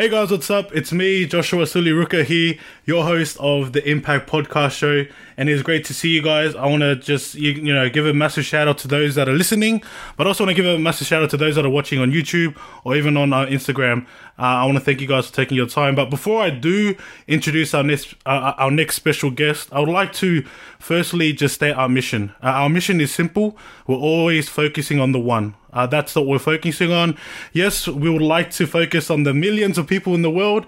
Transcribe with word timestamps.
Hey 0.00 0.08
guys, 0.08 0.30
what's 0.30 0.48
up? 0.48 0.72
It's 0.76 0.92
me, 0.92 1.26
Joshua 1.26 1.64
Suliruka 1.64 2.24
here, 2.24 2.54
your 2.84 3.02
host 3.02 3.36
of 3.40 3.72
the 3.72 3.84
Impact 3.84 4.30
Podcast 4.30 4.78
Show, 4.78 5.06
and 5.36 5.48
it's 5.48 5.60
great 5.60 5.84
to 5.86 5.92
see 5.92 6.10
you 6.10 6.22
guys. 6.22 6.54
I 6.54 6.66
want 6.66 6.82
to 6.82 6.94
just 6.94 7.34
you, 7.34 7.50
you 7.50 7.74
know 7.74 7.88
give 7.88 8.06
a 8.06 8.14
massive 8.14 8.44
shout 8.44 8.68
out 8.68 8.78
to 8.78 8.86
those 8.86 9.16
that 9.16 9.28
are 9.28 9.32
listening, 9.32 9.82
but 10.16 10.28
also 10.28 10.44
want 10.44 10.56
to 10.56 10.62
give 10.62 10.72
a 10.72 10.78
massive 10.78 11.08
shout 11.08 11.24
out 11.24 11.30
to 11.30 11.36
those 11.36 11.56
that 11.56 11.66
are 11.66 11.70
watching 11.70 11.98
on 11.98 12.12
YouTube 12.12 12.56
or 12.84 12.94
even 12.94 13.16
on 13.16 13.32
uh, 13.32 13.46
Instagram. 13.46 14.06
Uh, 14.38 14.62
I 14.62 14.64
want 14.66 14.78
to 14.78 14.84
thank 14.84 15.00
you 15.00 15.08
guys 15.08 15.26
for 15.26 15.34
taking 15.34 15.56
your 15.56 15.66
time. 15.66 15.96
But 15.96 16.10
before 16.10 16.42
I 16.42 16.50
do 16.50 16.94
introduce 17.26 17.74
our 17.74 17.82
next 17.82 18.14
uh, 18.24 18.54
our 18.56 18.70
next 18.70 18.94
special 18.94 19.32
guest, 19.32 19.68
I 19.72 19.80
would 19.80 19.88
like 19.88 20.12
to 20.12 20.42
firstly 20.78 21.32
just 21.32 21.56
state 21.56 21.72
our 21.72 21.88
mission. 21.88 22.32
Uh, 22.40 22.50
our 22.50 22.68
mission 22.68 23.00
is 23.00 23.12
simple. 23.12 23.58
We're 23.88 23.96
always 23.96 24.48
focusing 24.48 25.00
on 25.00 25.10
the 25.10 25.18
one. 25.18 25.56
Uh, 25.72 25.86
that's 25.86 26.14
what 26.14 26.26
we're 26.26 26.38
focusing 26.38 26.92
on. 26.92 27.16
Yes, 27.52 27.86
we 27.86 28.10
would 28.10 28.22
like 28.22 28.50
to 28.52 28.66
focus 28.66 29.10
on 29.10 29.24
the 29.24 29.34
millions 29.34 29.78
of 29.78 29.86
people 29.86 30.14
in 30.14 30.22
the 30.22 30.30
world, 30.30 30.66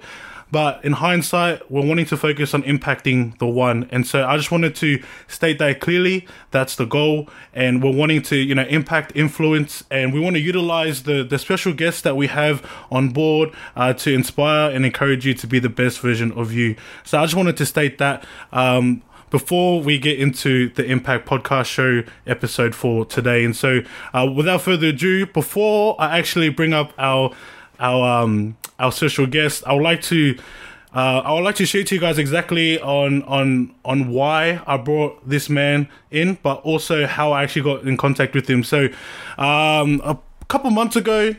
but 0.53 0.85
in 0.85 0.95
hindsight, 0.95 1.71
we're 1.71 1.87
wanting 1.87 2.07
to 2.07 2.17
focus 2.17 2.55
on 2.55 2.63
impacting 2.65 3.39
the 3.39 3.47
one. 3.47 3.89
And 3.93 4.07
so 4.07 4.27
I 4.27 4.37
just 4.37 4.51
wanted 4.51 4.75
to 4.77 5.01
state 5.29 5.59
that 5.61 5.81
clearly. 5.81 6.27
That's 6.51 6.75
the 6.75 6.87
goal. 6.87 7.29
And 7.55 7.83
we're 7.83 7.95
wanting 7.95 8.23
to, 8.23 8.37
you 8.37 8.55
know, 8.57 8.65
impact, 8.65 9.13
influence, 9.15 9.85
and 9.91 10.13
we 10.13 10.19
want 10.19 10.35
to 10.35 10.41
utilize 10.41 11.05
the, 11.05 11.23
the 11.23 11.39
special 11.39 11.73
guests 11.73 12.01
that 12.03 12.17
we 12.17 12.27
have 12.27 12.69
on 12.91 13.11
board 13.11 13.53
uh, 13.77 13.93
to 13.95 14.13
inspire 14.13 14.71
and 14.71 14.85
encourage 14.85 15.25
you 15.25 15.35
to 15.35 15.47
be 15.47 15.61
the 15.61 15.69
best 15.69 16.01
version 16.01 16.33
of 16.33 16.53
you. 16.53 16.75
So 17.05 17.21
I 17.21 17.25
just 17.25 17.37
wanted 17.37 17.57
to 17.59 17.67
state 17.67 17.99
that. 17.99 18.27
Um, 18.53 19.03
before 19.31 19.81
we 19.81 19.99
get 19.99 20.19
into 20.19 20.69
the 20.71 20.85
Impact 20.85 21.27
Podcast 21.27 21.67
Show 21.67 22.03
episode 22.27 22.75
for 22.75 23.05
today. 23.05 23.45
And 23.45 23.57
so, 23.57 23.81
uh, 24.13 24.31
without 24.35 24.63
further 24.63 24.89
ado, 24.89 25.27
before 25.27 25.97
I 26.01 26.19
actually 26.19 26.49
bring 26.51 26.73
up 26.73 26.93
our 26.99 27.33
our 27.79 28.23
um, 28.23 28.57
our 28.79 28.93
special 28.93 29.27
guest, 29.27 29.65
I 29.67 29.75
would 29.75 29.83
like 29.83 30.03
to. 30.03 30.37
Uh, 30.93 31.23
I 31.25 31.33
would 31.35 31.45
like 31.45 31.55
to 31.55 31.67
share 31.67 31.85
to 31.85 31.95
you 31.95 32.01
guys 32.01 32.19
exactly 32.19 32.81
on 32.81 33.23
on 33.23 33.73
on 33.85 34.09
why 34.09 34.61
I 34.67 34.77
brought 34.77 35.29
this 35.29 35.49
man 35.49 35.89
in, 36.11 36.37
but 36.43 36.63
also 36.63 37.07
how 37.07 37.31
I 37.31 37.45
actually 37.45 37.63
got 37.63 37.85
in 37.85 37.97
contact 37.97 38.35
with 38.35 38.51
him. 38.51 38.65
So, 38.65 38.89
um, 39.39 40.01
a 40.05 40.19
couple 40.49 40.71
months 40.71 40.97
ago, 40.97 41.37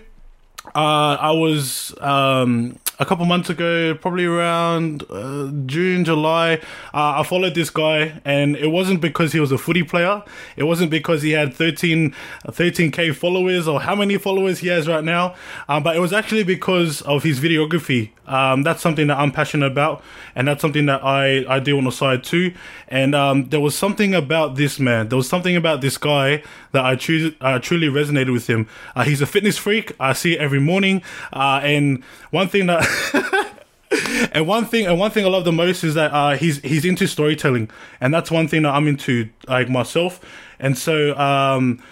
uh, 0.73 1.17
I 1.19 1.31
was 1.31 1.93
um, 1.99 2.77
a 3.01 3.05
couple 3.05 3.25
months 3.25 3.49
ago, 3.49 3.95
probably 3.95 4.25
around 4.25 5.03
uh, 5.09 5.49
June, 5.65 6.05
July, 6.05 6.53
uh, 6.93 7.19
I 7.19 7.23
followed 7.23 7.55
this 7.55 7.71
guy, 7.71 8.21
and 8.23 8.55
it 8.55 8.67
wasn't 8.67 9.01
because 9.01 9.33
he 9.33 9.39
was 9.39 9.51
a 9.51 9.57
footy 9.57 9.81
player. 9.81 10.21
It 10.55 10.65
wasn't 10.65 10.91
because 10.91 11.23
he 11.23 11.31
had 11.31 11.51
13, 11.51 12.13
13k 12.45 13.15
followers 13.15 13.67
or 13.67 13.81
how 13.81 13.95
many 13.95 14.19
followers 14.19 14.59
he 14.59 14.67
has 14.67 14.87
right 14.87 15.03
now, 15.03 15.33
um, 15.67 15.81
but 15.81 15.95
it 15.95 15.99
was 15.99 16.13
actually 16.13 16.43
because 16.43 17.01
of 17.01 17.23
his 17.23 17.39
videography. 17.39 18.11
Um, 18.31 18.63
that's 18.63 18.81
something 18.81 19.07
that 19.07 19.17
I'm 19.17 19.31
passionate 19.31 19.65
about, 19.67 20.03
and 20.35 20.47
that's 20.47 20.61
something 20.61 20.85
that 20.85 21.03
I, 21.03 21.45
I 21.47 21.59
do 21.59 21.77
on 21.77 21.83
the 21.83 21.91
side 21.91 22.23
too. 22.23 22.53
And 22.87 23.13
um, 23.13 23.49
there 23.49 23.59
was 23.59 23.75
something 23.75 24.13
about 24.13 24.55
this 24.55 24.79
man, 24.79 25.09
there 25.09 25.17
was 25.17 25.27
something 25.27 25.55
about 25.55 25.81
this 25.81 25.97
guy 25.97 26.43
that 26.71 26.85
I 26.85 26.95
truly, 26.95 27.35
uh, 27.41 27.59
truly 27.59 27.87
resonated 27.87 28.31
with 28.31 28.47
him. 28.47 28.67
Uh, 28.95 29.03
he's 29.03 29.21
a 29.21 29.25
fitness 29.25 29.57
freak. 29.57 29.91
I 29.99 30.13
see 30.13 30.33
it 30.33 30.39
every 30.39 30.59
morning, 30.59 31.03
uh, 31.33 31.59
and 31.61 32.03
one 32.29 32.47
thing 32.47 32.67
that 32.67 33.51
and 34.31 34.47
one 34.47 34.65
thing 34.65 34.87
and 34.87 34.97
one 34.97 35.11
thing 35.11 35.25
I 35.25 35.29
love 35.29 35.43
the 35.43 35.51
most 35.51 35.83
is 35.83 35.95
that 35.95 36.11
uh, 36.13 36.37
he's 36.37 36.59
he's 36.59 36.85
into 36.85 37.07
storytelling, 37.07 37.69
and 37.99 38.13
that's 38.13 38.31
one 38.31 38.47
thing 38.47 38.61
that 38.63 38.73
I'm 38.73 38.87
into 38.87 39.29
like 39.47 39.69
myself. 39.69 40.21
And 40.59 40.77
so 40.77 41.17
um, 41.17 41.83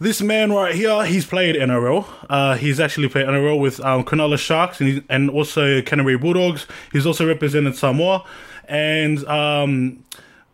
this 0.00 0.22
man 0.22 0.50
right 0.50 0.74
here, 0.74 1.04
he's 1.04 1.26
played 1.26 1.56
NRL. 1.56 2.06
Uh, 2.28 2.56
he's 2.56 2.80
actually 2.80 3.08
played 3.08 3.26
NRL 3.26 3.60
with 3.60 3.80
um, 3.80 4.02
Cronulla 4.02 4.38
Sharks 4.38 4.80
and 4.80 4.88
he, 4.88 5.02
and 5.10 5.28
also 5.28 5.82
Canterbury 5.82 6.16
Bulldogs. 6.16 6.66
He's 6.90 7.04
also 7.04 7.28
represented 7.28 7.76
Samoa, 7.76 8.24
and 8.66 9.22
um, 9.26 10.02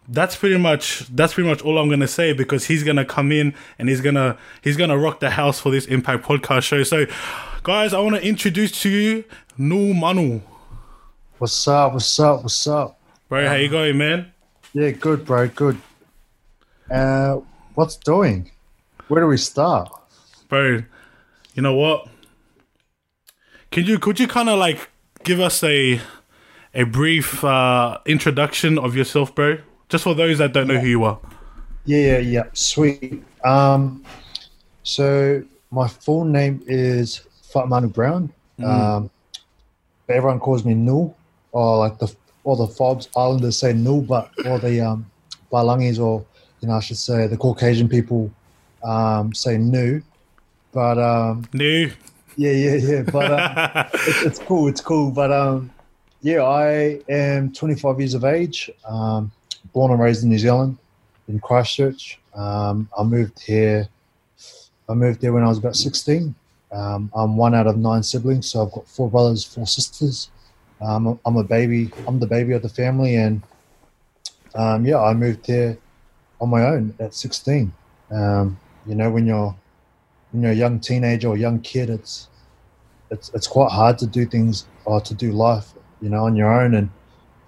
that's 0.08 0.34
pretty 0.34 0.58
much 0.58 1.06
that's 1.14 1.34
pretty 1.34 1.48
much 1.48 1.62
all 1.62 1.78
I'm 1.78 1.88
gonna 1.88 2.08
say 2.08 2.32
because 2.32 2.64
he's 2.66 2.82
gonna 2.82 3.04
come 3.04 3.30
in 3.30 3.54
and 3.78 3.88
he's 3.88 4.00
gonna 4.00 4.36
he's 4.62 4.76
gonna 4.76 4.98
rock 4.98 5.20
the 5.20 5.30
house 5.30 5.60
for 5.60 5.70
this 5.70 5.86
Impact 5.86 6.24
podcast 6.24 6.64
show. 6.64 6.82
So, 6.82 7.06
guys, 7.62 7.94
I 7.94 8.00
want 8.00 8.16
to 8.16 8.26
introduce 8.26 8.72
to 8.82 8.90
you 8.90 9.24
Nu 9.56 9.94
Manu. 9.94 10.40
What's 11.38 11.68
up? 11.68 11.92
What's 11.92 12.18
up? 12.18 12.42
What's 12.42 12.66
up? 12.66 12.98
Bro, 13.28 13.42
um, 13.42 13.46
how 13.46 13.54
you 13.54 13.68
going, 13.68 13.96
man? 13.96 14.32
Yeah, 14.72 14.90
good, 14.90 15.24
bro. 15.24 15.46
Good. 15.46 15.80
Uh, 16.90 17.40
what's 17.74 17.94
doing? 17.96 18.50
Where 19.08 19.20
do 19.20 19.28
we 19.28 19.36
start? 19.36 19.88
Bro, 20.48 20.82
you 21.54 21.62
know 21.62 21.74
what? 21.74 22.08
Can 23.70 23.84
you 23.84 23.98
could 23.98 24.18
you 24.18 24.26
kind 24.26 24.48
of 24.48 24.58
like 24.58 24.90
give 25.22 25.40
us 25.40 25.62
a 25.62 26.00
a 26.74 26.84
brief 26.84 27.44
uh, 27.44 27.98
introduction 28.06 28.78
of 28.78 28.96
yourself, 28.96 29.34
bro? 29.34 29.58
Just 29.88 30.04
for 30.04 30.14
those 30.14 30.38
that 30.38 30.52
don't 30.52 30.66
know 30.66 30.78
who 30.78 30.88
you 30.88 31.04
are. 31.04 31.20
Yeah, 31.84 31.98
yeah, 31.98 32.18
yeah. 32.18 32.42
Sweet. 32.52 33.22
Um, 33.44 34.04
so 34.82 35.42
my 35.70 35.86
full 35.86 36.24
name 36.24 36.62
is 36.66 37.22
Faamanu 37.42 37.92
Brown. 37.92 38.32
Mm. 38.58 38.64
Um, 38.64 39.10
everyone 40.08 40.40
calls 40.40 40.64
me 40.64 40.74
Nu, 40.74 41.14
or 41.52 41.78
like 41.78 41.98
the 41.98 42.12
all 42.42 42.56
the 42.56 42.66
Fobs 42.66 43.08
Islanders 43.16 43.58
say 43.58 43.72
Nu, 43.72 44.02
but 44.02 44.30
all 44.46 44.58
the 44.58 44.80
um, 44.80 45.06
Balangis 45.52 46.00
or 46.00 46.24
you 46.60 46.68
know 46.68 46.74
I 46.74 46.80
should 46.80 46.98
say 46.98 47.28
the 47.28 47.36
Caucasian 47.36 47.88
people 47.88 48.32
um, 48.82 49.34
say 49.34 49.58
new, 49.58 50.02
But 50.72 50.98
um, 50.98 51.48
Nu. 51.52 51.90
Yeah, 52.36 52.52
yeah, 52.52 52.74
yeah. 52.74 53.02
But 53.02 53.30
uh, 53.30 53.88
it's, 53.94 54.22
it's, 54.22 54.38
cool. 54.40 54.68
It's 54.68 54.80
cool. 54.80 55.10
But 55.10 55.32
um, 55.32 55.70
yeah, 56.20 56.42
I 56.42 57.00
am 57.08 57.52
25 57.52 57.98
years 57.98 58.14
of 58.14 58.24
age. 58.24 58.70
Um, 58.86 59.32
born 59.72 59.90
and 59.90 60.00
raised 60.00 60.22
in 60.22 60.30
New 60.30 60.38
Zealand, 60.38 60.76
in 61.28 61.40
Christchurch. 61.40 62.18
Um, 62.34 62.88
I 62.98 63.02
moved 63.02 63.40
here. 63.40 63.88
I 64.88 64.94
moved 64.94 65.20
there 65.20 65.32
when 65.32 65.42
I 65.42 65.48
was 65.48 65.58
about 65.58 65.76
16. 65.76 66.34
Um, 66.72 67.10
I'm 67.14 67.36
one 67.36 67.54
out 67.54 67.66
of 67.66 67.76
nine 67.76 68.02
siblings, 68.02 68.50
so 68.50 68.64
I've 68.64 68.72
got 68.72 68.86
four 68.86 69.08
brothers, 69.08 69.44
four 69.44 69.66
sisters. 69.66 70.30
Um, 70.80 71.18
I'm 71.24 71.36
a 71.36 71.44
baby. 71.44 71.90
I'm 72.06 72.18
the 72.18 72.26
baby 72.26 72.52
of 72.52 72.62
the 72.62 72.68
family, 72.68 73.16
and 73.16 73.42
um, 74.54 74.84
yeah, 74.84 75.00
I 75.00 75.14
moved 75.14 75.46
here 75.46 75.78
on 76.40 76.50
my 76.50 76.66
own 76.66 76.94
at 77.00 77.14
16. 77.14 77.72
Um, 78.10 78.58
you 78.86 78.94
know, 78.94 79.10
when 79.10 79.26
you're 79.26 79.54
when 80.32 80.42
you're 80.42 80.52
a 80.52 80.56
young 80.56 80.80
teenager 80.80 81.28
or 81.28 81.36
young 81.36 81.60
kid, 81.60 81.90
it's 81.90 82.28
it's 83.10 83.30
it's 83.34 83.46
quite 83.46 83.70
hard 83.70 83.98
to 83.98 84.06
do 84.06 84.26
things 84.26 84.66
or 84.84 85.00
to 85.00 85.14
do 85.14 85.32
life, 85.32 85.72
you 86.00 86.08
know, 86.08 86.24
on 86.24 86.36
your 86.36 86.52
own. 86.52 86.74
And 86.74 86.90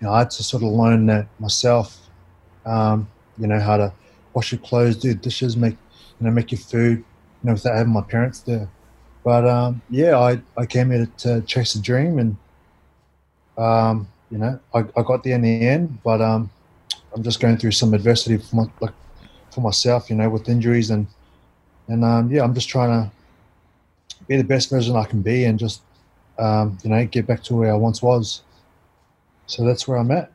you 0.00 0.06
know, 0.06 0.12
I 0.12 0.20
had 0.20 0.30
to 0.30 0.42
sort 0.42 0.62
of 0.62 0.70
learn 0.70 1.06
that 1.06 1.26
myself. 1.38 2.08
Um, 2.66 3.08
you 3.38 3.46
know, 3.46 3.60
how 3.60 3.76
to 3.76 3.92
wash 4.34 4.52
your 4.52 4.60
clothes, 4.60 4.96
do 4.96 5.14
dishes, 5.14 5.56
make 5.56 5.76
you 6.20 6.26
know, 6.26 6.32
make 6.32 6.50
your 6.50 6.58
food, 6.58 6.98
you 6.98 7.04
know, 7.44 7.52
without 7.52 7.76
having 7.76 7.92
my 7.92 8.02
parents 8.02 8.40
there. 8.40 8.68
But 9.24 9.46
um, 9.46 9.82
yeah, 9.90 10.18
I, 10.18 10.40
I 10.56 10.66
came 10.66 10.90
here 10.90 11.08
to, 11.18 11.42
chase 11.42 11.74
a 11.74 11.82
dream, 11.82 12.18
and 12.18 12.36
um, 13.56 14.08
you 14.30 14.38
know, 14.38 14.58
I, 14.74 14.80
I 14.96 15.02
got 15.02 15.22
there 15.24 15.34
in 15.34 15.42
the 15.42 15.60
end. 15.60 16.02
But 16.02 16.20
um, 16.20 16.50
I'm 17.14 17.22
just 17.22 17.40
going 17.40 17.56
through 17.58 17.72
some 17.72 17.94
adversity 17.94 18.38
for 18.38 18.56
my, 18.56 18.66
like 18.80 18.94
for 19.50 19.60
myself, 19.60 20.10
you 20.10 20.16
know, 20.16 20.28
with 20.28 20.48
injuries 20.48 20.90
and 20.90 21.06
and 21.88 22.04
um, 22.04 22.30
yeah, 22.30 22.42
I'm 22.42 22.54
just 22.54 22.68
trying 22.68 22.90
to 22.90 23.10
be 24.26 24.36
the 24.36 24.44
best 24.44 24.70
version 24.70 24.96
I 24.96 25.04
can 25.04 25.22
be, 25.22 25.44
and 25.44 25.58
just 25.58 25.82
um, 26.38 26.78
you 26.82 26.90
know, 26.90 27.04
get 27.06 27.26
back 27.26 27.42
to 27.44 27.54
where 27.54 27.72
I 27.72 27.76
once 27.76 28.02
was. 28.02 28.42
So 29.46 29.64
that's 29.64 29.88
where 29.88 29.98
I'm 29.98 30.10
at. 30.10 30.30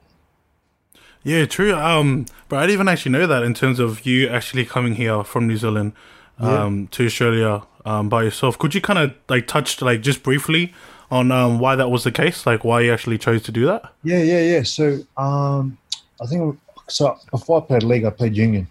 Yeah, 1.24 1.46
true. 1.46 1.74
Um, 1.74 2.26
but 2.50 2.58
I 2.58 2.62
didn't 2.64 2.74
even 2.74 2.88
actually 2.90 3.14
know 3.14 3.28
that 3.28 3.44
in 3.44 3.54
terms 3.54 3.80
of 3.80 4.06
you 4.06 4.28
actually 4.28 4.66
coming 4.66 4.96
here 4.96 5.24
from 5.24 5.48
New 5.48 5.56
Zealand 5.56 5.94
um, 6.40 6.82
yeah. 6.82 6.88
to 6.92 7.06
Australia 7.06 7.64
um, 7.86 8.10
by 8.10 8.24
yourself. 8.24 8.58
Could 8.60 8.76
you 8.76 8.82
kind 8.82 9.00
of 9.00 9.14
like 9.30 9.48
touch 9.48 9.82
like 9.82 10.02
just 10.02 10.24
briefly 10.24 10.74
on 11.10 11.32
um, 11.32 11.60
why 11.60 11.76
that 11.76 11.90
was 11.90 12.04
the 12.04 12.12
case, 12.12 12.46
like 12.46 12.64
why 12.64 12.82
you 12.82 12.92
actually 12.92 13.18
chose 13.18 13.44
to 13.44 13.52
do 13.52 13.66
that? 13.66 13.94
Yeah, 14.04 14.22
yeah, 14.22 14.42
yeah. 14.42 14.64
So 14.64 15.00
um, 15.16 15.78
I 16.22 16.26
think 16.26 16.60
so. 16.88 17.18
Before 17.32 17.62
I 17.62 17.66
played 17.66 17.84
league, 17.84 18.04
I 18.04 18.10
played 18.10 18.36
union, 18.36 18.68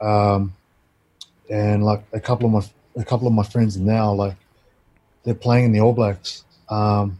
um, 0.00 0.52
and 1.50 1.84
like 1.84 2.02
a 2.12 2.20
couple 2.20 2.46
of 2.46 2.52
my 2.52 3.00
a 3.00 3.04
couple 3.04 3.26
of 3.26 3.32
my 3.32 3.42
friends 3.42 3.76
now, 3.76 4.12
like 4.12 4.36
they're 5.24 5.34
playing 5.34 5.66
in 5.66 5.72
the 5.72 5.80
All 5.80 5.92
Blacks. 5.92 6.44
Um, 6.68 7.18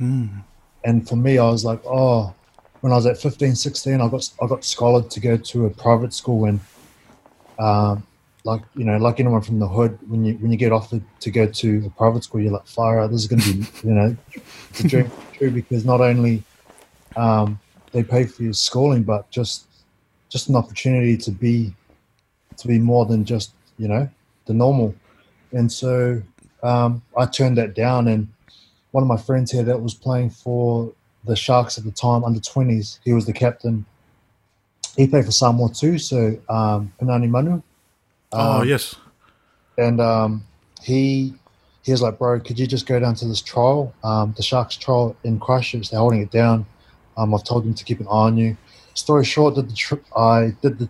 mm. 0.00 0.42
And 0.84 1.08
for 1.08 1.16
me, 1.16 1.38
I 1.38 1.44
was 1.44 1.64
like, 1.64 1.80
oh, 1.84 2.34
when 2.80 2.92
I 2.92 2.96
was 2.96 3.06
at 3.06 3.18
15, 3.18 3.54
16, 3.54 4.00
I 4.00 4.08
got 4.08 4.30
I 4.42 4.46
got 4.46 4.64
scholared 4.64 5.10
to 5.10 5.20
go 5.20 5.36
to 5.36 5.66
a 5.66 5.70
private 5.70 6.12
school 6.12 6.46
and 6.46 6.60
um, 7.58 8.06
like 8.44 8.62
you 8.76 8.84
know, 8.84 8.96
like 8.96 9.18
anyone 9.18 9.42
from 9.42 9.58
the 9.58 9.66
hood, 9.66 9.98
when 10.08 10.24
you 10.24 10.34
when 10.34 10.52
you 10.52 10.56
get 10.56 10.72
offered 10.72 11.02
to 11.20 11.30
go 11.30 11.46
to 11.46 11.84
a 11.86 11.90
private 11.90 12.24
school, 12.24 12.40
you're 12.40 12.52
like, 12.52 12.66
fire! 12.66 13.00
out, 13.00 13.10
This 13.10 13.22
is 13.22 13.26
going 13.26 13.42
to 13.42 13.54
be 13.54 13.66
you 13.88 13.94
know, 13.94 14.16
the 14.74 14.88
dream 14.88 15.10
true 15.32 15.50
because 15.50 15.84
not 15.84 16.00
only 16.00 16.42
um, 17.16 17.58
they 17.92 18.04
pay 18.04 18.24
for 18.24 18.44
your 18.44 18.52
schooling, 18.52 19.02
but 19.02 19.28
just 19.30 19.66
just 20.28 20.48
an 20.48 20.56
opportunity 20.56 21.16
to 21.16 21.30
be 21.30 21.74
to 22.56 22.68
be 22.68 22.78
more 22.78 23.04
than 23.04 23.24
just 23.24 23.52
you 23.78 23.88
know 23.88 24.08
the 24.46 24.54
normal. 24.54 24.94
And 25.52 25.70
so 25.70 26.22
um, 26.62 27.02
I 27.16 27.26
turned 27.26 27.56
that 27.58 27.74
down, 27.74 28.08
and 28.08 28.28
one 28.90 29.02
of 29.02 29.08
my 29.08 29.16
friends 29.16 29.50
here 29.52 29.62
that 29.64 29.80
was 29.80 29.94
playing 29.94 30.30
for 30.30 30.92
the 31.24 31.36
Sharks 31.36 31.76
at 31.78 31.84
the 31.84 31.90
time, 31.90 32.24
under 32.24 32.38
20s. 32.40 32.98
He 33.04 33.12
was 33.12 33.26
the 33.26 33.32
captain. 33.32 33.84
He 34.96 35.06
played 35.06 35.24
for 35.24 35.32
Samoa 35.32 35.70
too, 35.72 35.98
so 35.98 36.38
um, 36.48 36.92
Penani 37.00 37.28
Manu. 37.28 37.62
oh 38.32 38.60
Um, 38.60 38.68
yes. 38.68 38.94
and 39.76 40.00
um, 40.00 40.44
he 40.82 41.34
he 41.82 41.92
was 41.92 42.02
like, 42.02 42.18
"Bro, 42.18 42.40
could 42.40 42.58
you 42.58 42.66
just 42.66 42.86
go 42.86 42.98
down 42.98 43.14
to 43.16 43.26
this 43.26 43.40
trial, 43.42 43.92
um, 44.02 44.34
the 44.36 44.42
Sharks 44.42 44.76
trial 44.76 45.16
in 45.24 45.38
Christchurch? 45.38 45.90
They're 45.90 46.00
holding 46.00 46.22
it 46.22 46.30
down. 46.30 46.66
Um, 47.16 47.34
I've 47.34 47.44
told 47.44 47.64
them 47.64 47.74
to 47.74 47.84
keep 47.84 48.00
an 48.00 48.06
eye 48.06 48.26
on 48.30 48.36
you." 48.38 48.56
Story 48.94 49.24
short, 49.24 49.54
did 49.56 49.68
the 49.68 49.74
tr- 49.74 50.06
I 50.16 50.54
did 50.62 50.78
the 50.78 50.88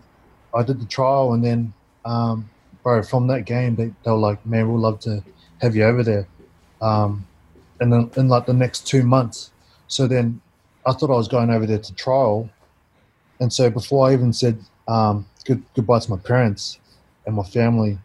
I 0.53 0.63
did 0.63 0.79
the 0.79 0.85
trial, 0.85 1.33
and 1.33 1.43
then, 1.43 1.73
um, 2.05 2.49
bro, 2.87 3.03
from 3.03 3.27
that 3.27 3.43
game, 3.43 3.75
they, 3.75 3.87
they 4.03 4.11
were 4.11 4.17
like, 4.29 4.45
"Man, 4.45 4.71
we'd 4.71 4.79
love 4.79 5.01
to 5.01 5.21
have 5.61 5.75
you 5.75 5.83
over 5.83 6.03
there." 6.03 6.25
Um, 6.81 7.27
and 7.81 7.91
then 7.91 8.09
in 8.15 8.29
like 8.29 8.45
the 8.45 8.53
next 8.53 8.87
two 8.87 9.03
months, 9.03 9.51
so 9.89 10.07
then 10.07 10.39
I 10.85 10.93
thought 10.93 11.09
I 11.09 11.15
was 11.15 11.27
going 11.27 11.49
over 11.49 11.65
there 11.65 11.79
to 11.79 11.93
trial, 11.95 12.49
and 13.41 13.51
so 13.51 13.69
before 13.69 14.07
I 14.07 14.13
even 14.13 14.31
said 14.31 14.57
um, 14.87 15.25
good 15.43 15.61
goodbye 15.75 15.99
to 15.99 16.09
my 16.09 16.17
parents 16.17 16.79
and 17.25 17.35
my 17.35 17.43
family, 17.43 17.99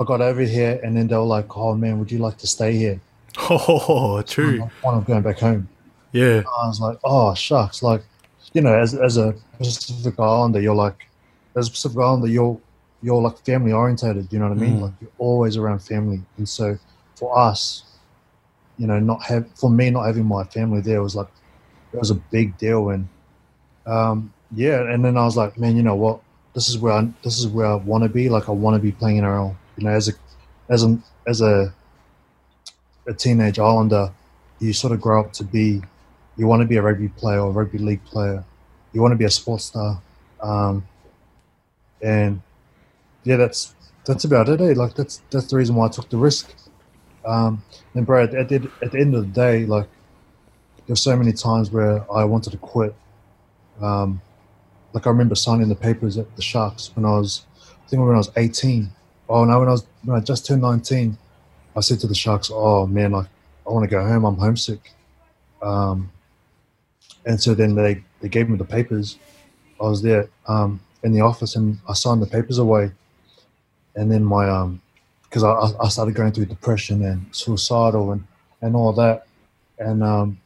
I 0.00 0.04
got 0.04 0.22
over 0.22 0.40
here, 0.40 0.80
and 0.82 0.96
then 0.96 1.06
they 1.08 1.16
were 1.16 1.32
like, 1.38 1.54
"Oh 1.54 1.74
man, 1.74 1.98
would 1.98 2.10
you 2.10 2.18
like 2.18 2.38
to 2.38 2.46
stay 2.46 2.72
here?" 2.76 3.00
Oh, 3.50 4.22
true. 4.22 4.60
When 4.80 4.94
I'm 4.94 5.04
going 5.04 5.22
back 5.22 5.40
home, 5.40 5.68
Yeah. 6.12 6.44
I 6.62 6.66
was 6.66 6.80
like, 6.80 6.98
"Oh 7.04 7.34
shucks!" 7.34 7.82
Like, 7.82 8.02
you 8.54 8.62
know, 8.62 8.72
as 8.72 8.94
as 8.94 9.18
a 9.18 9.34
Pacific 9.58 10.18
Islander, 10.18 10.62
you're 10.62 10.82
like, 10.86 11.08
as 11.56 11.68
a 11.68 11.70
Pacific 11.70 11.98
Islander, 11.98 12.28
you're 12.28 12.58
you're 13.04 13.20
like 13.20 13.38
family 13.44 13.72
orientated. 13.72 14.32
You 14.32 14.38
know 14.38 14.48
what 14.48 14.56
I 14.56 14.60
mean? 14.60 14.78
Mm. 14.78 14.82
Like 14.82 14.92
you're 15.00 15.10
always 15.18 15.58
around 15.58 15.80
family, 15.80 16.22
and 16.38 16.48
so 16.48 16.78
for 17.16 17.38
us, 17.38 17.84
you 18.78 18.86
know, 18.86 18.98
not 18.98 19.22
have 19.24 19.46
for 19.54 19.68
me 19.68 19.90
not 19.90 20.06
having 20.06 20.24
my 20.24 20.42
family 20.44 20.80
there 20.80 21.02
was 21.02 21.14
like 21.14 21.28
it 21.92 21.98
was 21.98 22.10
a 22.10 22.14
big 22.14 22.56
deal, 22.56 22.88
and 22.88 23.06
um, 23.86 24.32
yeah, 24.56 24.80
and 24.90 25.04
then 25.04 25.18
I 25.18 25.24
was 25.24 25.36
like, 25.36 25.58
man, 25.58 25.76
you 25.76 25.82
know 25.82 25.94
what? 25.94 26.20
This 26.54 26.68
is 26.70 26.78
where 26.78 26.94
I 26.94 27.08
this 27.22 27.38
is 27.38 27.46
where 27.46 27.66
I 27.66 27.74
want 27.74 28.04
to 28.04 28.08
be. 28.08 28.30
Like 28.30 28.48
I 28.48 28.52
want 28.52 28.74
to 28.74 28.80
be 28.80 28.90
playing 28.90 29.20
NRL. 29.20 29.54
You 29.76 29.84
know, 29.84 29.90
as 29.90 30.08
a 30.08 30.12
as 30.70 30.82
a 30.82 30.98
as 31.26 31.42
a 31.42 31.74
a 33.06 33.12
teenage 33.12 33.58
Islander, 33.58 34.10
you 34.60 34.72
sort 34.72 34.94
of 34.94 35.00
grow 35.02 35.20
up 35.20 35.32
to 35.34 35.44
be 35.44 35.82
you 36.38 36.46
want 36.46 36.62
to 36.62 36.66
be 36.66 36.76
a 36.76 36.82
rugby 36.82 37.08
player 37.08 37.40
or 37.40 37.48
a 37.48 37.52
rugby 37.52 37.78
league 37.78 38.04
player. 38.04 38.42
You 38.94 39.02
want 39.02 39.12
to 39.12 39.16
be 39.16 39.24
a 39.24 39.30
sports 39.30 39.64
star, 39.64 40.00
um, 40.40 40.86
and 42.00 42.40
yeah, 43.24 43.36
that's 43.36 43.74
that's 44.04 44.24
about 44.24 44.48
it. 44.48 44.60
Eh? 44.60 44.74
Like 44.76 44.94
that's 44.94 45.22
that's 45.30 45.46
the 45.46 45.56
reason 45.56 45.74
why 45.74 45.86
I 45.86 45.88
took 45.88 46.08
the 46.08 46.16
risk. 46.16 46.54
Um, 47.24 47.62
and 47.94 48.04
bro, 48.04 48.24
at, 48.24 48.30
the, 48.30 48.70
at 48.82 48.92
the 48.92 48.98
end 48.98 49.14
of 49.14 49.22
the 49.22 49.32
day, 49.32 49.64
like 49.64 49.88
there's 50.86 51.00
so 51.00 51.16
many 51.16 51.32
times 51.32 51.70
where 51.70 52.04
I 52.12 52.24
wanted 52.24 52.50
to 52.50 52.58
quit. 52.58 52.94
Um, 53.80 54.20
like 54.92 55.06
I 55.06 55.10
remember 55.10 55.34
signing 55.34 55.68
the 55.68 55.74
papers 55.74 56.18
at 56.18 56.36
the 56.36 56.42
Sharks 56.42 56.94
when 56.94 57.04
I 57.04 57.18
was, 57.18 57.46
I 57.84 57.88
think 57.88 58.02
when 58.02 58.14
I 58.14 58.18
was 58.18 58.30
18. 58.36 58.90
Oh 59.28 59.44
no, 59.44 59.58
when 59.58 59.68
I 59.68 59.72
was 59.72 59.86
when 60.02 60.16
I 60.16 60.20
just 60.20 60.46
turned 60.46 60.62
19, 60.62 61.16
I 61.76 61.80
said 61.80 61.98
to 62.00 62.06
the 62.06 62.14
Sharks, 62.14 62.50
"Oh 62.52 62.86
man, 62.86 63.12
like 63.12 63.26
I 63.66 63.70
want 63.70 63.84
to 63.84 63.90
go 63.90 64.06
home. 64.06 64.24
I'm 64.24 64.36
homesick." 64.36 64.92
Um, 65.62 66.12
and 67.26 67.40
so 67.40 67.54
then 67.54 67.74
they, 67.74 68.04
they 68.20 68.28
gave 68.28 68.48
me 68.48 68.56
the 68.56 68.64
papers. 68.64 69.18
I 69.80 69.84
was 69.84 70.02
there 70.02 70.28
um, 70.46 70.80
in 71.02 71.12
the 71.12 71.22
office 71.22 71.56
and 71.56 71.78
I 71.88 71.94
signed 71.94 72.22
the 72.22 72.26
papers 72.26 72.58
away. 72.58 72.92
And 73.96 74.10
then 74.10 74.24
my, 74.24 74.48
um, 74.48 74.80
because 75.24 75.44
I, 75.44 75.84
I 75.84 75.88
started 75.88 76.14
going 76.14 76.32
through 76.32 76.46
depression 76.46 77.04
and 77.04 77.26
suicidal 77.32 78.12
and, 78.12 78.24
and 78.60 78.76
all 78.76 78.92
that. 78.94 79.26
And 79.78 80.02
um, 80.02 80.40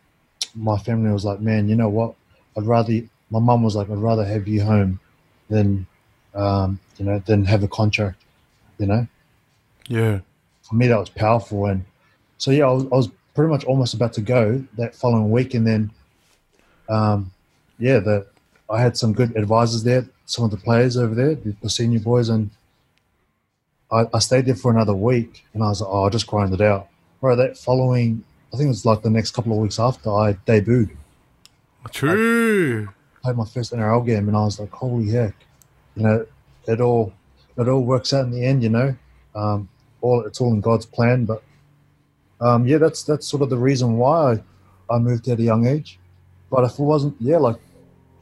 my 0.55 0.79
family 0.79 1.11
was 1.13 1.25
like, 1.25 1.41
man, 1.41 1.69
you 1.69 1.77
know 1.77 1.89
what? 1.89 2.15
I'd 2.57 2.65
rather, 2.65 2.93
my 3.31 3.39
mum 3.39 3.63
was 3.63 3.77
like, 3.77 3.91
I'd 3.91 3.99
rather 3.99 4.25
have 4.25 4.49
you 4.49 4.63
home 4.63 5.01
than, 5.49 5.87
um, 6.35 6.79
you 6.99 7.05
know, 7.05 7.19
than 7.27 7.45
have 7.45 7.63
a 7.63 7.69
contract, 7.69 8.23
you 8.79 8.87
know? 8.87 9.07
Yeah. 9.89 10.21
for 10.69 10.75
me 10.75 10.87
that 10.89 10.99
was 10.99 11.09
powerful 11.09 11.65
and 11.65 11.83
so 12.37 12.51
yeah 12.51 12.67
I 12.67 12.73
was, 12.73 12.85
I 12.85 12.97
was 12.97 13.09
pretty 13.35 13.51
much 13.51 13.65
almost 13.65 13.95
about 13.95 14.13
to 14.15 14.21
go 14.21 14.63
that 14.77 14.95
following 14.95 15.31
week 15.31 15.55
and 15.55 15.67
then 15.67 15.91
um, 16.91 17.33
yeah 17.79 17.99
the 17.99 18.27
I 18.69 18.83
had 18.83 18.99
some 18.99 19.15
good 19.15 19.35
advisors 19.35 19.83
there 19.83 20.07
some 20.27 20.45
of 20.45 20.51
the 20.51 20.59
players 20.59 20.99
over 20.99 21.15
there 21.15 21.35
the, 21.37 21.57
the 21.63 21.71
senior 21.71 22.01
boys 22.01 22.29
and 22.29 22.51
I, 23.91 24.07
I 24.13 24.19
stayed 24.19 24.47
there 24.47 24.55
for 24.55 24.71
another 24.71 24.95
week 24.95 25.45
and 25.55 25.63
I 25.63 25.69
was 25.69 25.81
like 25.81 25.91
oh 25.91 26.05
I'll 26.05 26.11
just 26.11 26.27
grind 26.27 26.53
it 26.55 26.61
out 26.61 26.89
Right, 27.21 27.35
that 27.35 27.59
following 27.59 28.25
I 28.53 28.57
think 28.57 28.67
it 28.67 28.69
was 28.69 28.87
like 28.87 29.03
the 29.03 29.11
next 29.11 29.33
couple 29.33 29.53
of 29.53 29.59
weeks 29.59 29.79
after 29.79 30.11
I 30.11 30.35
debuted 30.47 30.97
True. 31.91 32.89
played 33.23 33.37
my 33.37 33.45
first 33.45 33.73
NRL 33.73 34.05
game 34.07 34.29
and 34.29 34.37
I 34.37 34.45
was 34.45 34.61
like 34.61 34.71
holy 34.71 35.11
heck 35.11 35.35
you 35.97 36.03
know 36.03 36.27
it 36.67 36.81
all 36.81 37.13
it 37.57 37.69
all 37.69 37.83
works 37.85 38.13
out 38.13 38.25
in 38.25 38.31
the 38.31 38.45
end 38.45 38.63
you 38.63 38.69
know 38.69 38.95
um, 39.35 39.69
all 40.01 40.25
it's 40.25 40.41
all 40.41 40.53
in 40.53 40.61
God's 40.61 40.87
plan. 40.87 41.25
But 41.25 41.43
um, 42.41 42.67
yeah, 42.67 42.79
that's 42.79 43.03
that's 43.03 43.27
sort 43.27 43.43
of 43.43 43.51
the 43.51 43.59
reason 43.59 43.97
why 43.97 44.33
I, 44.91 44.95
I 44.95 44.99
moved 44.99 45.29
at 45.29 45.39
a 45.39 45.43
young 45.43 45.67
age. 45.67 45.99
But 46.51 46.65
if 46.65 46.79
it 46.79 46.83
wasn't, 46.83 47.17
yeah, 47.21 47.39
like 47.39 47.57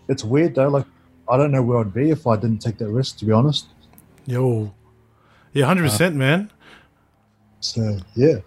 it's 0.09 0.25
weird 0.25 0.55
though. 0.55 0.69
Like 0.69 0.87
I 1.29 1.37
don't 1.37 1.51
know 1.51 1.63
where 1.63 1.79
I'd 1.79 1.95
be 1.95 2.11
if 2.11 2.27
I 2.27 2.37
didn't 2.37 2.59
take 2.59 2.79
that 2.79 2.89
risk. 2.89 3.19
To 3.19 3.25
be 3.25 3.33
honest. 3.33 3.67
Yo. 4.27 4.73
Yeah, 5.57 5.65
hundred 5.65 5.85
percent, 5.85 6.17
man. 6.17 6.51
So 7.61 7.99
yeah, 8.15 8.41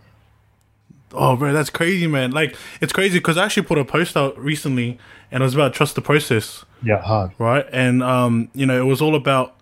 Oh, 1.11 1.35
bro, 1.35 1.51
that's 1.53 1.71
crazy, 1.71 2.06
man. 2.06 2.31
Like, 2.31 2.56
it's 2.81 2.94
crazy 2.94 3.17
because 3.17 3.35
I 3.35 3.45
actually 3.45 3.63
put 3.63 3.79
a 3.79 3.85
post 3.85 4.15
out 4.15 4.38
recently, 4.38 5.00
and 5.31 5.41
it 5.41 5.44
was 5.44 5.56
about 5.56 5.73
trust 5.73 5.95
the 5.95 6.01
process, 6.01 6.65
yeah, 6.83 7.01
hard. 7.01 7.31
right? 7.39 7.65
And 7.71 8.03
um, 8.03 8.50
you 8.53 8.65
know, 8.65 8.79
it 8.79 8.85
was 8.85 9.01
all 9.01 9.15
about 9.15 9.56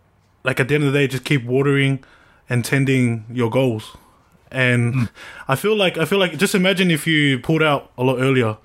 like 0.44 0.60
at 0.60 0.68
the 0.68 0.76
end 0.76 0.84
of 0.84 0.92
the 0.92 1.00
day, 1.00 1.08
just 1.08 1.24
keep 1.24 1.46
watering 1.46 2.04
and 2.50 2.66
tending 2.66 3.26
your 3.32 3.50
goals. 3.50 3.96
And 4.52 5.10
I 5.48 5.56
feel 5.56 5.76
like 5.76 5.98
I 5.98 6.04
feel 6.04 6.20
like 6.20 6.38
just 6.38 6.54
imagine 6.54 6.92
if 6.92 7.08
you 7.08 7.40
pulled 7.40 7.64
out 7.64 7.92
a 7.98 8.04
lot 8.04 8.18
earlier. 8.20 8.58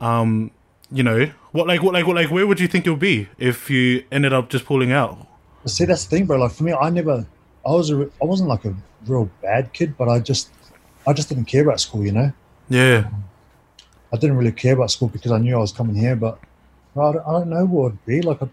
Um, 0.00 0.50
you 0.90 1.04
know, 1.04 1.30
what 1.52 1.68
like 1.68 1.80
what 1.82 1.94
like 1.94 2.06
what 2.08 2.16
like 2.16 2.30
where 2.32 2.44
would 2.46 2.58
you 2.58 2.66
think 2.66 2.86
you'll 2.86 2.96
be 2.96 3.28
if 3.38 3.70
you 3.70 4.02
ended 4.10 4.32
up 4.32 4.48
just 4.50 4.64
pulling 4.64 4.90
out? 4.90 5.28
See, 5.66 5.84
that's 5.84 6.06
the 6.06 6.16
thing, 6.16 6.26
bro. 6.26 6.38
Like 6.38 6.52
for 6.52 6.64
me, 6.64 6.72
I 6.72 6.90
never, 6.90 7.24
I 7.66 7.70
was 7.70 7.90
a, 7.90 8.08
I 8.22 8.24
wasn't 8.24 8.48
like 8.48 8.64
a 8.64 8.74
real 9.06 9.30
bad 9.42 9.72
kid, 9.72 9.96
but 9.96 10.08
I 10.08 10.18
just, 10.18 10.50
I 11.06 11.12
just 11.12 11.28
didn't 11.28 11.44
care 11.44 11.62
about 11.62 11.80
school. 11.80 12.04
You 12.04 12.12
know, 12.12 12.32
Yeah, 12.68 13.08
I 14.12 14.16
didn't 14.16 14.36
really 14.36 14.52
care 14.52 14.74
about 14.74 14.90
school 14.90 15.08
because 15.08 15.32
I 15.32 15.38
knew 15.38 15.54
I 15.54 15.60
was 15.60 15.72
coming 15.72 15.96
here. 15.96 16.16
But 16.16 16.38
I, 16.96 17.12
don't, 17.12 17.26
I 17.26 17.32
don't 17.32 17.50
know 17.50 17.66
what 17.66 17.86
it'd 17.88 18.06
be 18.06 18.22
like. 18.22 18.42
I'd, 18.42 18.50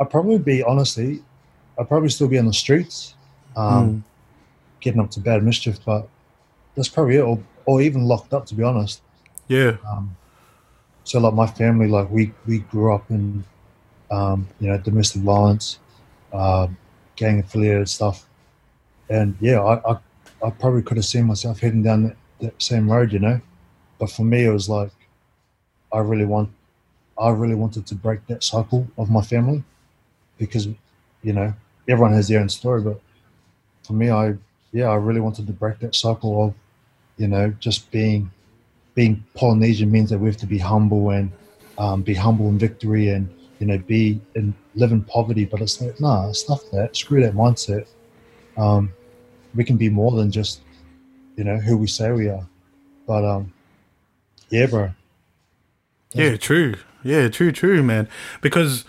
I'd 0.00 0.10
probably 0.10 0.38
be 0.38 0.62
honestly, 0.62 1.22
I'd 1.78 1.88
probably 1.88 2.08
still 2.08 2.28
be 2.28 2.38
on 2.38 2.46
the 2.46 2.52
streets, 2.52 3.14
um, 3.56 4.04
getting 4.80 5.00
up 5.00 5.10
to 5.12 5.20
bad 5.20 5.42
mischief. 5.42 5.78
But 5.84 6.08
that's 6.74 6.88
probably 6.88 7.16
it, 7.16 7.22
or, 7.22 7.38
or 7.66 7.80
even 7.82 8.04
locked 8.04 8.32
up. 8.32 8.46
To 8.46 8.54
be 8.54 8.62
honest. 8.62 9.02
yeah, 9.48 9.76
Um, 9.88 10.16
so 11.04 11.20
like 11.20 11.34
my 11.34 11.46
family, 11.46 11.86
like 11.86 12.10
we 12.10 12.32
we 12.46 12.60
grew 12.60 12.94
up 12.94 13.10
in, 13.10 13.44
um, 14.10 14.48
you 14.58 14.68
know, 14.68 14.78
domestic 14.78 15.22
violence, 15.22 15.78
um, 16.32 16.76
gang 17.16 17.40
affiliated 17.40 17.88
stuff, 17.88 18.26
and 19.08 19.36
yeah, 19.40 19.60
I, 19.60 19.92
I 19.92 19.98
I 20.44 20.50
probably 20.50 20.82
could 20.82 20.98
have 20.98 21.06
seen 21.06 21.24
myself 21.24 21.60
heading 21.60 21.82
down 21.82 22.04
that, 22.04 22.16
that 22.40 22.62
same 22.62 22.90
road, 22.90 23.12
you 23.12 23.18
know, 23.18 23.40
but 23.98 24.10
for 24.10 24.22
me 24.22 24.44
it 24.44 24.50
was 24.50 24.68
like, 24.68 24.92
I 25.92 25.98
really 25.98 26.26
want, 26.26 26.50
I 27.18 27.30
really 27.30 27.54
wanted 27.54 27.86
to 27.86 27.94
break 27.94 28.26
that 28.26 28.44
cycle 28.44 28.86
of 28.98 29.10
my 29.10 29.22
family, 29.22 29.64
because, 30.38 30.68
you 31.22 31.32
know, 31.32 31.54
everyone 31.88 32.12
has 32.12 32.28
their 32.28 32.40
own 32.40 32.50
story, 32.50 32.82
but 32.82 33.00
for 33.82 33.94
me, 33.94 34.10
I 34.10 34.34
yeah, 34.72 34.88
I 34.88 34.96
really 34.96 35.20
wanted 35.20 35.46
to 35.46 35.52
break 35.54 35.78
that 35.78 35.94
cycle 35.94 36.44
of, 36.44 36.54
you 37.16 37.28
know, 37.28 37.50
just 37.60 37.90
being 37.90 38.30
being 38.94 39.24
Polynesian 39.34 39.90
means 39.90 40.10
that 40.10 40.18
we 40.18 40.28
have 40.28 40.36
to 40.38 40.46
be 40.46 40.58
humble 40.58 41.10
and 41.10 41.30
um, 41.78 42.02
be 42.02 42.14
humble 42.14 42.48
in 42.48 42.58
victory 42.58 43.08
and 43.08 43.28
you 43.58 43.66
know 43.66 43.78
be 43.78 44.20
and 44.34 44.52
live 44.76 44.92
in 44.92 45.02
poverty. 45.02 45.44
But 45.44 45.60
it's 45.60 45.80
like 45.80 46.00
nah, 46.00 46.32
stuff 46.32 46.62
that. 46.72 46.96
Screw 46.96 47.22
that 47.22 47.34
mindset. 47.34 47.86
Um, 48.56 48.92
we 49.54 49.64
can 49.64 49.76
be 49.76 49.88
more 49.88 50.12
than 50.12 50.30
just 50.30 50.60
you 51.36 51.44
know 51.44 51.56
who 51.56 51.76
we 51.76 51.86
say 51.86 52.12
we 52.12 52.28
are. 52.28 52.46
But 53.06 53.24
um, 53.24 53.52
yeah, 54.48 54.66
bro. 54.66 54.90
Yeah, 56.12 56.36
true. 56.36 56.76
Yeah, 57.02 57.28
true, 57.28 57.52
true, 57.52 57.82
man. 57.82 58.08
Because 58.40 58.84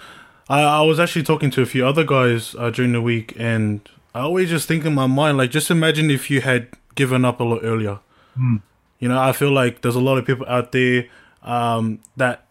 I, 0.49 0.61
I 0.61 0.81
was 0.81 0.99
actually 0.99 1.23
talking 1.23 1.49
to 1.51 1.61
a 1.61 1.65
few 1.65 1.85
other 1.85 2.03
guys 2.03 2.55
uh, 2.57 2.69
during 2.69 2.93
the 2.93 3.01
week, 3.01 3.33
and 3.37 3.87
I 4.15 4.21
always 4.21 4.49
just 4.49 4.67
think 4.67 4.85
in 4.85 4.93
my 4.93 5.07
mind, 5.07 5.37
like, 5.37 5.51
just 5.51 5.69
imagine 5.69 6.09
if 6.09 6.29
you 6.31 6.41
had 6.41 6.69
given 6.95 7.25
up 7.25 7.39
a 7.39 7.43
lot 7.43 7.59
earlier. 7.63 7.99
Hmm. 8.35 8.57
You 8.99 9.09
know, 9.09 9.19
I 9.19 9.33
feel 9.33 9.51
like 9.51 9.81
there's 9.81 9.95
a 9.95 10.01
lot 10.01 10.17
of 10.17 10.25
people 10.25 10.45
out 10.47 10.71
there 10.71 11.07
um, 11.43 11.99
that 12.15 12.45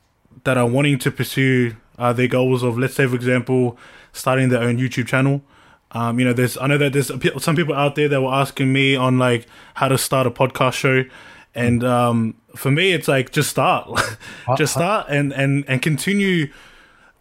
that 0.44 0.56
are 0.56 0.66
wanting 0.66 0.98
to 1.00 1.10
pursue 1.10 1.74
uh, 1.98 2.12
their 2.12 2.28
goals 2.28 2.62
of, 2.62 2.78
let's 2.78 2.94
say, 2.94 3.06
for 3.06 3.14
example, 3.14 3.78
starting 4.12 4.48
their 4.48 4.62
own 4.62 4.78
YouTube 4.78 5.06
channel. 5.06 5.42
Um, 5.92 6.18
you 6.18 6.24
know, 6.24 6.32
there's 6.32 6.58
I 6.58 6.66
know 6.66 6.78
that 6.78 6.92
there's 6.92 7.10
some 7.42 7.56
people 7.56 7.74
out 7.74 7.94
there 7.94 8.08
that 8.08 8.20
were 8.20 8.32
asking 8.32 8.72
me 8.72 8.96
on 8.96 9.18
like 9.18 9.46
how 9.74 9.88
to 9.88 9.96
start 9.96 10.26
a 10.26 10.30
podcast 10.30 10.74
show, 10.74 11.04
And 11.54 11.84
um, 11.84 12.34
for 12.54 12.70
me, 12.70 12.92
it's 12.92 13.08
like 13.08 13.30
just 13.30 13.50
start, 13.50 13.88
just 14.56 14.74
start, 14.74 15.06
and 15.08 15.32
and 15.32 15.64
and 15.68 15.80
continue 15.80 16.52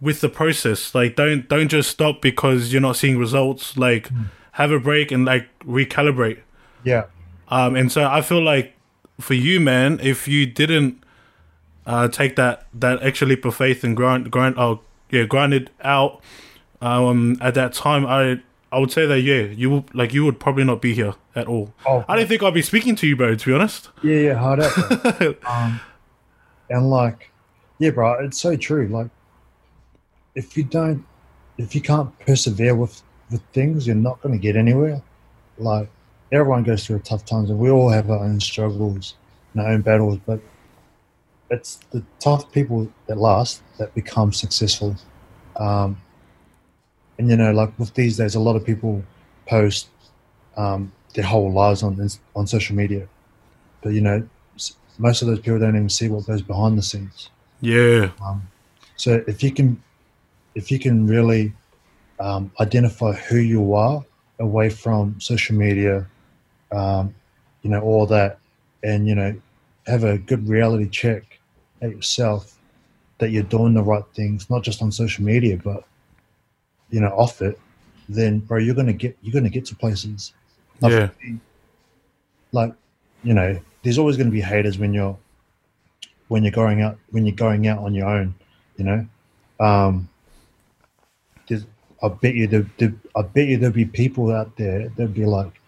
with 0.01 0.22
the 0.22 0.29
process. 0.29 0.94
Like 0.96 1.15
don't 1.15 1.48
don't 1.48 1.70
just 1.70 1.89
stop 1.89 2.22
because 2.22 2.74
you're 2.74 2.82
not 2.82 2.96
seeing 2.96 3.17
results. 3.17 3.77
Like 3.77 4.10
have 4.53 4.72
a 4.72 4.79
break 4.79 5.12
and 5.12 5.25
like 5.25 5.48
recalibrate. 5.60 6.39
Yeah. 6.84 7.05
Um, 7.50 7.75
and 7.75 7.91
so 7.91 8.05
I 8.10 8.22
feel 8.22 8.41
like 8.41 8.74
for 9.20 9.36
you, 9.36 9.60
man, 9.60 10.00
if 10.01 10.27
you 10.27 10.46
didn't 10.46 11.03
uh, 11.86 12.08
take 12.08 12.36
that 12.36 12.68
that 12.74 13.01
extra 13.04 13.27
leap 13.27 13.46
of 13.46 13.56
faith 13.56 13.84
and 13.84 13.96
grind 13.96 14.32
grind 14.32 14.56
oh 14.58 14.82
yeah 15.12 15.24
grind 15.24 15.54
it 15.54 15.70
out 15.82 16.22
um, 16.82 17.38
at 17.42 17.54
that 17.56 17.74
time, 17.74 18.06
I 18.06 18.42
I 18.72 18.80
would 18.80 18.92
say 18.92 19.06
that 19.06 19.22
yeah 19.22 19.44
you 19.44 19.70
will 19.70 19.86
like 19.94 20.13
you 20.13 20.25
would 20.25 20.39
probably 20.39 20.63
not 20.63 20.82
be 20.82 20.94
here 20.94 21.13
at 21.36 21.48
all. 21.48 21.74
Oh, 21.86 22.06
I 22.08 22.15
don't 22.15 22.27
think 22.27 22.44
I'd 22.44 22.54
be 22.54 22.62
speaking 22.62 22.96
to 22.98 23.08
you, 23.08 23.15
bro. 23.15 23.36
To 23.36 23.46
be 23.46 23.54
honest. 23.54 23.89
Yeah, 24.04 24.18
yeah, 24.18 24.34
hard 24.36 24.60
out. 24.60 25.38
um, 25.46 25.80
and 26.70 26.89
like, 26.89 27.32
yeah, 27.80 27.92
bro, 27.92 28.13
it's 28.25 28.39
so 28.39 28.56
true. 28.56 28.88
Like, 28.88 29.08
if 30.36 30.58
you 30.58 30.63
don't, 30.63 31.06
if 31.58 31.74
you 31.74 31.82
can't 31.82 32.18
persevere 32.20 32.75
with 32.75 33.01
with 33.32 33.42
things, 33.54 33.88
you're 33.88 33.96
not 33.96 34.22
going 34.22 34.34
to 34.34 34.39
get 34.39 34.56
anywhere. 34.56 35.01
Like, 35.58 35.89
everyone 36.32 36.63
goes 36.63 36.86
through 36.86 37.00
tough 37.00 37.25
times, 37.25 37.50
and 37.50 37.58
we 37.58 37.70
all 37.70 37.89
have 37.89 38.10
our 38.10 38.20
own 38.20 38.39
struggles 38.39 39.15
and 39.54 39.63
our 39.63 39.72
own 39.72 39.82
battles. 39.82 40.20
But 40.25 40.42
it's 41.50 41.78
the 41.92 42.04
tough 42.20 42.52
people 42.52 42.92
that 43.08 43.18
last 43.18 43.62
that 43.78 43.94
become 43.94 44.34
successful. 44.34 44.96
Um, 45.58 45.98
and 47.18 47.30
you 47.30 47.38
know, 47.38 47.52
like 47.52 47.78
with 47.80 47.94
these 47.94 48.18
days, 48.18 48.36
a 48.36 48.40
lot 48.40 48.56
of 48.56 48.66
people 48.66 49.04
post 49.48 49.88
um, 50.58 50.92
their 51.14 51.24
whole 51.24 51.52
lives 51.52 51.84
on 51.84 52.10
on 52.36 52.48
social 52.48 52.75
media, 52.75 53.08
but 53.82 53.94
you 53.94 54.02
know, 54.02 54.28
most 54.98 55.22
of 55.22 55.28
those 55.28 55.40
people 55.40 55.60
don't 55.60 55.75
even 55.75 55.90
see 55.90 56.08
what 56.08 56.25
goes 56.25 56.42
behind 56.42 56.78
the 56.78 56.82
scenes. 56.82 57.30
Yeah. 57.62 58.12
Um, 58.24 58.48
so 58.96 59.24
if 59.28 59.44
you 59.44 59.52
can, 59.52 59.82
if 60.56 60.72
you 60.72 60.80
can 60.80 61.08
really 61.08 61.54
um, 62.20 62.52
identify 62.60 63.14
who 63.14 63.38
you 63.38 63.74
are 63.74 64.04
away 64.40 64.70
from 64.70 65.20
social 65.20 65.56
media, 65.56 66.06
um, 66.72 67.14
you 67.62 67.70
know, 67.70 67.82
all 67.82 68.06
that, 68.08 68.40
and 68.84 69.08
you 69.08 69.16
know, 69.16 69.36
have 69.88 70.04
a 70.04 70.18
good 70.18 70.48
reality 70.48 70.90
check 70.90 71.35
at 71.82 71.91
yourself 71.91 72.58
that 73.17 73.29
you're 73.29 73.44
doing 73.44 73.74
the 73.74 73.82
right 73.82 74.03
things, 74.13 74.50
not 74.50 74.63
just 74.63 74.82
on 74.82 74.91
social 74.91 75.24
media, 75.24 75.58
but 75.63 75.84
you 76.89 77.00
know, 77.00 77.10
off 77.10 77.41
it, 77.41 77.60
then 78.10 78.39
bro, 78.39 78.60
you're 78.60 78.75
gonna 78.75 78.94
get 78.94 79.17
you're 79.22 79.34
gonna 79.34 79.50
get 79.50 79.65
to 79.65 79.75
places. 79.75 80.34
Like, 80.82 80.91
Yeah. 80.91 81.10
Like, 82.51 82.74
you 83.24 83.34
know, 83.34 83.60
there's 83.84 83.98
always 83.98 84.17
gonna 84.17 84.32
be 84.32 84.41
haters 84.41 84.77
when 84.77 84.94
you're 84.94 85.17
when 86.27 86.44
you're 86.44 86.51
going 86.51 86.82
out 86.82 86.98
when 87.12 87.25
you're 87.25 87.36
going 87.36 87.67
out 87.67 87.79
on 87.79 87.94
your 87.94 88.08
own, 88.08 88.36
you 88.77 88.86
know. 88.86 89.05
Um 89.60 90.10
there's 91.48 91.65
I 92.03 92.10
bet 92.10 92.36
you 92.36 92.48
there, 92.48 92.65
there, 92.77 92.94
I 93.15 93.22
bet 93.22 93.48
you 93.48 93.58
there'll 93.58 93.74
be 93.74 93.86
people 93.86 94.32
out 94.32 94.55
there 94.58 94.89
that'll 94.89 95.08
be 95.08 95.25
like, 95.25 95.60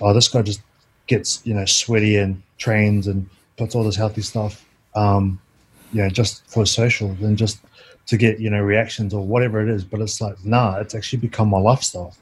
oh, 0.00 0.12
this 0.12 0.28
guy 0.28 0.42
just 0.42 0.60
gets 1.06 1.44
you 1.44 1.54
know 1.54 1.64
sweaty 1.64 2.16
and 2.16 2.42
trains 2.58 3.06
and 3.06 3.28
puts 3.56 3.74
all 3.74 3.84
this 3.84 3.96
healthy 3.96 4.22
stuff, 4.22 4.64
um, 4.94 5.40
you 5.92 6.02
know, 6.02 6.08
just 6.08 6.46
for 6.50 6.64
social 6.66 7.10
and 7.20 7.36
just 7.36 7.60
to 8.06 8.16
get 8.16 8.40
you 8.40 8.50
know 8.50 8.60
reactions 8.60 9.14
or 9.14 9.24
whatever 9.24 9.60
it 9.62 9.68
is. 9.68 9.84
But 9.84 10.00
it's 10.00 10.20
like, 10.20 10.42
nah, 10.44 10.78
it's 10.78 10.94
actually 10.94 11.20
become 11.20 11.48
my 11.48 11.58
lifestyle. 11.58 12.14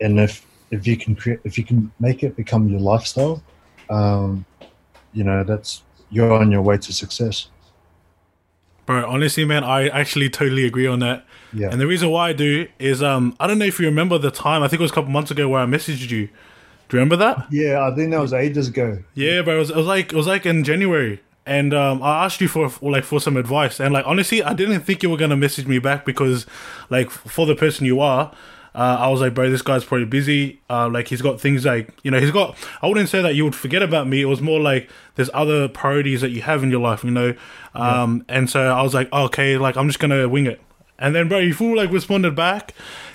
And 0.00 0.18
if 0.18 0.44
if 0.70 0.86
you 0.86 0.96
can 0.96 1.14
create, 1.14 1.40
if 1.44 1.56
you 1.58 1.64
can 1.64 1.90
make 2.00 2.22
it 2.22 2.36
become 2.36 2.68
your 2.68 2.80
lifestyle, 2.80 3.42
um, 3.90 4.44
you 5.12 5.24
know, 5.24 5.44
that's 5.44 5.82
you're 6.10 6.32
on 6.32 6.50
your 6.50 6.62
way 6.62 6.78
to 6.78 6.92
success. 6.92 7.48
Bro, 8.86 9.06
honestly, 9.06 9.44
man, 9.44 9.64
I 9.64 9.88
actually 9.88 10.30
totally 10.30 10.64
agree 10.64 10.86
on 10.86 11.00
that. 11.00 11.26
Yeah. 11.52 11.68
And 11.70 11.78
the 11.78 11.86
reason 11.86 12.08
why 12.08 12.30
I 12.30 12.32
do 12.32 12.68
is, 12.78 13.02
um, 13.02 13.36
I 13.38 13.46
don't 13.46 13.58
know 13.58 13.66
if 13.66 13.78
you 13.78 13.84
remember 13.84 14.16
the 14.16 14.30
time. 14.30 14.62
I 14.62 14.68
think 14.68 14.80
it 14.80 14.82
was 14.82 14.90
a 14.90 14.94
couple 14.94 15.10
months 15.10 15.30
ago 15.30 15.46
where 15.46 15.60
I 15.60 15.66
messaged 15.66 16.10
you. 16.10 16.28
Do 16.88 16.96
you 16.96 17.00
remember 17.00 17.16
that? 17.16 17.46
yeah, 17.50 17.86
I 17.86 17.94
think 17.94 18.12
that 18.12 18.20
was 18.20 18.32
ages 18.32 18.68
ago. 18.68 18.98
Yeah, 19.12 19.42
but 19.42 19.56
It 19.56 19.58
was, 19.58 19.70
it 19.70 19.76
was 19.76 19.86
like 19.86 20.12
it 20.12 20.16
was 20.16 20.26
like 20.26 20.46
in 20.46 20.64
January, 20.64 21.20
and 21.48 21.72
um, 21.72 22.02
I 22.02 22.24
asked 22.24 22.40
you 22.40 22.48
for 22.48 22.68
for, 22.68 22.92
like 22.92 23.04
for 23.04 23.20
some 23.20 23.36
advice, 23.36 23.80
and 23.80 23.92
like 23.94 24.06
honestly, 24.06 24.42
I 24.42 24.52
didn't 24.52 24.82
think 24.82 25.02
you 25.02 25.10
were 25.10 25.16
gonna 25.16 25.36
message 25.36 25.66
me 25.66 25.78
back 25.78 26.04
because, 26.04 26.46
like, 26.90 27.10
for 27.10 27.46
the 27.46 27.56
person 27.56 27.86
you 27.86 28.00
are. 28.00 28.32
Uh, 28.74 28.96
I 29.00 29.08
was 29.08 29.20
like, 29.20 29.34
bro, 29.34 29.50
this 29.50 29.62
guy's 29.62 29.84
probably 29.84 30.06
busy. 30.06 30.60
Uh, 30.70 30.88
like, 30.88 31.08
he's 31.08 31.22
got 31.22 31.40
things 31.40 31.64
like, 31.64 31.92
you 32.04 32.12
know, 32.12 32.20
he's 32.20 32.30
got. 32.30 32.56
I 32.80 32.86
wouldn't 32.86 33.08
say 33.08 33.20
that 33.22 33.34
you 33.34 33.42
would 33.42 33.56
forget 33.56 33.82
about 33.82 34.06
me. 34.06 34.20
It 34.20 34.26
was 34.26 34.40
more 34.40 34.60
like 34.60 34.88
there's 35.16 35.30
other 35.34 35.66
priorities 35.66 36.20
that 36.20 36.30
you 36.30 36.42
have 36.42 36.62
in 36.62 36.70
your 36.70 36.80
life, 36.80 37.02
you 37.02 37.10
know. 37.10 37.34
Um, 37.74 38.24
and 38.28 38.48
so 38.48 38.60
I 38.60 38.82
was 38.82 38.94
like, 38.94 39.12
okay, 39.12 39.56
like 39.56 39.76
I'm 39.76 39.88
just 39.88 39.98
gonna 39.98 40.28
wing 40.28 40.46
it. 40.46 40.60
And 40.98 41.14
then, 41.14 41.28
bro, 41.28 41.38
you 41.38 41.54
full 41.54 41.76
like 41.76 41.90
responded 41.90 42.36
back, 42.36 42.74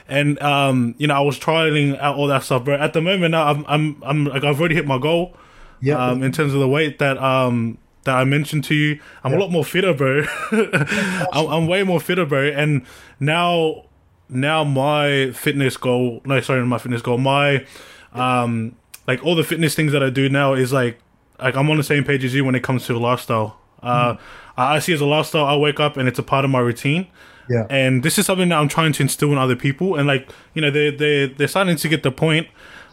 and 0.09 0.41
um, 0.41 0.95
you 0.97 1.07
know, 1.07 1.15
I 1.15 1.21
was 1.21 1.39
trialing 1.39 1.97
out 1.99 2.17
all 2.17 2.27
that 2.27 2.43
stuff, 2.43 2.65
bro. 2.65 2.75
At 2.75 2.91
the 2.93 3.01
moment 3.01 3.31
now, 3.31 3.47
I'm, 3.47 3.65
I'm, 3.67 4.03
I'm 4.03 4.25
like, 4.25 4.43
I've 4.43 4.59
already 4.59 4.75
hit 4.75 4.87
my 4.87 4.97
goal. 4.97 5.37
Yeah. 5.79 6.03
Um, 6.03 6.23
in 6.23 6.31
terms 6.31 6.53
of 6.53 6.61
the 6.61 6.67
weight 6.67 6.99
that 6.99 7.17
um 7.17 7.77
that 8.03 8.15
I 8.15 8.23
mentioned 8.23 8.63
to 8.65 8.75
you, 8.75 8.99
I'm 9.23 9.33
a 9.33 9.37
lot 9.37 9.51
more 9.51 9.63
fitter, 9.65 9.93
bro. 9.93 10.23
I'm, 10.51 11.47
I'm 11.47 11.67
way 11.67 11.83
more 11.83 11.99
fitter, 11.99 12.25
bro. 12.25 12.47
And 12.49 12.85
now, 13.19 13.85
now 14.29 14.63
my 14.63 15.31
fitness 15.31 15.77
goal, 15.77 16.21
no, 16.25 16.41
sorry, 16.41 16.65
my 16.65 16.77
fitness 16.77 17.01
goal, 17.01 17.17
my 17.17 17.65
um, 18.13 18.75
like 19.07 19.23
all 19.25 19.35
the 19.35 19.43
fitness 19.43 19.75
things 19.75 19.91
that 19.91 20.03
I 20.03 20.09
do 20.09 20.29
now 20.29 20.53
is 20.53 20.71
like, 20.71 20.99
like 21.39 21.55
I'm 21.55 21.69
on 21.69 21.77
the 21.77 21.83
same 21.83 22.03
page 22.03 22.23
as 22.23 22.33
you 22.33 22.45
when 22.45 22.55
it 22.55 22.63
comes 22.63 22.85
to 22.85 22.97
lifestyle. 22.97 23.57
Uh, 23.81 24.15
I 24.55 24.75
I 24.75 24.79
see 24.79 24.93
as 24.93 25.01
a 25.01 25.05
lifestyle. 25.05 25.45
I 25.45 25.57
wake 25.57 25.79
up 25.79 25.97
and 25.97 26.07
it's 26.07 26.19
a 26.19 26.23
part 26.23 26.45
of 26.45 26.51
my 26.51 26.59
routine. 26.59 27.07
yeah. 27.49 27.65
And 27.69 28.03
this 28.03 28.17
is 28.17 28.25
something 28.25 28.49
that 28.49 28.55
I'm 28.55 28.69
trying 28.69 28.93
to 28.93 29.03
instill 29.03 29.31
in 29.31 29.37
other 29.37 29.55
people. 29.55 29.95
And 29.95 30.07
like, 30.07 30.29
you 30.53 30.61
know, 30.61 30.71
they 30.71 30.89
they 30.89 31.27
they're 31.27 31.47
starting 31.47 31.75
to 31.75 31.89
get 31.89 32.03
the 32.03 32.11
point. 32.11 32.47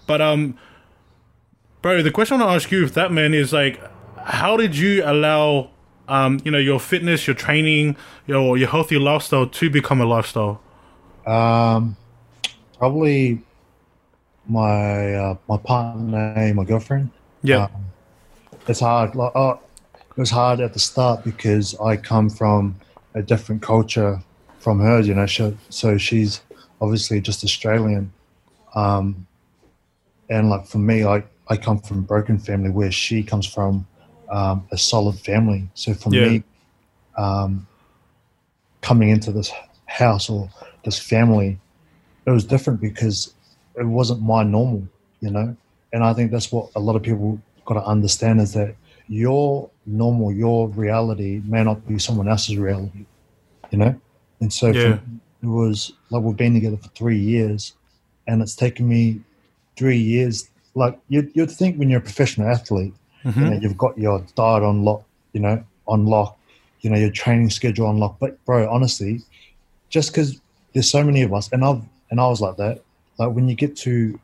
But 0.07 0.21
um, 0.21 0.59
bro, 1.83 2.03
the 2.03 2.11
question 2.11 2.41
I 2.41 2.47
want 2.47 2.61
to 2.61 2.65
ask 2.65 2.73
you 2.73 2.85
if 2.85 2.95
that 2.95 3.13
man 3.13 3.35
is 3.35 3.53
like, 3.53 3.81
how 4.25 4.57
did 4.57 4.77
you 4.77 5.03
allow 5.05 5.71
um, 6.11 6.41
you 6.45 6.51
know, 6.51 6.59
your 6.59 6.81
fitness, 6.81 7.27
your 7.27 7.37
training, 7.37 7.97
your 8.27 8.59
your 8.59 8.69
healthy 8.69 8.99
lifestyle 8.99 9.47
to 9.47 9.71
become 9.71 10.01
a 10.01 10.05
lifestyle? 10.05 10.61
Um, 11.25 11.97
probably 12.79 13.41
my 14.49 15.15
uh, 15.15 15.37
my 15.49 15.57
partner, 15.57 16.53
my 16.55 16.65
girlfriend. 16.65 17.11
Yeah. 17.43 17.65
Um, 17.65 17.87
it's 18.67 18.81
hard. 18.81 19.15
Like, 19.15 19.33
oh, 19.35 19.61
it 19.95 20.17
was 20.17 20.31
hard 20.31 20.61
at 20.61 20.73
the 20.73 20.81
start 20.81 21.25
because 21.25 21.79
I 21.81 21.97
come 21.97 22.29
from 22.29 22.77
a 23.15 23.23
different 23.23 23.63
culture 23.63 24.21
from 24.59 24.81
hers. 24.81 25.07
You 25.07 25.15
know, 25.15 25.27
she, 25.27 25.57
so 25.69 25.97
she's 25.97 26.43
obviously 26.81 27.21
just 27.21 27.45
Australian. 27.45 28.13
Um, 28.75 29.27
and 30.29 30.51
like 30.51 30.67
for 30.67 30.79
me, 30.79 31.05
I 31.05 31.23
I 31.49 31.57
come 31.57 31.79
from 31.79 32.01
a 32.01 32.03
broken 32.03 32.39
family 32.39 32.71
where 32.71 32.91
she 32.91 33.23
comes 33.23 33.47
from 33.47 33.87
um, 34.31 34.67
a 34.73 34.79
solid 34.79 35.19
family. 35.19 35.69
So 35.75 35.95
for 35.95 36.11
Yeah. 36.11 36.29
me, 36.29 36.45
um, 37.17 37.67
coming 38.83 39.11
into 39.11 39.33
this 39.33 39.53
house 39.87 40.31
or 40.31 40.49
this 40.85 40.99
family, 40.99 41.59
it 42.27 42.31
was 42.31 42.45
different 42.45 42.81
because 42.81 43.35
it 43.77 43.87
wasn't 43.87 44.23
my 44.23 44.43
normal, 44.43 44.87
you 45.21 45.31
know. 45.31 45.57
And 45.93 46.05
I 46.05 46.13
think 46.15 46.31
that's 46.31 46.53
what 46.53 46.71
a 46.77 46.81
lot 46.81 46.97
of 46.97 47.03
people 47.03 47.41
got 47.67 47.75
to 47.75 47.85
understand 47.85 48.41
is 48.41 48.53
that 48.55 48.75
your 49.09 49.71
normal, 49.87 50.33
your 50.33 50.69
reality 50.69 51.43
may 51.45 51.65
not 51.65 51.87
be 51.87 51.99
someone 51.99 52.29
else's 52.29 52.57
reality, 52.57 53.07
you 53.71 53.79
know. 53.79 54.01
And 54.41 54.53
so 54.53 54.73
Yeah. 54.73 54.83
for, 54.83 55.03
it 55.43 55.47
was 55.47 55.93
like 56.11 56.23
we've 56.23 56.37
been 56.37 56.55
together 56.55 56.77
for 56.77 56.89
three 56.91 57.19
years, 57.19 57.75
and 58.27 58.41
it's 58.43 58.55
taken 58.55 58.89
me 58.89 59.21
three 59.77 59.99
years. 59.99 60.49
Like 60.75 60.99
you'd, 61.09 61.31
you'd 61.35 61.51
think 61.51 61.77
when 61.77 61.91
you're 61.91 62.01
a 62.01 62.03
professional 62.03 62.49
athlete, 62.49 62.95
you 63.25 63.31
know, 63.31 63.51
mm-hmm. 63.51 63.63
you've 63.63 63.79
got 63.79 63.99
your 63.99 64.25
diet 64.35 64.63
on 64.63 64.83
lock, 64.83 65.05
you 65.33 65.41
know, 65.41 65.63
on 65.87 66.07
lock, 66.07 66.39
you 66.81 66.91
know, 66.91 66.97
your 66.97 67.11
training 67.11 67.51
schedule 67.51 67.87
on 67.87 67.99
lock. 67.99 68.17
But 68.19 68.43
bro, 68.45 68.69
honestly, 68.71 69.23
just 69.89 70.13
because 70.13 70.41
there's 70.73 70.91
so 70.91 71.05
many 71.05 71.23
of 71.23 71.33
us, 71.33 71.51
and 71.53 71.65
I've 71.65 71.83
and 72.11 72.21
I 72.21 72.27
was 72.29 72.41
like 72.41 72.57
that. 72.57 72.83
Like 73.19 73.33
when 73.33 73.49
you 73.49 73.55
get 73.55 73.77
to 73.79 74.19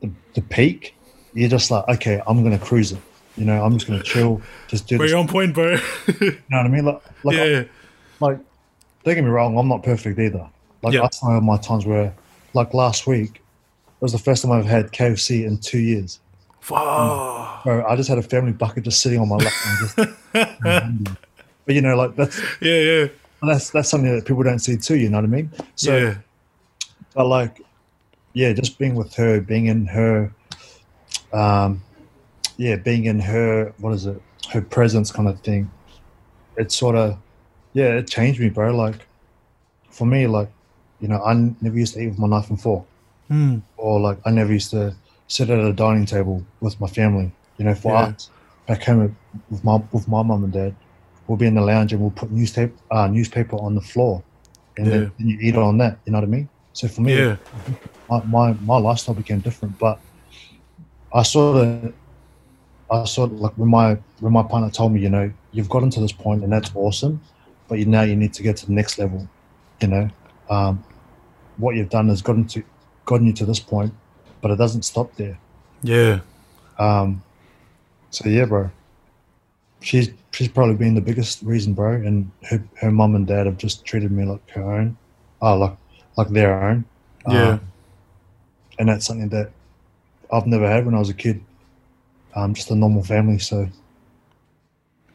the, 0.00 0.10
the 0.34 0.40
peak, 0.42 0.94
you're 1.34 1.48
just 1.48 1.70
like, 1.70 1.86
okay, 1.88 2.22
I'm 2.26 2.42
gonna 2.42 2.58
cruise 2.58 2.92
it. 2.92 3.00
You 3.36 3.44
know, 3.44 3.62
I'm 3.62 3.74
just 3.74 3.86
gonna 3.86 4.02
chill, 4.02 4.40
just 4.68 4.86
do 4.86 4.98
this. 4.98 5.10
you're 5.10 5.18
on 5.18 5.28
point, 5.28 5.54
bro. 5.54 5.76
You 6.20 6.38
know 6.50 6.58
what 6.58 6.66
I 6.66 6.68
mean? 6.68 6.84
Like, 6.84 7.02
like, 7.24 7.36
yeah, 7.36 7.64
like, 8.20 8.38
don't 9.02 9.14
get 9.14 9.24
me 9.24 9.30
wrong, 9.30 9.58
I'm 9.58 9.68
not 9.68 9.82
perfect 9.82 10.18
either. 10.18 10.48
Like, 10.82 10.94
Yeah. 10.94 11.08
I 11.22 11.34
have 11.34 11.42
my 11.42 11.56
times 11.56 11.84
where, 11.84 12.14
like 12.52 12.72
last 12.74 13.06
week, 13.06 13.36
it 13.36 14.00
was 14.00 14.12
the 14.12 14.18
first 14.18 14.42
time 14.42 14.52
I've 14.52 14.66
had 14.66 14.92
KFC 14.92 15.44
in 15.44 15.58
two 15.58 15.78
years. 15.78 16.20
Fuck. 16.64 17.62
Bro, 17.64 17.84
I 17.86 17.94
just 17.94 18.08
had 18.08 18.16
a 18.16 18.22
family 18.22 18.52
bucket 18.52 18.84
just 18.84 19.02
sitting 19.02 19.20
on 19.20 19.28
my 19.28 19.36
lap. 19.36 19.52
And 19.66 19.78
just, 21.04 21.18
but 21.66 21.74
you 21.74 21.82
know, 21.82 21.94
like 21.94 22.16
that's 22.16 22.40
yeah, 22.62 22.80
yeah, 22.80 23.06
that's 23.42 23.68
that's 23.68 23.90
something 23.90 24.14
that 24.14 24.24
people 24.24 24.42
don't 24.42 24.60
see 24.60 24.78
too. 24.78 24.96
You 24.96 25.10
know 25.10 25.18
what 25.18 25.24
I 25.24 25.28
mean? 25.28 25.50
So, 25.74 25.94
yeah, 25.94 26.14
but 27.14 27.26
like, 27.26 27.60
yeah, 28.32 28.54
just 28.54 28.78
being 28.78 28.94
with 28.94 29.14
her, 29.14 29.42
being 29.42 29.66
in 29.66 29.84
her, 29.84 30.32
um, 31.34 31.82
yeah, 32.56 32.76
being 32.76 33.04
in 33.04 33.20
her 33.20 33.74
what 33.76 33.92
is 33.92 34.06
it, 34.06 34.22
her 34.50 34.62
presence 34.62 35.12
kind 35.12 35.28
of 35.28 35.38
thing. 35.40 35.70
It 36.56 36.72
sort 36.72 36.96
of 36.96 37.18
yeah, 37.74 37.88
it 37.98 38.08
changed 38.08 38.40
me, 38.40 38.48
bro. 38.48 38.74
Like 38.74 39.06
for 39.90 40.06
me, 40.06 40.26
like 40.26 40.48
you 40.98 41.08
know, 41.08 41.22
I 41.22 41.34
never 41.60 41.76
used 41.76 41.92
to 41.92 42.00
eat 42.00 42.08
with 42.08 42.18
my 42.18 42.26
knife 42.28 42.48
and 42.48 42.58
fork, 42.58 42.86
Mm. 43.30 43.60
or 43.76 44.00
like 44.00 44.16
I 44.24 44.30
never 44.30 44.52
used 44.52 44.70
to 44.70 44.94
sit 45.26 45.50
at 45.50 45.58
a 45.58 45.72
dining 45.72 46.06
table 46.06 46.44
with 46.60 46.78
my 46.80 46.86
family. 46.88 47.32
You 47.56 47.64
know, 47.66 47.74
for 47.74 47.92
Yeah. 47.92 48.04
us 48.06 48.30
back 48.66 48.82
home 48.84 49.16
with 49.50 49.64
my 49.64 49.76
with 49.92 50.08
my 50.08 50.22
mum 50.22 50.44
and 50.44 50.52
dad, 50.52 50.76
we'll 51.26 51.38
be 51.38 51.46
in 51.46 51.54
the 51.54 51.60
lounge 51.60 51.92
and 51.92 52.00
we'll 52.00 52.10
put 52.10 52.30
newspaper 52.30 52.74
uh, 52.90 53.06
newspaper 53.06 53.56
on 53.56 53.74
the 53.74 53.80
floor, 53.80 54.22
and 54.76 54.86
Yeah. 54.86 54.92
then, 54.92 55.12
then 55.18 55.28
you 55.28 55.38
eat 55.40 55.56
on 55.56 55.78
that. 55.78 56.00
You 56.06 56.12
know 56.12 56.18
what 56.18 56.24
I 56.24 56.30
mean? 56.30 56.48
So 56.72 56.88
for 56.88 57.00
me, 57.02 57.14
Yeah. 57.14 57.36
my, 58.08 58.22
my 58.24 58.52
my 58.54 58.76
lifestyle 58.78 59.14
became 59.14 59.40
different. 59.40 59.78
But 59.78 60.00
I 61.12 61.22
sort 61.22 61.56
of, 61.56 61.94
I 62.90 63.04
sort 63.04 63.30
of 63.32 63.38
like 63.38 63.52
when 63.56 63.70
my 63.70 63.98
when 64.20 64.32
my 64.32 64.42
partner 64.42 64.70
told 64.70 64.92
me, 64.92 65.00
you 65.00 65.10
know, 65.10 65.32
you've 65.52 65.68
gotten 65.68 65.90
to 65.90 66.00
this 66.00 66.12
point 66.12 66.42
and 66.42 66.52
that's 66.52 66.70
awesome, 66.74 67.20
but 67.68 67.78
you 67.78 67.86
now 67.86 68.02
you 68.02 68.16
need 68.16 68.34
to 68.34 68.42
get 68.42 68.56
to 68.58 68.66
the 68.66 68.72
next 68.72 68.98
level. 68.98 69.28
You 69.80 69.88
know, 69.88 70.08
um, 70.50 70.84
what 71.56 71.76
you've 71.76 71.90
done 71.90 72.08
has 72.08 72.22
gotten 72.22 72.46
to 72.48 72.62
gotten 73.04 73.26
you 73.26 73.32
to 73.34 73.46
this 73.46 73.60
point, 73.60 73.92
but 74.44 74.50
it 74.50 74.56
doesn't 74.58 74.82
stop 74.82 75.16
there. 75.16 75.38
Yeah. 75.82 76.20
Um, 76.78 77.22
so 78.10 78.28
yeah, 78.28 78.44
bro. 78.44 78.70
She's 79.80 80.10
she's 80.32 80.48
probably 80.48 80.74
been 80.74 80.94
the 80.94 81.00
biggest 81.00 81.40
reason, 81.40 81.72
bro. 81.72 81.92
And 81.92 82.30
her 82.50 82.62
her 82.76 82.90
mum 82.90 83.14
and 83.14 83.26
dad 83.26 83.46
have 83.46 83.56
just 83.56 83.86
treated 83.86 84.12
me 84.12 84.26
like 84.26 84.46
her 84.50 84.70
own, 84.70 84.98
oh, 85.40 85.56
like 85.56 85.76
like 86.18 86.28
their 86.28 86.62
own. 86.62 86.84
Yeah. 87.26 87.52
Um, 87.52 87.60
and 88.78 88.88
that's 88.90 89.06
something 89.06 89.30
that 89.30 89.50
I've 90.30 90.46
never 90.46 90.68
had 90.68 90.84
when 90.84 90.94
I 90.94 90.98
was 90.98 91.08
a 91.08 91.14
kid. 91.14 91.40
Um, 92.34 92.52
just 92.52 92.70
a 92.70 92.74
normal 92.74 93.02
family. 93.02 93.38
So 93.38 93.70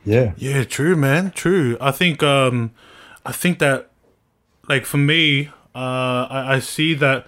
yeah, 0.05 0.33
Yeah, 0.37 0.63
true, 0.63 0.95
man. 0.95 1.29
True. 1.35 1.77
I 1.79 1.91
think 1.91 2.23
um 2.23 2.71
I 3.23 3.31
think 3.31 3.59
that 3.59 3.91
like 4.67 4.85
for 4.85 4.97
me, 4.97 5.49
uh 5.75 6.25
I, 6.33 6.55
I 6.55 6.59
see 6.59 6.95
that 6.95 7.27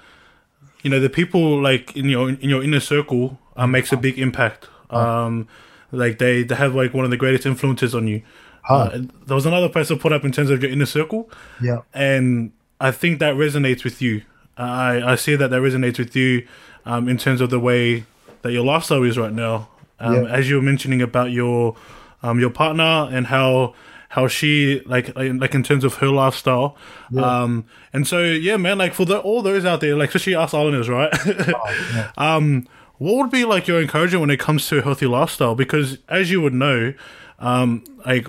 you 0.83 0.89
know, 0.89 0.99
the 0.99 1.09
people 1.09 1.61
like 1.61 1.95
in 1.95 2.05
your 2.09 2.29
in 2.29 2.49
your 2.49 2.63
inner 2.63 2.79
circle 2.79 3.37
uh, 3.55 3.67
makes 3.67 3.91
a 3.91 3.97
big 3.97 4.17
impact. 4.19 4.67
Um 4.89 5.47
like 5.93 6.19
they, 6.19 6.43
they 6.43 6.55
have 6.55 6.73
like 6.73 6.93
one 6.93 7.03
of 7.03 7.11
the 7.11 7.17
greatest 7.17 7.45
influences 7.45 7.93
on 7.93 8.07
you. 8.07 8.21
Uh, 8.69 8.99
there 9.25 9.35
was 9.35 9.45
another 9.45 9.67
person 9.69 9.97
put 9.99 10.13
up 10.13 10.23
in 10.23 10.31
terms 10.31 10.49
of 10.49 10.61
your 10.61 10.71
inner 10.71 10.85
circle, 10.85 11.29
yeah, 11.61 11.79
and 11.93 12.51
I 12.79 12.91
think 12.91 13.19
that 13.19 13.35
resonates 13.35 13.83
with 13.83 14.01
you. 14.01 14.21
I 14.57 15.01
I 15.13 15.15
see 15.15 15.35
that 15.35 15.49
that 15.49 15.61
resonates 15.61 15.97
with 15.97 16.15
you, 16.15 16.47
um, 16.85 17.09
in 17.09 17.17
terms 17.17 17.41
of 17.41 17.49
the 17.49 17.59
way 17.59 18.05
that 18.43 18.51
your 18.51 18.63
lifestyle 18.63 19.03
is 19.03 19.17
right 19.17 19.33
now. 19.33 19.67
Um, 19.99 20.13
Yeah. 20.13 20.23
As 20.37 20.49
you 20.49 20.55
were 20.55 20.61
mentioning 20.61 21.01
about 21.01 21.31
your, 21.31 21.75
um, 22.23 22.39
your 22.39 22.49
partner 22.49 23.09
and 23.11 23.27
how 23.27 23.73
how 24.11 24.27
she 24.27 24.81
like 24.85 25.15
like 25.17 25.55
in 25.55 25.63
terms 25.63 25.83
of 25.83 25.95
her 25.95 26.07
lifestyle, 26.09 26.75
um, 27.17 27.65
and 27.93 28.05
so 28.07 28.21
yeah, 28.23 28.57
man, 28.57 28.77
like 28.77 28.93
for 28.93 29.05
the, 29.05 29.19
all 29.19 29.41
those 29.41 29.65
out 29.65 29.79
there, 29.81 29.95
like 29.95 30.09
especially 30.09 30.35
us 30.35 30.53
Islanders, 30.53 30.89
right? 30.89 31.09
yeah. 31.25 32.11
um, 32.17 32.67
what 32.97 33.15
would 33.17 33.31
be 33.31 33.45
like 33.45 33.67
your 33.67 33.81
encouragement 33.81 34.21
when 34.21 34.29
it 34.29 34.39
comes 34.39 34.67
to 34.67 34.79
a 34.79 34.81
healthy 34.81 35.07
lifestyle? 35.07 35.55
Because 35.55 35.97
as 36.09 36.29
you 36.29 36.41
would 36.41 36.53
know, 36.53 36.93
um, 37.39 37.83
like 38.05 38.27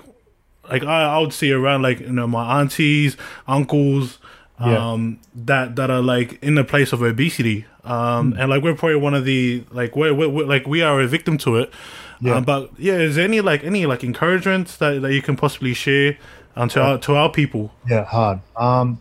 like 0.71 0.83
I, 0.83 1.03
I 1.15 1.19
would 1.19 1.33
see 1.33 1.51
around 1.51 1.81
like 1.81 1.99
you 1.99 2.13
know 2.13 2.27
my 2.27 2.59
aunties, 2.61 3.17
uncles, 3.47 4.19
Yeah. 4.59 4.91
um, 4.93 5.19
that 5.35 5.75
that 5.75 5.91
are 5.91 6.01
like 6.01 6.41
in 6.41 6.55
the 6.55 6.63
place 6.63 6.93
of 6.93 7.01
obesity, 7.01 7.65
um, 7.83 8.33
and 8.39 8.49
like 8.49 8.63
we're 8.63 8.73
probably 8.75 8.95
one 8.95 9.13
of 9.13 9.25
the 9.25 9.63
like 9.71 9.95
we're, 9.97 10.13
we're, 10.13 10.29
we're 10.29 10.45
like 10.45 10.65
we 10.65 10.81
are 10.81 11.01
a 11.01 11.07
victim 11.07 11.37
to 11.39 11.57
it. 11.57 11.73
Yeah. 12.21 12.35
Um, 12.35 12.43
but 12.43 12.71
yeah, 12.77 12.93
is 12.93 13.15
there 13.15 13.25
any 13.25 13.41
like 13.41 13.63
any 13.63 13.85
like 13.85 14.03
encouragement 14.03 14.67
that, 14.79 15.01
that 15.01 15.13
you 15.13 15.21
can 15.21 15.35
possibly 15.35 15.73
share 15.73 16.17
um, 16.55 16.69
to 16.69 16.81
our 16.81 16.97
to 16.99 17.15
our 17.15 17.29
people? 17.31 17.71
yeah, 17.89 18.03
hard. 18.05 18.39
Um, 18.55 18.99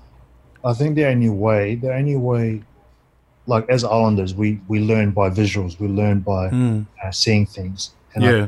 I 0.64 0.74
think 0.74 0.94
the 0.94 1.06
only 1.06 1.28
way, 1.28 1.74
the 1.74 1.92
only 1.92 2.16
way, 2.16 2.62
like 3.46 3.68
as 3.68 3.84
Islanders, 3.84 4.34
we 4.34 4.60
we 4.68 4.80
learn 4.80 5.10
by 5.10 5.30
visuals. 5.30 5.78
We 5.78 5.88
learn 5.88 6.20
by 6.20 6.50
Mm, 6.50 6.86
uh, 7.02 7.10
seeing 7.10 7.46
things. 7.46 7.90
And 8.14 8.24
I 8.24 8.30
yeah, 8.30 8.46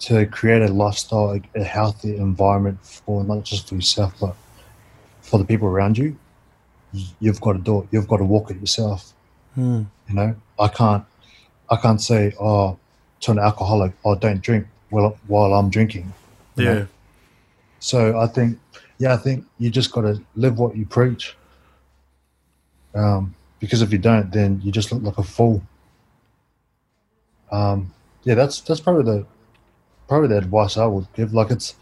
to 0.00 0.26
create 0.26 0.62
a 0.62 0.68
lifestyle, 0.72 1.30
a, 1.32 1.60
a 1.60 1.64
healthy 1.64 2.16
environment 2.16 2.78
for 2.84 3.24
not 3.24 3.44
just 3.44 3.68
for 3.68 3.76
yourself, 3.76 4.14
but 4.20 4.34
for 5.20 5.38
the 5.38 5.44
people 5.44 5.68
around 5.68 5.96
you, 5.96 6.16
you've 7.20 7.40
got 7.40 7.52
to 7.52 7.58
do 7.58 7.82
it. 7.82 7.88
You've 7.90 8.08
got 8.08 8.18
to 8.18 8.24
walk 8.24 8.50
it 8.50 8.58
yourself. 8.60 9.12
Mm, 9.56 9.86
You 10.08 10.14
know, 10.14 10.34
I 10.58 10.68
can't, 10.68 11.04
I 11.70 11.76
can't 11.76 12.00
say, 12.00 12.32
oh, 12.40 12.78
to 13.22 13.30
an 13.30 13.38
alcoholic, 13.38 13.92
oh, 14.04 14.14
don't 14.14 14.40
drink 14.40 14.66
while 14.90 15.16
while 15.26 15.54
I'm 15.54 15.70
drinking. 15.70 16.12
you 16.56 16.64
know? 16.64 16.72
yeah, 16.78 16.84
So 17.80 18.18
I 18.18 18.26
think, 18.26 18.58
yeah, 18.98 19.14
I 19.14 19.16
think 19.16 19.46
you 19.58 19.70
just 19.70 19.90
got 19.92 20.02
to 20.02 20.20
live 20.36 20.58
what 20.58 20.76
you 20.76 20.86
preach. 20.86 21.34
Um, 22.94 23.34
because 23.58 23.80
if 23.80 23.90
you 23.92 23.98
don't, 23.98 24.30
then 24.32 24.60
you 24.62 24.70
just 24.70 24.92
look 24.92 25.02
like 25.02 25.18
a 25.18 25.22
fool. 25.22 25.62
Um, 27.50 27.92
yeah, 28.24 28.34
that's 28.34 28.60
that's 28.60 28.80
probably 28.80 29.04
the 29.04 29.26
probably 30.08 30.28
the 30.28 30.38
advice 30.38 30.76
I 30.76 30.86
would 30.86 31.06
give. 31.14 31.32
Like 31.32 31.50
it's 31.50 31.74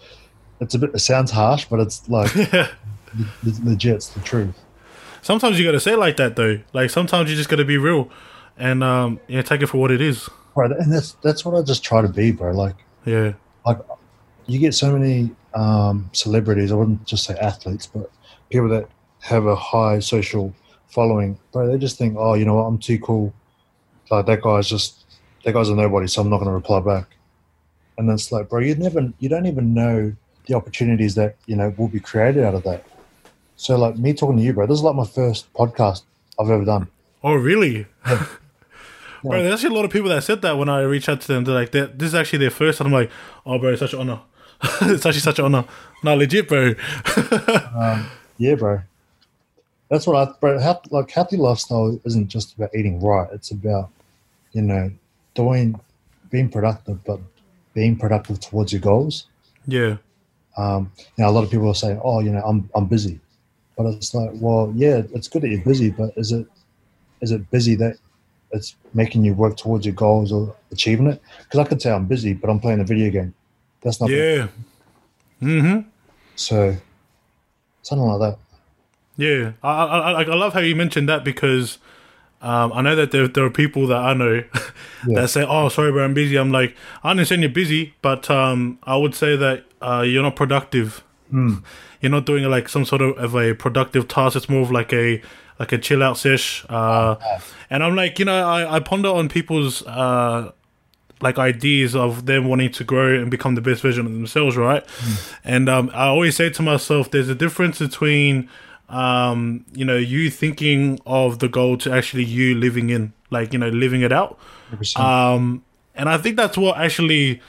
it's 0.60 0.74
a 0.74 0.78
bit 0.78 0.90
it 0.94 0.98
sounds 1.00 1.30
harsh, 1.30 1.64
but 1.64 1.80
it's 1.80 2.08
like 2.08 2.34
yeah. 2.52 2.68
le- 3.42 3.64
legit. 3.70 3.96
It's 3.96 4.08
the 4.08 4.20
truth. 4.20 4.58
Sometimes 5.22 5.58
you 5.58 5.64
gotta 5.64 5.80
say 5.80 5.92
it 5.92 5.98
like 5.98 6.16
that 6.16 6.36
though. 6.36 6.60
Like 6.72 6.90
sometimes 6.90 7.30
you 7.30 7.36
just 7.36 7.48
gotta 7.48 7.64
be 7.64 7.78
real, 7.78 8.10
and 8.58 8.84
um, 8.84 9.20
yeah, 9.26 9.42
take 9.42 9.62
it 9.62 9.66
for 9.68 9.78
what 9.78 9.90
it 9.90 10.00
is. 10.00 10.28
Right, 10.60 10.72
and 10.72 10.92
that's 10.92 11.12
that's 11.22 11.42
what 11.42 11.58
I 11.58 11.62
just 11.62 11.82
try 11.82 12.02
to 12.02 12.08
be, 12.08 12.32
bro. 12.32 12.52
Like 12.52 12.76
Yeah, 13.06 13.32
like 13.64 13.78
you 14.44 14.58
get 14.58 14.74
so 14.74 14.92
many 14.92 15.30
um, 15.54 16.10
celebrities. 16.12 16.70
I 16.70 16.74
wouldn't 16.74 17.06
just 17.06 17.24
say 17.24 17.34
athletes, 17.38 17.86
but 17.86 18.10
people 18.50 18.68
that 18.68 18.86
have 19.20 19.46
a 19.46 19.56
high 19.56 20.00
social 20.00 20.54
following. 20.88 21.38
Bro, 21.50 21.68
they 21.68 21.78
just 21.78 21.96
think, 21.96 22.16
oh, 22.18 22.34
you 22.34 22.44
know 22.44 22.56
what, 22.56 22.64
I'm 22.64 22.76
too 22.76 22.98
cool. 22.98 23.32
Like 24.10 24.26
that 24.26 24.42
guy's 24.42 24.68
just 24.68 25.06
that 25.44 25.54
guy's 25.54 25.70
a 25.70 25.74
nobody, 25.74 26.06
so 26.06 26.20
I'm 26.20 26.28
not 26.28 26.36
going 26.36 26.50
to 26.50 26.54
reply 26.54 26.80
back. 26.80 27.16
And 27.96 28.10
it's 28.10 28.30
like, 28.30 28.50
bro, 28.50 28.60
you 28.60 28.74
never, 28.74 29.10
you 29.18 29.30
don't 29.30 29.46
even 29.46 29.72
know 29.72 30.12
the 30.44 30.54
opportunities 30.56 31.14
that 31.14 31.36
you 31.46 31.56
know 31.56 31.72
will 31.78 31.88
be 31.88 32.00
created 32.00 32.44
out 32.44 32.54
of 32.54 32.64
that. 32.64 32.84
So, 33.56 33.78
like 33.78 33.96
me 33.96 34.12
talking 34.12 34.36
to 34.36 34.42
you, 34.42 34.52
bro, 34.52 34.66
this 34.66 34.76
is 34.76 34.82
like 34.82 34.94
my 34.94 35.06
first 35.06 35.50
podcast 35.54 36.02
I've 36.38 36.50
ever 36.50 36.66
done. 36.66 36.88
Oh, 37.24 37.32
really? 37.32 37.86
Yeah. 38.06 38.26
bro, 39.22 39.42
there's 39.42 39.54
actually 39.54 39.74
a 39.74 39.78
lot 39.78 39.84
of 39.84 39.90
people 39.90 40.08
that 40.10 40.22
said 40.24 40.42
that 40.42 40.56
when 40.58 40.68
I 40.68 40.80
reached 40.82 41.08
out 41.08 41.20
to 41.20 41.28
them. 41.28 41.44
They're 41.44 41.54
like, 41.54 41.72
"That- 41.72 41.98
this 41.98 42.08
is 42.08 42.14
actually 42.14 42.38
their 42.40 42.50
first. 42.50 42.80
And 42.80 42.86
I'm 42.86 42.92
like, 42.92 43.10
oh, 43.46 43.58
bro, 43.58 43.70
it's 43.70 43.80
such 43.80 43.92
an 43.94 44.00
honor. 44.00 44.20
it's 44.82 45.04
actually 45.06 45.20
such 45.20 45.38
an 45.38 45.44
honor. 45.46 45.64
Not 46.02 46.18
legit, 46.18 46.48
bro. 46.48 46.74
Yeah, 48.38 48.54
bro. 48.54 48.80
That's 49.90 50.06
what 50.06 50.16
I, 50.16 50.32
bro. 50.40 50.56
Like 50.90 51.10
healthy 51.10 51.36
lifestyle 51.36 52.00
isn't 52.04 52.28
just 52.28 52.54
about 52.56 52.74
eating 52.74 53.00
right. 53.02 53.28
It's 53.32 53.50
about, 53.50 53.90
you 54.52 54.62
know, 54.62 54.90
doing, 55.34 55.78
being 56.30 56.48
productive, 56.48 57.04
but 57.04 57.20
being 57.74 57.96
productive 57.96 58.40
towards 58.40 58.72
your 58.72 58.80
goals. 58.80 59.26
yeah, 59.66 59.96
Um, 60.56 60.90
you 61.16 61.24
know, 61.24 61.30
a 61.30 61.32
lot 61.32 61.44
of 61.44 61.50
people 61.50 61.68
are 61.68 61.74
saying, 61.74 62.00
"Oh, 62.02 62.20
you 62.20 62.30
know, 62.30 62.40
I'm 62.42 62.68
I'm 62.74 62.86
busy," 62.86 63.20
but 63.76 63.86
it's 63.86 64.14
like, 64.14 64.30
well, 64.34 64.72
yeah, 64.74 65.02
it's 65.14 65.28
good 65.28 65.42
that 65.42 65.48
you're 65.48 65.60
busy, 65.64 65.90
but 65.90 66.12
is 66.16 66.32
it 66.32 66.46
is 67.20 67.30
it 67.32 67.50
busy 67.50 67.74
that 67.76 67.96
it's 68.52 68.76
making 68.94 69.24
you 69.24 69.34
work 69.34 69.56
towards 69.56 69.86
your 69.86 69.94
goals 69.94 70.32
or 70.32 70.54
achieving 70.70 71.06
it? 71.06 71.22
Because 71.38 71.60
I 71.60 71.64
could 71.64 71.80
say 71.80 71.90
I'm 71.90 72.06
busy, 72.06 72.32
but 72.32 72.50
I'm 72.50 72.60
playing 72.60 72.80
a 72.80 72.84
video 72.84 73.10
game. 73.10 73.34
That's 73.82 74.00
not 74.00 74.10
yeah. 74.10 74.48
Mm-hmm. 75.42 75.88
so 76.36 76.76
something 77.82 78.06
like 78.06 78.20
that. 78.20 78.38
Yeah, 79.16 79.52
I, 79.62 79.70
I 79.70 80.12
I 80.12 80.22
I 80.22 80.34
love 80.34 80.52
how 80.52 80.60
you 80.60 80.76
mentioned 80.76 81.08
that 81.08 81.24
because 81.24 81.78
um, 82.42 82.72
I 82.72 82.82
know 82.82 82.94
that 82.96 83.10
there 83.10 83.28
there 83.28 83.44
are 83.44 83.50
people 83.50 83.86
that 83.88 83.98
I 83.98 84.14
know 84.14 84.42
Yeah. 85.06 85.20
that 85.22 85.30
say, 85.30 85.44
"Oh, 85.46 85.68
sorry, 85.68 85.92
bro, 85.92 86.04
I'm 86.04 86.14
busy." 86.14 86.36
I'm 86.36 86.52
like, 86.52 86.74
I 87.02 87.10
understand 87.10 87.42
you're 87.42 87.50
busy, 87.50 87.94
but 88.02 88.30
um, 88.30 88.78
I 88.84 88.96
would 88.96 89.14
say 89.14 89.36
that 89.36 89.64
uh, 89.80 90.04
you're 90.06 90.22
not 90.22 90.36
productive. 90.36 91.02
Mm. 91.32 91.62
You're 92.00 92.10
not 92.10 92.26
doing 92.26 92.44
like 92.44 92.68
some 92.68 92.84
sort 92.84 93.02
of, 93.02 93.16
of 93.18 93.34
a 93.34 93.54
productive 93.54 94.08
task. 94.08 94.36
It's 94.36 94.48
more 94.48 94.62
of 94.62 94.70
like 94.70 94.92
a 94.92 95.22
like 95.60 95.72
a 95.72 95.78
chill 95.78 96.02
out 96.02 96.16
sesh. 96.16 96.64
Uh, 96.68 97.16
and 97.68 97.84
I'm 97.84 97.94
like, 97.94 98.18
you 98.18 98.24
know, 98.24 98.48
I, 98.48 98.76
I 98.76 98.80
ponder 98.80 99.10
on 99.10 99.28
people's 99.28 99.86
uh, 99.86 100.50
like 101.20 101.38
ideas 101.38 101.94
of 101.94 102.24
them 102.24 102.48
wanting 102.48 102.72
to 102.72 102.82
grow 102.82 103.14
and 103.20 103.30
become 103.30 103.54
the 103.54 103.60
best 103.60 103.82
version 103.82 104.06
of 104.06 104.12
themselves, 104.12 104.56
right? 104.56 104.82
And 105.44 105.68
um, 105.68 105.90
I 105.92 106.06
always 106.06 106.34
say 106.34 106.48
to 106.48 106.62
myself, 106.62 107.10
there's 107.10 107.28
a 107.28 107.34
difference 107.34 107.78
between 107.78 108.48
um, 108.88 109.64
you 109.72 109.84
know 109.84 109.96
you 109.96 110.30
thinking 110.30 110.98
of 111.06 111.38
the 111.38 111.48
goal 111.48 111.76
to 111.78 111.92
actually 111.92 112.24
you 112.24 112.54
living 112.56 112.90
in, 112.90 113.12
like 113.30 113.52
you 113.52 113.58
know, 113.58 113.68
living 113.68 114.00
it 114.00 114.12
out. 114.12 114.38
100%. 114.72 114.98
Um, 114.98 115.62
and 115.94 116.08
I 116.08 116.16
think 116.16 116.36
that's 116.36 116.56
what 116.56 116.78
actually, 116.78 117.42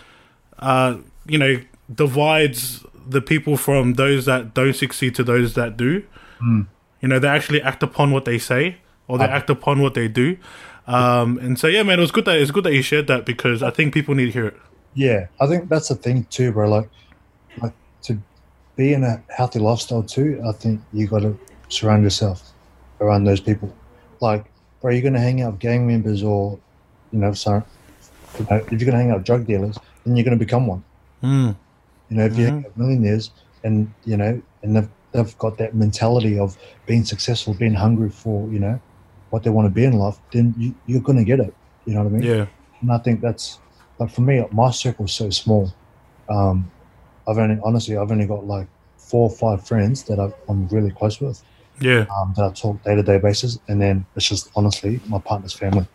uh, 0.59 0.97
you 1.25 1.37
know, 1.37 1.61
divides 1.93 2.85
the 3.07 3.21
people 3.21 3.55
from 3.55 3.93
those 3.93 4.25
that 4.25 4.53
don't 4.53 4.75
succeed 4.75 5.15
to 5.15 5.23
those 5.23 5.53
that 5.53 5.77
do. 5.77 6.03
You 7.01 7.07
know, 7.07 7.19
they 7.19 7.27
actually 7.27 7.61
act 7.61 7.83
upon 7.83 8.11
what 8.11 8.25
they 8.25 8.37
say 8.37 8.77
or 9.07 9.17
they 9.17 9.25
Ah. 9.25 9.37
act 9.37 9.49
upon 9.49 9.81
what 9.81 9.93
they 9.93 10.07
do. 10.07 10.37
Um, 10.87 11.37
and 11.39 11.57
so 11.59 11.67
yeah, 11.67 11.83
man, 11.83 11.99
it 11.99 12.01
was 12.01 12.11
good 12.11 12.25
that 12.25 12.37
it's 12.37 12.51
good 12.51 12.63
that 12.63 12.73
you 12.73 12.81
shared 12.81 13.07
that 13.07 13.25
because 13.25 13.61
I 13.63 13.69
think 13.69 13.93
people 13.93 14.15
need 14.15 14.25
to 14.27 14.31
hear 14.31 14.45
it. 14.47 14.57
Yeah, 14.93 15.27
I 15.39 15.47
think 15.47 15.69
that's 15.69 15.87
the 15.87 15.95
thing 15.95 16.25
too, 16.29 16.51
bro. 16.51 16.69
Like, 16.69 16.89
like 17.61 17.73
to 18.03 18.17
be 18.75 18.93
in 18.93 19.03
a 19.03 19.21
healthy 19.29 19.59
lifestyle 19.59 20.03
too. 20.03 20.41
I 20.47 20.51
think 20.51 20.81
you 20.93 21.07
got 21.07 21.21
to 21.21 21.37
surround 21.69 22.03
yourself 22.03 22.51
around 22.99 23.23
those 23.23 23.39
people. 23.39 23.73
Like, 24.19 24.45
bro, 24.81 24.91
you're 24.91 25.01
gonna 25.01 25.19
hang 25.19 25.41
out 25.41 25.53
with 25.53 25.61
gang 25.61 25.87
members 25.87 26.23
or, 26.23 26.59
you 27.11 27.19
know, 27.19 27.33
sorry, 27.33 27.61
you 28.39 28.45
know, 28.49 28.57
if 28.57 28.71
you're 28.71 28.85
gonna 28.89 28.97
hang 29.01 29.11
out 29.11 29.17
with 29.17 29.25
drug 29.25 29.45
dealers, 29.47 29.77
then 30.05 30.15
you're 30.17 30.25
gonna 30.25 30.35
become 30.35 30.67
one. 30.67 30.83
Mm. 31.23 31.55
You 32.09 32.17
know, 32.17 32.25
if 32.25 32.37
you 32.37 32.45
hang 32.45 32.57
out 32.59 32.65
with 32.65 32.77
millionaires 32.77 33.31
and 33.63 33.91
you 34.03 34.17
know, 34.17 34.41
and 34.63 34.75
they've 34.75 34.89
they've 35.11 35.37
got 35.37 35.57
that 35.57 35.75
mentality 35.75 36.39
of 36.39 36.57
being 36.85 37.03
successful, 37.03 37.53
being 37.53 37.73
hungry 37.73 38.09
for 38.09 38.47
you 38.49 38.59
know 38.59 38.79
what 39.29 39.43
they 39.43 39.49
want 39.49 39.65
to 39.65 39.69
be 39.73 39.85
in 39.85 39.93
life, 39.93 40.17
then 40.33 40.53
you, 40.57 40.75
you're 40.87 41.01
gonna 41.01 41.23
get 41.23 41.39
it. 41.39 41.53
You 41.85 41.93
know 41.93 42.03
what 42.03 42.09
I 42.09 42.17
mean? 42.17 42.23
Yeah. 42.23 42.45
And 42.81 42.91
I 42.91 42.97
think 42.97 43.21
that's 43.21 43.59
like 43.99 44.11
for 44.11 44.21
me, 44.21 44.43
my 44.51 44.71
circle's 44.71 45.13
so 45.13 45.29
small. 45.29 45.71
Um, 46.29 46.69
I've 47.27 47.37
only 47.37 47.59
honestly, 47.63 47.95
I've 47.97 48.11
only 48.11 48.25
got 48.27 48.45
like 48.45 48.67
four 48.97 49.29
or 49.29 49.35
five 49.35 49.65
friends 49.67 50.03
that 50.03 50.19
I- 50.19 50.33
I'm 50.49 50.67
really 50.67 50.91
close 50.91 51.19
with 51.21 51.43
Yeah. 51.79 52.05
um, 52.15 52.33
that 52.35 52.45
I 52.45 52.51
talk 52.53 52.83
day 52.83 52.95
to 52.95 53.03
day 53.03 53.19
basis, 53.19 53.57
and 53.67 53.81
then 53.81 54.05
it's 54.15 54.27
just 54.27 54.51
honestly 54.55 54.99
my 55.07 55.19
partner's 55.19 55.53
family. 55.53 55.87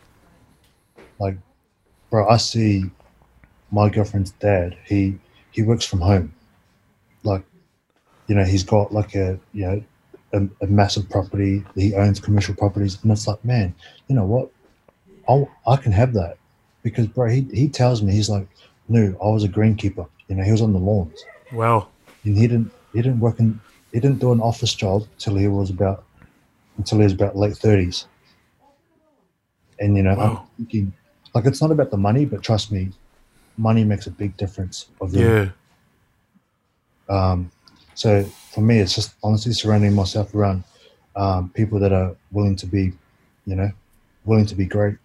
Like, 1.18 1.36
bro, 2.10 2.28
I 2.28 2.36
see 2.36 2.90
my 3.70 3.88
girlfriend's 3.88 4.32
dad. 4.32 4.76
He 4.86 5.18
he 5.50 5.62
works 5.62 5.84
from 5.84 6.00
home. 6.00 6.34
Like, 7.22 7.44
you 8.28 8.34
know, 8.34 8.44
he's 8.44 8.64
got 8.64 8.92
like 8.92 9.14
a 9.14 9.38
you 9.52 9.66
know 9.66 9.82
a, 10.32 10.64
a 10.64 10.66
massive 10.66 11.08
property. 11.10 11.64
He 11.74 11.94
owns 11.94 12.20
commercial 12.20 12.54
properties, 12.54 13.02
and 13.02 13.12
it's 13.12 13.26
like, 13.26 13.44
man, 13.44 13.74
you 14.08 14.16
know 14.16 14.24
what? 14.24 14.50
I 15.28 15.72
I 15.72 15.76
can 15.76 15.92
have 15.92 16.12
that 16.14 16.38
because, 16.82 17.06
bro, 17.06 17.28
he 17.30 17.42
he 17.52 17.68
tells 17.68 18.02
me 18.02 18.12
he's 18.12 18.30
like, 18.30 18.48
no, 18.88 19.16
I 19.22 19.28
was 19.28 19.44
a 19.44 19.48
greenkeeper. 19.48 20.08
You 20.28 20.36
know, 20.36 20.44
he 20.44 20.52
was 20.52 20.62
on 20.62 20.72
the 20.72 20.78
lawns 20.78 21.24
Wow. 21.52 21.88
and 22.24 22.36
he 22.36 22.46
didn't 22.46 22.72
he 22.92 23.02
didn't 23.02 23.20
work 23.20 23.38
in 23.40 23.60
he 23.92 24.00
didn't 24.00 24.18
do 24.18 24.32
an 24.32 24.40
office 24.40 24.74
job 24.74 25.04
till 25.18 25.36
he 25.36 25.48
was 25.48 25.70
about 25.70 26.04
until 26.78 26.98
he 26.98 27.04
was 27.04 27.12
about 27.12 27.36
late 27.36 27.56
thirties. 27.56 28.06
And 29.78 29.96
you 29.96 30.02
know, 30.02 30.16
Wow. 30.16 30.48
I'm 30.50 30.56
thinking 30.56 30.92
like 31.34 31.46
it's 31.46 31.60
not 31.62 31.70
about 31.70 31.90
the 31.90 31.96
money, 31.96 32.24
but 32.24 32.42
trust 32.42 32.72
me, 32.72 32.92
money 33.56 33.84
makes 33.84 34.06
a 34.06 34.10
big 34.10 34.36
difference 34.36 34.88
of 35.00 35.12
the 35.12 35.20
Yeah. 35.20 35.50
um 37.08 37.50
so 37.96 38.22
for 38.52 38.60
me 38.60 38.78
it's 38.78 38.94
just 38.94 39.14
honestly 39.24 39.52
surrounding 39.52 39.92
myself 39.92 40.32
around 40.34 40.62
um, 41.16 41.50
people 41.50 41.78
that 41.80 41.92
are 41.92 42.14
willing 42.30 42.56
to 42.56 42.66
be, 42.66 42.92
you 43.46 43.56
know, 43.56 43.70
willing 44.24 44.46
to 44.46 44.54
be 44.54 44.66
great. 44.66 44.96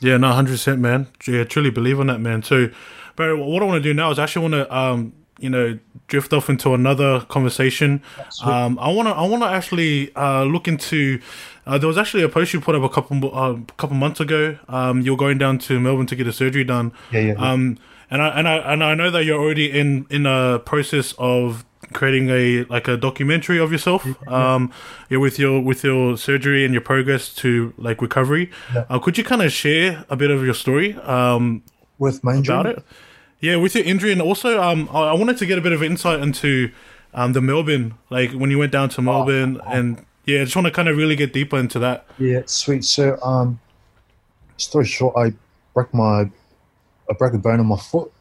Yeah, 0.00 0.16
no, 0.16 0.30
hundred 0.30 0.52
percent, 0.52 0.80
man. 0.80 1.08
Yeah, 1.26 1.44
truly 1.44 1.70
believe 1.70 1.98
on 1.98 2.06
that, 2.06 2.20
man. 2.20 2.42
Too, 2.42 2.72
but 3.16 3.36
what 3.36 3.62
I 3.62 3.66
want 3.66 3.82
to 3.82 3.88
do 3.88 3.92
now 3.92 4.12
is 4.12 4.18
actually 4.18 4.42
want 4.42 4.54
to, 4.68 4.76
um, 4.76 5.12
you 5.40 5.50
know, 5.50 5.78
drift 6.06 6.32
off 6.32 6.48
into 6.48 6.72
another 6.72 7.20
conversation. 7.22 8.02
Um, 8.44 8.78
I 8.78 8.92
want 8.92 9.08
to, 9.08 9.14
I 9.14 9.26
want 9.26 9.42
to 9.42 9.48
actually 9.48 10.14
uh, 10.14 10.44
look 10.44 10.68
into. 10.68 11.20
Uh, 11.66 11.78
there 11.78 11.88
was 11.88 11.98
actually 11.98 12.22
a 12.22 12.28
post 12.28 12.54
you 12.54 12.60
put 12.60 12.74
up 12.74 12.82
a 12.82 12.88
couple, 12.88 13.36
uh, 13.36 13.56
couple 13.76 13.96
months 13.96 14.20
ago. 14.20 14.56
Um, 14.68 15.02
you're 15.02 15.16
going 15.16 15.36
down 15.36 15.58
to 15.60 15.78
Melbourne 15.80 16.06
to 16.06 16.16
get 16.16 16.26
a 16.26 16.32
surgery 16.32 16.64
done. 16.64 16.92
Yeah, 17.12 17.20
yeah. 17.20 17.32
Um, 17.34 17.78
and 18.10 18.22
I 18.22 18.28
and 18.28 18.48
I 18.48 18.56
and 18.72 18.84
I 18.84 18.94
know 18.94 19.10
that 19.10 19.24
you're 19.24 19.40
already 19.40 19.70
in 19.70 20.06
in 20.10 20.26
a 20.26 20.58
process 20.58 21.14
of 21.18 21.64
creating 21.92 22.28
a 22.28 22.64
like 22.64 22.88
a 22.88 22.96
documentary 22.96 23.58
of 23.58 23.72
yourself. 23.72 24.06
Um, 24.28 24.72
yeah, 25.08 25.18
with 25.18 25.38
your 25.38 25.60
with 25.60 25.84
your 25.84 26.16
surgery 26.16 26.64
and 26.64 26.74
your 26.74 26.80
progress 26.80 27.34
to 27.36 27.72
like 27.76 28.02
recovery. 28.02 28.50
Yeah. 28.74 28.84
Uh, 28.88 28.98
could 28.98 29.18
you 29.18 29.24
kind 29.24 29.42
of 29.42 29.52
share 29.52 30.04
a 30.08 30.16
bit 30.16 30.30
of 30.30 30.44
your 30.44 30.54
story 30.54 30.94
um, 30.96 31.62
with 31.98 32.22
my 32.24 32.34
injury, 32.34 32.54
about 32.54 32.66
it? 32.66 32.84
Yeah, 33.40 33.56
with 33.56 33.74
your 33.74 33.84
injury, 33.84 34.12
and 34.12 34.20
also 34.20 34.60
um, 34.60 34.88
I, 34.92 35.10
I 35.10 35.12
wanted 35.12 35.38
to 35.38 35.46
get 35.46 35.58
a 35.58 35.62
bit 35.62 35.72
of 35.72 35.82
insight 35.82 36.20
into 36.20 36.70
um, 37.14 37.32
the 37.32 37.40
Melbourne, 37.40 37.94
like 38.10 38.32
when 38.32 38.50
you 38.50 38.58
went 38.58 38.72
down 38.72 38.88
to 38.90 39.02
Melbourne, 39.02 39.60
and 39.66 40.04
yeah, 40.24 40.42
I 40.42 40.44
just 40.44 40.56
want 40.56 40.66
to 40.66 40.72
kind 40.72 40.88
of 40.88 40.96
really 40.96 41.16
get 41.16 41.32
deeper 41.32 41.58
into 41.58 41.78
that. 41.78 42.06
Yeah, 42.18 42.42
sweet. 42.46 42.84
So, 42.84 43.18
um, 43.22 43.60
story 44.56 44.84
short, 44.84 45.16
I 45.16 45.32
broke 45.72 45.92
my, 45.94 46.30
I 47.10 47.14
broke 47.14 47.34
a 47.34 47.38
bone 47.38 47.60
in 47.60 47.66
my 47.66 47.76
foot. 47.76 48.12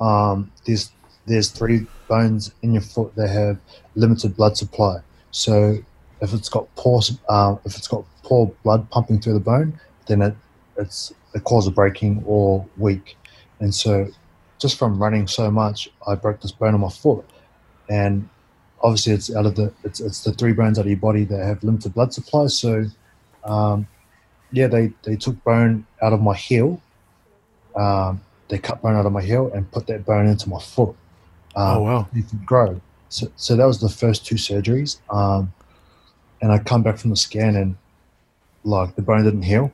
Um, 0.00 0.50
there's 0.64 0.90
there's 1.26 1.50
three 1.50 1.86
bones 2.08 2.52
in 2.62 2.72
your 2.72 2.82
foot 2.82 3.14
that 3.14 3.28
have 3.28 3.58
limited 3.94 4.36
blood 4.36 4.56
supply. 4.56 4.98
So, 5.30 5.78
if 6.20 6.34
it's 6.34 6.48
got 6.48 6.74
poor, 6.74 7.00
um, 7.28 7.60
if 7.64 7.76
it's 7.76 7.88
got 7.88 8.04
poor 8.22 8.52
blood 8.64 8.90
pumping 8.90 9.20
through 9.20 9.34
the 9.34 9.40
bone, 9.40 9.78
then 10.06 10.22
it 10.22 10.34
it's 10.76 11.12
it 11.34 11.42
of 11.46 11.74
breaking 11.74 12.22
or 12.26 12.66
weak. 12.76 13.16
And 13.60 13.74
so, 13.74 14.08
just 14.58 14.78
from 14.78 15.00
running 15.00 15.28
so 15.28 15.50
much, 15.50 15.88
I 16.06 16.14
broke 16.16 16.40
this 16.40 16.52
bone 16.52 16.74
in 16.74 16.80
my 16.80 16.90
foot, 16.90 17.24
and 17.88 18.28
obviously 18.82 19.12
it's 19.12 19.34
out 19.34 19.46
of 19.46 19.54
the 19.54 19.72
it's 19.84 20.00
it's 20.00 20.24
the 20.24 20.32
three 20.32 20.52
bones 20.52 20.78
out 20.78 20.86
of 20.86 20.90
your 20.90 20.98
body 20.98 21.24
that 21.24 21.44
have 21.44 21.62
limited 21.62 21.94
blood 21.94 22.12
supply. 22.12 22.46
So 22.48 22.86
um, 23.44 23.86
yeah, 24.52 24.66
they, 24.66 24.92
they 25.02 25.16
took 25.16 25.42
bone 25.44 25.86
out 26.02 26.12
of 26.12 26.20
my 26.20 26.36
heel. 26.36 26.80
Um, 27.74 28.20
they 28.52 28.58
cut 28.58 28.82
bone 28.82 28.94
out 28.94 29.06
of 29.06 29.12
my 29.12 29.22
heel 29.22 29.50
and 29.54 29.68
put 29.72 29.86
that 29.86 30.04
bone 30.04 30.26
into 30.26 30.46
my 30.50 30.60
foot. 30.60 30.94
Um, 31.56 31.76
Oh 31.78 31.82
wow! 31.84 32.08
It 32.14 32.28
could 32.28 32.44
grow. 32.44 32.80
So, 33.08 33.26
so 33.34 33.56
that 33.56 33.64
was 33.64 33.80
the 33.80 33.88
first 33.88 34.26
two 34.26 34.34
surgeries. 34.34 35.00
Um, 35.08 35.50
and 36.42 36.52
I 36.52 36.58
come 36.58 36.82
back 36.82 36.98
from 36.98 37.08
the 37.08 37.16
scan 37.16 37.56
and 37.56 37.76
like 38.62 38.94
the 38.94 39.00
bone 39.00 39.24
didn't 39.24 39.42
heal. 39.44 39.72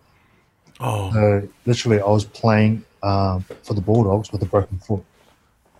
Oh 0.78 1.10
So 1.12 1.48
literally, 1.66 2.00
I 2.00 2.06
was 2.06 2.24
playing 2.24 2.84
um, 3.02 3.44
for 3.64 3.74
the 3.74 3.80
Bulldogs 3.80 4.30
with 4.30 4.42
a 4.42 4.46
broken 4.46 4.78
foot 4.78 5.02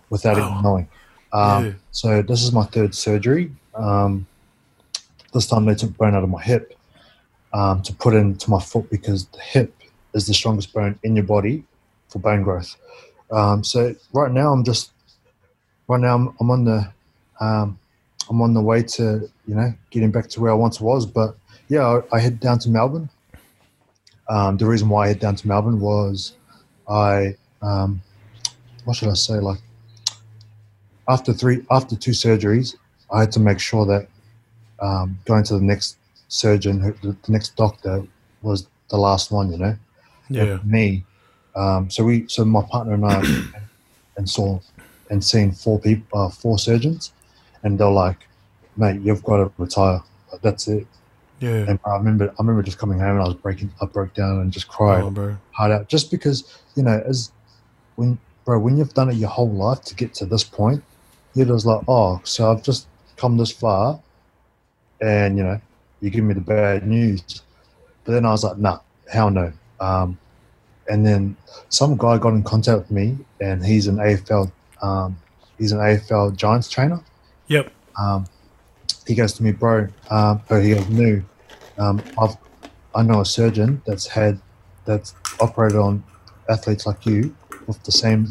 without 0.09 0.37
Wow. 0.37 0.49
even 0.49 0.61
knowing. 0.61 0.87
Um, 1.31 1.63
Yeah. 1.65 1.71
So 1.91 2.21
this 2.21 2.43
is 2.43 2.51
my 2.51 2.65
third 2.65 2.93
surgery. 2.93 3.49
Um, 3.75 4.27
this 5.33 5.47
time 5.47 5.63
they 5.63 5.75
took 5.75 5.95
bone 5.95 6.15
out 6.15 6.23
of 6.23 6.29
my 6.29 6.41
hip 6.43 6.73
um, 7.53 7.81
to 7.83 7.93
put 7.93 8.13
into 8.13 8.49
my 8.49 8.59
foot 8.59 8.89
because 8.89 9.25
the 9.27 9.39
hip 9.39 9.73
is 10.13 10.27
the 10.27 10.33
strongest 10.33 10.73
bone 10.73 10.99
in 11.03 11.15
your 11.15 11.25
body 11.25 11.63
for 12.09 12.19
bone 12.19 12.43
growth. 12.43 12.75
Um, 13.31 13.63
so 13.63 13.95
right 14.13 14.31
now 14.31 14.51
I'm 14.51 14.63
just 14.63 14.91
right 15.87 15.99
now 15.99 16.15
I'm, 16.15 16.35
I'm 16.39 16.51
on 16.51 16.65
the 16.65 16.91
um, 17.39 17.79
I'm 18.29 18.41
on 18.41 18.53
the 18.53 18.61
way 18.61 18.83
to 18.83 19.29
you 19.47 19.55
know 19.55 19.73
getting 19.91 20.11
back 20.11 20.27
to 20.29 20.41
where 20.41 20.51
I 20.51 20.55
once 20.55 20.81
was. 20.81 21.05
But 21.05 21.35
yeah, 21.67 22.01
I, 22.11 22.15
I 22.15 22.19
head 22.19 22.39
down 22.39 22.59
to 22.59 22.69
Melbourne. 22.69 23.09
Um, 24.27 24.57
the 24.57 24.65
reason 24.65 24.89
why 24.89 25.05
I 25.05 25.07
head 25.09 25.19
down 25.19 25.35
to 25.35 25.47
Melbourne 25.47 25.79
was 25.79 26.33
I 26.87 27.35
um, 27.61 28.01
what 28.85 28.97
should 28.97 29.09
I 29.09 29.13
say 29.13 29.35
like 29.35 29.59
after 31.07 31.33
three 31.33 31.65
after 31.71 31.95
two 31.95 32.11
surgeries 32.11 32.75
I 33.11 33.21
had 33.21 33.31
to 33.33 33.39
make 33.39 33.59
sure 33.59 33.85
that 33.85 34.07
um, 34.79 35.19
going 35.25 35.43
to 35.45 35.55
the 35.55 35.63
next 35.63 35.97
surgeon 36.27 36.81
the, 37.01 37.15
the 37.23 37.31
next 37.31 37.55
doctor 37.55 38.03
was 38.41 38.67
the 38.89 38.97
last 38.97 39.31
one 39.31 39.51
you 39.51 39.57
know 39.57 39.75
yeah, 40.29 40.59
me. 40.63 41.03
Um, 41.59 41.89
so 41.89 42.05
we, 42.05 42.25
so 42.29 42.45
my 42.45 42.63
partner 42.63 42.93
and 42.93 43.05
I, 43.05 43.21
and 44.17 44.29
saw 44.29 44.59
and 45.09 45.23
seen 45.23 45.51
four 45.51 45.79
people, 45.79 46.07
uh, 46.17 46.29
four 46.29 46.57
surgeons, 46.57 47.11
and 47.63 47.77
they're 47.77 47.89
like, 47.89 48.27
"Mate, 48.77 49.01
you've 49.01 49.23
got 49.23 49.37
to 49.37 49.51
retire. 49.57 50.01
Like, 50.31 50.41
That's 50.41 50.67
it." 50.69 50.87
yeah. 51.39 51.65
And 51.67 51.79
I 51.85 51.95
remember, 51.97 52.29
I 52.29 52.35
remember 52.39 52.63
just 52.63 52.77
coming 52.77 52.99
home 52.99 53.15
and 53.15 53.21
I 53.21 53.25
was 53.25 53.35
breaking, 53.35 53.71
I 53.81 53.85
broke 53.85 54.13
down 54.13 54.39
and 54.39 54.51
just 54.51 54.67
cried 54.69 55.03
Oh, 55.03 55.11
bro. 55.11 55.37
hard 55.51 55.71
out, 55.71 55.89
just 55.89 56.11
because 56.11 56.61
you 56.75 56.83
know, 56.83 57.01
as 57.05 57.31
when, 57.95 58.17
bro, 58.45 58.57
when 58.59 58.77
you've 58.77 58.93
done 58.93 59.09
it 59.09 59.15
your 59.15 59.29
whole 59.29 59.51
life 59.51 59.81
to 59.83 59.95
get 59.95 60.13
to 60.15 60.25
this 60.25 60.45
point, 60.45 60.81
you're 61.33 61.45
just 61.45 61.65
like, 61.65 61.81
"Oh, 61.89 62.21
so 62.23 62.51
I've 62.51 62.63
just 62.63 62.87
come 63.17 63.37
this 63.37 63.51
far," 63.51 63.99
and 65.01 65.37
you 65.37 65.43
know, 65.43 65.59
you 65.99 66.09
give 66.09 66.23
me 66.23 66.33
the 66.33 66.41
bad 66.41 66.87
news. 66.87 67.41
But 68.05 68.13
then 68.13 68.25
I 68.25 68.31
was 68.31 68.45
like, 68.45 68.57
"Nah, 68.57 68.79
hell 69.11 69.29
no." 69.29 69.51
Um, 69.81 70.17
and 70.89 71.05
then 71.05 71.35
some 71.69 71.95
guy 71.97 72.17
got 72.17 72.33
in 72.33 72.43
contact 72.43 72.77
with 72.79 72.91
me, 72.91 73.17
and 73.39 73.63
he's 73.65 73.87
an 73.87 73.97
AFL, 73.97 74.51
um, 74.81 75.17
he's 75.57 75.71
an 75.71 75.79
AFL 75.79 76.35
Giants 76.35 76.69
trainer. 76.69 76.99
Yep. 77.47 77.71
Um, 77.99 78.25
he 79.07 79.15
goes 79.15 79.33
to 79.33 79.43
me, 79.43 79.51
bro. 79.51 79.87
Um, 80.09 80.41
oh, 80.49 80.59
he 80.59 80.73
goes, 80.73 80.87
no. 80.89 81.21
Um, 81.77 82.03
I've, 82.19 82.35
I 82.95 83.03
know 83.03 83.21
a 83.21 83.25
surgeon 83.25 83.81
that's 83.85 84.07
had 84.07 84.39
that's 84.85 85.13
operated 85.39 85.77
on 85.77 86.03
athletes 86.49 86.85
like 86.85 87.05
you 87.05 87.35
with 87.67 87.81
the 87.83 87.91
same, 87.91 88.27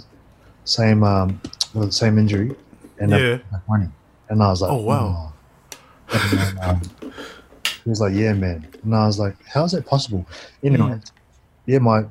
same, 0.64 1.02
um, 1.04 1.40
with 1.74 1.88
the 1.88 1.92
same 1.92 2.18
injury, 2.18 2.54
and 2.98 3.10
Yeah. 3.12 3.38
money. 3.68 3.88
And 4.28 4.42
I 4.42 4.48
was 4.50 4.60
like, 4.62 4.70
Oh, 4.72 4.82
wow. 4.82 5.32
"Oh." 6.12 6.18
Then, 6.18 6.58
um, 6.62 6.80
he 7.84 7.90
was 7.90 8.00
like, 8.00 8.14
yeah, 8.14 8.32
man. 8.34 8.66
And 8.82 8.94
I 8.94 9.06
was 9.06 9.18
like, 9.18 9.36
how 9.46 9.64
is 9.64 9.72
that 9.72 9.86
possible? 9.86 10.26
Anyway, 10.62 10.88
Mm. 10.90 11.10
yeah, 11.66 11.78
my 11.78 12.04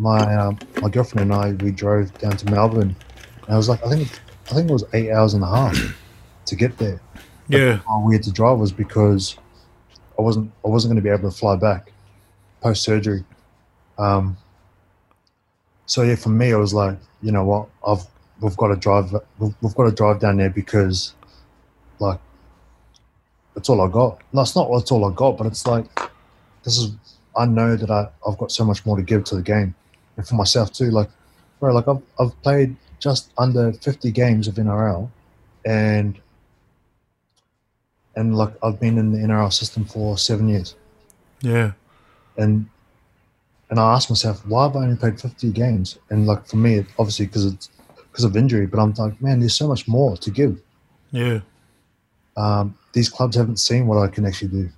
my 0.00 0.34
um, 0.36 0.58
my 0.80 0.88
girlfriend 0.88 1.32
and 1.32 1.40
I 1.40 1.52
we 1.64 1.70
drove 1.70 2.16
down 2.18 2.36
to 2.36 2.50
Melbourne. 2.50 2.96
And 3.46 3.54
I 3.54 3.56
was 3.56 3.68
like, 3.68 3.84
I 3.84 3.90
think 3.90 4.08
I 4.50 4.54
think 4.54 4.70
it 4.70 4.72
was 4.72 4.84
eight 4.92 5.10
hours 5.10 5.34
and 5.34 5.42
a 5.42 5.46
half 5.46 5.78
to 6.46 6.56
get 6.56 6.78
there. 6.78 7.00
Yeah. 7.48 7.80
How 7.86 8.04
we 8.06 8.14
had 8.14 8.22
to 8.24 8.32
drive 8.32 8.58
was 8.58 8.72
because 8.72 9.36
I 10.18 10.22
wasn't 10.22 10.52
I 10.64 10.68
wasn't 10.68 10.90
going 10.92 11.02
to 11.02 11.08
be 11.08 11.12
able 11.12 11.30
to 11.30 11.36
fly 11.36 11.56
back. 11.56 11.92
post 12.60 12.82
surgery. 12.82 13.24
Um, 13.98 14.36
so 15.86 16.02
yeah, 16.02 16.14
for 16.14 16.28
me, 16.30 16.50
it 16.50 16.56
was 16.56 16.72
like, 16.72 16.96
you 17.20 17.32
know 17.32 17.44
what, 17.44 17.68
I've 17.86 18.06
we've 18.40 18.56
got 18.56 18.68
to 18.68 18.76
drive, 18.76 19.12
we've, 19.38 19.54
we've 19.60 19.74
got 19.74 19.84
to 19.84 19.92
drive 19.92 20.20
down 20.20 20.36
there 20.38 20.50
because, 20.50 21.14
like, 21.98 22.18
that's 23.54 23.68
all 23.68 23.80
I 23.80 23.88
got. 23.88 24.22
No, 24.32 24.42
it's 24.42 24.56
not 24.56 24.70
that's 24.72 24.90
all 24.90 25.04
I 25.04 25.14
got, 25.14 25.36
but 25.36 25.46
it's 25.46 25.66
like, 25.66 25.84
this 26.64 26.78
is, 26.78 26.92
I 27.36 27.46
know 27.46 27.76
that 27.76 27.90
I, 27.90 28.08
I've 28.26 28.38
got 28.38 28.52
so 28.52 28.64
much 28.64 28.84
more 28.86 28.96
to 28.96 29.02
give 29.02 29.24
to 29.24 29.36
the 29.36 29.42
game, 29.42 29.74
and 30.20 30.28
for 30.28 30.34
myself 30.34 30.70
too. 30.72 30.90
Like, 30.90 31.08
bro, 31.58 31.72
like 31.74 31.88
I've 31.88 32.02
I've 32.20 32.42
played 32.42 32.76
just 33.00 33.32
under 33.38 33.72
fifty 33.72 34.10
games 34.10 34.46
of 34.48 34.54
NRL, 34.56 35.10
and 35.64 36.20
and 38.16 38.36
like 38.36 38.52
I've 38.62 38.78
been 38.78 38.98
in 38.98 39.12
the 39.12 39.18
NRL 39.18 39.52
system 39.52 39.84
for 39.84 40.18
seven 40.18 40.48
years 40.48 40.74
Yeah. 41.42 41.72
and 42.36 42.66
and 43.70 43.78
I 43.78 43.94
asked 43.94 44.10
myself, 44.10 44.44
why 44.46 44.64
have 44.64 44.74
I 44.74 44.80
only 44.82 44.96
played 44.96 45.20
50 45.20 45.52
games? 45.52 45.96
And 46.10 46.26
like 46.26 46.44
for 46.44 46.56
me, 46.56 46.78
it, 46.78 46.86
obviously 46.98 47.26
because 47.26 47.46
it's 47.46 47.70
because 48.10 48.24
of 48.24 48.36
injury, 48.36 48.66
but 48.66 48.80
I'm 48.80 48.92
like, 48.94 49.22
man, 49.22 49.38
there's 49.38 49.54
so 49.54 49.68
much 49.68 49.86
more 49.86 50.16
to 50.16 50.30
give. 50.32 50.60
Yeah. 51.12 51.38
Um, 52.36 52.76
these 52.92 53.08
clubs 53.08 53.36
haven't 53.36 53.58
seen 53.60 53.86
what 53.86 53.98
I 53.98 54.08
can 54.08 54.26
actually 54.26 54.48
do. 54.48 54.70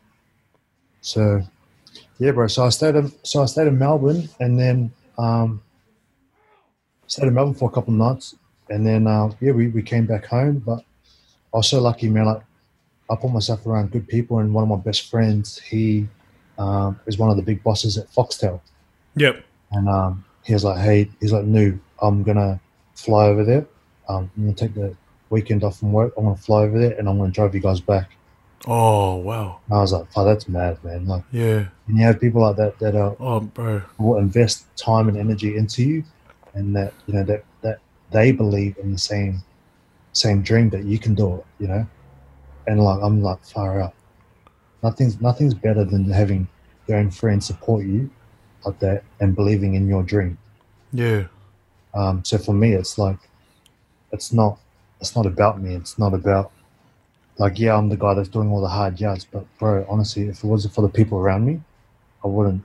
So, 1.01 1.41
yeah, 2.19 2.33
bro. 2.33 2.49
So 2.49 2.67
I 2.67 2.69
stayed 2.69 2.95
in, 2.95 3.11
so 3.23 3.43
I 3.43 3.47
stayed 3.47 3.67
in 3.69 3.79
Melbourne, 3.79 4.29
and 4.41 4.59
then 4.61 4.93
um, 5.19 5.63
stayed 7.07 7.29
in 7.29 7.35
Melbourne 7.35 7.55
for 7.55 7.69
a 7.69 7.73
couple 7.73 7.93
of 7.93 7.99
nights, 7.99 8.37
and 8.71 8.87
then 8.87 9.07
uh, 9.07 9.31
yeah, 9.41 9.53
we, 9.53 9.69
we 9.69 9.83
came 9.83 10.07
back 10.07 10.27
home. 10.27 10.59
But 10.59 10.85
I 11.53 11.59
was 11.59 11.69
so 11.69 11.81
lucky, 11.81 12.09
man. 12.09 12.27
Like 12.27 12.43
I 13.11 13.17
put 13.17 13.31
myself 13.31 13.67
around 13.67 13.91
good 13.91 14.09
people, 14.09 14.39
and 14.39 14.53
one 14.55 14.63
of 14.63 14.69
my 14.69 14.77
best 14.77 15.11
friends, 15.11 15.59
he 15.59 16.09
um, 16.59 16.99
is 17.07 17.19
one 17.19 17.31
of 17.31 17.37
the 17.37 17.43
big 17.43 17.63
bosses 17.63 17.99
at 17.99 18.11
Foxtel. 18.11 18.61
Yep. 19.17 19.45
And 19.73 19.89
um, 19.89 20.25
he 20.45 20.55
was 20.55 20.65
like, 20.65 20.79
"Hey, 20.79 21.11
he's 21.21 21.33
like, 21.33 21.45
new. 21.45 21.79
I'm 22.01 22.23
gonna 22.23 22.61
fly 22.95 23.27
over 23.27 23.45
there. 23.45 23.67
Um, 24.09 24.31
I'm 24.37 24.45
gonna 24.45 24.55
take 24.55 24.75
the 24.75 24.95
weekend 25.31 25.65
off 25.65 25.79
from 25.79 25.93
work. 25.93 26.13
I'm 26.17 26.25
gonna 26.25 26.37
fly 26.37 26.63
over 26.63 26.79
there, 26.79 26.99
and 26.99 27.09
I'm 27.09 27.19
gonna 27.19 27.33
drive 27.33 27.55
you 27.55 27.61
guys 27.61 27.81
back." 27.81 28.11
Oh 28.67 29.17
wow. 29.17 29.61
I 29.71 29.79
was 29.81 29.93
like, 29.93 30.07
"Oh, 30.17 30.25
that's 30.25 30.49
mad, 30.49 30.83
man!" 30.85 31.07
Like, 31.07 31.25
Yeah. 31.33 31.67
and 31.89 31.97
you 31.99 32.05
have 32.05 32.21
people 32.21 32.43
like 32.43 32.57
that 32.57 32.79
that 32.79 32.95
are 32.95 33.17
Oh 33.19 33.41
bro. 33.41 33.83
will 33.99 34.19
invest 34.19 34.67
time 34.77 35.09
and 35.09 35.17
energy 35.17 35.57
into 35.57 35.83
you, 35.83 36.05
and 36.55 36.75
that 36.77 36.93
you 37.07 37.15
know 37.15 37.25
that 37.25 37.45
that 37.63 37.79
they 38.11 38.31
believe 38.33 38.77
in 38.79 38.93
the 38.93 38.99
same 38.99 39.43
same 40.13 40.43
dream 40.43 40.71
that 40.71 40.85
you 40.85 40.99
can 40.99 41.15
do 41.15 41.35
it. 41.37 41.45
You 41.59 41.69
know, 41.69 41.87
and 42.67 42.83
like 42.83 43.03
I'm 43.03 43.23
like 43.23 43.43
far 43.45 43.81
out. 43.81 43.95
Nothing's 44.83 45.21
nothing's 45.21 45.55
better 45.55 45.85
than 45.85 46.09
having 46.11 46.47
your 46.87 46.99
own 46.99 47.11
friends 47.11 47.47
support 47.47 47.85
you 47.85 48.11
like 48.65 48.79
that 48.81 49.03
and 49.21 49.35
believing 49.35 49.75
in 49.75 49.89
your 49.89 50.03
dream. 50.05 50.39
Yeah. 50.93 51.25
Um, 51.95 52.25
so 52.25 52.39
for 52.39 52.53
me, 52.53 52.73
it's 52.73 52.97
like, 52.97 53.19
it's 54.13 54.33
not, 54.33 54.59
it's 55.01 55.15
not 55.15 55.27
about 55.27 55.61
me. 55.61 55.75
It's 55.75 55.99
not 55.99 56.15
about, 56.15 56.51
like, 57.39 57.59
yeah, 57.59 57.77
I'm 57.77 57.89
the 57.89 57.97
guy 57.97 58.15
that's 58.15 58.29
doing 58.29 58.51
all 58.51 58.61
the 58.61 58.69
hard 58.69 59.01
yards. 59.01 59.25
But 59.25 59.45
bro, 59.59 59.87
honestly, 59.89 60.29
if 60.29 60.45
it 60.45 60.47
wasn't 60.47 60.75
for 60.75 60.83
the 60.83 60.89
people 60.89 61.19
around 61.19 61.47
me, 61.47 61.61
I 62.25 62.29
wouldn't. 62.29 62.65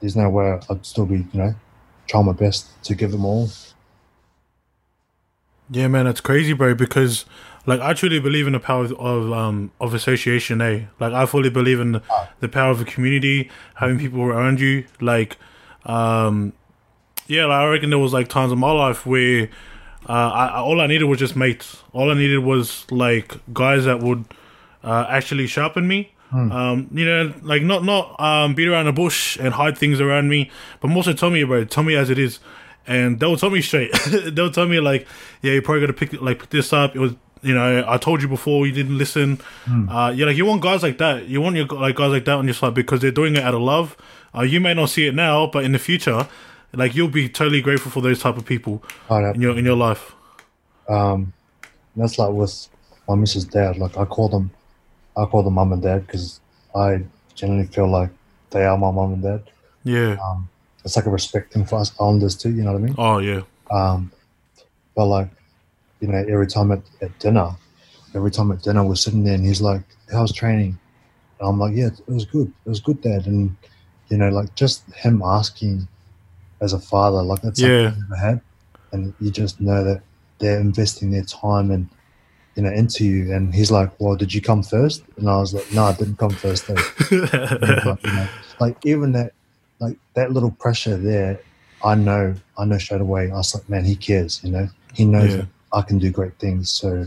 There's 0.00 0.16
no 0.16 0.28
way 0.28 0.58
I'd 0.68 0.84
still 0.84 1.06
be, 1.06 1.18
you 1.18 1.28
know, 1.32 1.54
trying 2.06 2.26
my 2.26 2.32
best 2.32 2.82
to 2.84 2.94
give 2.94 3.12
them 3.12 3.24
all. 3.24 3.48
Yeah, 5.70 5.88
man, 5.88 6.04
that's 6.04 6.20
crazy, 6.20 6.52
bro. 6.52 6.74
Because 6.74 7.24
like 7.66 7.80
I 7.80 7.94
truly 7.94 8.20
believe 8.20 8.46
in 8.46 8.52
the 8.52 8.60
power 8.60 8.84
of, 8.84 9.32
um 9.32 9.70
of 9.80 9.94
association. 9.94 10.60
Eh, 10.60 10.84
like 11.00 11.12
I 11.12 11.26
fully 11.26 11.50
believe 11.50 11.80
in 11.80 11.92
the, 11.92 12.02
the 12.40 12.48
power 12.48 12.70
of 12.70 12.80
a 12.80 12.84
community, 12.84 13.50
having 13.76 13.98
people 13.98 14.22
around 14.22 14.60
you. 14.60 14.84
Like, 15.00 15.38
um, 15.86 16.52
yeah, 17.26 17.46
like, 17.46 17.60
I 17.60 17.68
reckon 17.68 17.90
there 17.90 17.98
was 17.98 18.12
like 18.12 18.28
times 18.28 18.52
in 18.52 18.58
my 18.58 18.72
life 18.72 19.06
where 19.06 19.48
uh, 20.08 20.12
I, 20.12 20.46
I 20.46 20.58
all 20.60 20.80
I 20.80 20.86
needed 20.86 21.04
was 21.04 21.18
just 21.18 21.36
mates. 21.36 21.82
All 21.92 22.10
I 22.10 22.14
needed 22.14 22.38
was 22.38 22.90
like 22.90 23.34
guys 23.52 23.84
that 23.84 24.00
would 24.00 24.24
uh, 24.82 25.06
actually 25.08 25.46
sharpen 25.46 25.86
me. 25.88 26.10
Um, 26.50 26.88
you 26.92 27.04
know, 27.04 27.32
like 27.42 27.62
not 27.62 27.84
not 27.84 28.18
um, 28.20 28.54
beat 28.54 28.66
around 28.66 28.86
the 28.86 28.92
bush 28.92 29.38
and 29.38 29.54
hide 29.54 29.78
things 29.78 30.00
around 30.00 30.28
me, 30.28 30.50
but 30.80 30.88
more 30.88 31.04
so 31.04 31.12
tell 31.12 31.30
me 31.30 31.42
about 31.42 31.58
it. 31.58 31.70
Tell 31.70 31.84
me 31.84 31.94
as 31.94 32.10
it 32.10 32.18
is, 32.18 32.40
and 32.88 33.20
they'll 33.20 33.36
tell 33.36 33.50
me 33.50 33.62
straight. 33.62 33.92
they'll 34.32 34.50
tell 34.50 34.66
me 34.66 34.80
like, 34.80 35.06
yeah, 35.42 35.52
you 35.52 35.62
probably 35.62 35.80
got 35.82 35.86
to 35.86 35.92
pick 35.92 36.20
like 36.20 36.40
pick 36.40 36.50
this 36.50 36.72
up. 36.72 36.96
It 36.96 36.98
was 36.98 37.14
you 37.42 37.54
know 37.54 37.84
I 37.86 37.98
told 37.98 38.20
you 38.20 38.26
before, 38.28 38.66
you 38.66 38.72
didn't 38.72 38.98
listen. 38.98 39.38
Uh, 39.88 40.10
yeah, 40.10 40.26
like 40.26 40.36
you 40.36 40.44
want 40.44 40.60
guys 40.60 40.82
like 40.82 40.98
that. 40.98 41.28
You 41.28 41.40
want 41.40 41.54
your 41.56 41.66
like 41.66 41.94
guys 41.94 42.10
like 42.10 42.24
that 42.24 42.36
on 42.36 42.46
your 42.46 42.54
side 42.54 42.74
because 42.74 43.00
they're 43.00 43.12
doing 43.12 43.36
it 43.36 43.42
out 43.44 43.54
of 43.54 43.60
love. 43.60 43.96
Uh, 44.34 44.42
you 44.42 44.60
may 44.60 44.74
not 44.74 44.88
see 44.90 45.06
it 45.06 45.14
now, 45.14 45.46
but 45.46 45.62
in 45.64 45.70
the 45.70 45.78
future, 45.78 46.26
like 46.76 46.94
you'll 46.94 47.08
be 47.08 47.28
totally 47.28 47.60
grateful 47.60 47.90
for 47.90 48.00
those 48.00 48.20
type 48.20 48.36
of 48.36 48.44
people 48.44 48.82
Oh, 49.10 49.16
in 49.32 49.40
your 49.40 49.56
in 49.58 49.64
your 49.64 49.76
life. 49.76 50.14
Um, 50.88 51.32
that's 51.96 52.18
like 52.18 52.30
with 52.30 52.68
my 53.08 53.14
missus' 53.14 53.44
dad. 53.44 53.78
Like 53.78 53.96
I 53.96 54.04
call 54.04 54.28
them, 54.28 54.50
I 55.16 55.24
call 55.26 55.42
them 55.42 55.54
mum 55.54 55.72
and 55.72 55.82
dad 55.82 56.06
because 56.06 56.40
I 56.74 57.04
generally 57.34 57.66
feel 57.66 57.88
like 57.88 58.10
they 58.50 58.64
are 58.64 58.76
my 58.78 58.90
mum 58.90 59.14
and 59.14 59.22
dad. 59.22 59.42
Yeah. 59.84 60.16
Um, 60.22 60.48
it's 60.84 60.96
like 60.96 61.06
a 61.06 61.10
respect 61.10 61.52
thing 61.52 61.64
for 61.64 61.76
us 61.80 61.92
Islanders 62.00 62.36
too. 62.36 62.50
You 62.50 62.62
know 62.62 62.72
what 62.72 62.78
I 62.78 62.84
mean? 62.84 62.94
Oh 62.98 63.18
yeah. 63.18 63.42
Um, 63.70 64.12
but 64.94 65.06
like, 65.06 65.28
you 66.00 66.08
know, 66.08 66.18
every 66.28 66.46
time 66.46 66.70
at, 66.72 66.82
at 67.00 67.18
dinner, 67.18 67.50
every 68.14 68.30
time 68.30 68.52
at 68.52 68.62
dinner, 68.62 68.84
we're 68.84 68.94
sitting 68.94 69.24
there 69.24 69.34
and 69.34 69.44
he's 69.44 69.62
like, 69.62 69.82
"How's 70.12 70.32
training?" 70.32 70.78
And 71.40 71.48
I'm 71.48 71.58
like, 71.58 71.74
"Yeah, 71.74 71.86
it 71.86 72.12
was 72.12 72.26
good. 72.26 72.52
It 72.64 72.68
was 72.68 72.80
good, 72.80 73.00
Dad." 73.00 73.26
And 73.26 73.56
you 74.08 74.18
know, 74.18 74.28
like 74.28 74.54
just 74.54 74.84
him 74.92 75.22
asking 75.24 75.88
as 76.60 76.72
a 76.72 76.78
father, 76.78 77.22
like 77.22 77.42
that's 77.42 77.60
something 77.60 77.80
Yeah. 77.82 77.88
I've 77.88 77.98
never 77.98 78.16
had, 78.16 78.40
and 78.92 79.14
you 79.20 79.30
just 79.30 79.60
know 79.60 79.82
that 79.84 80.02
they're 80.38 80.60
investing 80.60 81.10
their 81.10 81.24
time 81.24 81.70
and 81.70 81.88
you 82.56 82.62
know 82.62 82.70
into 82.70 83.04
you. 83.04 83.32
And 83.34 83.54
he's 83.54 83.70
like, 83.70 83.90
"Well, 84.00 84.16
did 84.16 84.32
you 84.32 84.40
come 84.40 84.62
first? 84.62 85.02
And 85.16 85.28
I 85.28 85.36
was 85.38 85.54
like, 85.54 85.70
"No, 85.72 85.84
I 85.84 85.92
didn't 85.92 86.16
come 86.18 86.30
first." 86.30 86.66
Though. 86.66 86.74
But, 87.10 88.04
you 88.04 88.12
know, 88.12 88.28
like 88.60 88.76
even 88.84 89.12
that, 89.12 89.32
like 89.80 89.96
that 90.14 90.32
little 90.32 90.50
pressure 90.52 90.96
there, 90.96 91.40
I 91.84 91.94
know, 91.94 92.34
I 92.58 92.64
know 92.64 92.78
straight 92.78 93.00
away. 93.00 93.30
I 93.30 93.34
was 93.36 93.54
like, 93.54 93.68
man, 93.68 93.84
he 93.84 93.96
cares. 93.96 94.40
You 94.44 94.50
know, 94.52 94.68
he 94.94 95.04
knows 95.04 95.30
Yeah. 95.30 95.36
that 95.38 95.48
I 95.72 95.82
can 95.82 95.98
do 95.98 96.10
great 96.10 96.38
things. 96.38 96.70
So, 96.70 97.06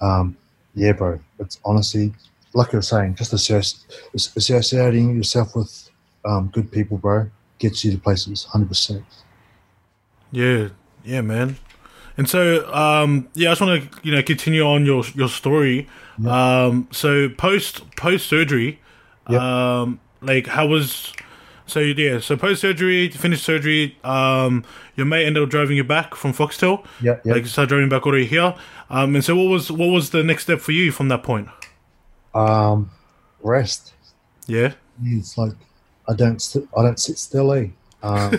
um, 0.00 0.36
yeah, 0.74 0.92
bro. 0.92 1.18
It's 1.38 1.58
honestly, 1.64 2.12
like 2.52 2.72
you 2.72 2.78
were 2.78 2.82
saying, 2.82 3.14
just 3.16 3.32
associ- 3.32 3.84
associating 4.14 5.16
yourself 5.16 5.56
with 5.56 5.90
um, 6.24 6.48
good 6.52 6.70
people, 6.70 6.98
bro, 6.98 7.30
gets 7.58 7.84
you 7.84 7.92
to 7.92 7.98
places. 7.98 8.44
Hundred 8.44 8.68
percent. 8.68 9.04
Yeah, 10.32 10.68
yeah, 11.04 11.20
man. 11.20 11.56
And 12.16 12.28
so, 12.28 12.72
um, 12.72 13.28
yeah, 13.34 13.48
I 13.48 13.52
just 13.52 13.60
want 13.60 13.92
to 13.92 14.00
you 14.02 14.14
know 14.14 14.22
continue 14.22 14.62
on 14.62 14.84
your 14.86 15.04
your 15.14 15.28
story. 15.28 15.88
Um, 16.26 16.86
so 16.92 17.28
post 17.28 17.82
post 17.96 18.26
surgery, 18.28 18.80
Yep. 19.28 19.40
um, 19.40 20.00
like 20.20 20.46
how 20.46 20.66
was 20.66 21.12
so 21.66 21.80
yeah, 21.80 22.20
so 22.20 22.36
post 22.36 22.60
surgery, 22.60 23.08
finished 23.10 23.42
surgery. 23.44 23.98
Um, 24.04 24.64
your 24.96 25.06
mate 25.06 25.26
ended 25.26 25.42
up 25.42 25.48
driving 25.50 25.76
you 25.76 25.82
back 25.82 26.14
from 26.14 26.32
Foxtel. 26.32 26.84
Yeah, 27.00 27.18
yeah. 27.24 27.32
Like 27.32 27.42
you 27.42 27.48
started 27.48 27.68
driving 27.70 27.88
back 27.88 28.06
already 28.06 28.26
here. 28.26 28.54
Um, 28.90 29.16
and 29.16 29.24
so 29.24 29.34
what 29.34 29.48
was 29.50 29.72
what 29.72 29.86
was 29.88 30.10
the 30.10 30.22
next 30.22 30.44
step 30.44 30.60
for 30.60 30.70
you 30.72 30.92
from 30.92 31.08
that 31.08 31.22
point? 31.24 31.48
um, 32.34 32.90
rest. 33.42 33.92
Yeah, 34.46 34.74
It's 35.04 35.36
like 35.38 35.52
I 36.06 36.14
don't, 36.14 36.40
sit, 36.40 36.68
I 36.76 36.82
don't 36.82 37.00
sit 37.00 37.18
still. 37.18 37.52
Eh? 37.52 37.68
Um, 38.02 38.30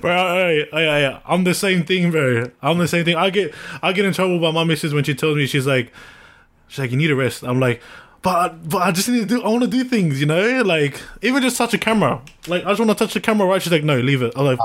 bro, 0.00 0.12
I, 0.12 0.66
I, 0.72 1.06
I, 1.06 1.20
I'm 1.26 1.44
the 1.44 1.54
same 1.54 1.84
thing, 1.84 2.10
bro. 2.10 2.50
I'm 2.62 2.78
the 2.78 2.88
same 2.88 3.04
thing. 3.04 3.16
I 3.16 3.30
get 3.30 3.54
I 3.82 3.92
get 3.92 4.04
in 4.04 4.12
trouble 4.12 4.38
by 4.38 4.50
my 4.50 4.64
missus 4.64 4.92
when 4.92 5.04
she 5.04 5.14
tells 5.14 5.36
me 5.36 5.46
she's 5.46 5.66
like, 5.66 5.92
she's 6.66 6.80
like, 6.80 6.90
you 6.90 6.96
need 6.96 7.10
a 7.10 7.16
rest. 7.16 7.42
I'm 7.42 7.60
like, 7.60 7.80
but 8.20 8.68
but 8.68 8.82
I 8.82 8.92
just 8.92 9.08
need 9.08 9.20
to 9.20 9.26
do. 9.26 9.42
I 9.42 9.48
want 9.48 9.62
to 9.62 9.70
do 9.70 9.84
things, 9.84 10.20
you 10.20 10.26
know, 10.26 10.62
like 10.62 11.00
even 11.22 11.42
just 11.42 11.56
touch 11.56 11.72
a 11.72 11.78
camera. 11.78 12.20
Like 12.46 12.64
I 12.64 12.70
just 12.70 12.80
want 12.80 12.90
to 12.90 12.94
touch 12.94 13.14
the 13.14 13.20
camera, 13.20 13.46
right? 13.46 13.62
She's 13.62 13.72
like, 13.72 13.84
no, 13.84 13.98
leave 13.98 14.22
it. 14.22 14.34
I'm 14.36 14.44
like, 14.44 14.58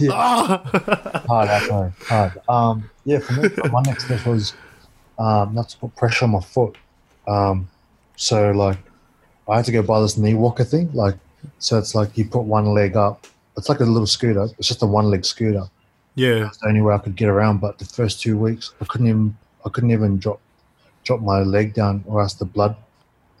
yeah. 0.00 0.10
ah, 0.12 0.62
hard, 1.28 1.48
hard, 1.48 1.92
hard. 2.06 2.40
Um, 2.48 2.90
yeah, 3.04 3.18
for 3.18 3.34
me, 3.34 3.48
my 3.70 3.82
next 3.82 4.04
step 4.06 4.24
was 4.26 4.54
um, 5.18 5.54
not 5.54 5.68
to 5.70 5.78
put 5.78 5.94
pressure 5.96 6.24
on 6.24 6.30
my 6.30 6.40
foot. 6.40 6.76
Um, 7.26 7.68
so 8.16 8.50
like, 8.52 8.78
I 9.48 9.56
had 9.56 9.64
to 9.66 9.72
go 9.72 9.82
buy 9.82 10.00
this 10.00 10.16
knee 10.18 10.34
walker 10.34 10.64
thing. 10.64 10.90
Like, 10.92 11.14
so 11.58 11.78
it's 11.78 11.94
like 11.94 12.16
you 12.18 12.24
put 12.26 12.42
one 12.42 12.66
leg 12.74 12.96
up. 12.96 13.26
It's 13.56 13.68
like 13.68 13.80
a 13.80 13.84
little 13.84 14.06
scooter. 14.06 14.44
It's 14.58 14.68
just 14.68 14.82
a 14.82 14.86
one 14.86 15.06
leg 15.10 15.24
scooter. 15.24 15.64
yeah, 16.14 16.46
It's 16.48 16.58
the 16.58 16.68
only 16.68 16.80
way 16.80 16.94
I 16.94 16.98
could 16.98 17.16
get 17.16 17.28
around. 17.28 17.58
But 17.60 17.78
the 17.78 17.84
first 17.84 18.20
two 18.22 18.36
weeks, 18.38 18.72
I 18.80 18.84
couldn't 18.84 19.08
even, 19.08 19.36
I 19.64 19.68
couldn't 19.70 19.90
even 19.90 20.18
drop, 20.18 20.40
drop 21.04 21.20
my 21.20 21.40
leg 21.40 21.74
down, 21.74 22.04
or 22.06 22.20
else 22.20 22.34
the 22.34 22.44
blood 22.44 22.76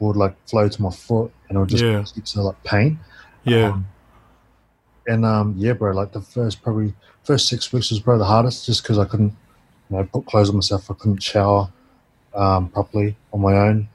would 0.00 0.16
like 0.16 0.34
flow 0.48 0.68
to 0.68 0.82
my 0.82 0.90
foot, 0.90 1.30
and 1.48 1.56
it 1.56 1.60
would 1.60 1.68
just 1.68 1.84
Yeah. 1.84 2.02
to 2.04 2.42
like 2.42 2.62
pain. 2.64 2.98
yeah, 3.44 3.70
Um, 3.72 3.86
and 5.06 5.24
um, 5.24 5.54
yeah, 5.56 5.72
bro, 5.72 5.92
like 5.92 6.12
the 6.12 6.20
first 6.20 6.62
probably 6.62 6.94
first 7.24 7.48
six 7.48 7.72
weeks 7.72 7.90
was 7.90 8.00
probably 8.00 8.20
the 8.20 8.24
hardest, 8.26 8.66
just 8.66 8.82
because 8.82 8.98
I 8.98 9.04
couldn't, 9.04 9.34
you 9.90 9.96
know, 9.96 10.04
put 10.04 10.26
clothes 10.26 10.48
on 10.50 10.56
myself. 10.56 10.90
I 10.90 10.94
couldn't 10.94 11.22
shower 11.22 11.68
um, 12.34 12.68
properly 12.68 13.16
on 13.32 13.40
my 13.40 13.54
own. 13.56 13.88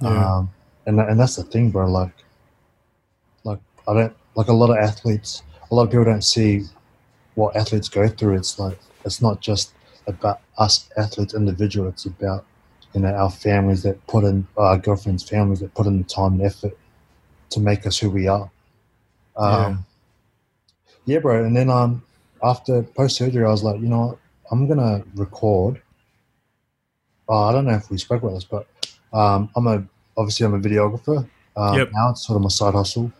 Yeah. 0.00 0.34
Um, 0.36 0.50
and 0.86 1.00
and 1.00 1.18
that's 1.18 1.36
the 1.36 1.44
thing, 1.44 1.70
bro. 1.70 1.90
Like, 1.90 2.12
like 3.44 3.58
I 3.88 3.94
don't 3.94 4.16
like 4.34 4.48
a 4.48 4.52
lot 4.52 4.70
of 4.70 4.76
athletes. 4.76 5.42
A 5.70 5.74
lot 5.74 5.84
of 5.84 5.90
people 5.90 6.04
don't 6.04 6.24
see 6.24 6.62
what 7.34 7.56
athletes 7.56 7.88
go 7.88 8.08
through. 8.08 8.36
It's 8.36 8.58
like 8.58 8.78
it's 9.04 9.22
not 9.22 9.40
just 9.40 9.72
about 10.06 10.40
us 10.58 10.90
athletes 10.96 11.34
individual. 11.34 11.88
It's 11.88 12.06
about 12.06 12.44
you 12.94 13.00
know 13.00 13.08
our 13.08 13.30
families 13.30 13.82
that 13.84 14.04
put 14.06 14.24
in 14.24 14.46
our 14.56 14.78
girlfriends' 14.78 15.28
families 15.28 15.60
that 15.60 15.74
put 15.74 15.86
in 15.86 15.98
the 15.98 16.04
time 16.04 16.34
and 16.34 16.42
effort 16.42 16.76
to 17.50 17.60
make 17.60 17.86
us 17.86 17.98
who 17.98 18.10
we 18.10 18.28
are. 18.28 18.50
Um, 19.36 19.84
yeah. 21.06 21.14
yeah, 21.14 21.18
bro. 21.20 21.44
And 21.44 21.56
then 21.56 21.70
um, 21.70 22.02
after 22.42 22.82
post 22.82 23.16
surgery, 23.16 23.44
I 23.44 23.50
was 23.50 23.62
like, 23.62 23.80
you 23.80 23.88
know, 23.88 24.06
what? 24.06 24.18
I'm 24.50 24.66
gonna 24.68 25.04
record. 25.14 25.80
Oh, 27.28 27.44
I 27.44 27.52
don't 27.52 27.64
know 27.64 27.74
if 27.74 27.90
we 27.90 27.96
spoke 27.98 28.22
about 28.22 28.34
this, 28.34 28.44
but 28.44 28.66
um, 29.12 29.48
I'm 29.56 29.66
a 29.66 29.86
obviously 30.16 30.46
I'm 30.46 30.54
a 30.54 30.58
videographer. 30.60 31.28
Um, 31.56 31.78
Yep. 31.78 31.90
Now 31.92 32.10
it's 32.10 32.26
sort 32.26 32.36
of 32.36 32.42
my 32.42 32.48
side 32.48 32.74
hustle, 32.74 33.12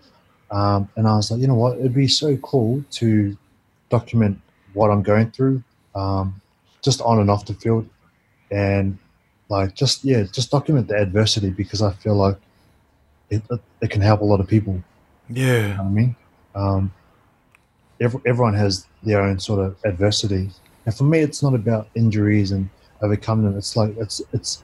um, 0.50 0.88
and 0.96 1.06
I 1.06 1.16
was 1.16 1.30
like, 1.30 1.40
you 1.40 1.46
know 1.46 1.54
what, 1.54 1.78
it'd 1.78 1.94
be 1.94 2.08
so 2.08 2.36
cool 2.38 2.84
to 2.92 3.36
document 3.90 4.40
what 4.72 4.90
I'm 4.90 5.02
going 5.02 5.30
through, 5.30 5.62
um, 5.94 6.40
just 6.82 7.00
on 7.02 7.20
and 7.20 7.30
off 7.30 7.44
the 7.46 7.54
field, 7.54 7.86
and 8.50 8.98
like 9.48 9.74
just 9.74 10.04
yeah, 10.04 10.22
just 10.22 10.50
document 10.50 10.88
the 10.88 10.96
adversity 10.96 11.50
because 11.50 11.82
I 11.82 11.92
feel 11.92 12.14
like 12.14 12.36
it, 13.30 13.42
it, 13.82 13.90
can 13.90 14.00
help 14.00 14.20
a 14.20 14.24
lot 14.24 14.40
of 14.40 14.48
people. 14.48 14.82
You 15.28 15.42
know 15.42 15.52
Yeah. 15.52 15.76
what 15.78 15.86
I 15.86 15.90
mean? 15.90 16.16
Um, 16.54 16.92
every, 18.00 18.20
everyone 18.26 18.54
has 18.54 18.86
their 19.02 19.20
own 19.22 19.38
sort 19.38 19.60
of 19.60 19.76
adversity, 19.84 20.50
and 20.86 20.94
for 20.94 21.04
me, 21.04 21.20
it's 21.20 21.42
not 21.42 21.54
about 21.54 21.88
injuries 21.94 22.50
and 22.52 22.68
overcoming 23.02 23.44
them. 23.44 23.56
It's 23.58 23.76
like 23.76 23.94
it's 23.98 24.22
it's 24.32 24.62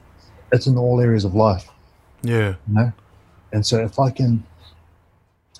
it's 0.51 0.67
in 0.67 0.77
all 0.77 0.99
areas 1.01 1.25
of 1.25 1.35
life, 1.35 1.69
Yeah. 2.23 2.55
you 2.67 2.73
know. 2.73 2.93
And 3.51 3.65
so, 3.65 3.79
if 3.79 3.99
I 3.99 4.09
can, 4.11 4.43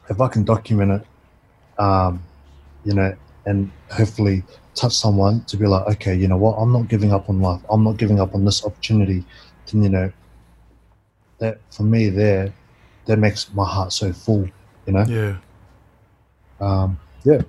if 0.09 0.21
I 0.21 0.27
can 0.27 0.43
document 0.43 1.01
it, 1.01 1.81
um, 1.81 2.23
you 2.83 2.93
know, 2.93 3.15
and 3.45 3.71
hopefully 3.91 4.43
touch 4.75 4.95
someone 4.95 5.43
to 5.45 5.57
be 5.57 5.65
like, 5.65 5.87
okay, 5.95 6.15
you 6.15 6.27
know 6.27 6.37
what, 6.37 6.55
I'm 6.55 6.71
not 6.71 6.87
giving 6.87 7.11
up 7.11 7.29
on 7.29 7.41
life. 7.41 7.61
I'm 7.69 7.83
not 7.83 7.97
giving 7.97 8.19
up 8.19 8.35
on 8.35 8.45
this 8.45 8.63
opportunity. 8.63 9.25
Then 9.71 9.83
you 9.83 9.89
know, 9.89 10.11
that 11.39 11.59
for 11.71 11.83
me 11.83 12.09
there, 12.09 12.53
that 13.05 13.17
makes 13.17 13.51
my 13.53 13.65
heart 13.65 13.93
so 13.93 14.13
full. 14.13 14.47
You 14.85 14.93
know. 14.93 15.05
Yeah. 15.05 15.37
Um, 16.59 16.99
yeah. 17.23 17.41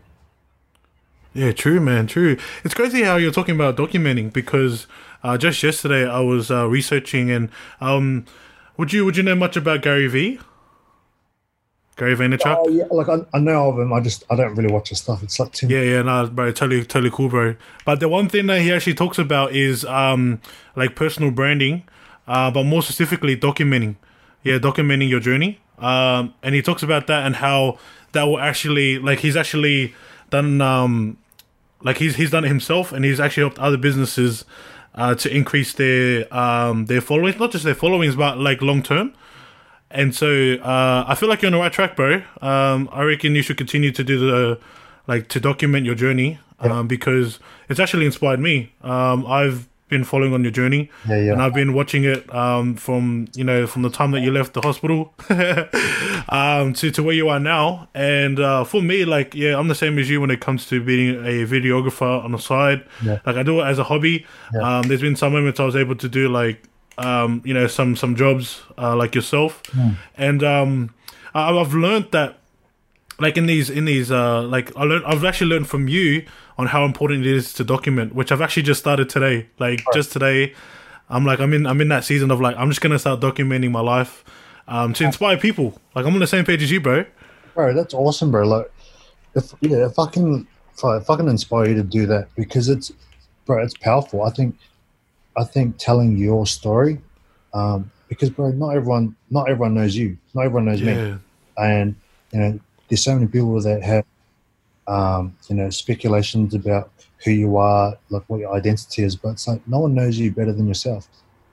Yeah, 1.33 1.53
true, 1.53 1.81
man, 1.81 2.09
true. 2.09 2.37
It's 2.65 2.75
crazy 2.75 3.03
how 3.03 3.17
you're 3.17 3.31
talking 3.31 3.55
about 3.55 3.77
documenting 3.77 4.33
because 4.33 4.89
uh, 5.23 5.39
just 5.39 5.63
yesterday 5.63 6.09
I 6.09 6.21
was 6.21 6.51
uh, 6.51 6.67
researching 6.67 7.31
and 7.31 7.51
um, 7.81 8.25
would 8.81 8.95
you 8.95 9.05
would 9.05 9.15
you 9.15 9.23
know 9.23 9.35
much 9.35 9.59
about 9.59 9.83
Gary 9.83 10.07
Vee? 10.09 10.41
Gary 11.99 12.17
Vaynerchuk. 12.17 12.57
Oh 12.59 12.69
yeah, 12.71 12.87
like 12.91 13.11
I, 13.11 13.19
I 13.35 13.39
know 13.39 13.69
of 13.69 13.79
him. 13.79 13.93
I 13.93 14.01
just 14.01 14.25
I 14.31 14.37
don't 14.37 14.55
really 14.55 14.73
watch 14.73 14.89
his 14.89 15.01
stuff. 15.01 15.23
It's 15.23 15.39
like 15.39 15.53
too 15.53 15.67
Yeah, 15.67 15.83
yeah, 15.83 16.01
no, 16.01 16.27
bro, 16.29 16.51
totally, 16.51 16.83
totally 16.87 17.11
cool, 17.11 17.29
bro. 17.29 17.57
But 17.85 18.01
the 18.01 18.09
one 18.09 18.31
thing 18.31 18.47
that 18.47 18.63
he 18.63 18.73
actually 18.73 18.95
talks 18.95 19.19
about 19.19 19.53
is 19.53 19.85
um, 19.85 20.41
like 20.77 20.97
personal 20.97 21.31
branding, 21.31 21.83
uh, 22.27 22.51
but 22.51 22.65
more 22.65 22.83
specifically 22.83 23.37
documenting. 23.37 23.97
Yeah, 24.43 24.57
documenting 24.57 25.11
your 25.11 25.21
journey. 25.21 25.61
Um, 25.79 26.33
and 26.43 26.55
he 26.55 26.63
talks 26.63 26.83
about 26.83 27.07
that 27.09 27.27
and 27.27 27.37
how 27.37 27.79
that 28.13 28.23
will 28.23 28.41
actually, 28.41 28.99
like, 28.99 29.19
he's 29.19 29.37
actually 29.37 29.95
done, 30.31 30.63
um, 30.63 31.19
like 31.83 31.99
he's 31.99 32.17
he's 32.17 32.31
done 32.31 32.47
it 32.47 32.49
himself, 32.49 32.93
and 32.93 33.05
he's 33.05 33.21
actually 33.21 33.43
helped 33.43 33.59
other 33.59 33.77
businesses 33.77 34.47
uh, 34.95 35.15
to 35.15 35.35
increase 35.35 35.73
their 35.75 36.33
um 36.35 36.87
their 36.87 37.01
followings, 37.01 37.39
not 37.39 37.53
just 37.53 37.65
their 37.65 37.75
followings, 37.75 38.17
but 38.17 38.39
like 38.39 38.63
long 38.63 38.83
term. 38.83 39.13
And 39.91 40.15
so 40.15 40.55
uh, 40.55 41.05
I 41.09 41.15
feel 41.17 41.29
like 41.29 41.43
you're 41.43 41.49
on 41.49 41.53
the 41.53 41.59
right 41.59 41.73
track, 41.73 41.97
bro. 41.97 42.23
Um, 42.41 42.89
I 42.93 43.03
reckon 43.03 43.35
you 43.35 43.43
should 43.43 43.57
continue 43.57 43.91
to 43.91 44.05
do 44.05 44.19
the 44.19 44.61
like 45.07 45.29
to 45.29 45.41
document 45.41 45.85
your 45.85 45.97
journey 45.97 46.39
um, 46.61 46.87
because 46.87 47.41
it's 47.69 47.81
actually 47.81 48.07
inspired 48.07 48.39
me. 48.41 48.73
Um, 48.83 49.27
I've 49.27 49.69
been 49.91 50.05
following 50.05 50.33
on 50.33 50.43
your 50.43 50.53
journey, 50.53 50.91
Yeah, 51.09 51.17
yeah. 51.21 51.33
and 51.33 51.43
I've 51.43 51.53
been 51.55 51.73
watching 51.75 52.05
it 52.05 52.33
um, 52.35 52.77
from 52.77 53.27
you 53.35 53.45
know 53.45 53.67
from 53.67 53.83
the 53.83 53.91
time 53.91 54.13
that 54.13 54.21
you 54.21 54.31
left 54.33 54.55
the 54.55 54.61
hospital 54.63 55.13
um, 56.29 56.73
to 56.75 56.91
to 56.91 57.03
where 57.03 57.15
you 57.15 57.29
are 57.29 57.41
now. 57.41 57.89
And 57.95 58.39
uh, 58.41 58.65
for 58.65 58.83
me, 58.83 59.05
like 59.05 59.35
yeah, 59.35 59.59
I'm 59.59 59.69
the 59.69 59.75
same 59.75 59.99
as 59.99 60.09
you 60.09 60.21
when 60.21 60.31
it 60.31 60.41
comes 60.41 60.67
to 60.69 60.83
being 60.83 61.17
a 61.17 61.45
videographer 61.47 62.25
on 62.25 62.33
the 62.33 62.39
side. 62.39 62.85
Yeah. 63.05 63.19
Like 63.27 63.37
I 63.37 63.43
do 63.43 63.61
it 63.61 63.65
as 63.65 63.79
a 63.79 63.85
hobby. 63.85 64.27
Um, 64.61 64.83
there's 64.89 65.01
been 65.03 65.17
some 65.17 65.33
moments 65.33 65.61
I 65.61 65.65
was 65.65 65.77
able 65.77 65.97
to 65.97 66.09
do 66.09 66.29
like 66.29 66.63
um, 66.99 67.43
you 67.45 67.55
know 67.55 67.67
some 67.67 67.97
some 67.97 68.17
jobs 68.17 68.63
uh, 68.79 68.97
like 68.97 69.15
yourself, 69.15 69.63
and 70.17 70.43
um, 70.43 70.95
I- 71.35 71.51
I've 71.51 71.75
learned 71.75 72.09
that 72.13 72.39
like 73.21 73.37
in 73.37 73.47
these 73.47 73.71
in 73.71 73.85
these 73.85 74.11
uh 74.11 74.43
like 74.43 74.77
I 74.77 74.85
learned 74.85 75.05
I've 75.07 75.25
actually 75.25 75.51
learned 75.51 75.69
from 75.69 75.89
you 75.89 76.25
on 76.59 76.67
how 76.67 76.85
important 76.85 77.27
it 77.27 77.33
is 77.33 77.53
to 77.55 77.65
document, 77.65 78.15
which 78.15 78.33
I've 78.33 78.41
actually 78.41 78.65
just 78.65 78.81
started 78.81 79.09
today. 79.09 79.49
Like 79.59 79.83
just 79.93 80.13
today, 80.13 80.55
I'm 81.09 81.25
like 81.25 81.41
I'm 81.41 81.53
in 81.53 81.67
I'm 81.67 81.81
in 81.81 81.89
that 81.89 82.05
season 82.05 82.31
of 82.31 82.41
like 82.41 82.57
I'm 82.57 82.69
just 82.69 82.81
gonna 82.81 82.99
start 82.99 83.21
documenting 83.21 83.71
my 83.71 83.81
life 83.81 84.25
um 84.69 84.93
to 84.95 85.05
inspire 85.05 85.37
people. 85.37 85.81
Like 85.95 86.07
I'm 86.07 86.15
on 86.15 86.21
the 86.21 86.27
same 86.27 86.45
page 86.45 86.63
as 86.63 86.71
you, 86.71 86.81
bro. 86.81 87.05
bro. 87.55 87.75
That's 87.75 87.95
awesome, 87.95 88.31
bro. 88.31 88.47
Like, 88.47 88.73
if 89.35 89.53
yeah, 89.61 89.87
if 89.87 89.99
I 89.99 90.07
can, 90.11 90.47
if 90.75 90.85
I, 90.85 90.97
if 90.99 91.11
I 91.11 91.17
can 91.17 91.29
inspire 91.29 91.69
you 91.69 91.75
to 91.75 91.83
do 91.83 92.07
that 92.07 92.29
because 92.37 92.69
it's, 92.69 92.93
bro, 93.47 93.63
it's 93.63 93.77
powerful. 93.77 94.23
I 94.23 94.31
think, 94.31 94.57
I 95.37 95.45
think 95.45 95.77
telling 95.79 96.17
your 96.17 96.47
story, 96.47 97.01
um, 97.55 97.91
because 98.09 98.31
bro, 98.31 98.51
not 98.51 98.71
everyone, 98.71 99.17
not 99.31 99.49
everyone 99.49 99.75
knows 99.75 99.95
you. 99.97 100.17
Not 100.35 100.47
everyone 100.47 100.67
knows 100.67 100.83
me. 100.83 101.19
And 101.59 101.95
you 102.33 102.41
know 102.41 102.61
there's 102.91 103.03
so 103.05 103.15
many 103.15 103.29
people 103.29 103.61
that 103.63 103.83
have 103.83 104.05
um, 104.87 105.37
you 105.49 105.55
know 105.57 105.71
speculations 105.71 106.53
about 106.55 106.91
who 107.25 107.31
you 107.31 107.57
are 107.57 107.97
like 108.09 108.25
what 108.29 108.41
your 108.41 108.53
identity 108.55 109.03
is 109.05 109.15
but 109.15 109.31
it's 109.31 109.47
like 109.47 109.67
no 109.69 109.79
one 109.81 109.95
knows 109.95 110.19
you 110.19 110.31
better 110.33 110.53
than 110.53 110.67
yourself. 110.67 111.07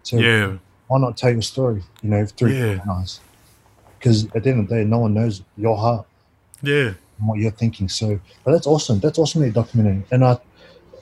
So 0.03 0.17
yeah, 0.19 0.53
why 0.87 0.99
not 0.99 1.15
tell 1.15 1.31
your 1.31 1.41
story 1.41 1.83
you 2.01 2.09
know 2.09 2.25
through 2.25 2.53
Yeah. 2.53 2.79
eyes? 2.89 3.19
Because 3.99 4.25
at 4.35 4.43
the 4.43 4.49
end 4.49 4.61
of 4.61 4.69
the 4.69 4.75
day 4.75 4.83
no 4.83 4.99
one 4.99 5.13
knows 5.13 5.43
your 5.55 5.77
heart 5.77 6.07
yeah, 6.61 6.93
and 7.19 7.27
what 7.27 7.39
you're 7.39 7.51
thinking. 7.51 7.87
So 7.89 8.19
but 8.43 8.51
that's 8.51 8.67
awesome. 8.67 8.99
That's 8.99 9.19
awesome 9.19 9.41
that 9.41 9.53
you're 9.53 9.63
documenting. 9.63 10.03
And 10.11 10.23
I, 10.23 10.39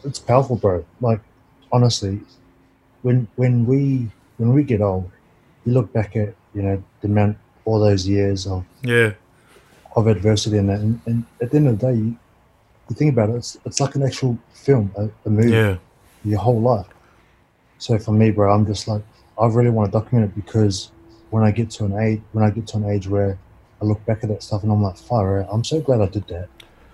it's 0.04 0.19
powerful 0.19 0.58
bro. 0.58 0.86
Like 1.00 1.21
honestly 1.71 2.21
when 3.02 3.28
when 3.36 3.65
we 3.65 4.10
when 4.38 4.54
we 4.54 4.63
get 4.63 4.82
old 4.82 5.10
you 5.65 5.74
look 5.74 5.91
back 5.93 6.15
at 6.15 6.34
you 6.54 6.62
know 6.62 6.84
the 7.02 7.08
amount 7.08 7.38
all 7.65 7.80
those 7.80 8.08
years 8.08 8.48
of 8.48 8.65
yeah, 8.82 9.13
of 9.96 10.08
adversity 10.08 10.58
and 10.58 10.70
that. 10.70 10.80
And, 10.80 11.02
and 11.06 11.26
at 11.42 11.52
the 11.52 11.58
end 11.58 11.68
of 11.68 11.80
the 11.80 11.88
day, 11.88 11.94
you, 11.98 12.18
you 12.90 12.96
think 12.96 13.14
about 13.14 13.30
it, 13.30 13.36
it's, 13.36 13.58
it's 13.66 13.80
like 13.80 13.96
an 13.96 14.04
actual 14.04 14.38
film, 14.54 14.92
a, 14.98 15.10
a 15.26 15.30
movie, 15.30 15.52
yeah, 15.52 15.78
your 16.24 16.40
whole 16.40 16.60
life. 16.60 16.88
So 17.78 17.98
for 17.98 18.12
me, 18.12 18.32
bro, 18.32 18.54
I'm 18.54 18.66
just 18.66 18.88
like, 18.88 19.02
I 19.40 19.48
really 19.48 19.70
want 19.70 19.92
to 19.92 19.98
document 20.00 20.32
it 20.32 20.36
because 20.36 20.92
when 21.30 21.44
I 21.44 21.52
get 21.52 21.70
to 21.72 21.86
an 21.86 21.98
age, 21.98 22.22
when 22.32 22.44
I 22.44 22.50
get 22.50 22.68
to 22.68 22.78
an 22.78 22.90
age 22.90 23.08
where 23.08 23.38
I 23.82 23.86
look 23.86 24.04
back 24.06 24.24
at 24.24 24.30
that 24.30 24.44
stuff 24.44 24.64
and 24.64 24.72
I'm 24.72 24.82
like, 24.82 24.98
fire 24.98 25.46
I'm 25.52 25.64
so 25.64 25.82
glad 25.82 26.02
I 26.02 26.08
did 26.08 26.28
that. 26.28 26.48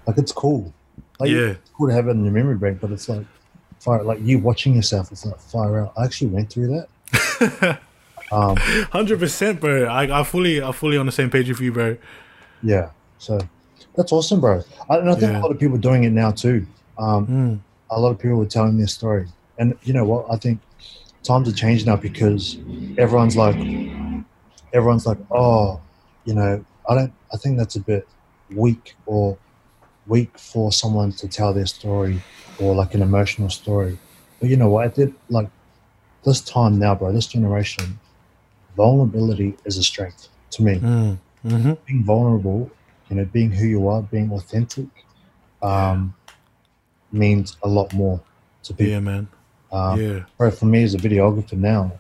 Like 0.08 0.18
it's 0.18 0.32
cool. 0.32 0.74
Like, 1.20 1.30
Yeah. 1.30 1.52
It's 1.52 1.70
cool 1.72 1.88
to 1.88 1.94
have 1.94 2.08
it 2.08 2.12
in 2.12 2.24
your 2.24 2.34
memory 2.34 2.56
bank, 2.56 2.80
but 2.82 2.92
it's 2.92 3.08
like, 3.08 3.26
fire, 3.80 4.04
like 4.04 4.20
you 4.22 4.40
watching 4.40 4.76
yourself, 4.76 5.12
it's 5.12 5.26
like 5.26 5.40
fire 5.40 5.82
out. 5.82 5.94
I 5.98 6.06
actually 6.06 6.28
went 6.28 6.52
through 6.52 6.68
that. 7.12 7.80
um, 8.32 8.56
hundred 8.92 9.20
percent, 9.20 9.60
bro. 9.60 9.86
I 9.86 10.22
I 10.22 10.24
fully 10.24 10.62
I 10.62 10.72
fully 10.72 10.98
on 10.98 11.06
the 11.06 11.12
same 11.12 11.30
page 11.30 11.50
with 11.50 11.60
you, 11.60 11.72
bro. 11.72 11.98
Yeah. 12.63 12.89
So 13.17 13.39
that's 13.95 14.12
awesome, 14.12 14.39
bro. 14.41 14.62
I, 14.89 14.97
and 14.97 15.10
I 15.10 15.13
think 15.15 15.32
Yeah. 15.32 15.39
a 15.39 15.41
lot 15.41 15.52
of 15.52 15.60
people 15.60 15.78
are 15.78 15.82
doing 15.82 16.04
it 16.04 16.12
now 16.12 16.32
too. 16.32 16.65
Um, 16.97 17.28
Mm. 17.28 17.60
a 17.89 18.00
lot 18.00 18.12
of 18.12 18.19
people 18.19 18.41
are 18.41 18.45
telling 18.45 18.78
their 18.78 18.88
story. 18.88 19.28
And 19.58 19.76
you 19.84 19.93
know 19.93 20.06
what? 20.06 20.26
I 20.32 20.38
think 20.38 20.60
times 21.24 21.47
have 21.47 21.56
changed 21.56 21.86
now 21.86 21.95
because 21.95 22.58
everyone's 22.97 23.36
like, 23.36 23.56
everyone's 24.74 25.06
like, 25.06 25.17
oh, 25.32 25.80
you 26.26 26.34
know, 26.34 26.64
I 26.89 26.95
don't, 26.95 27.14
I 27.34 27.38
think 27.38 27.57
that's 27.57 27.76
a 27.76 27.80
bit 27.82 28.07
weak 28.55 28.95
or 29.05 29.38
weak 30.07 30.38
for 30.38 30.72
someone 30.72 31.12
to 31.14 31.28
tell 31.28 31.53
their 31.53 31.66
story 31.66 32.22
or 32.59 32.76
like 32.76 32.93
an 32.95 33.01
emotional 33.01 33.49
story. 33.49 33.97
But 34.39 34.49
you 34.49 34.57
know 34.57 34.70
what? 34.70 34.86
I 34.86 34.88
did 34.89 35.14
like 35.30 35.49
this 36.24 36.41
time 36.41 36.80
now, 36.80 36.95
bro, 36.95 37.12
this 37.12 37.28
generation, 37.28 37.99
vulnerability 38.76 39.55
is 39.66 39.78
a 39.78 39.84
strength 39.84 40.30
to 40.51 40.64
me 40.64 40.76
Mm. 40.80 41.18
Mm-hmm. 41.46 41.74
being 41.88 42.04
vulnerable, 42.04 42.70
you 43.10 43.16
know, 43.16 43.26
being 43.26 43.52
who 43.52 43.66
you 43.66 43.88
are, 43.88 44.02
being 44.04 44.32
authentic, 44.32 44.86
um, 45.62 46.14
means 47.12 47.58
a 47.64 47.68
lot 47.68 47.92
more 47.94 48.22
to 48.64 48.74
people. 48.74 48.92
Yeah, 48.92 49.00
man. 49.00 49.28
Um, 49.72 50.00
Yeah, 50.00 50.20
Bro, 50.38 50.52
for 50.52 50.66
me 50.66 50.84
as 50.84 50.94
a 50.94 50.98
videographer 50.98 51.54
now, 51.54 51.92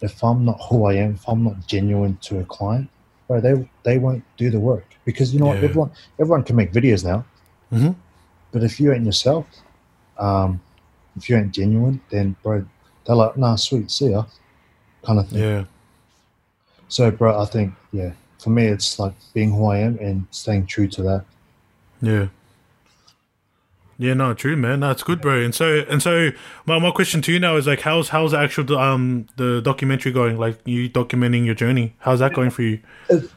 if 0.00 0.22
I'm 0.22 0.44
not 0.44 0.60
who 0.68 0.84
I 0.86 0.94
am, 0.94 1.14
if 1.14 1.26
I'm 1.28 1.44
not 1.44 1.66
genuine 1.66 2.18
to 2.22 2.40
a 2.40 2.44
client, 2.44 2.88
bro, 3.26 3.40
they 3.40 3.68
they 3.84 3.98
won't 3.98 4.22
do 4.36 4.50
the 4.50 4.60
work 4.60 4.84
because 5.04 5.32
you 5.32 5.40
know 5.40 5.46
what, 5.46 5.56
everyone 5.64 5.90
everyone 6.20 6.42
can 6.44 6.56
make 6.56 6.72
videos 6.72 7.04
now, 7.04 7.24
Mhm. 7.72 7.94
but 8.52 8.62
if 8.62 8.78
you 8.80 8.92
ain't 8.92 9.04
yourself, 9.06 9.46
um, 10.18 10.60
if 11.16 11.28
you 11.28 11.36
ain't 11.36 11.52
genuine, 11.52 12.00
then 12.10 12.36
bro, 12.42 12.64
they're 13.04 13.16
like, 13.16 13.36
nah, 13.36 13.56
sweet, 13.56 13.90
see 13.90 14.10
ya, 14.10 14.24
kind 15.06 15.18
of 15.20 15.28
thing. 15.28 15.38
yeah. 15.40 15.64
So, 16.88 17.10
bro, 17.10 17.40
I 17.40 17.46
think 17.46 17.72
yeah, 17.92 18.12
for 18.44 18.50
me, 18.50 18.66
it's 18.66 18.98
like 18.98 19.14
being 19.32 19.50
who 19.50 19.66
I 19.66 19.78
am 19.78 19.98
and 19.98 20.26
staying 20.30 20.66
true 20.66 20.86
to 20.88 21.02
that. 21.02 21.24
Yeah. 22.00 22.28
Yeah, 23.96 24.14
no, 24.14 24.34
true, 24.34 24.56
man. 24.56 24.80
That's 24.80 25.02
good, 25.02 25.20
bro. 25.20 25.40
And 25.40 25.54
so, 25.54 25.84
and 25.88 26.02
so, 26.02 26.30
my, 26.66 26.78
my 26.78 26.90
question 26.90 27.22
to 27.22 27.32
you 27.32 27.38
now 27.38 27.56
is 27.56 27.66
like, 27.66 27.80
how's 27.80 28.08
how's 28.08 28.32
the 28.32 28.38
actual 28.38 28.76
um 28.76 29.28
the 29.36 29.60
documentary 29.62 30.12
going? 30.12 30.36
Like, 30.36 30.58
you 30.64 30.90
documenting 30.90 31.46
your 31.46 31.54
journey. 31.54 31.94
How's 31.98 32.18
that 32.18 32.34
going 32.34 32.50
for 32.50 32.62
you? 32.62 32.80
It, 33.08 33.30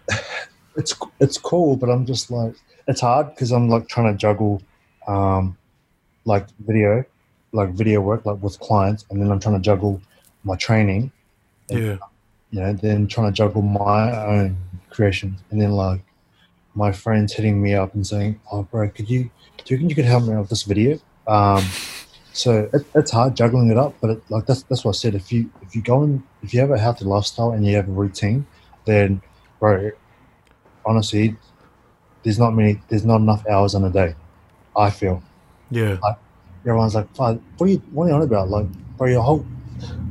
it's 0.76 0.96
it's 1.20 1.38
cool, 1.38 1.76
but 1.76 1.90
I'm 1.90 2.06
just 2.06 2.32
like 2.32 2.56
it's 2.88 3.02
hard 3.02 3.30
because 3.30 3.52
I'm 3.52 3.70
like 3.70 3.88
trying 3.88 4.12
to 4.12 4.18
juggle, 4.18 4.62
um, 5.08 5.56
like 6.26 6.48
video, 6.66 7.06
like 7.52 7.70
video 7.70 8.02
work, 8.02 8.26
like 8.26 8.42
with 8.42 8.60
clients, 8.60 9.06
and 9.12 9.22
then 9.22 9.32
I'm 9.32 9.40
trying 9.40 9.56
to 9.56 9.62
juggle 9.62 10.02
my 10.44 10.56
training. 10.56 11.12
Yeah, 11.70 11.98
You 12.52 12.62
know, 12.62 12.74
then 12.74 13.08
trying 13.08 13.28
to 13.28 13.36
juggle 13.36 13.62
my 13.62 14.26
own 14.26 14.58
creations, 14.90 15.42
and 15.52 15.62
then 15.62 15.72
like 15.72 16.02
my 16.76 16.92
friends 16.92 17.34
hitting 17.34 17.62
me 17.62 17.74
up 17.74 17.94
and 17.94 18.06
saying, 18.06 18.40
"Oh, 18.52 18.64
bro, 18.64 18.90
could 18.90 19.10
you 19.10 19.30
do 19.64 19.74
you 19.74 19.78
think 19.78 19.90
you 19.90 19.96
could 19.96 20.06
help 20.06 20.24
me 20.24 20.34
out 20.34 20.42
with 20.42 20.50
this 20.50 20.64
video?" 20.64 21.00
Um, 21.28 21.64
so 22.32 22.70
it, 22.72 22.86
it's 22.96 23.12
hard 23.12 23.36
juggling 23.36 23.70
it 23.70 23.78
up, 23.78 23.96
but 24.00 24.12
it, 24.12 24.24
like 24.30 24.46
that's 24.46 24.64
that's 24.64 24.86
what 24.86 24.96
I 24.96 24.98
said. 24.98 25.16
If 25.16 25.32
you 25.32 25.52
if 25.62 25.76
you 25.76 25.82
go 25.82 26.04
in, 26.04 26.24
if 26.44 26.54
you 26.54 26.60
have 26.62 26.72
a 26.72 26.78
healthy 26.78 27.06
lifestyle 27.06 27.52
and 27.52 27.66
you 27.66 27.76
have 27.76 27.90
a 27.90 27.92
routine, 27.92 28.46
then 28.86 29.22
bro, 29.60 29.92
honestly, 30.86 31.36
there's 32.24 32.40
not 32.40 32.52
many, 32.52 32.80
there's 32.90 33.06
not 33.06 33.18
enough 33.18 33.46
hours 33.48 33.74
in 33.76 33.84
a 33.84 33.90
day. 33.90 34.16
I 34.76 34.90
feel 34.90 35.24
yeah, 35.72 35.98
everyone's 36.62 36.96
like, 36.96 37.14
"Fuck, 37.16 37.40
"What 37.58 37.68
are 37.68 37.72
you 37.72 37.82
what 37.92 38.06
are 38.06 38.10
you 38.10 38.16
on 38.16 38.22
about?" 38.22 38.50
Like, 38.50 38.68
bro, 38.98 39.08
your 39.08 39.22
whole 39.22 39.46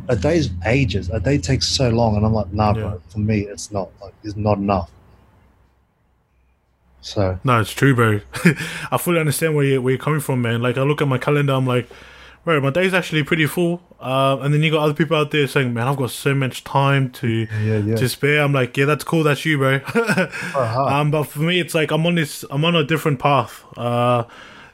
a 0.08 0.16
day's 0.16 0.50
ages. 0.66 1.10
A 1.10 1.20
day 1.20 1.38
takes 1.38 1.66
so 1.66 1.88
long, 1.88 2.16
and 2.16 2.24
I'm 2.24 2.32
like, 2.32 2.52
"Nah, 2.52 2.68
Yeah. 2.74 2.80
bro. 2.82 3.00
For 3.08 3.18
me, 3.18 3.40
it's 3.40 3.70
not 3.72 3.90
like 4.00 4.14
there's 4.22 4.36
not 4.36 4.58
enough." 4.58 4.90
So 7.00 7.38
no, 7.44 7.60
it's 7.60 7.72
true, 7.72 7.94
bro. 7.94 8.20
I 8.90 8.98
fully 8.98 9.20
understand 9.20 9.54
where 9.54 9.64
you 9.64 9.80
where 9.82 9.92
you're 9.92 10.02
coming 10.02 10.20
from, 10.20 10.42
man. 10.42 10.60
Like, 10.60 10.76
I 10.76 10.82
look 10.82 11.00
at 11.00 11.08
my 11.08 11.18
calendar, 11.18 11.52
I'm 11.52 11.66
like, 11.66 11.88
bro, 12.44 12.60
my 12.60 12.70
day's 12.70 12.94
actually 12.94 13.22
pretty 13.22 13.46
full. 13.46 13.80
Uh, 14.00 14.38
and 14.40 14.52
then 14.52 14.62
you 14.62 14.70
got 14.70 14.82
other 14.82 14.94
people 14.94 15.16
out 15.16 15.30
there 15.30 15.46
saying, 15.46 15.72
man, 15.72 15.86
I've 15.88 15.96
got 15.96 16.10
so 16.10 16.34
much 16.34 16.64
time 16.64 17.10
to 17.12 17.28
yeah, 17.28 17.78
yeah. 17.78 17.96
to 17.96 18.08
spare. 18.08 18.42
I'm 18.42 18.52
like, 18.52 18.76
yeah, 18.76 18.84
that's 18.86 19.04
cool. 19.04 19.22
That's 19.22 19.44
you, 19.44 19.56
bro. 19.58 19.80
Uh-huh. 19.94 20.84
um, 20.86 21.10
but 21.10 21.24
for 21.24 21.40
me, 21.40 21.60
it's 21.60 21.74
like 21.74 21.90
I'm 21.92 22.04
on 22.06 22.14
this. 22.16 22.44
I'm 22.50 22.64
on 22.64 22.74
a 22.74 22.84
different 22.84 23.18
path. 23.20 23.64
Uh, 23.76 24.24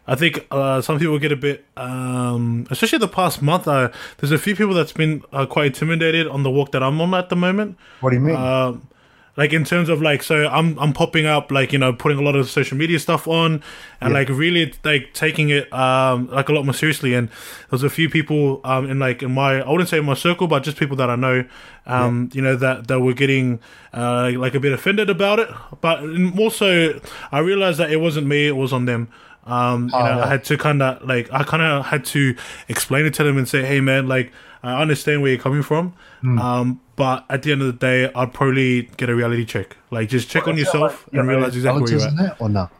I 0.06 0.14
think 0.16 0.46
uh, 0.50 0.80
some 0.82 0.98
people 0.98 1.18
get 1.20 1.30
a 1.32 1.36
bit, 1.36 1.64
um, 1.76 2.66
especially 2.70 2.98
the 2.98 3.08
past 3.08 3.40
month. 3.42 3.68
Uh, 3.68 3.90
there's 4.18 4.32
a 4.32 4.38
few 4.38 4.56
people 4.56 4.74
that's 4.74 4.92
been 4.92 5.22
uh, 5.32 5.46
quite 5.46 5.66
intimidated 5.66 6.26
on 6.26 6.42
the 6.42 6.50
walk 6.50 6.72
that 6.72 6.82
I'm 6.82 7.00
on 7.00 7.14
at 7.14 7.28
the 7.28 7.36
moment. 7.36 7.76
what 8.00 8.10
do 8.10 8.16
you 8.16 8.22
mean? 8.22 8.34
Um, 8.36 8.88
like 9.34 9.54
in 9.54 9.64
terms 9.64 9.88
of 9.88 10.02
like, 10.02 10.22
so 10.22 10.46
I'm 10.48 10.78
I'm 10.78 10.92
popping 10.92 11.24
up 11.24 11.50
like 11.50 11.72
you 11.72 11.78
know 11.78 11.92
putting 11.94 12.18
a 12.18 12.22
lot 12.22 12.36
of 12.36 12.50
social 12.50 12.76
media 12.76 12.98
stuff 12.98 13.26
on, 13.26 13.62
and 14.00 14.10
Yeah. 14.12 14.18
like 14.18 14.28
really 14.28 14.74
like 14.84 15.14
taking 15.14 15.48
it 15.48 15.72
um 15.72 16.28
like 16.28 16.50
a 16.50 16.52
lot 16.52 16.64
more 16.66 16.74
seriously. 16.74 17.14
And 17.14 17.30
there's 17.70 17.82
a 17.82 17.88
few 17.88 18.10
people 18.10 18.60
um 18.64 18.90
in 18.90 18.98
like 18.98 19.22
in 19.22 19.32
my 19.32 19.62
I 19.62 19.70
wouldn't 19.70 19.88
say 19.88 19.96
in 19.98 20.04
my 20.04 20.12
circle, 20.14 20.48
but 20.48 20.62
just 20.64 20.76
people 20.76 20.96
that 20.96 21.08
I 21.08 21.16
know, 21.16 21.44
um 21.86 22.28
you 22.34 22.42
know 22.42 22.56
that 22.56 22.88
that 22.88 23.00
were 23.00 23.14
getting 23.14 23.60
uh 23.94 24.32
like 24.36 24.54
a 24.54 24.60
bit 24.60 24.72
offended 24.72 25.08
about 25.08 25.38
it. 25.38 25.48
But 25.80 26.04
more 26.04 26.50
so, 26.50 27.00
I 27.30 27.38
realized 27.38 27.78
that 27.78 27.90
it 27.90 28.00
wasn't 28.02 28.26
me; 28.26 28.48
it 28.48 28.56
was 28.56 28.70
on 28.72 28.84
them. 28.84 29.08
Um, 29.46 29.88
you 29.88 29.94
Oh, 29.94 29.98
know, 30.04 30.16
yeah. 30.18 30.24
I 30.24 30.28
had 30.28 30.44
to 30.44 30.56
kind 30.56 30.80
of 30.82 31.02
like 31.06 31.32
I 31.32 31.42
kind 31.42 31.62
of 31.62 31.86
had 31.86 32.04
to 32.06 32.34
explain 32.68 33.06
it 33.06 33.14
to 33.14 33.24
them 33.24 33.36
and 33.38 33.48
say, 33.48 33.64
"Hey, 33.64 33.80
man, 33.80 34.06
like 34.06 34.32
I 34.62 34.80
understand 34.80 35.22
where 35.22 35.32
you're 35.32 35.40
coming 35.40 35.62
from, 35.62 35.94
Hmm. 36.20 36.38
um, 36.38 36.80
but 36.94 37.24
at 37.28 37.42
the 37.42 37.50
end 37.50 37.60
of 37.62 37.66
the 37.66 37.72
day, 37.72 38.10
I'd 38.14 38.32
probably 38.32 38.82
get 38.96 39.08
a 39.10 39.14
reality 39.16 39.44
check. 39.44 39.76
Like, 39.90 40.08
just 40.08 40.28
check 40.30 40.46
on 40.46 40.56
yourself 40.56 41.08
and 41.12 41.26
realize 41.26 41.56
exactly 41.56 41.82
where 41.82 41.90
you're 41.92 42.26
at." 42.26 42.40
or 42.40 42.48
no? 42.48 42.70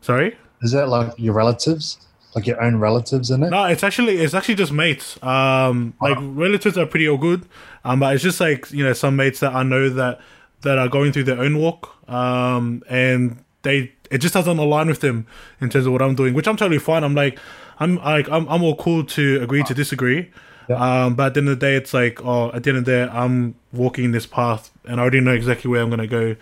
Sorry, 0.00 0.36
Is 0.62 0.72
that 0.72 0.88
like 0.88 1.12
your 1.18 1.34
relatives, 1.34 1.98
like 2.34 2.46
your 2.46 2.60
own 2.62 2.76
relatives 2.76 3.30
in 3.30 3.42
it? 3.42 3.50
no, 3.50 3.64
it's 3.66 3.82
actually 3.84 4.18
it's 4.18 4.34
actually 4.34 4.54
just 4.56 4.72
mates. 4.72 5.20
Um, 5.22 5.94
like 6.00 6.16
relatives 6.20 6.76
are 6.78 6.86
pretty 6.86 7.08
all 7.08 7.18
good, 7.18 7.46
um, 7.84 8.00
but 8.00 8.14
it's 8.14 8.22
just 8.24 8.40
like 8.40 8.70
you 8.72 8.82
know 8.84 8.92
some 8.92 9.14
mates 9.16 9.40
that 9.40 9.54
I 9.54 9.62
know 9.62 9.88
that 9.90 10.20
that 10.62 10.78
are 10.78 10.88
going 10.88 11.12
through 11.12 11.24
their 11.24 11.38
own 11.40 11.58
walk, 11.58 11.94
um, 12.10 12.82
and 12.88 13.44
they 13.62 13.92
it 14.10 14.18
just 14.18 14.34
doesn't 14.34 14.58
align 14.58 14.88
with 14.88 15.00
them 15.00 15.26
in 15.60 15.70
terms 15.70 15.86
of 15.86 15.92
what 15.92 16.02
I'm 16.02 16.14
doing, 16.14 16.34
which 16.34 16.46
I'm 16.48 16.56
totally 16.56 16.78
fine. 16.78 17.04
I'm 17.04 17.14
like, 17.14 17.38
I'm 17.78 17.96
like 17.96 18.28
I'm 18.28 18.48
I'm 18.48 18.62
all 18.62 18.76
cool 18.76 19.04
to 19.04 19.42
agree 19.42 19.62
to 19.64 19.74
disagree. 19.74 20.30
Yeah. 20.68 20.76
Um, 20.76 21.14
but 21.14 21.28
at 21.28 21.34
the 21.34 21.40
end 21.40 21.48
of 21.48 21.58
the 21.60 21.66
day, 21.66 21.76
it's 21.76 21.94
like, 21.94 22.24
oh, 22.24 22.50
at 22.52 22.62
the 22.62 22.70
end 22.70 22.78
of 22.78 22.84
the 22.84 22.90
day, 22.92 23.02
I'm 23.12 23.54
walking 23.72 24.12
this 24.12 24.26
path, 24.26 24.70
and 24.84 25.00
I 25.00 25.02
already 25.02 25.20
know 25.20 25.32
exactly 25.32 25.70
where 25.70 25.80
I'm 25.82 25.90
gonna 25.90 26.06
go, 26.06 26.36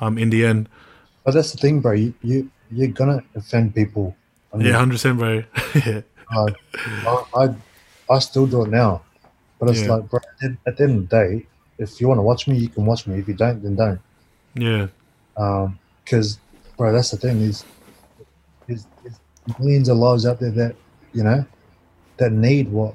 um, 0.00 0.18
in 0.18 0.30
the 0.30 0.44
end. 0.44 0.68
But 1.24 1.34
that's 1.34 1.52
the 1.52 1.58
thing, 1.58 1.80
bro. 1.80 1.92
You, 1.92 2.14
you 2.22 2.50
you're 2.70 2.88
gonna 2.88 3.22
offend 3.34 3.74
people. 3.74 4.16
I 4.52 4.56
mean, 4.56 4.66
Yeah, 4.66 4.78
hundred 4.78 4.94
percent, 4.94 5.18
bro. 5.18 5.42
yeah, 5.84 6.00
I, 6.30 7.22
I 7.34 7.48
I 8.10 8.18
still 8.18 8.46
do 8.46 8.62
it 8.64 8.70
now, 8.70 9.04
but 9.60 9.68
it's 9.70 9.82
Yeah. 9.82 9.88
like, 9.88 10.08
bro. 10.08 10.20
At, 10.42 10.50
at 10.66 10.76
the 10.76 10.84
end 10.84 10.96
of 11.04 11.08
the 11.08 11.16
day, 11.16 11.46
if 11.78 12.00
you 12.00 12.08
want 12.08 12.18
to 12.18 12.22
watch 12.22 12.46
me, 12.48 12.58
you 12.58 12.68
can 12.68 12.86
watch 12.86 13.06
me. 13.06 13.18
If 13.18 13.28
you 13.28 13.34
don't, 13.34 13.62
then 13.62 13.76
don't. 13.76 14.00
yeah, 14.54 14.88
Because, 16.04 16.38
bro, 16.76 16.92
that's 16.92 17.10
the 17.10 17.16
thing. 17.16 17.40
Is 17.40 17.64
there's, 18.66 18.86
there's 19.02 19.18
millions 19.58 19.88
of 19.88 19.96
lives 19.96 20.26
out 20.26 20.40
there 20.40 20.50
that 20.50 20.76
you 21.12 21.22
know 21.22 21.44
that 22.18 22.32
need 22.32 22.68
what 22.68 22.94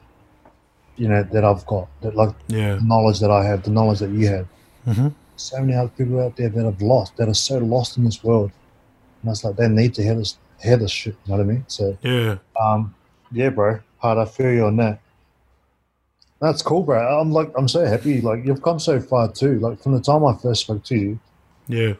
you 0.98 1.08
know 1.08 1.24
that 1.24 1.44
I've 1.44 1.66
got. 1.66 1.88
That 2.02 2.16
like 2.16 2.36
yeah. 2.48 2.76
the 2.76 2.82
knowledge 2.82 3.20
that 3.20 3.32
I 3.32 3.44
have, 3.46 3.64
the 3.64 3.72
knowledge 3.72 4.00
that 4.00 4.12
you 4.12 4.28
have. 4.28 4.48
hmm 4.86 5.08
So 5.36 5.60
many 5.60 5.74
other 5.74 5.90
people 5.90 6.20
out 6.20 6.36
there 6.36 6.50
that 6.50 6.64
have 6.64 6.82
lost, 6.82 7.18
that 7.18 7.28
are 7.28 7.34
so 7.34 7.58
lost 7.58 7.98
in 7.98 8.04
this 8.04 8.24
world, 8.24 8.52
and 9.22 9.32
it's 9.32 9.44
like 9.44 9.56
they 9.56 9.68
need 9.68 9.94
to 9.96 10.04
hear 10.04 10.16
this, 10.16 10.38
hear 10.62 10.78
this 10.78 10.92
shit. 10.92 11.16
You 11.26 11.32
know 11.32 11.38
what 11.38 11.44
I 11.44 11.54
mean? 11.54 11.66
So, 11.68 11.98
Yeah, 12.02 12.38
um, 12.62 12.94
yeah, 13.32 13.50
bro, 13.50 13.80
hard. 13.98 14.18
I 14.18 14.26
feel 14.26 14.52
you 14.52 14.66
on 14.66 14.78
that. 14.78 15.00
That's 16.40 16.64
cool, 16.64 16.82
bro. 16.82 17.20
I'm 17.20 17.32
like, 17.32 17.52
I'm 17.56 17.68
so 17.68 17.86
happy. 17.86 18.20
Like, 18.20 18.44
you've 18.44 18.64
come 18.64 18.80
so 18.80 19.00
far 19.00 19.32
too. 19.32 19.60
Like, 19.60 19.80
from 19.82 19.94
the 19.94 20.02
time 20.02 20.26
I 20.26 20.36
first 20.36 20.62
spoke 20.62 20.84
to 20.86 20.96
you, 20.96 21.20
yeah. 21.68 21.94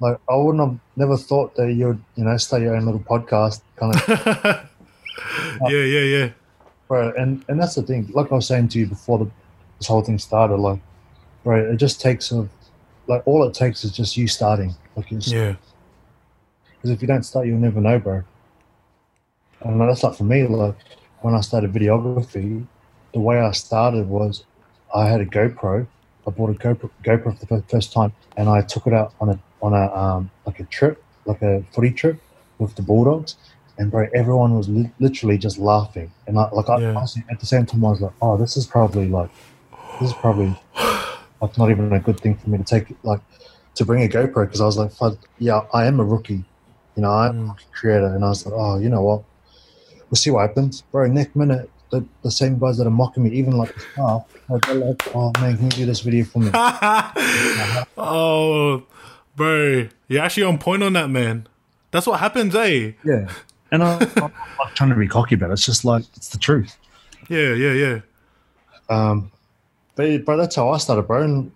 Like, 0.00 0.18
I 0.28 0.36
wouldn't 0.36 0.66
have 0.66 0.78
never 0.96 1.16
thought 1.16 1.54
that 1.56 1.72
you'd, 1.72 2.02
you 2.16 2.24
know, 2.24 2.36
start 2.38 2.62
your 2.62 2.74
own 2.74 2.86
little 2.86 3.00
podcast, 3.00 3.60
kind 3.76 3.94
of, 3.94 4.08
yeah, 5.68 5.84
yeah, 5.84 6.00
yeah. 6.00 6.30
bro. 6.88 7.12
And 7.16 7.44
and 7.48 7.60
that's 7.60 7.74
the 7.74 7.82
thing. 7.82 8.10
Like 8.12 8.32
I 8.32 8.36
was 8.36 8.46
saying 8.46 8.68
to 8.68 8.78
you 8.78 8.86
before 8.86 9.18
the, 9.18 9.30
this 9.78 9.88
whole 9.88 10.02
thing 10.02 10.18
started, 10.18 10.56
like, 10.56 10.80
bro, 11.44 11.72
it 11.72 11.76
just 11.76 12.00
takes 12.00 12.32
a, 12.32 12.48
like, 13.06 13.22
all 13.26 13.46
it 13.46 13.54
takes 13.54 13.84
is 13.84 13.92
just 13.92 14.16
you 14.16 14.26
starting. 14.26 14.74
Like, 14.96 15.06
Yeah, 15.10 15.56
Because 16.76 16.90
if 16.90 17.02
you 17.02 17.08
don't 17.08 17.22
start, 17.22 17.46
you'll 17.46 17.58
never 17.58 17.80
know, 17.80 17.98
bro. 17.98 18.24
And 19.60 19.80
that's 19.80 20.02
like 20.02 20.14
for 20.16 20.24
me, 20.24 20.46
like 20.46 20.76
when 21.20 21.34
I 21.34 21.40
started 21.42 21.72
videography, 21.72 22.66
the 23.12 23.20
way 23.20 23.38
I 23.38 23.50
started 23.52 24.08
was 24.08 24.44
I 24.94 25.06
had 25.06 25.20
a 25.20 25.26
GoPro. 25.26 25.86
I 26.26 26.30
bought 26.30 26.50
a 26.50 26.54
GoPro, 26.54 26.90
GoPro 27.04 27.38
for 27.38 27.56
the 27.56 27.62
first 27.68 27.92
time, 27.92 28.12
and 28.36 28.48
I 28.48 28.62
took 28.62 28.86
it 28.86 28.94
out 28.94 29.12
on 29.20 29.28
a 29.30 29.38
on 29.62 29.72
a 29.74 29.94
um, 29.94 30.30
like 30.46 30.60
a 30.60 30.64
trip, 30.64 31.02
like 31.26 31.42
a 31.42 31.62
footy 31.72 31.90
trip 31.92 32.20
with 32.58 32.74
the 32.76 32.82
Bulldogs. 32.82 33.36
And 33.78 33.90
bro, 33.90 34.06
everyone 34.14 34.54
was 34.56 34.68
li- 34.68 34.90
literally 34.98 35.38
just 35.38 35.58
laughing. 35.58 36.10
And 36.26 36.38
I, 36.38 36.48
like 36.50 36.68
I, 36.68 36.80
Yeah. 36.80 36.94
honestly, 36.96 37.24
at 37.30 37.40
the 37.40 37.46
same 37.46 37.64
time, 37.66 37.84
I 37.84 37.90
was 37.90 38.00
like, 38.00 38.12
oh, 38.20 38.36
this 38.36 38.56
is 38.56 38.66
probably 38.66 39.08
like, 39.08 39.30
this 40.00 40.10
is 40.10 40.16
probably 40.16 40.54
like 41.40 41.56
not 41.56 41.70
even 41.70 41.92
a 41.92 42.00
good 42.00 42.20
thing 42.20 42.36
for 42.36 42.50
me 42.50 42.58
to 42.58 42.64
take 42.64 42.94
like 43.02 43.20
to 43.76 43.84
bring 43.84 44.02
a 44.04 44.08
GoPro 44.08 44.44
because 44.46 44.60
I 44.60 44.66
was 44.66 44.76
like, 44.76 44.92
yeah, 45.38 45.60
I 45.72 45.86
am 45.86 46.00
a 46.00 46.04
rookie. 46.04 46.44
You 46.96 47.02
know, 47.02 47.10
I'm 47.10 47.30
a 47.30 47.42
Mm. 47.44 47.48
rookie 47.50 47.64
creator. 47.72 48.06
And 48.14 48.24
I 48.24 48.28
was 48.28 48.44
like, 48.44 48.54
oh, 48.56 48.78
you 48.78 48.88
know 48.90 49.02
what? 49.02 49.22
We'll 50.10 50.16
see 50.16 50.30
what 50.30 50.40
happens. 50.46 50.82
Bro, 50.92 51.06
next 51.08 51.36
minute, 51.36 51.70
the, 51.90 52.04
the 52.22 52.30
same 52.30 52.58
guys 52.58 52.76
that 52.78 52.86
are 52.86 52.90
mocking 52.90 53.22
me, 53.22 53.30
even 53.30 53.56
like 53.56 53.72
the 53.74 53.80
staff, 53.80 54.22
like, 54.48 54.62
they're 54.66 54.74
like, 54.74 54.96
oh, 55.14 55.32
man, 55.40 55.56
can 55.56 55.64
you 55.66 55.70
do 55.70 55.86
this 55.86 56.00
video 56.00 56.24
for 56.24 56.40
me? 56.40 56.50
oh, 57.96 58.82
bro, 59.36 59.88
you're 60.08 60.22
actually 60.22 60.44
on 60.44 60.58
point 60.58 60.82
on 60.82 60.92
that, 60.94 61.10
man. 61.10 61.46
That's 61.90 62.06
what 62.06 62.20
happens, 62.20 62.54
eh? 62.54 62.92
yeah. 63.04 63.30
And 63.72 63.82
I, 63.82 63.94
I'm 64.16 64.32
not 64.58 64.74
trying 64.74 64.90
to 64.90 64.96
be 64.96 65.08
cocky 65.08 65.36
about 65.36 65.50
it. 65.50 65.54
It's 65.54 65.66
just 65.66 65.84
like, 65.84 66.04
it's 66.16 66.30
the 66.30 66.38
truth. 66.38 66.76
Yeah, 67.28 67.54
yeah, 67.54 67.72
yeah. 67.72 68.00
Um, 68.88 69.30
but, 69.94 70.24
bro, 70.24 70.36
that's 70.36 70.56
how 70.56 70.70
I 70.70 70.78
started, 70.78 71.02
bro. 71.02 71.22
And, 71.22 71.52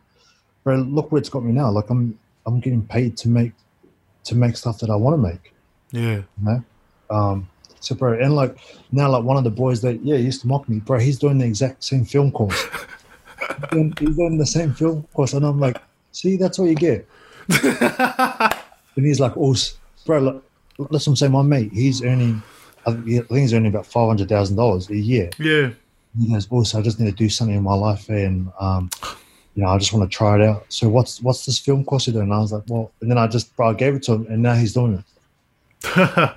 bro, 0.63 0.77
look 0.77 1.11
where 1.11 1.19
it's 1.19 1.29
got 1.29 1.45
me 1.45 1.53
now. 1.53 1.71
Like, 1.71 1.91
I'm 1.91 2.19
I'm 2.47 2.61
getting 2.61 2.87
paid 2.87 3.17
to 3.19 3.29
make 3.29 3.53
to 4.25 4.35
make 4.35 4.57
stuff 4.57 4.79
that 4.81 4.91
I 4.91 4.97
want 4.97 5.15
to 5.15 5.29
make. 5.29 5.55
Yeah, 5.91 6.17
you 6.17 6.25
know. 6.41 6.65
Um, 7.11 7.49
so, 7.81 7.95
bro, 7.95 8.19
and 8.19 8.35
like 8.35 8.57
now, 8.93 9.11
like 9.11 9.25
one 9.25 9.37
of 9.37 9.45
the 9.45 9.51
boys 9.51 9.81
that 9.83 10.05
yeah 10.05 10.17
used 10.17 10.41
to 10.43 10.49
mock 10.49 10.69
me, 10.69 10.81
bro, 10.81 10.99
he's 10.99 11.19
doing 11.19 11.39
the 11.39 11.47
exact 11.47 11.85
same 11.85 12.05
film 12.05 12.33
course. 12.33 12.63
he's, 13.61 13.71
doing, 13.71 13.95
he's 13.99 14.17
doing 14.17 14.39
the 14.39 14.47
same 14.47 14.75
film 14.75 15.07
course, 15.15 15.33
and 15.33 15.45
I'm 15.45 15.61
like, 15.61 15.81
see, 16.13 16.37
that's 16.37 16.59
what 16.59 16.69
you 16.69 16.75
get. 16.75 17.09
And 17.49 19.05
he's 19.07 19.21
like, 19.21 19.33
oh, 19.37 19.55
bro, 20.07 20.21
look, 20.21 20.45
listen, 20.91 21.17
say 21.17 21.29
my 21.29 21.43
mate, 21.43 21.73
he's 21.73 22.03
earning, 22.03 22.43
I 22.87 22.93
think 22.93 23.29
he's 23.31 23.55
earning 23.55 23.73
about 23.73 23.87
five 23.87 24.09
hundred 24.09 24.29
thousand 24.29 24.57
dollars 24.57 24.89
a 24.91 24.97
year. 24.97 25.31
yeah, 25.39 25.71
He 26.19 26.33
goes, 26.33 26.49
also, 26.51 26.79
I 26.79 26.83
just 26.83 27.01
need 27.01 27.11
to 27.11 27.17
do 27.17 27.29
something 27.29 27.57
in 27.57 27.63
my 27.63 27.75
life, 27.75 28.09
and 28.09 28.51
um, 28.61 28.91
you 29.55 29.63
know, 29.63 29.69
I 29.69 29.79
just 29.79 29.93
want 29.93 30.11
to 30.11 30.17
try 30.17 30.37
it 30.37 30.43
out. 30.43 30.67
So 30.69 30.89
what's 30.89 31.21
what's 31.23 31.47
this 31.47 31.59
film 31.59 31.85
course 31.85 32.07
you 32.07 32.13
doing? 32.13 32.25
And 32.25 32.35
I 32.35 32.39
was 32.39 32.53
like, 32.53 32.65
well, 32.69 32.91
and 33.01 33.11
then 33.11 33.19
I 33.19 33.27
just 33.27 33.55
bro, 33.57 33.71
I 33.71 33.75
gave 33.75 33.95
it 33.95 34.03
to 34.05 34.15
him, 34.15 34.27
and 34.29 34.43
now 34.43 34.55
he's 34.55 34.75
doing 34.75 34.95
it. 34.95 35.05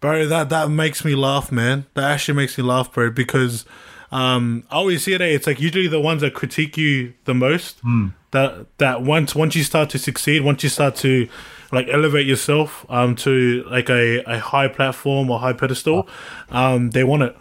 bro, 0.00 0.26
that 0.26 0.48
that 0.50 0.70
makes 0.70 1.04
me 1.04 1.14
laugh, 1.14 1.50
man. 1.50 1.86
That 1.94 2.04
actually 2.04 2.34
makes 2.34 2.56
me 2.58 2.64
laugh, 2.64 2.92
bro, 2.92 3.10
because 3.10 3.64
um, 4.10 4.64
I 4.70 4.76
always 4.76 5.04
see 5.04 5.14
it. 5.14 5.20
It's 5.20 5.46
like 5.46 5.60
usually 5.60 5.88
the 5.88 6.00
ones 6.00 6.20
that 6.20 6.34
critique 6.34 6.76
you 6.76 7.14
the 7.24 7.34
most. 7.34 7.82
That 8.32 8.66
that 8.78 9.02
once 9.02 9.34
once 9.34 9.54
you 9.56 9.62
start 9.64 9.88
to 9.90 9.98
succeed, 9.98 10.42
once 10.42 10.62
you 10.62 10.68
start 10.68 10.96
to 10.96 11.28
like 11.70 11.86
elevate 11.88 12.26
yourself 12.26 12.84
um 12.90 13.14
to 13.16 13.64
like 13.70 13.88
a, 13.88 14.22
a 14.24 14.38
high 14.38 14.68
platform 14.68 15.30
or 15.30 15.38
high 15.38 15.52
pedestal, 15.52 16.08
um, 16.50 16.90
they 16.90 17.04
want 17.04 17.22
it. 17.22 17.36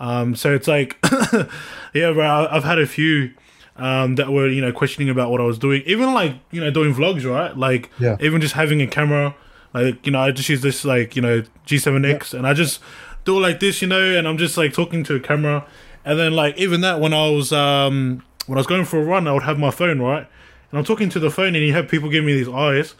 Um, 0.00 0.34
so 0.34 0.52
it's 0.52 0.66
like, 0.68 0.98
yeah, 1.94 2.12
bro. 2.12 2.48
I've 2.50 2.64
had 2.64 2.78
a 2.78 2.86
few 2.86 3.30
um, 3.76 4.16
that 4.16 4.30
were 4.30 4.48
you 4.48 4.60
know 4.60 4.72
questioning 4.72 5.08
about 5.10 5.30
what 5.30 5.40
I 5.40 5.44
was 5.44 5.58
doing, 5.58 5.82
even 5.86 6.12
like 6.12 6.34
you 6.50 6.60
know 6.60 6.70
doing 6.70 6.94
vlogs, 6.94 7.24
right? 7.28 7.56
Like 7.56 7.90
Yeah. 7.98 8.16
even 8.20 8.40
just 8.40 8.54
having 8.54 8.82
a 8.82 8.86
camera, 8.86 9.34
like 9.72 10.04
you 10.04 10.12
know 10.12 10.20
I 10.20 10.30
just 10.32 10.48
use 10.48 10.60
this 10.62 10.84
like 10.84 11.14
you 11.16 11.22
know 11.22 11.42
G7X, 11.66 12.34
and 12.34 12.46
I 12.46 12.52
just 12.54 12.80
do 13.24 13.36
it 13.38 13.40
like 13.40 13.60
this, 13.60 13.80
you 13.80 13.88
know, 13.88 14.00
and 14.16 14.26
I'm 14.28 14.38
just 14.38 14.56
like 14.56 14.72
talking 14.72 15.04
to 15.04 15.14
a 15.14 15.20
camera, 15.20 15.64
and 16.04 16.18
then 16.18 16.32
like 16.32 16.58
even 16.58 16.80
that 16.82 17.00
when 17.00 17.14
I 17.14 17.30
was 17.30 17.52
um 17.52 18.22
when 18.46 18.58
I 18.58 18.60
was 18.60 18.66
going 18.66 18.84
for 18.84 19.00
a 19.00 19.04
run, 19.04 19.26
I 19.26 19.32
would 19.32 19.42
have 19.44 19.58
my 19.58 19.70
phone 19.70 20.00
right, 20.00 20.26
and 20.70 20.78
I'm 20.78 20.84
talking 20.84 21.08
to 21.10 21.20
the 21.20 21.30
phone, 21.30 21.54
and 21.54 21.64
you 21.64 21.72
have 21.72 21.88
people 21.88 22.08
give 22.10 22.24
me 22.24 22.34
these 22.34 22.48
eyes, 22.48 22.94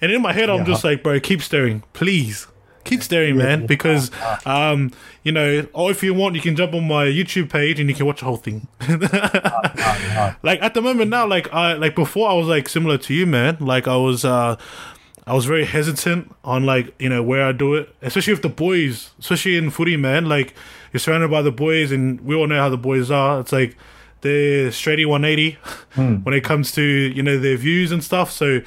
and 0.00 0.10
in 0.12 0.22
my 0.22 0.32
head 0.32 0.48
I'm 0.50 0.58
Yeah. 0.60 0.64
just 0.64 0.84
like, 0.84 1.02
bro, 1.02 1.18
keep 1.20 1.42
staring, 1.42 1.82
please. 1.92 2.46
Keep 2.84 3.02
staring, 3.02 3.36
man, 3.36 3.66
because 3.66 4.10
um, 4.46 4.90
you 5.22 5.32
know, 5.32 5.66
or 5.74 5.90
if 5.90 6.02
you 6.02 6.14
want, 6.14 6.34
you 6.34 6.40
can 6.40 6.56
jump 6.56 6.72
on 6.72 6.88
my 6.88 7.04
YouTube 7.04 7.50
page 7.50 7.78
and 7.78 7.90
you 7.90 7.94
can 7.94 8.06
watch 8.06 8.20
the 8.20 8.24
whole 8.24 8.38
thing. 8.38 8.68
like 10.42 10.62
at 10.62 10.74
the 10.74 10.80
moment 10.82 11.10
now, 11.10 11.26
like 11.26 11.52
I 11.52 11.74
like 11.74 11.94
before, 11.94 12.28
I 12.30 12.34
was 12.34 12.46
like 12.46 12.68
similar 12.68 12.98
to 12.98 13.14
you, 13.14 13.26
man. 13.26 13.58
Like 13.60 13.86
I 13.86 13.96
was, 13.96 14.24
uh 14.24 14.56
I 15.26 15.34
was 15.34 15.44
very 15.44 15.64
hesitant 15.66 16.34
on 16.42 16.64
like 16.64 16.94
you 16.98 17.08
know 17.08 17.22
where 17.22 17.44
I 17.46 17.52
do 17.52 17.74
it, 17.74 17.94
especially 18.02 18.32
with 18.32 18.42
the 18.42 18.48
boys, 18.48 19.10
especially 19.18 19.56
in 19.56 19.70
footy, 19.70 19.96
man. 19.96 20.26
Like 20.26 20.54
you're 20.92 21.00
surrounded 21.00 21.30
by 21.30 21.42
the 21.42 21.52
boys, 21.52 21.92
and 21.92 22.20
we 22.22 22.34
all 22.34 22.46
know 22.46 22.56
how 22.58 22.68
the 22.68 22.78
boys 22.78 23.10
are. 23.10 23.40
It's 23.40 23.52
like 23.52 23.76
they're 24.22 24.68
straighty 24.70 25.06
180 25.06 25.58
when 26.22 26.34
it 26.34 26.42
comes 26.44 26.72
to 26.72 26.82
you 26.82 27.22
know 27.22 27.38
their 27.38 27.56
views 27.56 27.90
and 27.92 28.02
stuff. 28.04 28.30
So 28.30 28.60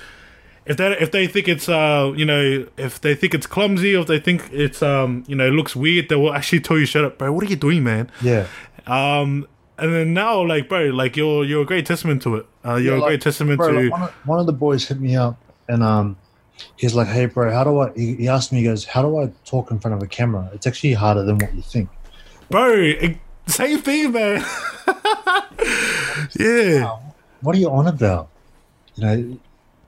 if 0.66 0.78
they 0.78 0.92
if 1.00 1.12
they 1.12 1.28
think 1.28 1.48
it's 1.48 1.68
uh 1.68 2.14
you 2.16 2.26
know 2.26 2.66
if 2.78 3.02
they 3.02 3.16
think 3.16 3.34
it's 3.34 3.46
clumsy 3.46 3.96
or 3.96 4.02
if 4.02 4.08
they 4.08 4.20
think 4.20 4.50
it's 4.52 4.82
um 4.82 5.24
you 5.28 5.36
know 5.36 5.48
it 5.48 5.52
looks 5.52 5.76
weird, 5.76 6.10
they 6.10 6.16
will 6.16 6.34
actually 6.34 6.62
tell 6.62 6.78
you 6.78 6.86
shut 6.86 7.04
up, 7.06 7.18
bro. 7.18 7.32
What 7.32 7.44
are 7.44 7.48
you 7.50 7.56
doing, 7.56 7.84
man? 7.84 8.10
Yeah, 8.22 8.48
Um, 8.88 9.48
and 9.78 9.92
then 9.94 10.14
now, 10.14 10.42
like, 10.46 10.70
bro, 10.70 10.86
like 10.86 11.16
you're 11.18 11.44
you're 11.44 11.64
a 11.64 11.66
great 11.66 11.86
testament 11.86 12.22
to 12.24 12.36
it. 12.38 12.46
Uh, 12.66 12.76
you're 12.76 12.94
Yeah, 12.94 13.00
a 13.00 13.02
like, 13.02 13.08
great 13.10 13.22
testament 13.22 13.58
bro, 13.58 13.72
to. 13.72 13.80
like, 13.82 13.92
one, 13.92 14.02
of, 14.04 14.10
one 14.26 14.40
of 14.40 14.46
the 14.46 14.54
boys 14.54 14.88
hit 14.88 15.00
me 15.00 15.16
up, 15.16 15.36
and 15.68 15.84
um, 15.84 16.16
he's 16.78 16.94
like, 16.94 17.08
"Hey, 17.08 17.26
bro, 17.26 17.52
how 17.52 17.64
do 17.64 17.80
I?" 17.80 17.92
He, 17.94 18.16
he 18.16 18.28
asked 18.28 18.52
me, 18.54 18.60
he 18.60 18.64
goes, 18.66 18.86
"How 18.86 19.02
do 19.02 19.18
I 19.18 19.32
talk 19.46 19.72
in 19.72 19.80
front 19.80 19.96
of 19.96 20.04
a 20.04 20.08
camera? 20.08 20.50
It's 20.54 20.68
actually 20.68 20.94
harder 20.94 21.24
than 21.24 21.38
what 21.40 21.54
you 21.56 21.62
think." 21.64 21.90
bro, 22.50 22.72
it, 22.76 23.18
same 23.48 23.80
thing, 23.80 24.12
man. 24.12 24.46
yeah, 26.40 26.98
What 27.42 27.56
are 27.56 27.60
you 27.60 27.70
on 27.70 27.88
about? 27.88 28.30
You 28.96 29.04
know, 29.04 29.38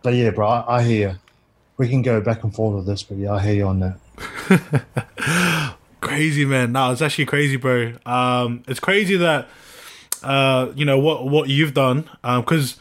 but 0.04 0.14
yeah, 0.14 0.30
bro, 0.32 0.48
I, 0.48 0.78
I 0.78 0.84
hear 0.84 1.10
you. 1.10 1.16
We 1.78 1.90
can 1.90 2.02
go 2.02 2.22
back 2.22 2.44
and 2.44 2.54
forth 2.56 2.76
with 2.76 2.86
this, 2.86 3.04
but 3.04 3.18
yeah, 3.18 3.34
I 3.34 3.42
hear 3.42 3.54
you 3.54 3.68
on 3.68 3.80
that. 3.80 5.76
crazy, 6.02 6.46
man. 6.46 6.72
No, 6.72 6.92
it's 6.92 7.02
actually 7.02 7.26
crazy, 7.26 7.58
bro. 7.58 7.94
Um, 8.06 8.64
it's 8.68 8.80
crazy 8.80 9.18
that 9.18 9.48
uh, 10.24 10.72
you 10.76 10.86
know 10.86 11.00
what 11.00 11.28
what 11.28 11.50
you've 11.50 11.74
done. 11.74 12.10
Um, 12.24 12.42
because 12.42 12.78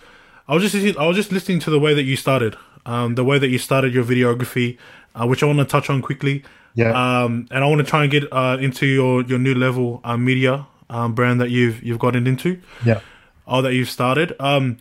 I 0.46 0.54
was 0.54 0.62
just 0.62 0.74
listening, 0.74 0.96
I 0.98 1.06
was 1.06 1.16
just 1.16 1.32
listening 1.32 1.58
to 1.60 1.70
the 1.70 1.80
way 1.80 1.94
that 1.94 2.04
you 2.04 2.16
started. 2.16 2.56
Um, 2.86 3.14
the 3.14 3.24
way 3.24 3.38
that 3.38 3.48
you 3.48 3.58
started 3.58 3.94
your 3.94 4.04
videography, 4.04 4.76
uh, 5.14 5.26
which 5.26 5.42
I 5.42 5.46
want 5.46 5.58
to 5.58 5.64
touch 5.64 5.88
on 5.88 6.02
quickly. 6.02 6.44
Yeah, 6.76 6.90
Um, 6.90 7.46
and 7.50 7.62
I 7.64 7.66
want 7.68 7.78
to 7.78 7.84
try 7.84 8.02
and 8.02 8.10
get 8.10 8.24
uh, 8.32 8.58
into 8.60 8.84
your 8.86 9.22
your 9.22 9.38
Nu 9.38 9.54
Level 9.54 10.00
uh, 10.04 10.16
media 10.16 10.66
um, 10.90 11.14
brand 11.14 11.40
that 11.40 11.50
you've 11.50 11.82
you've 11.82 11.98
gotten 11.98 12.26
into. 12.26 12.60
yeah, 12.84 13.00
or 13.46 13.62
that 13.62 13.74
you've 13.74 13.90
started. 13.90 14.34
Um, 14.40 14.78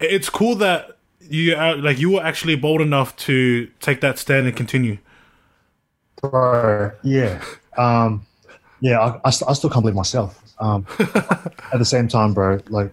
it's 0.00 0.28
cool 0.30 0.54
that 0.56 0.96
you 1.20 1.54
are, 1.54 1.76
like 1.76 1.98
you 1.98 2.10
were 2.10 2.22
actually 2.22 2.56
bold 2.56 2.80
enough 2.80 3.14
to 3.16 3.66
take 3.80 4.00
that 4.00 4.18
stand 4.18 4.46
and 4.46 4.56
continue. 4.56 4.98
bro. 6.20 6.90
Yeah, 7.02 7.42
um, 7.76 8.26
yeah. 8.80 9.00
I, 9.00 9.20
I, 9.24 9.30
st- 9.30 9.48
I 9.50 9.52
still 9.54 9.70
can't 9.70 9.82
believe 9.82 9.96
myself. 9.96 10.38
Um, 10.58 10.86
at 10.98 11.78
the 11.78 11.84
same 11.84 12.08
time, 12.08 12.34
bro, 12.34 12.60
like 12.68 12.92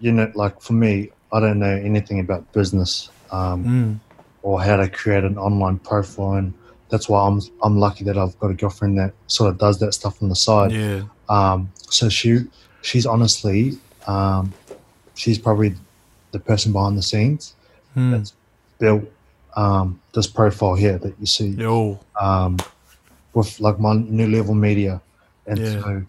you 0.00 0.12
know, 0.12 0.30
like 0.34 0.60
for 0.60 0.72
me, 0.72 1.10
I 1.32 1.40
don't 1.40 1.58
know 1.58 1.74
anything 1.74 2.20
about 2.20 2.50
business. 2.52 3.08
Um, 3.30 3.64
Mm. 3.64 3.98
or 4.42 4.60
how 4.62 4.76
to 4.76 4.90
create 4.90 5.24
an 5.24 5.38
online 5.38 5.78
profile 5.78 6.32
and 6.34 6.52
that's 6.90 7.08
why 7.08 7.26
I'm 7.26 7.40
I'm 7.62 7.78
lucky 7.78 8.04
that 8.04 8.18
I've 8.18 8.38
got 8.40 8.50
a 8.50 8.54
girlfriend 8.54 8.98
that 8.98 9.14
sort 9.26 9.48
of 9.48 9.56
does 9.56 9.78
that 9.78 9.94
stuff 9.94 10.22
on 10.22 10.28
the 10.28 10.36
side. 10.36 10.70
Yeah, 10.70 11.04
Um, 11.36 11.58
so 11.98 12.08
she 12.08 12.30
she's 12.82 13.06
honestly 13.06 13.60
um, 14.06 14.52
she's 15.14 15.38
probably 15.38 15.70
the 16.32 16.38
person 16.38 16.72
behind 16.72 16.96
the 16.98 17.02
scenes 17.02 17.54
Mm. 17.96 18.10
that's 18.12 18.32
built 18.78 19.04
um, 19.54 20.00
this 20.14 20.26
profile 20.26 20.74
here 20.84 20.96
that 21.04 21.14
you 21.20 21.26
see 21.26 21.50
um, 22.18 22.56
with 23.34 23.60
like 23.60 23.78
my 23.78 23.92
Nu 24.16 24.26
Level 24.36 24.54
Media, 24.54 24.94
and 25.46 25.58
Yeah. 25.58 25.80
so 25.82 26.02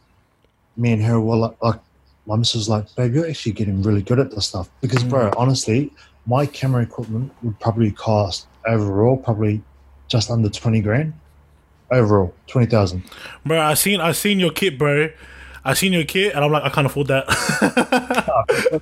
me 0.77 0.93
and 0.93 1.03
her 1.03 1.19
were 1.19 1.35
like, 1.45 1.55
like 1.61 1.79
my 2.25 2.35
missus 2.37 2.69
like, 2.69 2.85
babe, 2.95 3.13
you're 3.13 3.27
actually 3.27 3.51
getting 3.59 3.81
really 3.83 4.01
good 4.01 4.19
at 4.19 4.29
this 4.31 4.45
stuff 4.51 4.67
because, 4.81 5.03
bro, 5.03 5.31
honestly, 5.37 5.91
my 6.25 6.45
camera 6.45 6.81
equipment 6.83 7.27
would 7.43 7.59
probably 7.59 7.91
cost 7.91 8.47
overall 8.65 9.17
probably 9.17 9.61
just 10.07 10.31
under 10.31 10.49
twenty 10.49 10.81
grand. 10.81 11.11
Overall, 11.93 12.33
twenty 12.47 12.67
thousand. 12.69 13.03
bro. 13.45 13.59
I 13.61 13.73
seen 13.75 14.01
I 14.01 14.11
seen 14.13 14.39
your 14.39 14.51
kit, 14.51 14.77
bro. 14.77 15.09
I 15.65 15.73
seen 15.75 15.93
your 15.93 16.03
kit, 16.03 16.35
and 16.35 16.43
I'm 16.43 16.51
like, 16.51 16.63
I 16.63 16.69
can't 16.69 16.85
afford 16.87 17.07
that. 17.07 18.81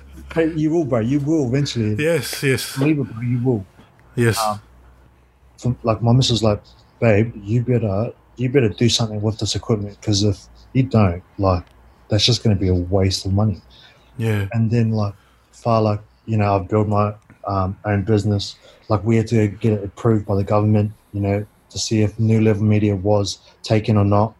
You 0.56 0.70
will, 0.70 0.84
bro. 0.86 1.00
You 1.00 1.20
will 1.20 1.46
eventually. 1.46 1.94
yes, 2.02 2.42
yes, 2.42 2.78
Believe 2.78 2.98
it, 3.00 3.04
bro. 3.04 3.20
You 3.20 3.38
will. 3.44 3.66
yes. 4.16 4.40
From, 5.58 5.76
like 5.82 6.00
my 6.02 6.12
missus 6.12 6.42
like, 6.42 6.62
babe, 7.00 7.32
you 7.44 7.62
better 7.62 8.12
you 8.36 8.48
better 8.48 8.70
do 8.70 8.88
something 8.88 9.20
with 9.20 9.38
this 9.38 9.54
equipment 9.54 10.00
because 10.00 10.22
if 10.24 10.38
you 10.72 10.84
don't, 10.84 11.22
like, 11.38 11.64
that's 12.08 12.24
just 12.24 12.42
going 12.42 12.56
to 12.56 12.60
be 12.60 12.68
a 12.68 12.74
waste 12.74 13.26
of 13.26 13.32
money. 13.34 13.60
yeah, 14.16 14.48
and 14.52 14.70
then 14.70 14.92
like 14.92 15.12
far 15.52 15.82
like 15.82 16.00
you 16.24 16.38
know 16.38 16.56
I've 16.56 16.66
built 16.66 16.88
my 16.88 17.12
um, 17.46 17.76
own 17.84 18.02
business 18.04 18.56
like 18.88 19.04
we 19.04 19.16
had 19.16 19.26
to 19.28 19.48
get 19.48 19.74
it 19.74 19.84
approved 19.84 20.24
by 20.26 20.34
the 20.36 20.44
government 20.44 20.92
you 21.12 21.20
know 21.20 21.44
to 21.72 21.78
see 21.78 22.02
if 22.02 22.18
Nu 22.18 22.40
Level 22.40 22.64
Media 22.64 22.94
was 22.96 23.38
taken 23.62 23.96
or 23.96 24.04
not 24.04 24.34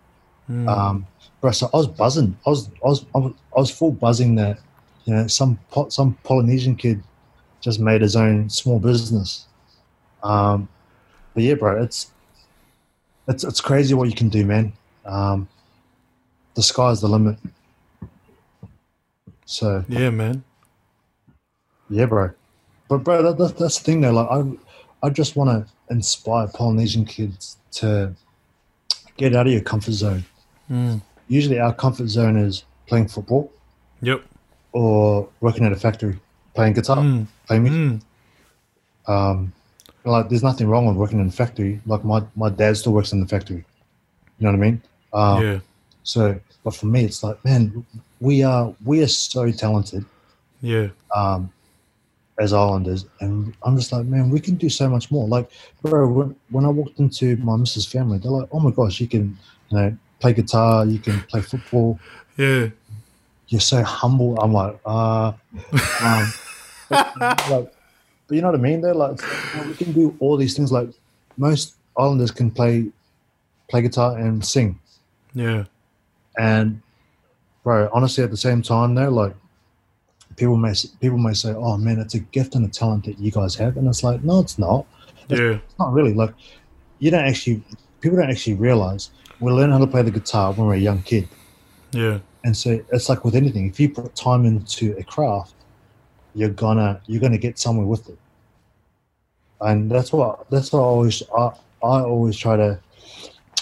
Mm. 0.51 0.69
um 0.69 1.07
bro 1.41 1.53
so 1.53 1.71
I 1.73 1.77
was 1.77 1.87
buzzing 1.87 2.37
I 2.45 2.51
was 2.51 2.69
I 2.85 2.89
was 2.89 3.07
I 3.15 3.19
was, 3.19 3.33
I 3.57 3.61
was 3.61 3.71
full 3.71 3.93
buzzing 3.93 4.35
that 4.35 4.59
you 5.05 5.15
know 5.15 5.27
some 5.29 5.57
Po- 5.71 5.89
some 5.89 6.15
Polynesian 6.25 6.75
kid 6.75 7.01
just 7.61 7.79
made 7.79 8.03
his 8.03 8.17
own 8.17 8.51
small 8.51 8.81
business 8.81 9.47
um 10.25 10.69
but 11.33 11.45
yeah 11.45 11.55
bro 11.55 11.81
it's 11.81 12.11
it's 13.29 13.45
it's 13.45 13.61
crazy 13.61 13.95
what 13.95 14.09
you 14.09 14.17
can 14.17 14.29
do 14.29 14.45
man 14.45 14.73
um 15.07 15.49
the 16.55 16.63
sky's 16.63 17.01
the 17.01 17.09
limit 17.09 17.39
so 19.45 19.85
yeah, 19.89 20.11
man. 20.11 20.43
yeah, 21.91 22.07
bro. 22.07 22.31
But 22.89 22.99
bro, 23.05 23.23
that, 23.23 23.39
that, 23.39 23.59
that's 23.59 23.79
the 23.79 23.85
thing 23.85 24.01
though. 24.01 24.13
Like, 24.13 24.29
I, 24.31 25.07
I 25.07 25.11
just 25.11 25.37
want 25.37 25.51
to 25.51 25.73
inspire 25.93 26.49
Polynesian 26.49 27.05
kids 27.05 27.57
to 27.73 28.15
get 29.17 29.35
out 29.37 29.47
of 29.47 29.53
your 29.53 29.63
comfort 29.63 29.93
zone. 29.93 30.25
Mm. 30.71 31.01
Usually, 31.29 31.59
our 31.61 31.73
comfort 31.75 32.09
zone 32.09 32.37
is 32.37 32.65
playing 32.89 33.09
football 33.09 33.51
Yep. 34.01 34.23
or 34.73 35.29
working 35.41 35.65
at 35.65 35.73
a 35.73 35.77
factory, 35.77 36.19
playing 36.55 36.73
guitar, 36.75 36.97
Mm. 36.97 37.27
playing 37.47 37.63
music. 37.63 37.81
Mm. 39.09 39.11
Um, 39.13 39.53
like, 40.05 40.29
there's 40.29 40.43
nothing 40.43 40.67
wrong 40.69 40.87
with 40.87 40.97
working 40.97 41.21
in 41.21 41.29
a 41.29 41.31
factory. 41.31 41.81
Like, 41.87 42.05
my 42.05 42.23
my 42.37 42.49
dad 42.51 42.77
still 42.77 42.93
works 42.93 43.13
in 43.13 43.21
the 43.21 43.27
factory. 43.27 43.65
You 44.39 44.43
know 44.47 44.51
what 44.51 44.57
I 44.57 44.71
mean? 44.71 44.83
Um, 45.13 45.43
Yeah, 45.45 45.59
So, 46.03 46.41
but 46.65 46.75
for 46.75 46.87
me, 46.87 47.05
it's 47.05 47.23
like, 47.23 47.43
man, 47.45 47.85
we 48.21 48.43
are 48.43 48.75
we 48.85 49.03
are 49.03 49.09
so 49.09 49.51
talented. 49.53 50.05
yeah, 50.61 50.89
um, 51.15 51.51
as 52.43 52.53
Islanders, 52.53 53.07
and 53.21 53.55
I'm 53.63 53.77
just 53.77 53.93
like, 53.93 54.05
man, 54.05 54.31
we 54.31 54.41
can 54.41 54.57
do 54.57 54.69
so 54.69 54.89
much 54.89 55.11
more. 55.11 55.29
Like, 55.29 55.51
bro, 55.81 56.09
when, 56.09 56.37
when 56.51 56.65
I 56.65 56.69
walked 56.69 56.99
into 56.99 57.37
my 57.37 57.57
missus' 57.57 57.87
family, 57.87 58.19
they're 58.19 58.31
like, 58.31 58.49
oh 58.51 58.61
my 58.61 58.71
gosh, 58.73 59.01
you 59.01 59.07
can, 59.07 59.39
you 59.71 59.79
know, 59.79 59.97
play 60.19 60.33
guitar, 60.33 60.85
you 60.85 60.99
can 60.99 61.21
play 61.23 61.41
football. 61.41 61.99
yeah. 62.37 62.69
You're 63.49 63.61
so 63.61 63.83
humble. 63.83 64.39
I'm 64.41 64.55
like, 64.55 64.79
uh, 64.87 65.33
um, 66.03 66.33
but, 66.89 67.51
like, 67.51 67.75
but 68.27 68.35
you 68.35 68.41
know 68.41 68.51
what 68.51 68.59
I 68.59 68.63
mean? 68.63 68.81
They're 68.81 68.95
like, 68.95 69.21
"Oh, 69.23 69.67
we 69.69 69.75
can 69.75 69.93
do 69.93 70.17
all 70.21 70.39
these 70.39 70.57
things. 70.57 70.73
Like, 70.73 70.89
most 71.37 71.75
Islanders 71.99 72.31
can 72.31 72.51
play, 72.51 72.87
play 73.69 73.83
guitar 73.83 74.17
and 74.17 74.43
sing. 74.43 74.81
Yeah. 75.35 75.65
And 76.39 76.81
bro, 77.63 77.91
honestly, 77.93 78.25
at 78.25 78.31
the 78.31 78.39
same 78.39 78.63
time, 78.63 78.95
though, 78.95 79.11
like 79.11 79.35
people 80.37 80.57
may 80.57 80.75
people 81.01 81.19
may 81.19 81.33
say, 81.35 81.53
"Oh 81.55 81.77
man, 81.77 81.99
it's 81.99 82.15
a 82.15 82.21
gift 82.21 82.55
and 82.55 82.65
a 82.65 82.69
talent 82.69 83.05
that 83.07 83.19
you 83.19 83.31
guys 83.31 83.55
have," 83.57 83.77
and 83.77 83.87
it's 83.89 84.03
like, 84.03 84.23
no, 84.25 84.41
it's 84.41 84.59
not. 84.59 84.87
It's, 85.29 85.41
Yeah. 85.41 85.53
it's 85.67 85.79
not 85.79 85.93
really. 85.93 86.15
Like, 86.15 86.35
you 86.99 87.11
don't 87.11 87.25
actually. 87.25 87.63
People 88.01 88.19
don't 88.19 88.31
actually 88.31 88.55
realize 88.55 89.11
we 89.41 89.53
learn 89.53 89.71
how 89.71 89.79
to 89.79 89.87
play 89.87 90.03
the 90.03 90.11
guitar 90.11 90.53
when 90.53 90.67
we're 90.67 90.75
a 90.75 90.79
young 90.79 91.03
kid, 91.03 91.29
Yeah. 91.93 92.19
and 92.45 92.57
so 92.57 92.81
it's 92.93 93.09
like 93.09 93.25
with 93.25 93.35
anything. 93.37 93.69
If 93.69 93.79
you 93.81 93.89
put 93.91 94.15
time 94.17 94.45
into 94.45 94.97
a 94.99 95.03
craft, 95.05 95.55
you're 96.35 96.49
gonna 96.51 97.01
you're 97.07 97.21
gonna 97.21 97.39
get 97.39 97.59
somewhere 97.59 97.87
with 97.87 98.09
it. 98.09 98.19
And 99.61 99.91
that's 99.91 100.13
what 100.13 100.51
that's 100.51 100.73
what 100.73 100.81
I 100.81 100.83
always 100.83 101.23
I, 101.37 101.43
I 101.85 102.01
always 102.03 102.37
try 102.37 102.57
to 102.57 102.81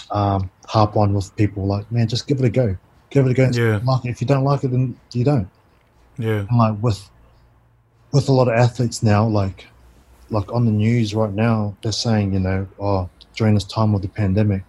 um, 0.09 0.49
harp 0.67 0.97
on 0.97 1.13
with 1.13 1.35
people. 1.35 1.65
Like, 1.67 1.89
man, 1.91 2.07
just 2.07 2.27
give 2.27 2.39
it 2.39 2.45
a 2.45 2.49
go. 2.49 2.75
Give 3.11 3.25
it 3.27 3.31
a 3.31 3.33
go. 3.33 3.43
and 3.45 3.55
Yeah. 3.55 3.79
like 3.85 4.05
it. 4.05 4.09
If 4.09 4.21
you 4.21 4.27
don't 4.27 4.43
like 4.43 4.63
it, 4.63 4.69
then 4.71 4.97
you 5.13 5.23
don't. 5.23 5.47
Yeah. 6.21 6.45
And 6.49 6.57
like 6.57 6.75
with 6.81 7.09
with 8.11 8.27
a 8.29 8.31
lot 8.31 8.47
of 8.47 8.53
athletes 8.55 9.01
now, 9.03 9.25
like 9.27 9.67
like 10.29 10.51
on 10.51 10.65
the 10.65 10.71
news 10.71 11.13
right 11.13 11.31
now, 11.33 11.75
they're 11.81 11.91
saying, 11.91 12.33
you 12.33 12.39
know, 12.39 12.67
oh, 12.79 13.09
during 13.35 13.53
this 13.53 13.63
time 13.65 13.93
of 13.95 14.01
the 14.01 14.07
pandemic, 14.07 14.63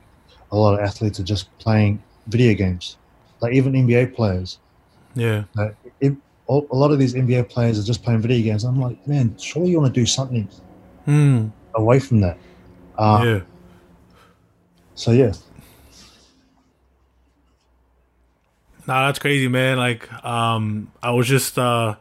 a 0.51 0.57
lot 0.57 0.75
of 0.75 0.81
athletes 0.81 1.21
are 1.21 1.25
just 1.25 1.57
playing 1.59 2.03
video 2.27 2.55
games. 2.55 2.97
Like 3.41 3.53
even 3.55 3.73
NBA 3.73 4.15
players, 4.15 4.59
Yeah. 5.15 5.45
like, 5.55 5.77
it, 6.01 6.13
a 6.49 6.61
a 6.71 6.77
lot 6.77 6.91
of 6.91 6.99
these 6.99 7.15
NBA 7.15 7.49
players 7.49 7.79
are 7.79 7.85
just 7.85 8.03
playing 8.03 8.21
video 8.21 8.43
games. 8.43 8.65
I'm 8.65 8.81
like, 8.81 9.07
man, 9.07 9.37
surely 9.39 9.71
you 9.71 9.81
want 9.81 9.95
to 9.95 10.01
do 10.01 10.07
something 10.07 10.49
Mm. 11.07 11.51
away 11.75 11.99
from 11.99 12.21
that. 12.21 12.39
Uh, 12.97 13.23
yeah. 13.25 13.41
So 14.95 15.11
yeah, 15.13 15.33
Nah, 18.93 19.07
that's 19.07 19.19
crazy, 19.19 19.49
man. 19.49 19.79
Like, 19.79 20.13
um, 20.23 20.93
I 21.03 21.13
was 21.13 21.27
just, 21.27 21.59
uh, 21.59 21.95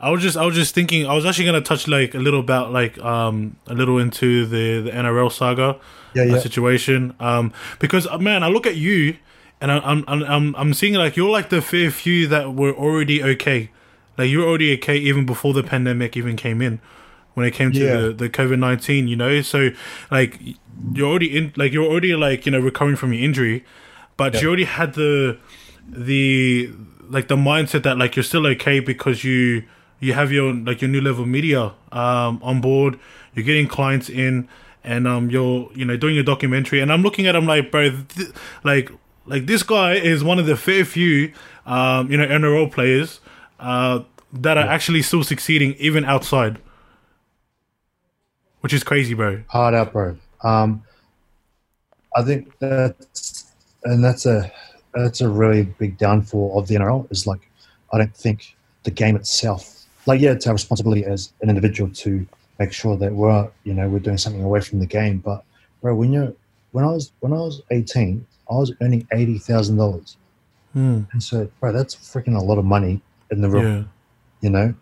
I 0.00 0.10
was 0.10 0.20
just, 0.20 0.36
I 0.36 0.44
was 0.44 0.56
just 0.56 0.74
thinking. 0.74 1.06
I 1.06 1.14
was 1.14 1.24
actually 1.24 1.44
gonna 1.44 1.60
touch 1.60 1.86
like 1.86 2.12
a 2.14 2.18
little 2.18 2.40
about 2.40 2.72
like, 2.72 2.98
um, 2.98 3.56
a 3.68 3.74
little 3.74 3.98
into 3.98 4.44
the 4.44 4.80
the 4.80 4.90
NRL 4.90 5.30
saga 5.30 5.78
yeah, 6.14 6.22
uh, 6.22 6.26
yeah, 6.26 6.38
situation. 6.40 7.14
Um, 7.20 7.52
because 7.78 8.08
uh, 8.08 8.18
man, 8.18 8.42
I 8.42 8.48
look 8.48 8.66
at 8.66 8.74
you, 8.74 9.16
and 9.60 9.70
I, 9.70 9.78
I'm, 9.78 10.04
I'm, 10.08 10.24
I'm, 10.24 10.56
I'm 10.56 10.74
seeing 10.74 10.94
like 10.94 11.16
you're 11.16 11.30
like 11.30 11.50
the 11.50 11.62
fair 11.62 11.88
few 11.92 12.26
that 12.26 12.52
were 12.52 12.72
already 12.72 13.22
okay. 13.22 13.70
Like 14.16 14.28
you're 14.28 14.48
already 14.48 14.74
okay 14.78 14.96
even 14.96 15.24
before 15.24 15.54
the 15.54 15.62
pandemic 15.62 16.16
even 16.16 16.34
came 16.34 16.60
in. 16.60 16.80
When 17.34 17.46
it 17.46 17.52
came 17.54 17.70
to 17.70 17.78
Yeah. 17.78 17.96
the, 18.00 18.12
the 18.12 18.28
COVID 18.28 18.58
nineteen, 18.58 19.06
you 19.06 19.14
know, 19.14 19.40
so 19.42 19.70
like 20.10 20.40
you're 20.94 21.08
already 21.08 21.36
in, 21.36 21.52
like 21.56 21.72
you're 21.72 21.86
already 21.86 22.16
like 22.16 22.44
you 22.44 22.50
know 22.50 22.58
recovering 22.58 22.96
from 22.96 23.12
your 23.12 23.22
injury, 23.22 23.64
but 24.16 24.34
Yeah. 24.34 24.40
you 24.40 24.48
already 24.48 24.64
had 24.64 24.94
the 24.94 25.38
the 25.88 26.70
like 27.08 27.28
the 27.28 27.36
mindset 27.36 27.82
that 27.84 27.98
like 27.98 28.16
you're 28.16 28.22
still 28.22 28.46
okay 28.46 28.80
because 28.80 29.24
you 29.24 29.64
you 30.00 30.12
have 30.12 30.30
your 30.30 30.52
like 30.52 30.80
your 30.80 30.90
Nu 30.90 31.00
Level 31.00 31.26
Media 31.26 31.72
um 31.92 32.40
on 32.42 32.60
board. 32.60 32.98
You're 33.34 33.44
getting 33.44 33.68
clients 33.68 34.08
in 34.08 34.48
and 34.84 35.06
um 35.06 35.30
you're 35.30 35.70
you 35.74 35.84
know 35.84 35.96
doing 35.96 36.14
your 36.14 36.24
documentary. 36.24 36.80
And 36.80 36.92
i'm 36.92 37.02
looking 37.02 37.26
at 37.26 37.34
him 37.34 37.46
like 37.46 37.70
bro 37.70 37.90
th- 37.90 38.30
like 38.64 38.90
like 39.26 39.46
this 39.46 39.62
guy 39.62 39.94
is 39.94 40.24
one 40.24 40.38
of 40.38 40.46
the 40.46 40.56
fair 40.56 40.84
few 40.84 41.32
um 41.66 42.10
you 42.10 42.16
know 42.16 42.26
nrl 42.26 42.70
players 42.72 43.20
uh 43.60 44.00
that 44.32 44.58
are 44.58 44.66
actually 44.66 45.02
still 45.02 45.24
succeeding 45.24 45.74
even 45.78 46.04
outside. 46.04 46.58
Which 48.60 48.72
is 48.72 48.82
crazy 48.82 49.14
bro. 49.14 49.42
Hard 49.48 49.74
out, 49.74 49.92
bro. 49.92 50.16
Um, 50.42 50.82
I 52.14 52.22
think 52.22 52.52
that's 52.58 53.52
and 53.84 54.04
that's 54.04 54.26
a 54.26 54.50
that's 54.94 55.20
a 55.20 55.28
really 55.28 55.62
big 55.64 55.98
downfall 55.98 56.58
of 56.58 56.68
the 56.68 56.74
NRL. 56.76 57.10
Is 57.10 57.26
like 57.26 57.48
I 57.92 57.98
don't 57.98 58.14
think 58.16 58.56
the 58.84 58.90
game 58.90 59.16
itself, 59.16 59.84
like 60.06 60.20
yeah, 60.20 60.32
it's 60.32 60.46
our 60.46 60.52
responsibility 60.54 61.04
as 61.04 61.32
an 61.42 61.48
individual 61.50 61.90
to 61.90 62.26
make 62.58 62.72
sure 62.72 62.96
that 62.96 63.12
we're 63.12 63.48
you 63.64 63.74
know 63.74 63.88
we're 63.88 63.98
doing 64.00 64.18
something 64.18 64.42
away 64.42 64.60
from 64.60 64.78
the 64.80 64.86
game. 64.86 65.18
But 65.18 65.44
bro, 65.82 65.94
when 65.94 66.12
you're 66.12 66.32
when 66.72 66.84
I 66.84 66.88
was 66.88 67.12
when 67.20 67.32
I 67.32 67.36
was 67.36 67.62
eighteen, 67.70 68.26
I 68.50 68.54
was 68.54 68.72
earning 68.80 69.06
eighty 69.12 69.38
thousand 69.38 69.76
dollars, 69.76 70.16
Hmm. 70.72 71.00
and 71.12 71.22
so 71.22 71.48
bro, 71.60 71.72
that's 71.72 71.94
freaking 71.94 72.36
a 72.36 72.42
lot 72.42 72.58
of 72.58 72.64
money 72.64 73.00
in 73.30 73.40
the 73.40 73.48
real 73.50 73.62
yeah 73.62 73.82
you 74.40 74.48
know 74.50 74.72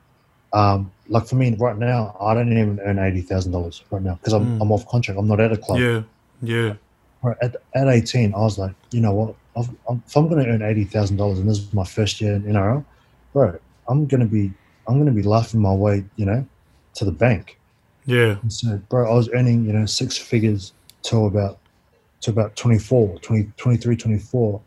um, 0.52 0.92
like 1.08 1.26
for 1.26 1.34
me 1.36 1.54
right 1.58 1.78
now 1.78 2.14
i 2.20 2.34
don't 2.34 2.52
even 2.52 2.78
earn 2.84 2.96
$80000 2.96 3.82
right 3.90 4.02
now 4.02 4.14
because 4.16 4.32
I'm, 4.34 4.44
Mm. 4.44 4.62
I'm 4.62 4.70
off 4.72 4.86
contract 4.86 5.18
i'm 5.18 5.26
not 5.26 5.40
at 5.40 5.50
a 5.52 5.56
club 5.56 5.78
yeah 5.80 6.02
yeah 6.42 6.74
Right, 7.22 7.36
at, 7.42 7.56
at 7.74 7.88
18 7.88 8.34
i 8.34 8.38
was 8.38 8.58
like 8.58 8.74
you 8.90 9.00
know 9.00 9.12
what 9.12 9.34
I've, 9.56 9.70
I'm, 9.88 10.02
if 10.06 10.16
i'm 10.16 10.28
going 10.28 10.44
to 10.44 10.50
earn 10.50 10.60
$80000 10.60 11.38
and 11.38 11.48
this 11.48 11.58
is 11.58 11.72
my 11.72 11.84
first 11.84 12.20
year 12.20 12.34
in 12.34 12.42
nrl 12.44 12.84
bro 13.32 13.58
i'm 13.88 14.06
going 14.06 14.20
to 14.20 14.26
be 14.26 14.52
i'm 14.88 14.94
going 14.94 15.06
to 15.06 15.12
be 15.12 15.22
laughing 15.22 15.60
my 15.60 15.74
way 15.74 16.04
you 16.16 16.26
know 16.26 16.46
to 16.94 17.04
the 17.04 17.12
bank 17.12 17.58
yeah 18.04 18.36
and 18.42 18.52
so 18.52 18.76
bro 18.90 19.10
i 19.10 19.14
was 19.14 19.28
earning 19.34 19.64
you 19.64 19.72
know 19.72 19.86
six 19.86 20.16
figures 20.18 20.72
till 21.02 21.26
about 21.26 21.58
to 22.22 22.30
about 22.30 22.56
24 22.56 23.18
20, 23.20 23.52
23 23.56 23.96
24 23.96 24.62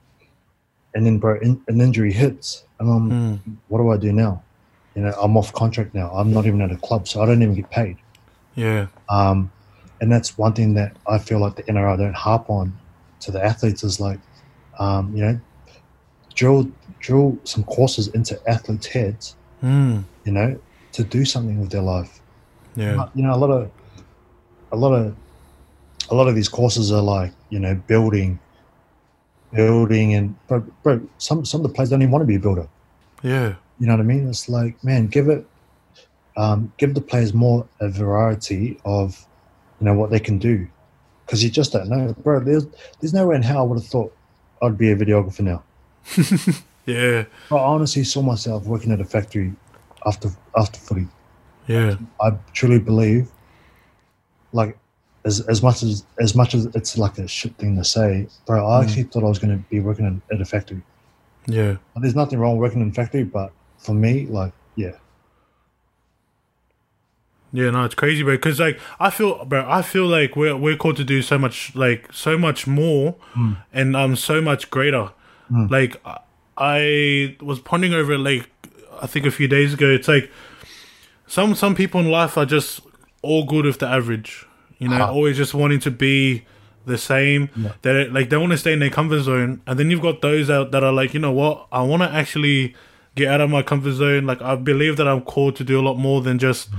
and 0.95 1.05
then 1.05 1.19
bro 1.19 1.39
in, 1.41 1.61
an 1.67 1.81
injury 1.81 2.11
hits 2.11 2.63
and 2.79 2.89
i'm 2.89 3.09
Hmm. 3.11 3.35
what 3.67 3.79
do 3.79 3.89
I 3.89 3.97
do 3.97 4.11
now? 4.13 4.43
You 4.95 5.03
know, 5.03 5.13
I'm 5.21 5.35
off 5.37 5.53
contract 5.53 5.93
now. 5.95 6.11
I'm 6.11 6.31
not 6.33 6.45
even 6.45 6.61
at 6.61 6.71
a 6.71 6.77
club, 6.77 7.07
so 7.07 7.21
I 7.21 7.25
don't 7.25 7.41
even 7.41 7.55
get 7.55 7.69
paid. 7.71 7.97
yeah 8.55 8.87
Um, 9.09 9.51
and 10.01 10.11
that's 10.11 10.37
one 10.37 10.53
thing 10.53 10.73
that 10.75 10.97
I 11.07 11.17
feel 11.17 11.39
like 11.39 11.55
the 11.55 11.63
NRL 11.63 11.97
don't 11.97 12.15
harp 12.15 12.49
on 12.49 12.77
to 13.21 13.31
the 13.31 13.43
athletes 13.43 13.83
is 13.83 13.99
like, 13.99 14.19
um, 14.79 15.15
you 15.15 15.21
know, 15.23 15.39
drill 16.35 16.71
drill 16.99 17.37
some 17.43 17.63
courses 17.65 18.07
into 18.09 18.39
athletes' 18.47 18.87
heads, 18.87 19.35
Hmm. 19.61 19.99
you 20.25 20.31
know, 20.31 20.57
to 20.93 21.03
do 21.03 21.25
something 21.25 21.59
with 21.59 21.69
their 21.71 21.81
life. 21.81 22.21
yeah 22.75 23.07
You 23.15 23.23
know, 23.23 23.33
a 23.33 23.37
lot 23.43 23.51
of 23.51 23.71
a 24.71 24.75
lot 24.75 24.93
of 24.93 25.15
a 26.09 26.15
lot 26.15 26.27
of 26.27 26.35
these 26.35 26.49
courses 26.49 26.91
are 26.91 27.01
like, 27.01 27.31
you 27.49 27.59
know, 27.59 27.75
building, 27.75 28.39
building, 29.53 30.13
and 30.13 30.35
bro, 30.47 30.59
bro 30.83 31.01
some 31.17 31.45
some 31.45 31.61
of 31.61 31.67
the 31.67 31.73
players 31.73 31.89
don't 31.89 32.01
even 32.01 32.11
want 32.11 32.21
to 32.23 32.27
be 32.27 32.35
a 32.35 32.39
builder. 32.39 32.67
yeah 33.23 33.55
You 33.79 33.87
know 33.87 33.93
what 33.93 34.01
I 34.01 34.03
mean? 34.03 34.27
It's 34.27 34.47
like, 34.49 34.81
man, 34.83 35.07
give 35.07 35.27
it, 35.29 35.45
um, 36.37 36.71
give 36.77 36.93
the 36.93 37.01
players 37.01 37.33
more 37.33 37.67
a 37.79 37.89
variety 37.89 38.79
of, 38.85 39.25
you 39.79 39.85
know, 39.85 39.93
what 39.93 40.09
they 40.09 40.19
can 40.19 40.37
do, 40.37 40.67
because 41.25 41.43
you 41.43 41.49
just 41.49 41.71
don't 41.73 41.89
know, 41.89 42.13
bro. 42.23 42.39
There's 42.39 42.65
there's 42.99 43.13
no 43.13 43.27
way 43.27 43.35
in 43.35 43.41
hell 43.43 43.59
I 43.59 43.61
would 43.63 43.79
have 43.79 43.87
thought 43.87 44.13
I'd 44.61 44.77
be 44.77 44.91
a 44.91 44.95
videographer 44.95 45.41
now. 45.41 45.63
yeah 46.85 47.25
But 47.49 47.57
I 47.57 47.63
honestly 47.65 48.03
saw 48.03 48.21
myself 48.21 48.65
working 48.65 48.91
at 48.91 48.99
a 49.01 49.05
factory 49.05 49.53
after 50.05 50.29
after 50.57 50.79
footy. 50.79 51.07
yeah 51.67 51.95
I 52.21 52.31
truly 52.53 52.79
believe, 52.79 53.29
like, 54.53 54.77
as 55.25 55.41
as 55.47 55.61
much 55.61 55.83
as 55.83 56.05
as 56.19 56.35
much 56.35 56.53
as 56.55 56.65
it's 56.75 56.97
like 56.97 57.17
a 57.19 57.27
shit 57.27 57.55
thing 57.57 57.75
to 57.77 57.83
say, 57.83 58.27
bro. 58.45 58.65
I 58.65 58.79
Mm. 58.79 58.83
actually 58.83 59.03
thought 59.03 59.23
I 59.23 59.27
was 59.27 59.39
going 59.39 59.55
to 59.57 59.63
be 59.69 59.79
working 59.79 60.05
in, 60.05 60.21
at 60.33 60.41
a 60.41 60.45
factory. 60.45 60.81
yeah 61.47 61.75
And 61.95 62.03
there's 62.03 62.15
nothing 62.15 62.39
wrong 62.39 62.57
working 62.57 62.81
in 62.81 62.89
a 62.89 62.93
factory, 62.93 63.23
but 63.23 63.51
for 63.77 63.93
me, 63.93 64.25
like, 64.25 64.53
yeah, 64.75 64.95
Yeah, 67.51 67.71
no, 67.71 67.83
it's 67.83 67.95
crazy, 67.95 68.21
bro. 68.23 68.35
Because 68.35 68.59
like 68.59 68.79
I 68.99 69.09
feel, 69.09 69.43
bro, 69.45 69.65
I 69.67 69.81
feel 69.81 70.05
like 70.07 70.35
we're 70.35 70.55
we're 70.55 70.77
called 70.77 70.97
to 70.97 71.03
do 71.03 71.21
so 71.21 71.37
much, 71.37 71.73
like 71.75 72.07
so 72.13 72.37
much 72.37 72.67
more, 72.67 73.15
Mm. 73.35 73.57
and 73.73 73.95
um, 73.95 74.15
so 74.15 74.39
much 74.41 74.69
greater. 74.69 75.09
Mm. 75.51 75.69
Like 75.71 75.99
I- 76.57 77.35
was 77.41 77.59
pondering 77.59 77.93
over, 77.93 78.13
it, 78.13 78.17
like 78.19 78.49
I 79.01 79.07
think 79.07 79.25
a 79.25 79.31
few 79.31 79.47
days 79.47 79.73
ago. 79.73 79.87
It's 79.87 80.07
like 80.07 80.29
some 81.27 81.55
some 81.55 81.75
people 81.75 81.99
in 82.01 82.09
life 82.11 82.37
are 82.37 82.45
just 82.45 82.81
all 83.21 83.45
good 83.45 83.65
with 83.65 83.79
the 83.79 83.87
average. 83.87 84.45
You 84.77 84.89
know, 84.89 84.97
Ah. 85.01 85.09
always 85.09 85.37
just 85.37 85.53
wanting 85.53 85.79
to 85.81 85.91
be 85.91 86.43
the 86.85 86.97
same. 86.97 87.49
Yeah. 87.55 87.71
That 87.81 88.13
like 88.13 88.29
they 88.29 88.37
want 88.37 88.51
to 88.51 88.57
stay 88.57 88.73
in 88.73 88.79
their 88.79 88.89
comfort 88.89 89.21
zone, 89.21 89.61
and 89.67 89.79
then 89.79 89.89
you've 89.91 90.01
got 90.01 90.21
those 90.21 90.49
out 90.49 90.71
that 90.71 90.83
are 90.83 90.91
like, 90.93 91.13
you 91.13 91.19
know 91.19 91.31
what, 91.31 91.67
I 91.71 91.81
want 91.81 92.03
to 92.03 92.09
actually 92.11 92.75
get 93.15 93.27
out 93.29 93.41
of 93.41 93.49
my 93.49 93.61
comfort 93.61 93.93
zone. 93.93 94.25
Like 94.25 94.41
I 94.41 94.55
believe 94.55 94.97
that 94.97 95.07
I'm 95.07 95.21
called 95.21 95.55
to 95.57 95.63
do 95.63 95.79
a 95.79 95.83
lot 95.83 95.95
more 95.95 96.21
than 96.21 96.39
just 96.39 96.69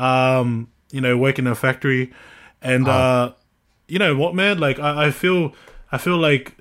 um, 0.00 0.68
you 0.90 1.00
know, 1.00 1.16
work 1.16 1.38
in 1.38 1.46
a 1.46 1.54
factory. 1.54 2.12
And 2.62 2.88
uh, 2.88 3.32
you 3.88 3.98
know 3.98 4.16
what, 4.16 4.34
man? 4.34 4.58
Like 4.58 4.78
I, 4.78 5.06
I 5.06 5.10
feel 5.10 5.54
I 5.92 5.98
feel 5.98 6.16
like 6.18 6.54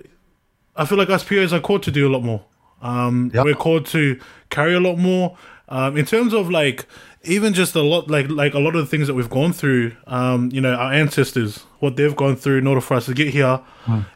I 0.75 0.85
feel 0.85 0.97
like 0.97 1.09
us 1.09 1.23
POs 1.23 1.51
are 1.53 1.59
called 1.59 1.83
to 1.83 1.91
do 1.91 2.07
a 2.07 2.11
lot 2.11 2.23
more. 2.23 2.43
Um 2.81 3.31
Yep. 3.33 3.45
we're 3.45 3.55
called 3.55 3.85
to 3.87 4.19
carry 4.49 4.73
a 4.73 4.79
lot 4.79 4.97
more. 4.97 5.37
Um 5.67 5.97
in 5.97 6.05
terms 6.05 6.33
of 6.33 6.49
like 6.49 6.85
even 7.23 7.53
just 7.53 7.75
a 7.75 7.81
lot 7.81 8.09
like 8.09 8.29
like 8.29 8.53
a 8.53 8.59
lot 8.59 8.75
of 8.75 8.81
the 8.81 8.85
things 8.87 9.07
that 9.07 9.13
we've 9.13 9.29
gone 9.29 9.51
through, 9.51 9.91
um, 10.07 10.49
you 10.53 10.61
know, 10.61 10.73
our 10.73 10.93
ancestors, 10.93 11.65
what 11.79 11.97
they've 11.97 12.15
gone 12.15 12.37
through 12.37 12.57
in 12.59 12.67
order 12.67 12.79
for 12.81 12.93
us 12.95 13.05
to 13.07 13.13
get 13.13 13.27
here. 13.33 13.59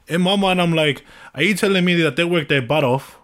In 0.08 0.22
my 0.22 0.36
mind 0.38 0.62
I'm 0.62 0.74
like, 0.74 1.04
are 1.36 1.44
you 1.44 1.54
telling 1.56 1.84
me 1.84 1.96
that 2.02 2.16
they 2.16 2.24
worked 2.24 2.48
their 2.50 2.62
butt 2.62 2.84
off 2.86 3.18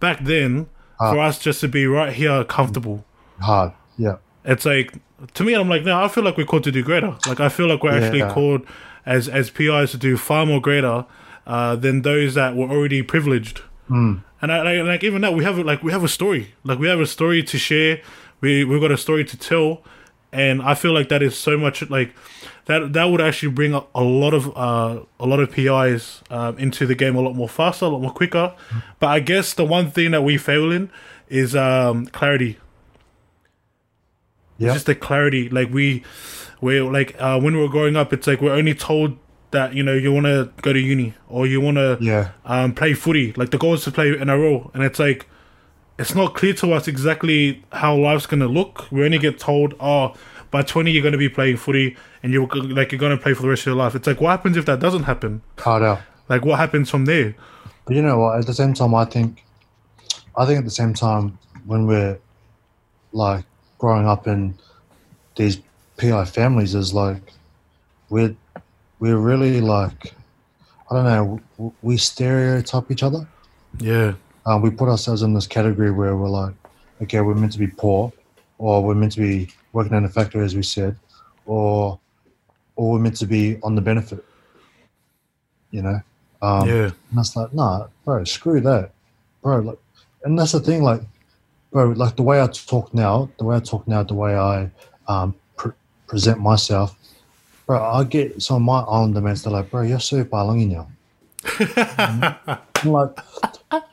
back 0.00 0.24
then 0.24 0.66
for 0.98 1.18
us 1.20 1.38
just 1.38 1.60
to 1.60 1.68
be 1.68 1.86
right 1.86 2.12
here 2.12 2.42
comfortable? 2.44 3.04
hard, 3.40 3.72
yeah, 3.98 4.16
it's 4.44 4.64
like 4.64 4.94
to 5.32 5.44
me 5.44 5.54
i'm 5.54 5.68
like 5.68 5.82
no 5.82 6.02
i 6.02 6.08
feel 6.08 6.24
like 6.24 6.36
we're 6.36 6.46
called 6.46 6.64
to 6.64 6.72
do 6.72 6.82
greater 6.82 7.16
like 7.26 7.40
i 7.40 7.48
feel 7.48 7.66
like 7.68 7.82
we're 7.82 7.90
actually 7.90 8.20
called 8.32 8.66
as 9.06 9.28
as 9.28 9.50
pis 9.50 9.90
to 9.90 9.96
do 9.96 10.16
far 10.16 10.44
more 10.44 10.60
greater 10.60 11.06
uh, 11.46 11.76
than 11.76 12.02
those 12.02 12.34
that 12.34 12.56
were 12.56 12.68
already 12.68 13.02
privileged 13.02 13.60
Mm. 13.90 14.22
And 14.40 14.52
I, 14.52 14.62
like, 14.62 14.86
like 14.86 15.04
even 15.04 15.22
that, 15.22 15.34
we 15.34 15.44
have 15.44 15.58
like 15.58 15.82
we 15.82 15.92
have 15.92 16.04
a 16.04 16.08
story. 16.08 16.54
Like 16.64 16.78
we 16.78 16.88
have 16.88 17.00
a 17.00 17.06
story 17.06 17.42
to 17.42 17.58
share. 17.58 18.00
We 18.40 18.64
we've 18.64 18.80
got 18.80 18.92
a 18.92 18.96
story 18.96 19.24
to 19.24 19.36
tell, 19.36 19.82
and 20.32 20.62
I 20.62 20.74
feel 20.74 20.92
like 20.92 21.08
that 21.08 21.22
is 21.22 21.36
so 21.36 21.56
much 21.56 21.88
like 21.90 22.14
that. 22.66 22.92
That 22.92 23.04
would 23.04 23.20
actually 23.20 23.52
bring 23.52 23.74
a, 23.74 23.84
a 23.94 24.02
lot 24.02 24.34
of 24.34 24.56
uh, 24.56 25.00
a 25.18 25.26
lot 25.26 25.40
of 25.40 25.50
PIs 25.50 26.22
um, 26.30 26.58
into 26.58 26.86
the 26.86 26.94
game 26.94 27.16
a 27.16 27.20
lot 27.20 27.34
more 27.34 27.48
faster, 27.48 27.86
a 27.86 27.88
lot 27.88 28.02
more 28.02 28.12
quicker. 28.12 28.54
But 28.98 29.08
I 29.08 29.20
guess 29.20 29.54
the 29.54 29.64
one 29.64 29.90
thing 29.90 30.10
that 30.10 30.22
we 30.22 30.36
fail 30.36 30.70
in 30.70 30.90
is 31.28 31.56
um, 31.56 32.06
clarity. 32.06 32.58
Yeah. 34.58 34.72
Just 34.72 34.86
the 34.86 34.94
clarity. 34.94 35.48
Like 35.48 35.70
we, 35.70 36.04
we 36.60 36.80
like 36.80 37.16
uh, 37.18 37.40
when 37.40 37.54
we 37.56 37.60
were 37.62 37.68
growing 37.68 37.96
up, 37.96 38.12
it's 38.12 38.26
like 38.26 38.40
we're 38.40 38.52
only 38.54 38.74
told 38.74 39.16
that 39.50 39.72
you 39.74 39.82
know 39.82 39.94
you 39.94 40.12
want 40.12 40.26
to 40.26 40.50
go 40.62 40.72
to 40.72 40.78
uni 40.80 41.14
or 41.28 41.46
you 41.46 41.60
want 41.60 41.76
to 41.76 41.98
Yeah. 42.00 42.30
um, 42.44 42.74
play 42.74 42.94
footy. 42.94 43.32
Like 43.34 43.50
the 43.50 43.58
goal 43.58 43.74
is 43.74 43.84
to 43.84 43.90
play 43.90 44.12
NRL, 44.14 44.70
and 44.74 44.82
it's 44.82 44.98
like 44.98 45.26
it's 45.98 46.14
not 46.14 46.34
clear 46.34 46.52
to 46.54 46.72
us 46.72 46.88
exactly 46.88 47.62
how 47.72 47.94
life's 47.96 48.26
gonna 48.26 48.48
look. 48.48 48.90
We 48.90 49.04
only 49.04 49.18
get 49.18 49.38
told, 49.38 49.74
oh, 49.80 50.14
by 50.50 50.62
twenty 50.62 50.90
you're 50.92 51.02
gonna 51.04 51.18
be 51.18 51.28
playing 51.28 51.56
footy, 51.56 51.96
and 52.22 52.32
you're 52.32 52.46
like 52.48 52.92
you're 52.92 52.98
gonna 53.00 53.16
play 53.16 53.34
for 53.34 53.42
the 53.42 53.48
rest 53.48 53.62
of 53.62 53.66
your 53.66 53.76
life. 53.76 53.94
It's 53.94 54.06
like 54.06 54.20
what 54.20 54.30
happens 54.30 54.56
if 54.56 54.66
that 54.66 54.80
doesn't 54.80 55.04
happen? 55.04 55.42
Hard 55.58 55.82
out. 55.82 56.00
Like 56.28 56.44
what 56.44 56.58
happens 56.58 56.90
from 56.90 57.04
there? 57.06 57.34
But 57.86 57.96
you 57.96 58.02
know 58.02 58.18
what? 58.18 58.38
At 58.38 58.46
the 58.46 58.54
same 58.54 58.72
time, 58.72 58.94
I 58.94 59.04
think, 59.04 59.44
I 60.36 60.46
think 60.46 60.58
at 60.58 60.64
the 60.64 60.70
same 60.70 60.94
time, 60.94 61.38
when 61.66 61.86
we're 61.86 62.18
like 63.12 63.44
growing 63.84 64.08
up 64.08 64.26
in 64.26 64.54
these 65.36 65.60
PI 65.98 66.24
families, 66.24 66.74
is 66.74 66.94
like 66.94 67.20
we're 68.08 68.34
we're 68.98 69.18
really 69.18 69.60
like 69.60 70.14
I 70.90 70.94
don't 70.94 71.04
know. 71.58 71.72
We 71.82 71.98
stereotype 71.98 72.90
each 72.90 73.02
other. 73.02 73.26
Yeah, 73.78 74.14
Um, 74.46 74.62
we 74.62 74.70
put 74.70 74.88
ourselves 74.88 75.20
in 75.20 75.34
this 75.34 75.46
category 75.46 75.90
where 75.90 76.16
we're 76.16 76.28
like, 76.28 76.54
okay, 77.02 77.20
we're 77.20 77.34
meant 77.34 77.52
to 77.52 77.58
be 77.58 77.66
poor, 77.66 78.10
or 78.56 78.82
we're 78.82 78.94
meant 78.94 79.12
to 79.12 79.20
be 79.20 79.50
working 79.74 79.92
in 79.92 80.04
a 80.04 80.08
factory, 80.08 80.42
as 80.44 80.56
we 80.56 80.62
said, 80.62 80.96
or 81.44 81.98
or 82.76 82.92
we're 82.92 83.00
meant 83.00 83.18
to 83.18 83.26
be 83.26 83.58
on 83.62 83.74
the 83.74 83.82
benefit. 83.82 84.24
You 85.72 85.82
know. 85.82 86.00
Um, 86.40 86.68
yeah, 86.68 86.88
and 87.08 87.18
that's 87.18 87.36
like, 87.36 87.52
nah, 87.52 87.88
bro, 88.04 88.24
screw 88.24 88.60
that, 88.62 88.92
bro. 89.42 89.58
Like, 89.58 89.78
and 90.24 90.38
that's 90.38 90.52
the 90.52 90.60
thing, 90.60 90.82
like, 90.82 91.02
bro, 91.74 91.88
like 91.90 92.14
the 92.14 92.22
way 92.22 92.40
I 92.40 92.46
talk 92.46 92.94
now, 92.94 93.28
the 93.38 93.44
way 93.44 93.56
I 93.56 93.58
talk 93.60 93.86
now, 93.88 94.04
the 94.04 94.14
way 94.14 94.36
I 94.36 94.70
um, 95.08 95.34
pre- 95.56 95.72
present 96.06 96.38
myself, 96.40 96.96
bro. 97.66 97.82
I 97.82 98.04
get 98.04 98.40
some 98.40 98.56
of 98.56 98.62
my 98.62 98.78
islander 98.82 99.20
mates. 99.20 99.42
They're 99.42 99.52
like, 99.52 99.70
bro, 99.72 99.82
you're 99.82 99.98
so 100.00 100.24
palangi 100.24 100.70
now. 100.70 100.88
Like, 102.84 103.18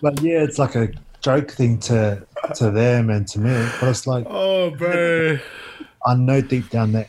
like, 0.02 0.22
yeah, 0.22 0.44
it's 0.44 0.60
like 0.60 0.76
a 0.76 0.90
joke 1.22 1.50
thing 1.52 1.80
to 1.80 2.28
to 2.56 2.72
them 2.72 3.10
and 3.10 3.26
to 3.30 3.40
me, 3.40 3.70
but 3.80 3.88
it's 3.90 4.06
like 4.06 4.26
Oh, 4.30 4.70
bro. 4.72 5.40
I 6.06 6.16
know 6.16 6.42
deep 6.42 6.70
down 6.70 6.92
that 6.92 7.08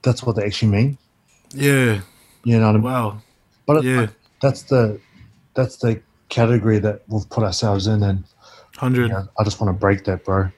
that's 0.00 0.22
what 0.22 0.36
they 0.36 0.44
actually 0.46 0.72
mean. 0.72 0.98
Yeah. 1.52 2.00
You 2.44 2.58
know 2.58 2.66
what 2.68 2.76
I 2.76 2.78
mean? 2.78 2.82
Wow. 2.82 3.18
But 3.66 3.76
it, 3.78 3.84
Yeah. 3.84 4.06
that's 4.40 4.62
the 4.62 4.98
that's 5.52 5.76
the 5.76 6.00
category 6.30 6.78
that 6.78 7.02
we've 7.08 7.28
put 7.28 7.44
ourselves 7.44 7.86
in, 7.86 8.02
and 8.02 8.24
Hundred. 8.78 9.10
Yeah, 9.10 9.24
I 9.38 9.44
just 9.44 9.60
want 9.60 9.74
to 9.74 9.78
break 9.78 10.04
that, 10.04 10.24
bro. 10.24 10.48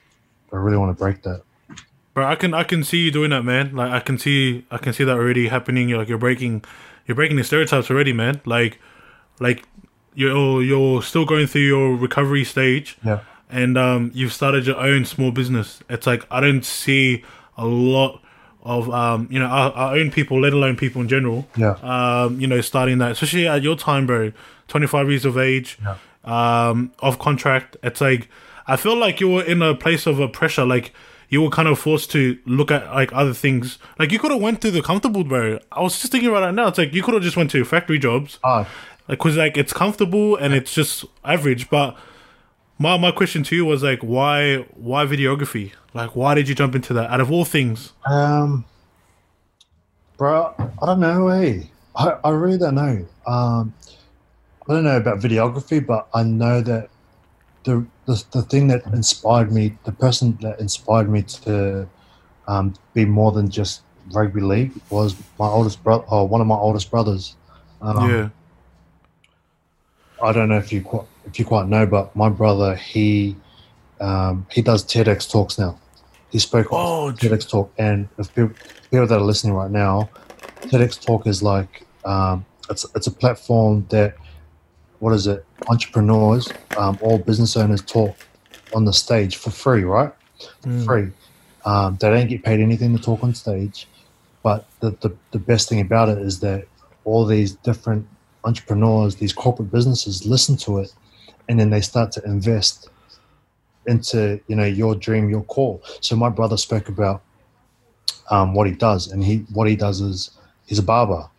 I 0.53 0.55
really 0.55 0.77
want 0.77 0.95
to 0.97 1.01
break 1.03 1.21
that. 1.23 1.41
Bro, 2.13 2.25
I 2.27 2.35
can 2.35 2.53
I 2.53 2.63
can 2.63 2.83
see 2.83 2.99
you 2.99 3.11
doing 3.11 3.31
that, 3.31 3.43
man. 3.43 3.75
Like 3.75 3.91
I 3.91 3.99
can 3.99 4.17
see 4.17 4.65
I 4.71 4.77
can 4.77 4.93
see 4.93 5.03
that 5.03 5.17
already 5.17 5.47
happening. 5.49 5.89
You're 5.89 5.99
like 5.99 6.07
you're 6.07 6.17
breaking 6.17 6.63
you're 7.05 7.15
breaking 7.15 7.35
the 7.37 7.43
stereotypes 7.43 7.91
already, 7.91 8.13
man. 8.13 8.39
Like 8.45 8.79
like 9.39 9.67
you're 10.13 10.61
you're 10.63 11.01
still 11.01 11.25
going 11.25 11.45
through 11.47 11.61
your 11.67 11.95
recovery 11.97 12.45
stage 12.45 12.97
Yeah, 13.03 13.19
and 13.49 13.77
um 13.77 14.11
you've 14.13 14.31
started 14.31 14.65
your 14.65 14.77
own 14.77 15.03
small 15.03 15.31
business. 15.31 15.81
It's 15.89 16.07
like 16.07 16.25
I 16.31 16.39
don't 16.39 16.63
see 16.63 17.23
a 17.57 17.65
lot 17.65 18.21
of 18.63 18.89
um 18.89 19.27
you 19.29 19.37
know 19.39 19.47
our, 19.47 19.73
our 19.73 19.95
own 19.97 20.09
people, 20.09 20.39
let 20.39 20.53
alone 20.53 20.77
people 20.77 21.01
in 21.01 21.09
general. 21.09 21.49
yeah, 21.57 21.71
Um, 21.83 22.39
you 22.39 22.47
know, 22.47 22.61
starting 22.61 22.97
that, 22.99 23.11
especially 23.11 23.45
at 23.45 23.61
your 23.61 23.75
time, 23.75 24.07
bro. 24.07 24.31
Twenty 24.69 24.87
five 24.87 25.09
years 25.09 25.25
of 25.25 25.37
age, 25.37 25.77
Yeah. 25.83 25.97
Um, 26.25 26.91
off 26.99 27.17
contract. 27.19 27.77
It's 27.83 28.01
like 28.01 28.29
I 28.67 28.75
feel 28.75 28.97
like 28.97 29.19
you 29.19 29.29
were 29.29 29.43
in 29.43 29.61
a 29.61 29.75
place 29.75 30.05
of 30.05 30.19
a 30.19 30.27
pressure, 30.27 30.65
like 30.65 30.91
you 31.29 31.41
were 31.41 31.49
kind 31.49 31.67
of 31.67 31.79
forced 31.79 32.11
to 32.11 32.37
look 32.45 32.71
at 32.71 32.85
like 32.93 33.13
other 33.13 33.33
things. 33.33 33.77
Like 33.99 34.11
you 34.11 34.19
could 34.19 34.31
have 34.31 34.41
went 34.41 34.61
to 34.61 34.71
the 34.71 34.81
comfortable, 34.81 35.23
bro. 35.23 35.59
I 35.71 35.81
was 35.81 35.99
just 35.99 36.11
thinking 36.11 36.29
about 36.29 36.47
it 36.49 36.51
now. 36.53 36.67
It's 36.67 36.77
like 36.77 36.93
you 36.93 37.03
could 37.03 37.13
have 37.13 37.23
just 37.23 37.37
went 37.37 37.51
to 37.51 37.63
factory 37.63 37.99
jobs, 37.99 38.39
ah, 38.43 38.67
like 39.07 39.19
cause 39.19 39.37
like 39.37 39.57
it's 39.57 39.73
comfortable 39.73 40.35
and 40.35 40.53
it's 40.53 40.73
just 40.73 41.05
average. 41.23 41.69
But 41.69 41.97
my 42.77 42.97
my 42.97 43.11
question 43.11 43.43
to 43.43 43.55
you 43.55 43.65
was 43.65 43.83
like, 43.83 43.99
why 43.99 44.57
why 44.73 45.05
videography? 45.05 45.73
Like, 45.93 46.15
why 46.15 46.35
did 46.35 46.49
you 46.49 46.55
jump 46.55 46.75
into 46.75 46.93
that? 46.93 47.09
Out 47.09 47.21
of 47.21 47.31
all 47.31 47.45
things, 47.45 47.93
um, 48.05 48.65
bro, 50.17 50.53
I 50.81 50.85
don't 50.85 50.99
know. 50.99 51.29
Hey, 51.29 51.69
I, 51.95 52.17
I 52.23 52.29
really 52.31 52.57
don't 52.57 52.75
know. 52.75 53.05
Um, 53.25 53.73
I 54.67 54.73
don't 54.73 54.83
know 54.83 54.97
about 54.97 55.19
videography, 55.19 55.85
but 55.85 56.07
I 56.13 56.23
know 56.23 56.61
that 56.61 56.89
the 57.63 57.85
the, 58.05 58.23
the 58.31 58.41
thing 58.43 58.67
that 58.67 58.85
inspired 58.87 59.51
me, 59.51 59.77
the 59.83 59.91
person 59.91 60.37
that 60.41 60.59
inspired 60.59 61.09
me 61.09 61.23
to 61.23 61.87
um, 62.47 62.73
be 62.93 63.05
more 63.05 63.31
than 63.31 63.49
just 63.49 63.81
rugby 64.13 64.41
league 64.41 64.71
was 64.89 65.15
my 65.39 65.47
oldest 65.47 65.83
brother, 65.83 66.03
or 66.09 66.27
one 66.27 66.41
of 66.41 66.47
my 66.47 66.55
oldest 66.55 66.91
brothers. 66.91 67.35
Um, 67.81 68.09
yeah, 68.09 68.29
I 70.21 70.31
don't 70.31 70.49
know 70.49 70.57
if 70.57 70.71
you 70.71 70.81
quite, 70.81 71.05
if 71.25 71.39
you 71.39 71.45
quite 71.45 71.67
know, 71.67 71.85
but 71.85 72.15
my 72.15 72.29
brother 72.29 72.75
he 72.75 73.35
um, 74.01 74.45
he 74.51 74.61
does 74.61 74.83
TEDx 74.83 75.29
talks 75.31 75.57
now. 75.57 75.79
He 76.31 76.39
spoke 76.39 76.67
Oh, 76.71 77.07
on 77.07 77.17
TEDx 77.17 77.49
talk, 77.49 77.71
and 77.77 78.09
if 78.17 78.33
people, 78.33 78.55
people 78.91 79.07
that 79.07 79.17
are 79.17 79.21
listening 79.21 79.53
right 79.53 79.71
now, 79.71 80.09
TEDx 80.61 81.03
talk 81.03 81.27
is 81.27 81.41
like 81.41 81.85
um, 82.03 82.45
it's 82.69 82.85
it's 82.95 83.07
a 83.07 83.11
platform 83.11 83.85
that 83.89 84.15
what 85.05 85.13
is 85.13 85.27
it? 85.27 85.45
Entrepreneurs, 85.69 86.55
um, 86.77 86.97
all 86.99 87.19
business 87.19 87.55
owners 87.55 87.83
talk 87.85 88.17
on 88.73 88.85
the 88.85 88.91
stage 88.91 89.35
for 89.37 89.51
free, 89.51 89.83
right? 89.83 90.11
For 90.63 90.69
Mm. 90.69 90.85
free. 90.85 91.11
Um, 91.63 91.97
they 92.01 92.09
don't 92.09 92.27
get 92.27 92.43
paid 92.43 92.59
anything 92.59 92.91
to 92.97 93.01
talk 93.03 93.21
on 93.23 93.35
stage, 93.35 93.87
but 94.41 94.67
the, 94.81 94.89
the 95.03 95.15
the 95.31 95.37
best 95.37 95.69
thing 95.69 95.79
about 95.79 96.09
it 96.09 96.17
is 96.17 96.39
that 96.39 96.65
all 97.03 97.23
these 97.27 97.55
different 97.55 98.07
entrepreneurs, 98.45 99.17
these 99.17 99.31
corporate 99.33 99.71
businesses 99.71 100.25
listen 100.25 100.57
to 100.57 100.79
it 100.79 100.89
and 101.47 101.59
then 101.59 101.69
they 101.69 101.81
start 101.81 102.11
to 102.13 102.23
invest 102.25 102.89
into, 103.85 104.39
you 104.47 104.55
know, 104.55 104.65
your 104.65 104.95
dream, 104.95 105.29
your 105.29 105.43
call. 105.43 105.83
So 106.01 106.15
my 106.15 106.29
brother 106.29 106.57
spoke 106.57 106.89
about 106.89 107.23
um, 108.31 108.55
what 108.55 108.65
he 108.65 108.73
does 108.73 109.11
and 109.11 109.23
he 109.23 109.45
what 109.53 109.67
he 109.69 109.75
does 109.75 110.01
is 110.01 110.35
he's 110.65 110.79
a 110.79 110.83
barber. 110.83 111.29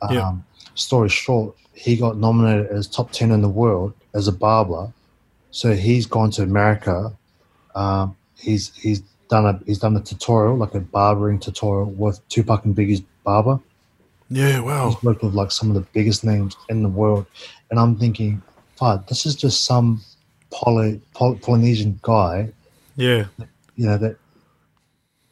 Um, 0.00 0.14
Yeah. 0.14 0.32
Story 0.74 1.08
short, 1.08 1.56
he 1.80 1.96
got 1.96 2.16
nominated 2.16 2.66
as 2.70 2.86
top 2.86 3.10
10 3.10 3.30
in 3.30 3.40
the 3.40 3.48
world 3.48 3.94
as 4.14 4.28
a 4.28 4.32
barber. 4.32 4.92
So 5.50 5.72
he's 5.72 6.06
gone 6.06 6.30
to 6.32 6.42
America. 6.42 7.12
Um, 7.74 8.16
he's 8.36 8.74
he's 8.76 9.00
done 9.28 9.46
a 9.46 9.60
he's 9.66 9.78
done 9.78 9.96
a 9.96 10.00
tutorial, 10.00 10.56
like 10.56 10.74
a 10.74 10.80
barbering 10.80 11.38
tutorial 11.38 11.90
with 11.90 12.20
Tupac 12.28 12.64
and 12.64 12.76
Biggie's 12.76 13.02
barber 13.24 13.60
yeah. 14.30 14.60
Wow. 14.60 14.90
he's 14.90 15.02
worked 15.02 15.22
with 15.22 15.34
like 15.34 15.50
some 15.50 15.68
of 15.68 15.74
the 15.74 15.86
biggest 15.92 16.24
names 16.24 16.56
in 16.68 16.82
the 16.82 16.88
world, 16.88 17.26
and 17.70 17.78
I'm 17.80 17.96
thinking, 17.96 18.40
fuck, 18.76 19.08
this 19.08 19.26
is 19.26 19.34
just 19.34 19.64
some 19.64 20.00
Poly, 20.50 21.00
Poly, 21.14 21.38
Polynesian 21.38 21.98
guy, 22.02 22.52
Yeah. 22.96 23.26
you 23.76 23.86
know 23.86 23.98
that 23.98 24.16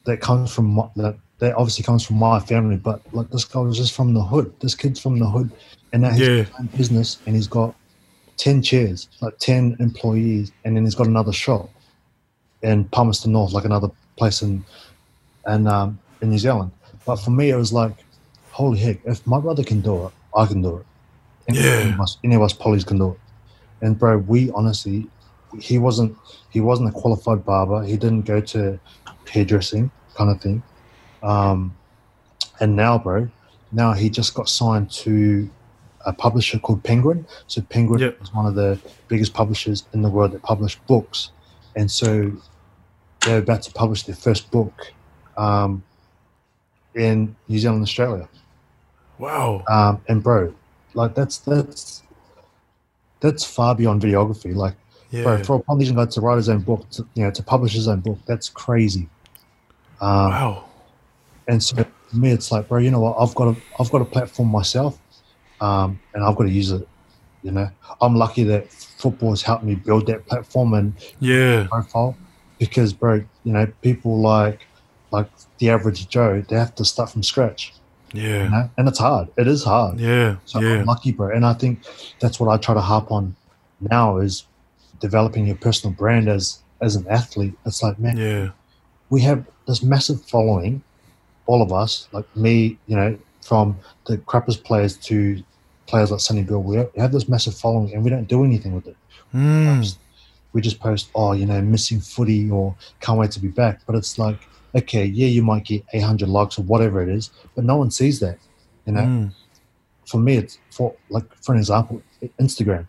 that 0.05 0.21
comes 0.21 0.53
from 0.53 0.67
my, 0.67 0.89
that 0.97 1.17
that 1.39 1.55
obviously 1.55 1.85
comes 1.85 2.05
from 2.05 2.17
my 2.17 2.41
family, 2.41 2.77
but 2.77 3.01
like 3.15 3.31
this 3.31 3.45
guy 3.45 3.61
was 3.61 3.77
just 3.77 3.95
from 3.95 4.15
the 4.15 4.23
hood. 4.23 4.53
This 4.61 4.75
kid's 4.75 5.01
from 5.01 5.19
the 5.21 5.27
hood, 5.27 5.51
and 5.93 6.03
now 6.03 6.11
he's 6.11 6.21
Yeah. 6.21 6.37
got 6.37 6.47
his 6.47 6.55
own 6.61 6.67
business, 6.77 7.19
and 7.27 7.35
he's 7.37 7.49
got 7.49 7.75
ten 8.37 8.63
chairs, 8.63 9.09
like 9.21 9.39
ten 9.39 9.77
employees, 9.81 10.53
and 10.65 10.77
then 10.77 10.85
he's 10.85 10.95
got 10.95 11.07
another 11.07 11.33
shop 11.33 11.71
in 12.63 12.85
Palmerston 12.87 13.33
North, 13.33 13.53
like 13.53 13.65
another 13.65 13.89
place 14.17 14.43
in 14.43 14.65
and 15.47 15.69
um, 15.69 15.99
in 16.23 16.31
New 16.31 16.39
Zealand. 16.39 16.71
But 17.07 17.17
for 17.17 17.31
me, 17.31 17.51
it 17.51 17.57
was 17.57 17.73
like, 17.73 17.93
holy 18.51 18.79
heck! 18.79 18.99
If 19.05 19.27
my 19.27 19.41
brother 19.41 19.65
can 19.65 19.81
do 19.81 20.07
it, 20.07 20.13
I 20.37 20.47
can 20.47 20.63
do 20.63 20.79
it. 20.79 20.87
Any, 21.49 21.59
Yeah. 21.59 21.71
any 21.81 21.93
of 21.93 22.01
us, 22.01 22.19
any 22.25 22.35
of 22.35 22.43
us 22.43 22.53
polys 22.53 22.87
can 22.87 22.99
do 22.99 23.11
it. 23.13 23.19
And 23.81 23.99
bro, 23.99 24.19
we 24.19 24.51
honestly, 24.53 25.07
he 25.61 25.79
wasn't 25.79 26.17
he 26.51 26.61
wasn't 26.61 26.89
a 26.89 26.93
qualified 26.93 27.45
barber. 27.45 27.83
He 27.85 27.97
didn't 27.97 28.23
go 28.23 28.41
to 28.41 28.79
hairdressing 29.29 29.91
kind 30.15 30.31
of 30.31 30.41
thing. 30.41 30.63
Um, 31.23 31.75
and 32.61 32.75
now, 32.77 32.99
bro, 32.99 33.29
now 33.73 33.93
he 33.93 34.11
just 34.11 34.35
got 34.35 34.49
signed 34.49 34.91
to 34.91 35.49
a 36.07 36.13
publisher 36.13 36.59
called 36.59 36.83
Penguin. 36.85 37.27
So 37.47 37.61
Penguin 37.63 38.01
Yep. 38.01 38.23
is 38.23 38.35
one 38.35 38.47
of 38.47 38.55
the 38.55 38.79
biggest 39.09 39.35
publishers 39.35 39.85
in 39.93 40.03
the 40.03 40.09
world 40.11 40.33
that 40.33 40.43
publish 40.43 40.77
books, 40.87 41.31
and 41.77 41.91
so 41.91 42.33
they're 43.25 43.39
about 43.39 43.63
to 43.63 43.73
publish 43.73 44.05
their 44.05 44.15
first 44.17 44.51
book 44.51 44.93
um, 45.37 45.83
in 46.95 47.35
New 47.49 47.59
Zealand, 47.59 47.83
Australia. 47.83 48.29
Wow. 49.19 49.65
Um, 49.69 50.01
and 50.09 50.23
bro, 50.23 50.55
like 50.95 51.15
that's 51.15 51.39
that's 51.39 52.03
that's 53.21 53.45
far 53.45 53.75
beyond 53.75 54.01
videography. 54.03 54.55
Like, 54.55 54.75
Yeah. 55.11 55.25
bro, 55.25 55.43
for 55.43 55.57
a 55.57 55.61
Polynesian 55.61 55.97
guy 55.97 56.07
to 56.07 56.21
write 56.21 56.37
his 56.37 56.49
own 56.49 56.61
book, 56.61 56.89
to, 56.91 57.07
you 57.15 57.25
know, 57.25 57.31
to 57.33 57.43
publish 57.43 57.73
his 57.75 57.89
own 57.89 58.01
book, 58.01 58.19
that's 58.27 58.49
crazy. 58.49 59.09
Um, 60.01 60.31
wow. 60.31 60.65
and 61.49 61.61
so 61.61 61.75
for 62.09 62.17
me, 62.17 62.31
it's 62.31 62.53
like, 62.53 62.69
bro, 62.69 62.79
you 62.79 62.93
know 62.93 63.01
what? 63.01 63.17
I've 63.19 63.35
got 63.35 63.49
a, 63.49 63.57
I've 63.81 63.91
got 63.91 64.03
a 64.03 64.05
platform 64.05 64.49
myself, 64.51 65.01
um, 65.61 66.01
and 66.15 66.25
I've 66.25 66.37
got 66.37 66.45
to 66.45 66.51
use 66.51 66.71
it. 66.71 66.87
You 67.43 67.53
know, 67.53 67.69
I'm 68.01 68.17
lucky 68.17 68.43
that 68.45 68.73
football 68.73 69.31
has 69.31 69.43
helped 69.43 69.65
me 69.65 69.77
build 69.77 70.07
that 70.07 70.27
platform 70.27 70.75
and 70.75 70.95
Yeah. 71.21 71.67
profile, 71.69 72.17
because, 72.59 72.93
bro, 72.93 73.25
you 73.45 73.53
know, 73.53 73.67
people 73.83 74.21
like, 74.21 74.67
like 75.13 75.31
the 75.59 75.71
average 75.71 76.09
Joe, 76.09 76.43
they 76.49 76.57
have 76.57 76.75
to 76.77 76.85
start 76.85 77.11
from 77.11 77.23
scratch. 77.23 77.73
You 78.13 78.21
Yeah. 78.23 78.49
know, 78.49 78.71
and 78.77 78.89
it's 78.89 78.99
hard. 78.99 79.29
It 79.37 79.47
is 79.47 79.63
hard. 79.65 80.01
Yeah. 80.01 80.37
So 80.47 80.61
Yeah. 80.61 80.81
I'm 80.81 80.87
lucky, 80.87 81.13
bro. 81.13 81.31
And 81.35 81.47
I 81.47 81.53
think 81.55 81.85
that's 82.21 82.41
what 82.41 82.49
I 82.53 82.57
try 82.57 82.75
to 82.75 82.81
harp 82.81 83.11
on 83.13 83.37
now 83.81 84.19
is 84.19 84.45
developing 84.99 85.47
your 85.47 85.57
personal 85.57 85.95
brand 85.95 86.29
as 86.29 86.63
as 86.81 86.97
an 86.97 87.07
athlete. 87.09 87.55
It's 87.67 87.83
like, 87.83 87.99
man, 87.99 88.17
Yeah. 88.17 88.51
we 89.11 89.21
have 89.23 89.45
this 89.67 89.83
massive 89.83 90.25
following, 90.29 90.83
all 91.47 91.63
of 91.63 91.73
us, 91.73 92.09
like 92.13 92.25
me, 92.37 92.79
you 92.87 92.97
know, 92.97 93.19
from 93.49 93.79
the 94.07 94.19
crappers 94.19 94.63
players 94.63 94.97
to 94.97 95.43
players 95.87 96.11
like 96.11 96.21
Sonny 96.21 96.43
Bill. 96.43 96.63
We 96.63 96.77
have 96.97 97.13
this 97.13 97.29
massive 97.29 97.55
following 97.55 97.95
and 97.95 98.05
we 98.05 98.11
don't 98.11 98.29
do 98.29 98.45
anything 98.45 98.75
with 98.75 98.87
it. 98.87 98.97
Mm. 99.35 99.97
We 100.53 100.61
just 100.61 100.81
post, 100.81 101.11
oh, 101.15 101.33
you 101.33 101.47
know, 101.47 101.61
missing 101.63 102.01
footy 102.01 102.51
or 102.51 102.75
can't 103.01 103.19
wait 103.19 103.31
to 103.33 103.41
be 103.41 103.49
back. 103.49 103.81
But 103.87 103.97
it's 103.97 104.19
like, 104.19 104.39
okay, 104.75 105.05
yeah, 105.07 105.29
you 105.29 105.43
might 105.43 105.65
get 105.65 105.83
800 105.95 106.29
likes 106.29 106.59
or 106.59 106.63
whatever 106.63 107.03
it 107.03 107.09
is, 107.09 107.31
but 107.55 107.65
no 107.65 107.77
one 107.77 107.91
sees 107.91 108.21
that, 108.21 108.39
you 108.85 108.93
know. 108.93 109.01
Mm. 109.01 109.33
For 110.07 110.19
me, 110.19 110.37
it's 110.37 110.59
for 110.71 110.95
like 111.09 111.25
for 111.43 111.53
an 111.53 111.59
example, 111.59 112.03
Instagram. 112.39 112.87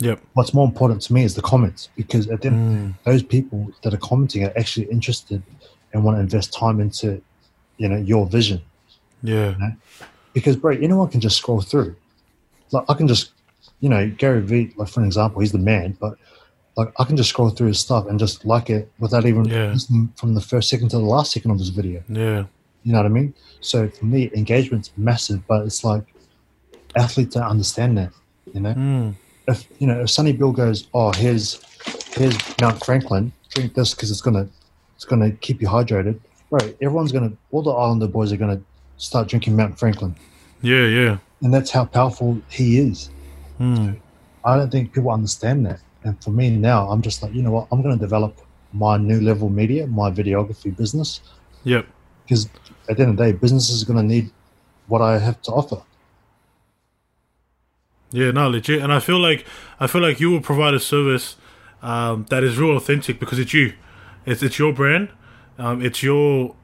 Yep. 0.00 0.20
What's 0.34 0.54
more 0.54 0.66
important 0.66 1.02
to 1.02 1.12
me 1.12 1.24
is 1.24 1.34
the 1.34 1.42
comments 1.42 1.88
because 1.96 2.28
at 2.28 2.42
the 2.42 2.48
end, 2.48 2.58
Mm. 2.58 3.04
those 3.04 3.22
people 3.22 3.70
that 3.82 3.92
are 3.94 3.98
commenting 4.08 4.44
are 4.44 4.52
actually 4.56 4.86
interested 4.86 5.42
and 5.92 6.04
want 6.04 6.16
to 6.16 6.20
invest 6.20 6.52
time 6.52 6.80
into, 6.80 7.20
you 7.76 7.88
know, 7.88 7.96
your 7.96 8.26
vision. 8.26 8.60
Yeah. 9.22 9.54
Because 10.32 10.56
bro, 10.56 10.72
anyone 10.76 11.08
can 11.08 11.20
just 11.20 11.36
scroll 11.38 11.60
through. 11.60 11.96
Like 12.70 12.84
I 12.88 12.94
can 12.94 13.08
just, 13.08 13.30
you 13.80 13.88
know, 13.88 14.08
Gary 14.10 14.40
Vee, 14.42 14.72
like 14.76 14.88
for 14.88 15.00
an 15.00 15.06
example, 15.06 15.40
he's 15.40 15.52
the 15.52 15.58
man, 15.58 15.96
but 16.00 16.14
like 16.76 16.92
I 16.98 17.04
can 17.04 17.16
just 17.16 17.30
scroll 17.30 17.50
through 17.50 17.68
his 17.68 17.80
stuff 17.80 18.06
and 18.06 18.18
just 18.18 18.44
like 18.44 18.70
it 18.70 18.90
without 18.98 19.26
even 19.26 19.44
Yeah. 19.46 19.74
from 20.16 20.34
the 20.34 20.40
first 20.40 20.68
second 20.68 20.90
to 20.90 20.98
the 20.98 21.04
last 21.04 21.32
second 21.32 21.50
of 21.50 21.58
his 21.58 21.70
video. 21.70 22.02
Yeah. 22.08 22.44
You 22.84 22.92
know 22.92 22.98
what 22.98 23.06
I 23.06 23.10
mean? 23.10 23.34
So 23.60 23.88
for 23.88 24.04
me, 24.04 24.30
engagement's 24.34 24.92
massive, 24.96 25.44
but 25.48 25.66
it's 25.66 25.82
like 25.82 26.04
athletes 26.96 27.34
don't 27.34 27.44
understand 27.44 27.98
that. 27.98 28.12
You 28.54 28.60
know, 28.60 28.74
Mm. 28.74 29.14
if 29.48 29.66
you 29.78 29.86
know 29.86 30.00
if 30.02 30.10
Sonny 30.10 30.32
Bill 30.32 30.52
goes, 30.52 30.86
oh, 30.94 31.12
here's 31.12 31.60
here's 32.14 32.36
Mount 32.60 32.84
Franklin, 32.84 33.32
drink 33.50 33.74
this 33.74 33.94
because 33.94 34.10
it's 34.10 34.20
gonna 34.20 34.48
it's 34.94 35.04
gonna 35.04 35.30
keep 35.32 35.60
you 35.60 35.68
hydrated. 35.68 36.18
Right, 36.50 36.76
everyone's 36.80 37.12
gonna 37.12 37.32
all 37.50 37.62
the 37.62 37.72
Islander 37.72 38.06
boys 38.08 38.32
are 38.32 38.36
gonna 38.38 38.60
start 38.98 39.28
drinking 39.28 39.56
Mount 39.56 39.78
Franklin, 39.78 40.14
Yeah. 40.62 40.86
Yeah. 40.86 41.18
and 41.42 41.52
that's 41.54 41.70
how 41.70 41.84
powerful 41.86 42.40
he 42.50 42.78
is. 42.78 43.10
Mm. 43.58 43.96
I 44.44 44.56
don't 44.56 44.70
think 44.70 44.92
people 44.92 45.10
understand 45.10 45.66
that. 45.66 45.80
And 46.04 46.22
for 46.22 46.30
me 46.30 46.50
now, 46.50 46.88
I'm 46.88 47.02
just 47.02 47.22
like, 47.22 47.32
you 47.34 47.42
know 47.42 47.50
what? 47.50 47.66
I'm 47.72 47.82
going 47.82 47.96
to 47.96 48.00
develop 48.00 48.40
my 48.72 48.96
Nu 48.96 49.20
Level 49.20 49.48
Media, 49.50 49.86
my 49.86 50.10
videography 50.10 50.76
business, 50.76 51.20
Yep. 51.64 51.86
because 52.24 52.48
at 52.88 52.96
the 52.96 53.02
end 53.02 53.10
of 53.12 53.16
the 53.16 53.24
day, 53.24 53.32
business 53.32 53.68
is 53.70 53.82
going 53.84 53.96
to 53.96 54.02
need 54.02 54.30
what 54.86 55.00
I 55.02 55.18
have 55.18 55.40
to 55.42 55.50
offer. 55.52 55.82
Yeah, 58.10 58.30
no, 58.30 58.48
legit. 58.48 58.82
And 58.82 58.92
I 58.92 59.00
feel 59.00 59.18
like 59.20 59.44
I 59.80 59.86
feel 59.86 60.00
like 60.00 60.18
you 60.20 60.30
will 60.30 60.40
provide 60.40 60.72
a 60.74 60.80
service 60.80 61.36
um, 61.82 62.26
that 62.30 62.42
is 62.42 62.58
real 62.58 62.76
authentic 62.76 63.20
because 63.20 63.38
it's 63.38 63.52
you. 63.52 63.74
It's 64.24 64.42
it's 64.42 64.58
your 64.58 64.72
brand. 64.72 65.10
Um, 65.58 65.82
it's 65.84 66.02
your 66.02 66.54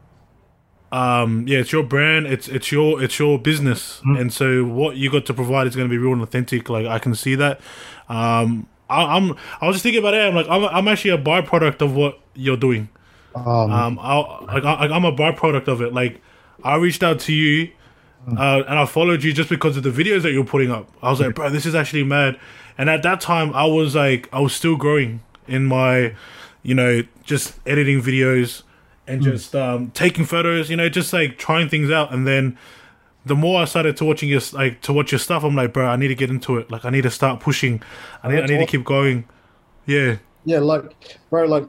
um, 0.95 1.49
yeah, 1.49 1.59
it's 1.59 1.73
your 1.73 1.83
brand. 1.83 2.27
It's 2.27 2.47
it's 2.47 2.71
your 2.71 3.03
it's 3.03 3.19
your 3.19 3.39
business. 3.39 4.01
And 4.05 4.33
so 4.33 4.65
what 4.65 4.97
you 4.97 5.11
got 5.11 5.27
to 5.27 5.35
provide 5.35 5.67
is 5.67 5.75
going 5.75 5.89
to 5.89 5.93
be 5.93 5.99
real 5.99 6.13
and 6.13 6.23
authentic. 6.23 6.69
Like 6.69 6.87
I 6.87 6.99
can 7.01 7.15
see 7.17 7.35
that. 7.35 7.61
Um, 8.09 8.69
I, 8.89 9.17
I'm 9.17 9.33
I 9.61 9.67
was 9.67 9.75
just 9.77 9.83
thinking 9.83 9.99
about 10.01 10.15
it. 10.15 10.21
I'm 10.21 10.35
like 10.35 10.49
I'm 10.49 10.65
I'm 10.65 10.87
actually 10.89 11.11
a 11.11 11.19
byproduct 11.19 11.83
of 11.83 11.97
what 11.97 12.21
you're 12.35 12.57
doing. 12.57 12.89
Um, 13.35 13.45
Um, 13.73 13.99
I 14.01 14.15
like 14.55 14.65
I, 14.65 14.87
I'm 14.95 15.05
a 15.05 15.13
byproduct 15.13 15.67
of 15.67 15.83
it. 15.83 15.93
Like 15.93 16.21
I 16.63 16.77
reached 16.77 17.03
out 17.03 17.19
to 17.21 17.33
you, 17.33 17.71
uh, 18.29 18.63
and 18.69 18.79
I 18.79 18.87
followed 18.87 19.25
you 19.25 19.33
just 19.33 19.49
because 19.51 19.77
of 19.77 19.83
the 19.83 19.91
videos 19.91 20.23
that 20.23 20.31
you're 20.33 20.45
putting 20.45 20.71
up. 20.71 20.89
I 21.03 21.11
was 21.11 21.21
like, 21.21 21.35
bro, 21.35 21.51
this 21.51 21.67
is 21.67 21.75
actually 21.75 22.05
mad. 22.05 22.39
And 22.79 22.89
at 22.89 23.03
that 23.03 23.21
time, 23.21 23.53
I 23.55 23.65
was 23.67 23.97
like, 23.97 24.29
I 24.33 24.41
was 24.41 24.53
still 24.53 24.77
growing 24.77 25.23
in 25.49 25.67
my, 25.67 26.15
you 26.63 26.75
know, 26.75 27.03
just 27.25 27.59
editing 27.67 28.01
videos 28.01 28.63
and 29.07 29.23
just 29.23 29.55
um, 29.55 29.91
taking 29.93 30.25
photos. 30.25 30.71
You 30.71 30.77
know, 30.77 30.89
just 30.89 31.13
like 31.13 31.39
trying 31.39 31.69
things 31.69 31.91
out. 31.91 32.13
And 32.13 32.27
then 32.27 32.59
the 33.27 33.35
more 33.35 33.63
I 33.63 33.65
started 33.65 33.97
to 33.99 34.05
watching 34.05 34.29
your 34.29 34.41
like 34.53 34.81
to 34.83 34.93
watch 34.93 35.13
your 35.13 35.19
stuff, 35.19 35.45
I'm 35.45 35.55
like, 35.57 35.73
bro, 35.73 35.87
I 35.87 35.97
need 35.97 36.09
to 36.09 36.15
get 36.15 36.31
into 36.31 36.59
it. 36.59 36.71
Like, 36.71 36.85
I 36.85 36.91
need 36.91 37.03
to 37.03 37.11
start 37.11 37.41
pushing. 37.41 37.83
I 38.23 38.31
need, 38.31 38.43
I 38.43 38.47
need 38.47 38.59
to 38.59 38.67
keep 38.67 38.85
going. 38.85 39.25
Yeah, 39.87 40.17
yeah, 40.45 40.61
like, 40.61 41.19
bro, 41.31 41.45
like, 41.45 41.67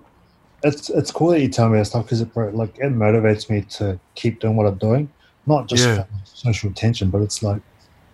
it's 0.63 0.89
it's 0.89 1.11
cool 1.11 1.29
that 1.29 1.41
you 1.41 1.49
tell 1.49 1.69
me 1.69 1.77
that 1.77 1.85
stuff 1.85 2.05
because 2.05 2.21
it, 2.21 2.33
bro, 2.33 2.49
like, 2.49 2.77
it 2.77 2.93
motivates 2.93 3.49
me 3.49 3.61
to 3.71 3.99
keep 4.15 4.39
doing 4.39 4.55
what 4.55 4.65
I'm 4.65 4.77
doing, 4.77 5.09
not 5.45 5.67
just 5.67 5.85
Yeah. 5.85 6.03
for 6.03 6.07
social 6.23 6.69
attention, 6.69 7.09
but 7.09 7.21
it's 7.21 7.43
like, 7.43 7.61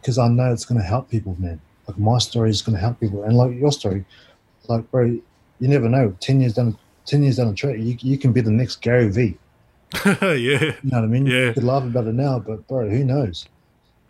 because 0.02 0.18
I 0.18 0.28
know 0.28 0.52
it's 0.52 0.66
going 0.66 0.80
to 0.82 0.86
help 0.86 1.10
people, 1.10 1.36
man. 1.40 1.62
Like, 1.88 1.98
my 1.98 2.18
story 2.18 2.50
is 2.50 2.62
going 2.62 2.76
to 2.76 2.82
help 2.82 3.00
people, 3.00 3.24
and 3.24 3.36
like 3.36 3.54
your 3.54 3.72
story, 3.72 4.06
like, 4.68 4.90
bro, 4.92 5.06
you 5.06 5.22
never 5.68 5.90
know. 5.90 6.16
Ten 6.20 6.42
years 6.42 6.54
down, 6.54 6.78
ten 7.06 7.24
years 7.24 7.38
down 7.38 7.48
the 7.48 7.54
track, 7.54 7.78
you 7.78 7.98
you 8.00 8.18
can 8.18 8.32
be 8.34 8.42
the 8.42 8.52
next 8.52 8.82
Gary 8.82 9.10
Vee. 9.10 9.38
yeah, 10.06 10.32
You 10.32 10.74
know 10.84 11.00
what 11.00 11.04
I 11.04 11.08
mean? 11.08 11.26
Yeah. 11.26 11.48
You 11.48 11.54
could 11.54 11.64
laugh 11.64 11.84
about 11.84 12.08
it 12.08 12.14
now, 12.14 12.40
but 12.40 12.66
bro, 12.68 12.90
who 12.90 13.04
knows? 13.04 13.46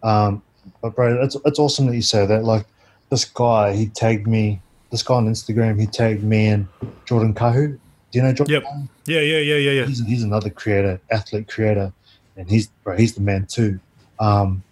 Um, 0.04 0.44
but 0.82 0.96
bro, 0.96 1.22
it's 1.22 1.36
it's 1.46 1.60
awesome 1.60 1.88
that 1.88 1.96
you 1.96 2.02
say 2.02 2.26
that. 2.26 2.44
Like 2.44 2.66
this 3.10 3.26
guy, 3.26 3.74
he 3.74 3.88
tagged 3.88 4.28
me. 4.28 4.62
This 4.92 5.04
guy 5.04 5.16
on 5.16 5.28
Instagram, 5.28 5.80
he 5.80 5.88
tagged 5.88 6.24
me 6.24 6.48
and 6.48 6.68
Jordan 7.06 7.34
Kahu. 7.34 7.80
Do 8.12 8.20
you 8.20 8.22
know 8.22 8.34
Jordan? 8.34 8.54
Yep. 8.54 8.64
Kahu? 8.64 8.90
yeah, 9.06 9.20
yeah, 9.22 9.38
yeah, 9.38 9.56
yeah, 9.56 9.72
yeah. 9.72 9.86
He's 9.86 10.06
he's 10.06 10.24
another 10.24 10.50
creator, 10.50 11.00
athlete 11.10 11.48
creator, 11.48 11.92
and 12.38 12.50
he's 12.50 12.68
bro, 12.84 12.96
he's 12.96 13.16
the 13.16 13.22
man 13.22 13.46
too. 13.48 13.80
Um, 14.20 14.64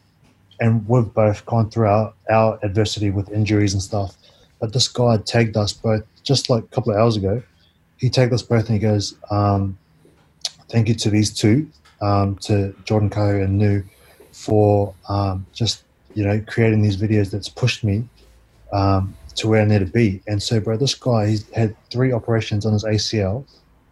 and 0.59 0.87
we've 0.87 1.11
both 1.13 1.45
gone 1.45 1.69
through 1.69 1.87
our, 1.87 2.13
our 2.29 2.59
adversity 2.63 3.11
with 3.11 3.31
injuries 3.31 3.73
and 3.73 3.81
stuff. 3.81 4.17
But 4.59 4.73
this 4.73 4.87
guy 4.87 5.17
tagged 5.17 5.55
us 5.55 5.73
both 5.73 6.03
just 6.23 6.49
like 6.49 6.63
a 6.63 6.67
couple 6.67 6.91
of 6.91 6.99
hours 6.99 7.15
ago. 7.15 7.41
He 7.99 8.09
takes 8.09 8.33
us 8.33 8.41
both 8.41 8.69
and 8.69 8.73
he 8.75 8.79
goes, 8.79 9.15
um, 9.29 9.77
"Thank 10.69 10.87
you 10.87 10.95
to 10.95 11.09
these 11.09 11.31
two, 11.31 11.69
um, 12.01 12.35
to 12.37 12.73
Jordan 12.85 13.09
Kahu 13.09 13.43
and 13.43 13.57
Nu, 13.57 13.83
for 14.31 14.93
um, 15.07 15.45
just 15.53 15.83
you 16.13 16.25
know 16.25 16.41
creating 16.47 16.81
these 16.81 16.97
videos 16.97 17.29
that's 17.31 17.49
pushed 17.49 17.83
me 17.83 18.07
um, 18.71 19.15
to 19.35 19.47
where 19.47 19.61
I 19.61 19.65
need 19.65 19.79
to 19.79 19.85
be." 19.85 20.21
And 20.27 20.41
so, 20.41 20.59
bro, 20.59 20.77
this 20.77 20.95
guy 20.95 21.27
he's 21.27 21.49
had 21.51 21.75
three 21.91 22.11
operations 22.11 22.65
on 22.65 22.73
his 22.73 22.83
ACL, 22.83 23.45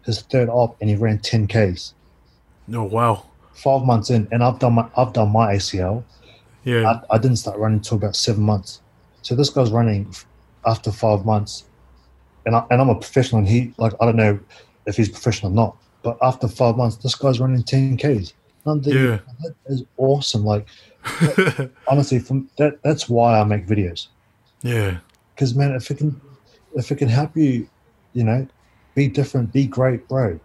his 0.04 0.22
third 0.22 0.48
op, 0.48 0.76
and 0.80 0.88
he 0.88 0.96
ran 0.96 1.18
10 1.18 1.46
Ks. 1.46 1.94
Oh 2.72 2.84
wow. 2.84 3.24
Five 3.52 3.82
months 3.82 4.10
in, 4.10 4.28
and 4.30 4.42
I've 4.42 4.58
done 4.58 4.74
my 4.74 4.88
I've 4.96 5.12
done 5.12 5.30
my 5.30 5.54
ACL. 5.54 6.04
Yeah. 6.64 7.00
I, 7.10 7.14
I 7.14 7.18
didn't 7.18 7.36
start 7.36 7.58
running 7.58 7.78
until 7.78 7.96
about 7.96 8.16
seven 8.16 8.42
months. 8.42 8.80
So 9.22 9.34
this 9.34 9.50
guy's 9.50 9.70
running 9.70 10.14
after 10.66 10.92
five 10.92 11.24
months, 11.24 11.64
and 12.48 12.56
I, 12.56 12.64
and 12.70 12.80
I'm 12.80 12.88
a 12.88 12.94
professional. 12.94 13.40
And 13.40 13.48
he 13.48 13.72
like 13.76 13.92
I 14.00 14.06
don't 14.06 14.16
know 14.16 14.40
if 14.86 14.96
he's 14.96 15.08
professional 15.08 15.52
or 15.52 15.54
not, 15.54 15.76
but 16.02 16.16
after 16.22 16.48
five 16.48 16.76
months, 16.76 16.96
this 16.96 17.14
guy's 17.14 17.38
running 17.40 17.62
10 17.62 17.96
Ks. 17.98 18.32
I'm 18.66 18.82
thinking, 18.82 19.04
Yeah. 19.04 19.18
that 19.42 19.54
is 19.66 19.84
awesome. 19.98 20.44
Like 20.44 20.66
honestly, 21.88 22.18
from 22.18 22.48
that 22.58 22.82
that's 22.82 23.08
why 23.08 23.38
I 23.38 23.44
make 23.44 23.66
videos. 23.66 24.08
yeah. 24.62 24.98
Because 25.34 25.54
man, 25.54 25.72
if 25.72 25.90
it 25.90 25.98
can 25.98 26.20
if 26.74 26.90
it 26.90 26.96
can 26.96 27.08
help 27.08 27.36
you, 27.36 27.68
you 28.12 28.24
know, 28.24 28.46
be 28.94 29.06
different, 29.08 29.52
be 29.52 29.66
great, 29.66 30.08
bro. 30.08 30.40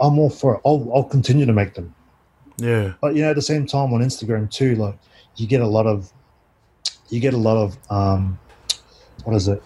I'm 0.00 0.18
all 0.18 0.30
for 0.30 0.54
it. 0.54 0.60
I'll 0.64 0.88
I'll 0.94 1.04
continue 1.16 1.44
to 1.46 1.52
make 1.52 1.74
them. 1.74 1.92
Yeah. 2.58 2.92
But 3.00 3.16
you 3.16 3.22
know, 3.22 3.30
at 3.30 3.36
the 3.36 3.42
same 3.42 3.66
time 3.66 3.92
on 3.92 4.00
Instagram 4.00 4.50
too, 4.50 4.76
like 4.76 4.96
you 5.36 5.46
get 5.46 5.60
a 5.60 5.66
lot 5.66 5.86
of 5.86 6.12
you 7.10 7.20
get 7.20 7.34
a 7.34 7.38
lot 7.38 7.56
of 7.56 7.76
um 7.90 8.38
what 9.24 9.34
is 9.34 9.48
it? 9.48 9.62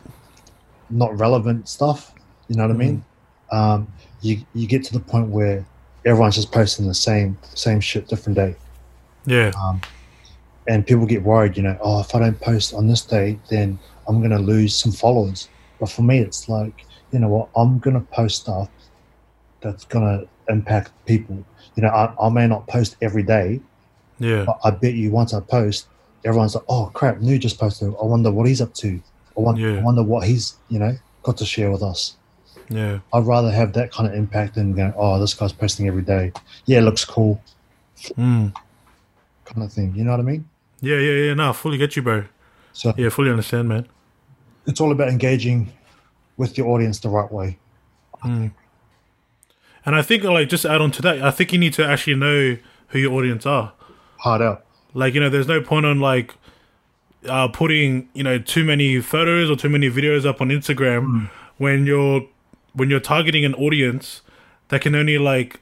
Not 0.93 1.18
relevant 1.18 1.68
stuff. 1.68 2.12
You 2.49 2.57
know 2.57 2.64
what 2.66 2.74
I 2.74 2.78
mean? 2.78 3.05
Um 3.51 3.88
you 4.20 4.38
you 4.55 4.66
get 4.68 4.84
to 4.84 4.93
the 4.93 5.01
point 5.01 5.28
where 5.28 5.64
everyone's 6.05 6.36
just 6.36 6.53
posting 6.53 6.86
the 6.86 6.95
same 6.95 7.36
same 7.55 7.80
shit 7.80 8.07
different 8.09 8.36
day. 8.36 8.55
Yeah. 9.26 9.51
Um 9.62 9.80
and 10.68 10.86
people 10.86 11.07
get 11.07 11.22
worried, 11.22 11.57
you 11.57 11.62
know, 11.64 11.76
oh 11.80 12.01
if 12.01 12.14
I 12.14 12.18
don't 12.20 12.40
post 12.40 12.72
on 12.74 12.86
this 12.86 13.03
day, 13.03 13.38
then 13.51 13.78
I'm 14.07 14.20
gonna 14.22 14.38
lose 14.38 14.74
some 14.76 14.93
followers. 14.93 15.49
But 15.80 15.90
for 15.90 16.03
me 16.03 16.18
it's 16.18 16.49
like, 16.49 16.84
you 17.11 17.18
know 17.18 17.28
what, 17.28 17.49
I'm 17.57 17.78
gonna 17.78 18.01
post 18.12 18.43
stuff 18.43 18.68
that's 19.61 19.84
gonna 19.86 20.24
impact 20.49 20.93
people. 21.07 21.45
You 21.76 21.82
know, 21.84 21.88
I, 21.88 22.14
I 22.20 22.28
may 22.28 22.47
not 22.47 22.66
post 22.66 22.97
every 23.01 23.22
day, 23.22 23.61
Yeah. 24.18 24.45
but 24.45 24.59
I 24.64 24.70
bet 24.70 24.95
you 24.95 25.11
once 25.11 25.32
I 25.32 25.40
post, 25.40 25.86
everyone's 26.24 26.55
like, 26.55 26.64
"Oh 26.68 26.90
crap, 26.93 27.20
Nu 27.20 27.38
just 27.38 27.59
posted. 27.59 27.88
I 28.01 28.05
wonder 28.05 28.30
what 28.30 28.47
he's 28.47 28.61
up 28.61 28.74
to." 28.74 29.01
I, 29.37 29.41
want, 29.41 29.59
Yeah. 29.59 29.78
I 29.78 29.83
wonder 29.83 30.03
what 30.03 30.26
he's 30.26 30.57
you 30.68 30.78
know 30.78 30.95
got 31.22 31.37
to 31.39 31.47
share 31.47 31.70
with 31.70 31.83
us. 31.83 32.16
Yeah. 32.68 33.01
I'd 33.12 33.24
rather 33.26 33.51
have 33.51 33.72
that 33.74 33.91
kind 33.93 34.09
of 34.09 34.14
impact 34.14 34.55
than 34.55 34.72
going, 34.74 34.93
oh, 34.97 35.20
this 35.20 35.35
guy's 35.35 35.53
posting 35.53 35.87
every 35.89 36.03
day. 36.03 36.33
Yeah, 36.66 36.78
it 36.78 36.83
looks 36.83 37.05
cool, 37.05 37.41
Mm. 38.16 38.55
kind 39.45 39.62
of 39.62 39.72
thing. 39.72 39.95
You 39.95 40.05
know 40.05 40.12
what 40.12 40.20
I 40.20 40.22
mean? 40.22 40.49
Yeah, 40.80 40.97
yeah, 40.97 41.26
yeah. 41.26 41.35
No, 41.35 41.51
I 41.51 41.53
fully 41.53 41.76
get 41.78 41.95
you, 41.97 42.03
bro. 42.03 42.24
So 42.72 42.95
Yeah, 42.97 43.11
fully 43.11 43.30
understand, 43.30 43.68
man. 43.68 43.87
it's 44.66 44.80
all 44.80 44.91
about 44.91 45.09
engaging 45.09 45.70
with 46.39 46.57
your 46.57 46.68
audience 46.68 46.99
the 47.01 47.09
right 47.11 47.30
way. 47.30 47.59
And 48.24 48.53
I 49.97 50.03
think, 50.03 50.22
like, 50.24 50.49
just 50.49 50.64
add 50.64 50.80
on 50.80 50.91
to 50.93 51.03
that, 51.03 51.22
I 51.22 51.30
think 51.30 51.53
you 51.53 51.59
need 51.59 51.74
to 51.74 51.85
actually 51.87 52.14
know 52.14 52.57
who 52.89 52.99
your 52.99 53.12
audience 53.12 53.45
are. 53.47 53.72
Hard 54.18 54.41
out. 54.41 54.64
Like, 54.95 55.14
you 55.14 55.20
know, 55.20 55.28
there's 55.28 55.49
no 55.49 55.61
point 55.61 55.87
on 55.87 55.99
like 56.01 56.35
uh, 57.27 57.49
putting 57.49 58.09
you 58.14 58.23
know 58.23 58.39
too 58.39 58.64
many 58.64 59.01
photos 59.01 59.51
or 59.51 59.57
too 59.57 59.68
many 59.68 59.91
videos 59.91 60.27
up 60.27 60.41
on 60.41 60.49
Instagram 60.49 61.31
when 61.59 61.87
you're 61.87 62.27
when 62.75 62.91
you're 62.91 63.01
targeting 63.01 63.45
an 63.45 63.55
audience 63.55 64.23
that 64.68 64.81
can 64.81 64.95
only 64.95 65.18
like 65.18 65.61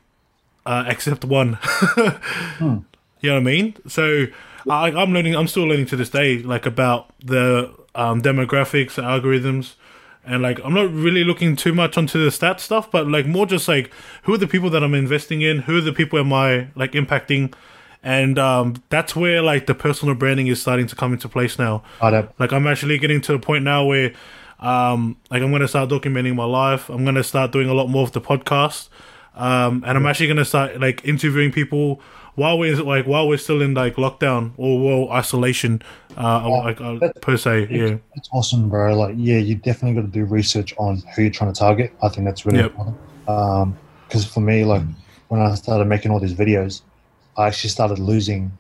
uh, 0.66 0.84
accept 0.86 1.24
one. 1.24 1.58
You 3.20 3.30
know 3.30 3.34
what 3.36 3.40
I 3.40 3.44
mean? 3.44 3.76
So 3.86 4.26
I, 4.68 4.90
I'm 4.90 5.12
learning. 5.12 5.36
I'm 5.36 5.46
still 5.46 5.64
learning 5.64 5.86
to 5.86 5.96
this 5.96 6.11
day, 6.11 6.38
like 6.38 6.66
about 6.66 7.12
the 7.20 7.72
um, 7.94 8.22
demographics, 8.22 8.94
the 8.94 9.02
algorithms, 9.02 9.74
and 10.24 10.42
like 10.42 10.58
I'm 10.64 10.74
not 10.74 10.92
really 10.92 11.24
looking 11.24 11.56
too 11.56 11.74
much 11.74 11.98
onto 11.98 12.22
the 12.22 12.30
stat 12.30 12.61
stuff, 12.61 12.90
but 12.90 13.06
like 13.06 13.26
more 13.26 13.46
just 13.46 13.68
like 13.68 13.90
who 14.22 14.34
are 14.34 14.38
the 14.38 14.46
people 14.46 14.70
that 14.70 14.82
I'm 14.82 14.94
investing 14.94 15.42
in, 15.42 15.61
who 15.61 15.78
are 15.78 15.82
the 15.82 15.92
people 15.92 16.18
am 16.18 16.32
I 16.32 16.68
like 16.74 16.92
impacting, 16.92 17.52
and 18.03 18.38
um, 18.38 18.82
that's 18.88 19.14
where 19.14 19.42
like 19.42 19.66
the 19.66 19.74
personal 19.74 20.14
branding 20.14 20.46
is 20.46 20.61
starting 20.61 20.86
to 20.86 20.96
come 20.96 21.12
into 21.12 21.28
place 21.28 21.59
now. 21.59 21.82
Out. 22.01 22.34
Like 22.38 22.53
I'm 22.53 22.66
actually 22.66 22.98
getting 22.98 23.20
to 23.22 23.34
a 23.34 23.38
point 23.38 23.64
now 23.64 23.84
where 23.84 24.12
um 24.59 25.16
like 25.30 25.42
I'm 25.42 25.51
gonna 25.51 25.68
start 25.68 25.88
documenting 25.90 26.34
my 26.34 26.44
life. 26.44 26.88
I'm 26.90 27.05
gonna 27.05 27.24
start 27.24 27.53
doing 27.53 27.68
a 27.68 27.74
lot 27.74 27.88
more 27.88 28.03
of 28.03 28.12
the 28.12 28.20
podcast. 28.20 28.88
Um 29.34 29.84
and 29.86 29.96
I'm 29.96 30.07
actually 30.07 30.28
gonna 30.28 30.44
start 30.44 30.80
like 30.80 31.05
interviewing 31.05 31.53
people 31.53 32.01
while 32.34 32.59
we're 32.59 32.76
like 32.76 33.07
while 33.07 33.26
we're 33.28 33.38
still 33.38 33.61
in 33.62 33.74
like 33.74 33.96
lockdown 33.96 34.53
or 34.57 34.80
well 34.84 35.11
isolation 35.12 35.82
uh 36.16 36.48
like 36.48 36.80
uh, 36.80 36.98
per 37.20 37.36
se. 37.36 37.68
Yeah. 37.70 37.96
It's 38.14 38.28
awesome, 38.32 38.68
bro. 38.68 38.96
Like, 38.96 39.14
yeah, 39.18 39.38
you 39.38 39.55
definitely 39.55 40.01
got 40.01 40.07
to 40.12 40.12
do 40.12 40.24
research 40.24 40.74
on 40.78 41.03
who 41.14 41.22
you're 41.22 41.30
trying 41.30 41.53
to 41.53 41.59
target. 41.59 41.92
I 42.03 42.09
think 42.09 42.26
that's 42.26 42.44
really 42.44 42.59
Yep. 42.59 42.70
important. 42.70 42.96
Um, 43.28 43.78
because 44.09 44.24
for 44.26 44.40
me, 44.40 44.64
like, 44.64 44.82
when 45.28 45.40
I 45.40 45.55
started 45.55 45.84
making 45.86 46.11
all 46.11 46.18
these 46.18 46.34
videos, 46.34 46.82
I 47.41 47.47
actually 47.49 47.70
started 47.70 47.99
losing, 47.99 48.53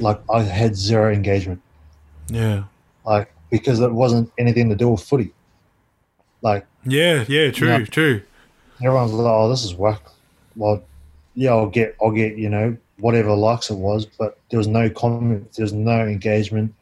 like, 0.00 0.18
I 0.30 0.40
had 0.42 0.74
zero 0.74 1.12
engagement, 1.12 1.60
Yeah. 2.28 2.64
like, 3.04 3.30
because 3.50 3.78
it 3.80 3.92
wasn't 3.92 4.32
anything 4.38 4.70
to 4.70 4.74
do 4.74 4.88
with 4.88 5.02
footy. 5.02 5.32
Like, 6.40 6.66
Yeah, 6.84 7.24
yeah, 7.28 7.50
true, 7.50 7.68
Yeah. 7.68 7.84
true. 7.84 8.22
everyone's 8.82 9.12
like, 9.12 9.32
"Oh, 9.32 9.48
this 9.50 9.64
is 9.64 9.74
work." 9.76 10.02
Well, 10.56 10.82
yeah, 11.34 11.50
I'll 11.50 11.68
get, 11.68 11.94
I'll 12.02 12.10
get, 12.10 12.36
you 12.38 12.48
know, 12.48 12.76
whatever 12.98 13.32
likes 13.34 13.70
it 13.70 13.76
was, 13.76 14.06
but 14.18 14.38
there 14.50 14.58
was 14.58 14.66
no 14.66 14.88
comment, 14.90 15.52
there 15.52 15.62
was 15.64 15.72
no 15.72 16.00
engagement, 16.06 16.74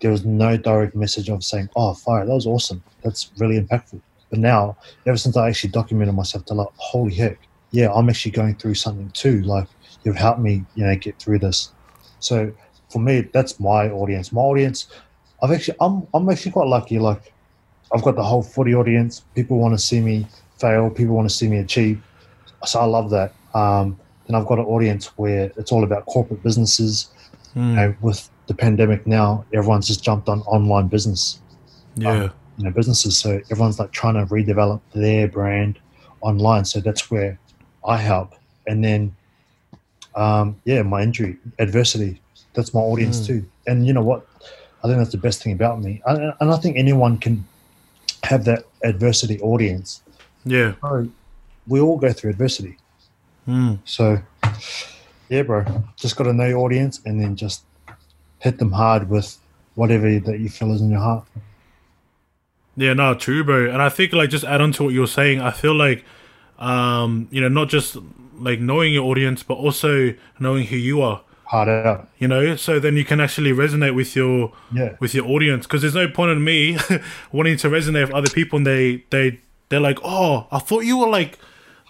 there 0.00 0.10
was 0.12 0.24
no 0.24 0.56
direct 0.56 0.94
message 0.94 1.28
of 1.30 1.42
saying, 1.42 1.68
"Oh, 1.74 1.94
fire, 1.94 2.24
that 2.26 2.34
was 2.34 2.46
awesome, 2.46 2.82
that's 3.02 3.30
really 3.38 3.58
impactful." 3.60 4.00
But 4.30 4.38
now, 4.38 4.76
ever 5.06 5.16
since 5.16 5.36
I 5.36 5.48
actually 5.48 5.70
documented 5.70 6.14
myself, 6.14 6.44
to 6.46 6.54
like, 6.54 6.68
holy 6.76 7.14
heck, 7.14 7.38
yeah, 7.72 7.90
I'm 7.92 8.08
actually 8.10 8.32
going 8.32 8.54
through 8.56 8.74
something 8.74 9.10
too. 9.10 9.42
Like, 9.42 9.66
you've 10.04 10.16
helped 10.16 10.40
me, 10.40 10.64
you 10.74 10.84
know, 10.84 10.96
get 10.96 11.18
through 11.18 11.38
this. 11.40 11.72
So 12.20 12.52
for 12.90 12.98
me, 12.98 13.22
that's 13.32 13.58
my 13.60 13.88
audience. 13.90 14.32
My 14.32 14.42
audience, 14.42 14.86
I've 15.42 15.50
actually, 15.50 15.76
I'm, 15.80 16.06
I'm 16.14 16.28
actually 16.28 16.52
quite 16.52 16.68
lucky. 16.68 16.98
Like, 16.98 17.32
I've 17.92 18.02
got 18.02 18.16
the 18.16 18.22
whole 18.22 18.42
footy 18.42 18.74
audience. 18.74 19.20
People 19.34 19.58
want 19.58 19.74
to 19.74 19.78
see 19.78 20.00
me 20.00 20.26
fail. 20.58 20.90
People 20.90 21.14
want 21.14 21.28
to 21.28 21.34
see 21.34 21.48
me 21.48 21.58
achieve. 21.58 22.02
So 22.64 22.80
I 22.80 22.84
love 22.84 23.10
that. 23.10 23.34
Um, 23.54 23.98
then 24.26 24.36
I've 24.36 24.46
got 24.46 24.58
an 24.58 24.64
audience 24.66 25.06
where 25.18 25.52
it's 25.56 25.72
all 25.72 25.84
about 25.84 26.06
corporate 26.06 26.42
businesses. 26.42 27.08
You 27.54 27.60
Mm, 27.60 27.74
know, 27.74 27.94
with 28.00 28.30
the 28.46 28.54
pandemic 28.54 29.06
now, 29.06 29.44
everyone's 29.52 29.86
just 29.86 30.02
jumped 30.02 30.26
on 30.28 30.40
online 30.42 30.88
business, 30.88 31.42
yeah. 31.96 32.30
you 32.56 32.64
know, 32.64 32.70
businesses. 32.70 33.18
So 33.18 33.42
everyone's 33.50 33.78
like 33.78 33.90
trying 33.92 34.14
to 34.14 34.24
redevelop 34.32 34.80
their 34.94 35.28
brand 35.28 35.78
online. 36.22 36.64
So 36.64 36.80
that's 36.80 37.10
where 37.10 37.38
I 37.84 37.98
help. 37.98 38.34
And 38.66 38.82
then, 38.82 39.14
um, 40.14 40.56
yeah, 40.64 40.82
my 40.82 41.02
injury, 41.02 41.36
adversity. 41.58 42.20
That's 42.54 42.74
my 42.74 42.80
audience 42.80 43.20
Mm. 43.20 43.26
too. 43.26 43.44
And 43.66 43.86
you 43.86 43.92
know 43.92 44.02
what? 44.02 44.26
I 44.84 44.88
think 44.88 44.98
that's 44.98 45.12
the 45.12 45.18
best 45.18 45.42
thing 45.42 45.52
about 45.52 45.80
me. 45.80 46.02
And, 46.06 46.34
and 46.40 46.50
I 46.50 46.56
think 46.56 46.76
anyone 46.76 47.18
can 47.18 47.44
have 48.24 48.44
that 48.44 48.64
adversity 48.84 49.40
audience. 49.40 50.02
Yeah. 50.44 50.72
Bro, 50.80 51.08
we 51.66 51.80
all 51.80 51.96
go 51.96 52.12
through 52.12 52.30
adversity. 52.30 52.76
Mm. 53.48 53.78
So, 53.84 54.18
yeah, 55.28 55.42
bro, 55.42 55.64
just 55.96 56.16
got 56.16 56.24
to 56.24 56.32
know 56.32 56.46
your 56.46 56.58
audience 56.58 57.00
and 57.04 57.20
then 57.20 57.36
just 57.36 57.62
hit 58.38 58.58
them 58.58 58.72
hard 58.72 59.08
with 59.08 59.38
whatever 59.74 60.18
that 60.18 60.40
you 60.40 60.48
feel 60.48 60.72
is 60.72 60.80
in 60.80 60.90
your 60.90 61.00
heart. 61.00 61.24
Yeah, 62.76 62.94
no, 62.94 63.14
true, 63.14 63.44
bro. 63.44 63.70
And 63.70 63.80
I 63.82 63.88
think 63.88 64.12
like 64.12 64.30
just 64.30 64.44
add 64.44 64.60
on 64.60 64.72
to 64.72 64.84
what 64.84 64.94
you're 64.94 65.06
saying, 65.06 65.40
I 65.40 65.50
feel 65.50 65.74
like 65.74 66.04
um, 66.62 67.28
you 67.30 67.40
know, 67.40 67.48
not 67.48 67.68
just 67.68 67.96
like 68.38 68.60
knowing 68.60 68.92
your 68.94 69.04
audience, 69.04 69.42
but 69.42 69.54
also 69.54 70.14
knowing 70.38 70.66
who 70.66 70.76
you 70.76 71.02
are. 71.02 71.20
Hard 71.44 71.68
out. 71.68 72.08
You 72.18 72.28
know, 72.28 72.56
so 72.56 72.78
then 72.80 72.96
you 72.96 73.04
can 73.04 73.20
actually 73.20 73.50
resonate 73.52 73.94
with 73.94 74.16
your 74.16 74.52
Yeah. 74.72 74.96
with 75.00 75.14
your 75.14 75.26
audience. 75.26 75.66
Because 75.66 75.82
there's 75.82 75.94
no 75.94 76.08
point 76.08 76.30
in 76.30 76.42
me 76.42 76.78
wanting 77.32 77.56
to 77.58 77.68
resonate 77.68 78.06
with 78.06 78.14
other 78.14 78.30
people, 78.30 78.56
and 78.58 78.66
they 78.66 79.04
they 79.10 79.40
they're 79.68 79.80
like, 79.80 79.98
oh, 80.04 80.46
I 80.50 80.58
thought 80.60 80.84
you 80.84 80.96
were 80.98 81.08
like 81.08 81.38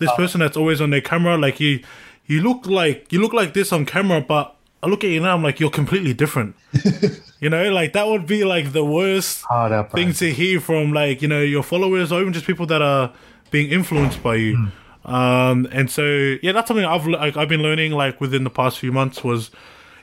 this 0.01 0.11
person 0.17 0.41
that's 0.41 0.57
always 0.57 0.81
on 0.81 0.91
their 0.91 1.01
camera. 1.01 1.37
Like 1.37 1.61
you 1.61 1.81
you 2.27 2.41
look 2.43 2.67
like 2.67 3.13
you 3.13 3.21
look 3.21 3.33
like 3.33 3.55
this 3.55 3.73
on 3.73 3.87
camera, 3.87 4.21
but 4.21 4.57
I 4.83 4.89
look 4.89 5.05
at 5.05 5.11
you 5.11 5.21
now, 5.21 5.35
I'm 5.37 5.43
like 5.45 5.61
you're 5.61 5.71
completely 5.71 6.13
different. 6.13 6.57
you 7.41 7.49
know, 7.51 7.71
like 7.71 7.93
that 7.93 8.09
would 8.09 8.27
be 8.27 8.43
like 8.45 8.73
the 8.73 8.85
worst 8.85 9.45
thing 9.93 10.09
to 10.15 10.33
hear 10.33 10.61
from 10.61 10.93
like 10.93 11.23
you 11.23 11.29
know 11.29 11.41
your 11.41 11.63
followers 11.63 12.11
or 12.11 12.21
even 12.21 12.33
just 12.33 12.47
people 12.47 12.67
that 12.67 12.83
are 12.83 13.13
being 13.53 13.71
influenced 13.71 14.23
by 14.23 14.35
you. 14.35 14.69
Um 15.05 15.67
and 15.73 15.91
so 15.91 16.05
yeah 16.43 16.53
that's 16.53 16.69
something 16.69 16.85
i've 16.87 17.07
like 17.09 17.37
i've 17.37 17.49
been 17.49 17.61
learning 17.63 17.91
like 17.91 18.21
within 18.21 18.45
the 18.45 18.51
past 18.51 18.79
few 18.79 18.93
months 18.93 19.25
was 19.25 19.51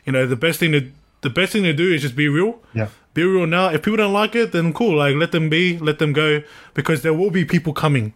you 0.06 0.12
know 0.12 0.26
the 0.28 0.36
best 0.36 0.60
thing 0.60 0.74
to 0.74 0.92
the 1.22 1.30
best 1.30 1.54
thing 1.54 1.64
to 1.64 1.72
do 1.74 1.88
is 1.94 2.02
just 2.02 2.16
be 2.18 2.28
real. 2.30 2.60
Yeah. 2.74 2.88
be 3.14 3.24
real. 3.24 3.46
Now 3.48 3.70
if 3.70 3.82
people 3.84 3.98
don't 3.98 4.12
like 4.14 4.36
it 4.36 4.52
then 4.52 4.74
cool 4.74 4.98
like 4.98 5.16
let 5.16 5.32
them 5.32 5.50
be 5.50 5.78
let 5.80 6.00
them 6.00 6.12
go 6.12 6.42
because 6.74 7.02
there 7.02 7.14
will 7.14 7.32
be 7.32 7.46
people 7.46 7.74
coming. 7.74 8.14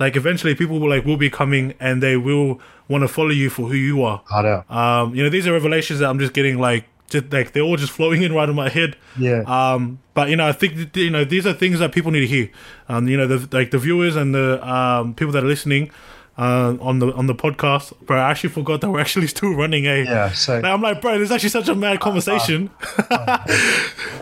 Like 0.00 0.16
eventually 0.16 0.54
people 0.56 0.80
will 0.80 0.88
like 0.88 1.04
will 1.04 1.16
be 1.18 1.30
coming 1.30 1.74
and 1.78 2.02
they 2.02 2.16
will 2.16 2.60
want 2.88 3.02
to 3.02 3.08
follow 3.08 3.30
you 3.42 3.48
for 3.50 3.68
who 3.68 3.74
you 3.76 4.02
are. 4.02 4.22
Hard 4.26 4.46
out. 4.46 4.70
um 4.70 5.14
you 5.14 5.22
know 5.22 5.30
these 5.30 5.46
are 5.46 5.52
revelations 5.52 5.98
that 6.00 6.08
i'm 6.10 6.18
just 6.18 6.32
getting 6.32 6.58
like 6.58 6.84
just 7.08 7.32
like 7.32 7.52
they're 7.52 7.62
all 7.62 7.76
just 7.76 7.92
flowing 7.92 8.22
in 8.22 8.32
right 8.34 8.48
in 8.48 8.54
my 8.54 8.68
head 8.68 8.96
Yeah. 9.18 9.42
um, 9.46 9.98
but 10.14 10.28
you 10.30 10.36
know, 10.36 10.46
I 10.48 10.52
think 10.52 10.94
you 10.96 11.10
know 11.10 11.24
these 11.24 11.46
are 11.46 11.52
things 11.52 11.78
that 11.78 11.92
people 11.92 12.10
need 12.10 12.20
to 12.20 12.26
hear. 12.26 12.50
Um, 12.88 13.08
you 13.08 13.16
know, 13.16 13.26
the 13.26 13.48
like 13.56 13.70
the 13.70 13.78
viewers 13.78 14.16
and 14.16 14.34
the 14.34 14.60
um, 14.68 15.14
people 15.14 15.32
that 15.32 15.44
are 15.44 15.46
listening 15.46 15.90
uh, 16.36 16.76
on 16.80 16.98
the 16.98 17.12
on 17.14 17.26
the 17.26 17.34
podcast. 17.34 17.92
Bro, 18.06 18.18
I 18.18 18.30
actually 18.30 18.50
forgot 18.50 18.80
that 18.80 18.90
we're 18.90 19.00
actually 19.00 19.26
still 19.36 19.54
running 19.54 19.86
a. 19.86 20.04
yeah. 20.04 20.30
So, 20.32 20.54
Like, 20.56 20.64
I'm 20.64 20.82
like, 20.82 21.00
bro, 21.00 21.18
this 21.18 21.26
is 21.28 21.32
actually 21.32 21.48
such 21.50 21.68
a 21.68 21.74
mad 21.74 22.00
conversation. 22.00 22.70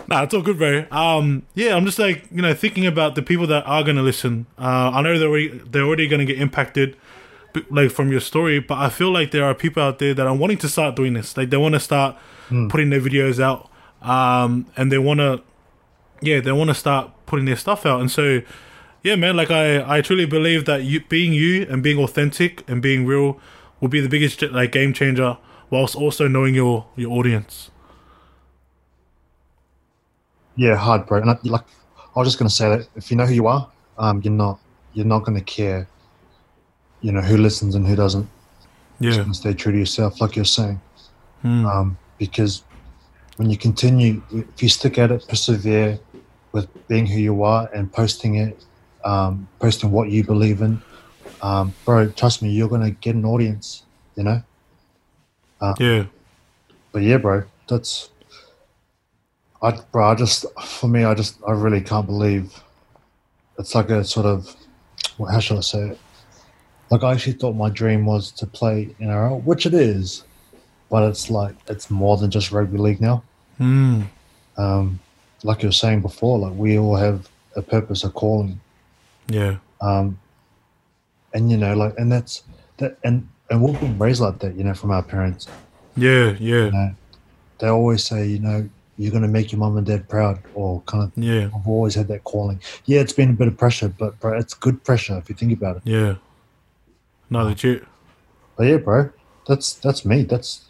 nah, 0.07 0.23
it's 0.23 0.33
all 0.33 0.41
good, 0.41 0.57
bro. 0.57 0.85
Um, 0.91 1.43
yeah, 1.55 1.75
I'm 1.75 1.85
just 1.85 1.99
like, 1.99 2.25
you 2.31 2.41
know, 2.41 2.53
thinking 2.53 2.85
about 2.85 3.15
the 3.15 3.21
people 3.21 3.47
that 3.47 3.63
are 3.65 3.83
gonna 3.83 4.03
listen. 4.03 4.45
Uh, 4.57 4.91
I 4.93 5.01
know 5.01 5.17
they're 5.17 5.27
already, 5.29 5.49
they're 5.69 5.83
already 5.83 6.07
gonna 6.07 6.25
get 6.25 6.39
impacted, 6.39 6.95
like 7.69 7.91
from 7.91 8.11
your 8.11 8.19
story, 8.21 8.59
but 8.59 8.77
I 8.77 8.89
feel 8.89 9.11
like 9.11 9.31
there 9.31 9.43
are 9.43 9.53
people 9.53 9.83
out 9.83 9.99
there 9.99 10.13
that 10.13 10.25
are 10.27 10.35
wanting 10.35 10.57
to 10.59 10.69
start 10.69 10.95
doing 10.95 11.13
this. 11.13 11.35
Like 11.37 11.49
they 11.49 11.57
want 11.57 11.73
to 11.73 11.79
start 11.79 12.15
putting 12.69 12.89
their 12.89 13.01
videos 13.01 13.39
out, 13.39 13.69
um, 14.01 14.65
and 14.75 14.91
they 14.91 14.97
want 14.97 15.19
to, 15.19 15.41
yeah, 16.21 16.39
they 16.41 16.51
want 16.51 16.69
to 16.69 16.73
start 16.75 17.11
putting 17.25 17.45
their 17.45 17.57
stuff 17.57 17.85
out, 17.85 18.01
and 18.01 18.11
so. 18.11 18.41
Yeah, 19.03 19.15
man. 19.15 19.37
Like 19.37 19.51
I, 19.51 19.97
I 19.97 20.01
truly 20.01 20.25
believe 20.25 20.65
that 20.65 20.83
you 20.83 20.99
being 21.01 21.31
you 21.31 21.65
and 21.69 21.81
being 21.83 21.97
authentic 21.99 22.67
and 22.67 22.81
being 22.81 23.05
real 23.05 23.39
will 23.79 23.87
be 23.87 24.01
the 24.01 24.09
biggest 24.09 24.41
like 24.41 24.71
game 24.73 24.91
changer, 24.91 25.37
whilst 25.69 25.95
also 25.95 26.27
knowing 26.27 26.55
your 26.55 26.87
your 26.95 27.11
audience. 27.11 27.69
yeah, 30.57 30.75
hard, 30.75 31.05
bro. 31.05 31.21
And 31.21 31.29
I, 31.29 31.37
like, 31.43 31.63
I 32.15 32.19
was 32.19 32.27
just 32.27 32.37
gonna 32.39 32.49
say 32.49 32.69
that 32.69 32.87
if 32.95 33.09
you 33.09 33.15
know 33.17 33.25
who 33.25 33.33
you 33.33 33.47
are, 33.47 33.69
um, 33.97 34.21
you're 34.23 34.33
not, 34.33 34.59
you're 34.93 35.05
not 35.05 35.23
gonna 35.23 35.41
care, 35.41 35.87
you 37.01 37.11
know, 37.11 37.21
who 37.21 37.37
listens 37.37 37.75
and 37.75 37.87
who 37.87 37.95
doesn't. 37.95 38.27
Yeah. 38.99 39.31
stay 39.31 39.53
true 39.53 39.71
to 39.71 39.77
yourself, 39.77 40.19
like 40.21 40.35
you're 40.35 40.45
saying. 40.45 40.81
Mm. 41.43 41.65
um, 41.65 41.97
because 42.17 42.63
when 43.35 43.49
you 43.49 43.57
continue, 43.57 44.23
if 44.31 44.63
you 44.63 44.69
stick 44.69 44.97
at 44.97 45.11
it, 45.11 45.25
persevere 45.27 45.99
with 46.51 46.67
being 46.87 47.05
who 47.05 47.19
you 47.19 47.43
are 47.43 47.69
and 47.73 47.91
posting 47.93 48.35
it, 48.35 48.65
um, 49.05 49.47
posting 49.59 49.91
what 49.91 50.09
you 50.09 50.23
believe 50.23 50.61
in, 50.61 50.81
um, 51.43 51.73
bro, 51.85 52.09
trust 52.09 52.41
me, 52.41 52.49
you're 52.49 52.67
gonna 52.67 52.89
get 52.89 53.13
an 53.13 53.25
audience, 53.25 53.83
you 54.15 54.23
know. 54.23 54.41
Yeah. 55.79 56.05
But 56.91 57.03
yeah, 57.03 57.17
bro, 57.17 57.43
that's. 57.67 58.09
I, 59.61 59.79
bro, 59.91 60.09
I 60.09 60.15
just 60.15 60.45
for 60.59 60.87
me, 60.87 61.03
I 61.03 61.13
just 61.13 61.37
I 61.47 61.51
really 61.51 61.81
can't 61.81 62.05
believe 62.05 62.63
it's 63.57 63.73
like 63.73 63.89
a 63.89 64.03
sort 64.03 64.25
of 64.25 64.55
how 65.29 65.39
should 65.39 65.57
I 65.57 65.61
say 65.61 65.79
it? 65.89 65.99
Like 66.89 67.03
I 67.03 67.13
actually 67.13 67.33
thought 67.33 67.53
my 67.55 67.69
dream 67.69 68.05
was 68.05 68.31
to 68.33 68.45
play 68.45 68.95
NRL, 68.99 69.43
which 69.43 69.65
it 69.65 69.73
is, 69.73 70.23
but 70.89 71.03
it's 71.07 71.29
like 71.29 71.55
it's 71.67 71.89
more 71.89 72.17
than 72.17 72.31
just 72.31 72.51
rugby 72.51 72.77
league 72.77 73.01
now. 73.01 73.23
Mm. 73.59 74.07
Um, 74.57 74.99
like 75.43 75.61
you 75.63 75.67
were 75.69 75.73
saying 75.73 76.01
before, 76.01 76.39
like 76.39 76.53
we 76.53 76.77
all 76.79 76.95
have 76.95 77.29
a 77.55 77.61
purpose, 77.61 78.03
a 78.03 78.09
calling, 78.09 78.59
Yeah. 79.27 79.57
um, 79.81 80.17
and 81.33 81.51
you 81.51 81.57
know, 81.57 81.75
like, 81.75 81.93
and 81.97 82.11
that's 82.11 82.43
that, 82.77 82.97
and 83.03 83.27
and 83.49 83.61
we've 83.61 83.79
been 83.79 83.97
raised 83.97 84.21
like 84.21 84.39
that, 84.39 84.55
you 84.55 84.63
know, 84.63 84.73
from 84.73 84.91
our 84.91 85.03
parents. 85.03 85.47
Yeah. 85.95 86.35
Yeah. 86.39 86.65
You 86.65 86.71
know, 86.71 86.95
they 87.59 87.67
always 87.67 88.03
say, 88.03 88.27
you 88.27 88.39
know, 88.39 88.69
you're 88.97 89.11
going 89.11 89.23
to 89.23 89.27
make 89.29 89.51
your 89.51 89.59
mom 89.59 89.77
and 89.77 89.85
dad 89.87 90.07
proud, 90.09 90.39
or 90.53 90.81
kind 90.81 91.03
of. 91.03 91.11
Yeah. 91.15 91.49
I've 91.55 91.67
always 91.67 91.95
had 91.95 92.07
that 92.09 92.23
calling. 92.23 92.59
Yeah, 92.85 92.99
it's 93.01 93.13
been 93.13 93.29
a 93.31 93.33
bit 93.33 93.47
of 93.47 93.57
pressure, 93.57 93.89
but 93.89 94.15
it's 94.23 94.53
good 94.53 94.83
pressure 94.83 95.17
if 95.17 95.29
you 95.29 95.35
think 95.35 95.53
about 95.53 95.77
it. 95.77 95.81
Yeah. 95.85 96.15
No, 97.29 97.43
legit. 97.43 97.83
But 98.55 98.67
yeah, 98.67 98.77
bro, 98.77 99.09
that's 99.47 99.73
that's 99.73 100.05
me. 100.05 100.23
That's 100.23 100.65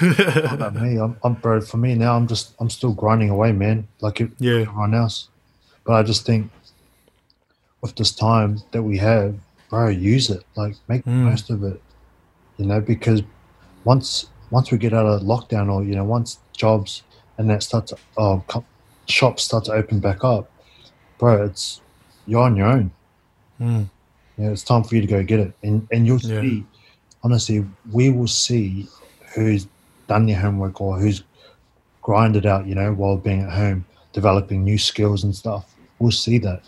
about 0.00 0.74
me. 0.74 0.98
I'm, 0.98 1.16
I'm 1.24 1.34
bro. 1.34 1.60
For 1.60 1.76
me 1.76 1.94
now, 1.94 2.16
I'm 2.16 2.26
just 2.26 2.54
I'm 2.60 2.70
still 2.70 2.92
grinding 2.92 3.30
away, 3.30 3.52
man. 3.52 3.88
Like 4.00 4.20
it, 4.20 4.30
Yeah. 4.38 4.60
everyone 4.60 4.94
else. 4.94 5.28
But 5.84 5.94
I 5.94 6.02
just 6.02 6.26
think 6.26 6.50
with 7.80 7.94
this 7.96 8.12
time 8.14 8.62
that 8.72 8.82
we 8.82 8.98
have, 8.98 9.34
bro, 9.70 9.88
use 9.88 10.30
it. 10.30 10.44
Like 10.56 10.76
make 10.88 11.04
the 11.04 11.10
Mm. 11.10 11.24
most 11.30 11.50
of 11.50 11.62
it. 11.64 11.80
You 12.58 12.66
know, 12.66 12.80
because 12.80 13.22
once 13.84 14.26
once 14.50 14.70
we 14.70 14.78
get 14.78 14.92
out 14.92 15.06
of 15.06 15.22
lockdown, 15.22 15.72
or 15.72 15.82
you 15.84 15.94
know, 15.94 16.04
once 16.04 16.38
jobs 16.56 17.02
and 17.38 17.48
that 17.50 17.62
start 17.62 17.86
to 17.88 17.96
oh, 18.16 18.42
shops 19.06 19.42
start 19.44 19.64
to 19.66 19.72
open 19.72 20.00
back 20.00 20.24
up, 20.24 20.50
bro, 21.18 21.44
it's 21.44 21.80
you're 22.26 22.42
on 22.42 22.56
your 22.56 22.66
own. 22.66 22.90
Mm. 23.60 23.88
Yeah, 24.38 24.50
it's 24.50 24.62
time 24.64 24.84
for 24.84 24.94
you 24.94 25.00
to 25.00 25.06
go 25.06 25.22
get 25.22 25.40
it, 25.40 25.54
and 25.62 25.86
and 25.90 26.06
you'll 26.06 26.18
Yeah. 26.18 26.40
see. 26.40 26.66
Honestly, 27.22 27.66
we 27.90 28.10
will 28.10 28.28
see 28.28 28.86
who's 29.34 29.66
done 30.06 30.26
their 30.26 30.38
homework 30.38 30.80
or 30.80 30.98
who's 30.98 31.24
grinded 32.02 32.46
out, 32.46 32.66
you 32.66 32.74
know, 32.74 32.92
while 32.92 33.16
being 33.16 33.42
at 33.42 33.50
home, 33.50 33.84
developing 34.12 34.62
new 34.62 34.78
skills 34.78 35.24
and 35.24 35.34
stuff. 35.34 35.74
We'll 35.98 36.12
see 36.12 36.38
that. 36.38 36.62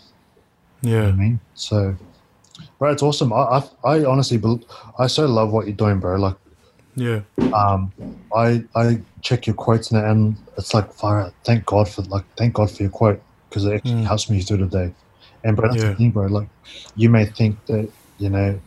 You 0.81 0.89
know 0.89 0.95
Yeah. 0.95 1.05
what 1.05 1.13
I 1.13 1.15
mean, 1.15 1.39
so, 1.53 1.95
bro, 2.77 2.91
it's 2.91 3.03
awesome. 3.03 3.31
I, 3.31 3.37
I, 3.37 3.63
I 3.85 4.05
honestly, 4.05 4.41
I 4.97 5.07
so 5.07 5.27
love 5.27 5.53
what 5.53 5.67
you're 5.67 5.75
doing, 5.75 5.99
bro. 5.99 6.17
Like, 6.17 6.35
Yeah. 6.95 7.21
um, 7.53 7.93
I, 8.35 8.63
I 8.75 9.01
check 9.21 9.47
your 9.47 9.55
quotes 9.55 9.91
now, 9.91 10.09
and 10.09 10.37
it's 10.57 10.73
like, 10.73 10.91
fire. 10.93 11.31
Thank 11.45 11.65
God 11.65 11.87
for 11.87 12.01
like, 12.03 12.25
thank 12.37 12.53
God 12.55 12.69
for 12.69 12.83
your 12.83 12.91
quote 12.91 13.21
because 13.49 13.65
it 13.65 13.75
actually 13.75 14.01
Mm. 14.01 14.07
helps 14.07 14.29
me 14.29 14.41
through 14.41 14.57
the 14.57 14.67
day. 14.67 14.93
And 15.43 15.55
bro, 15.55 15.67
that's 15.69 15.81
Yeah. 15.81 15.89
the 15.91 15.95
thing, 15.95 16.11
bro. 16.11 16.27
Like, 16.27 16.49
you 16.95 17.09
may 17.09 17.25
think 17.25 17.65
that 17.67 17.89
you 18.17 18.29
know, 18.29 18.59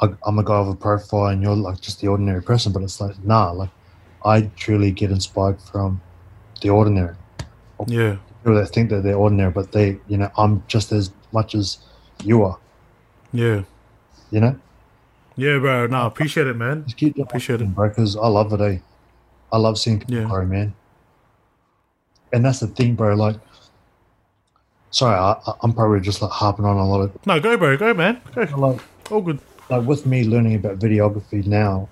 I, 0.00 0.08
I'm 0.26 0.38
a 0.38 0.44
guy 0.44 0.60
with 0.60 0.76
a 0.76 0.80
profile, 0.80 1.26
and 1.26 1.42
you're 1.42 1.54
like 1.54 1.80
just 1.80 2.00
the 2.00 2.08
ordinary 2.08 2.42
person, 2.42 2.72
but 2.72 2.82
it's 2.82 3.00
like, 3.00 3.22
nah. 3.24 3.50
Like, 3.50 3.70
I 4.24 4.42
truly 4.56 4.90
get 4.90 5.10
inspired 5.10 5.60
from 5.60 6.00
the 6.62 6.70
ordinary. 6.70 7.14
Yeah. 7.86 8.16
People 8.42 8.54
that 8.56 8.68
think 8.68 8.90
that 8.90 9.02
they're 9.02 9.16
ordinary, 9.16 9.50
but 9.50 9.72
they, 9.72 9.98
you 10.08 10.16
know, 10.16 10.30
I'm 10.38 10.62
just 10.68 10.92
as 10.92 11.10
much 11.32 11.54
as 11.54 11.78
you 12.24 12.42
are. 12.44 12.58
Yeah. 13.32 13.62
You 14.30 14.40
know, 14.40 14.56
Yeah, 15.36 15.58
bro. 15.58 15.86
No, 15.86 16.06
appreciate 16.06 16.46
it, 16.46 16.56
man. 16.56 16.84
just 16.84 16.96
keep 16.96 17.18
Appreciate 17.18 17.60
it. 17.60 17.74
bro. 17.74 17.88
Because 17.88 18.16
I 18.16 18.26
love 18.28 18.52
it, 18.52 18.60
eh? 18.60 18.78
I 19.52 19.58
love 19.58 19.78
seeing 19.78 19.98
people 20.00 20.16
Yeah. 20.16 20.28
grow, 20.28 20.44
man. 20.46 20.74
And 22.32 22.44
that's 22.44 22.60
the 22.60 22.66
thing, 22.66 22.94
bro. 22.94 23.14
Like, 23.14 23.36
sorry, 24.90 25.16
I, 25.18 25.32
I- 25.46 25.54
I'm 25.62 25.72
probably 25.72 26.00
just 26.00 26.22
like 26.22 26.30
harping 26.30 26.64
on 26.64 26.76
a 26.76 26.86
lot 26.88 27.00
of 27.02 27.26
No, 27.26 27.40
go, 27.40 27.56
bro. 27.56 27.76
Go, 27.76 27.94
man. 27.94 28.20
Go. 28.34 28.42
like, 28.56 28.80
All 29.10 29.20
good. 29.20 29.38
like 29.70 29.84
with 29.86 30.06
me 30.06 30.24
learning 30.24 30.54
about 30.54 30.78
videography 30.78 31.46
now. 31.46 31.88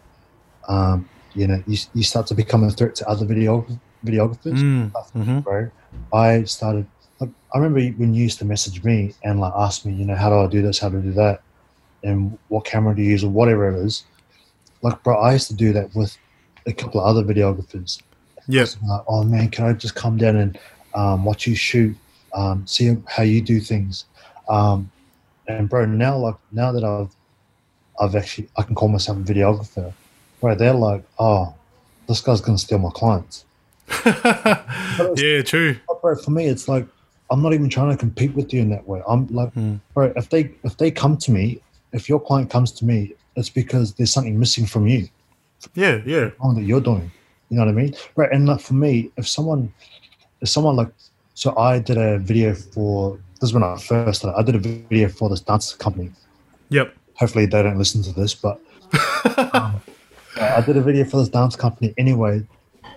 Um, 0.69 1.09
you 1.35 1.47
know, 1.47 1.63
you, 1.67 1.79
you 1.95 2.03
start 2.03 2.27
to 2.29 2.35
become 2.35 2.65
a 2.65 2.71
threat 2.71 2.95
to 2.97 3.09
other 3.09 3.27
video 3.27 3.67
videographers. 4.05 4.59
Mm. 4.59 4.91
hmm 5.13 5.39
bro. 5.41 5.71
I 6.13 6.45
started. 6.45 6.87
Like, 7.21 7.31
I 7.55 7.59
remember 7.59 7.81
when 7.99 8.15
you 8.15 8.23
used 8.25 8.39
to 8.41 8.45
message 8.45 8.85
me 8.85 9.15
and 9.25 9.41
like 9.41 9.53
ask 9.57 9.85
me, 9.85 9.93
you 9.95 10.05
know, 10.05 10.15
how 10.15 10.29
do 10.29 10.37
I 10.37 10.47
do 10.47 10.63
this, 10.63 10.79
how 10.79 10.89
to 10.91 11.01
do 11.01 11.13
that, 11.13 11.43
and 12.03 12.37
what 12.49 12.65
camera 12.65 12.95
do 12.95 13.03
you 13.03 13.11
use 13.11 13.25
or 13.25 13.31
whatever 13.31 13.69
it 13.71 13.85
is. 13.85 14.05
Like, 14.83 15.03
bro, 15.03 15.17
I 15.19 15.33
used 15.33 15.49
to 15.49 15.55
do 15.55 15.73
that 15.73 15.95
with 15.95 16.17
a 16.67 16.73
couple 16.73 17.01
of 17.01 17.07
other 17.07 17.23
videographers. 17.25 18.03
Yes. 18.49 18.77
Like, 18.87 19.03
oh 19.09 19.25
man, 19.25 19.49
can 19.51 19.65
I 19.67 19.73
just 19.73 19.95
come 19.95 20.17
down 20.19 20.37
and 20.37 20.59
um, 20.95 21.25
watch 21.25 21.47
you 21.47 21.55
shoot, 21.55 21.97
um, 22.37 22.67
see 22.67 22.95
how 23.09 23.23
you 23.25 23.41
do 23.41 23.59
things, 23.61 24.05
um, 24.49 24.91
and 25.49 25.69
bro, 25.69 25.85
now 25.87 26.17
like 26.19 26.37
now 26.53 26.71
that 26.73 26.85
I've 26.85 27.11
I've 28.01 28.15
actually 28.15 28.49
I 28.57 28.63
can 28.63 28.75
call 28.75 28.89
myself 28.89 29.19
a 29.19 29.21
videographer, 29.23 29.93
bro, 30.41 30.55
they're 30.55 30.73
like, 30.75 31.03
oh, 31.19 31.55
this 32.07 32.21
guy's 32.21 32.41
gonna 32.41 32.59
steal 32.59 32.79
my 32.79 32.91
clients. 32.91 33.45
yeah, 35.17 35.43
true. 35.43 35.77
But 35.89 36.01
bro, 36.03 36.17
for 36.17 36.31
me, 36.31 36.47
it's 36.47 36.69
like 36.69 36.87
I'm 37.31 37.43
not 37.43 37.53
even 37.55 37.69
trying 37.69 37.91
to 37.91 37.97
compete 37.97 38.35
with 38.35 38.53
you 38.53 38.61
in 38.61 38.71
that 38.71 38.87
way. 38.87 39.03
I'm 39.09 39.27
like, 39.29 39.53
Mm. 39.55 39.81
bro, 39.95 40.13
if 40.17 40.29
they 40.31 40.51
if 40.63 40.77
they 40.77 40.91
come 40.91 41.17
to 41.19 41.31
me, 41.33 41.61
if 41.93 42.09
your 42.09 42.21
client 42.21 42.51
comes 42.51 42.71
to 42.73 42.85
me, 42.85 43.15
it's 43.37 43.51
because 43.51 43.95
there's 43.95 44.13
something 44.13 44.39
missing 44.39 44.67
from 44.67 44.87
you, 44.87 45.09
Yeah, 45.75 46.01
yeah. 46.05 46.31
that 46.55 46.63
you're 46.63 46.81
doing. 46.81 47.11
You 47.49 47.57
know 47.59 47.65
what 47.65 47.71
I 47.71 47.75
mean? 47.83 47.95
Right. 48.17 48.31
And 48.33 48.47
like 48.47 48.61
for 48.61 48.75
me, 48.75 49.11
if 49.17 49.29
someone, 49.29 49.73
if 50.41 50.49
someone 50.49 50.75
like, 50.77 50.89
so 51.37 51.55
I 51.59 51.79
did 51.79 51.99
a 51.99 52.19
video 52.19 52.55
for 52.55 53.19
this 53.41 53.51
is 53.51 53.55
when 53.55 53.63
I 53.63 53.77
first 53.77 54.21
started. 54.21 54.39
I 54.39 54.43
did 54.43 54.55
a 54.55 54.59
video 54.59 55.09
for 55.11 55.29
this 55.29 55.41
dance 55.41 55.75
company. 55.75 56.11
Yep. 56.71 56.95
Hopefully 57.15 57.45
they 57.45 57.63
don't 57.63 57.77
listen 57.77 58.03
to 58.05 58.13
this, 58.13 58.35
but 58.35 58.59
um, 59.53 59.83
I 60.41 60.63
did 60.65 60.79
a 60.79 60.81
video 60.81 61.05
for 61.05 61.19
this 61.19 61.29
dance 61.29 61.55
company 61.55 61.93
anyway. 61.99 62.43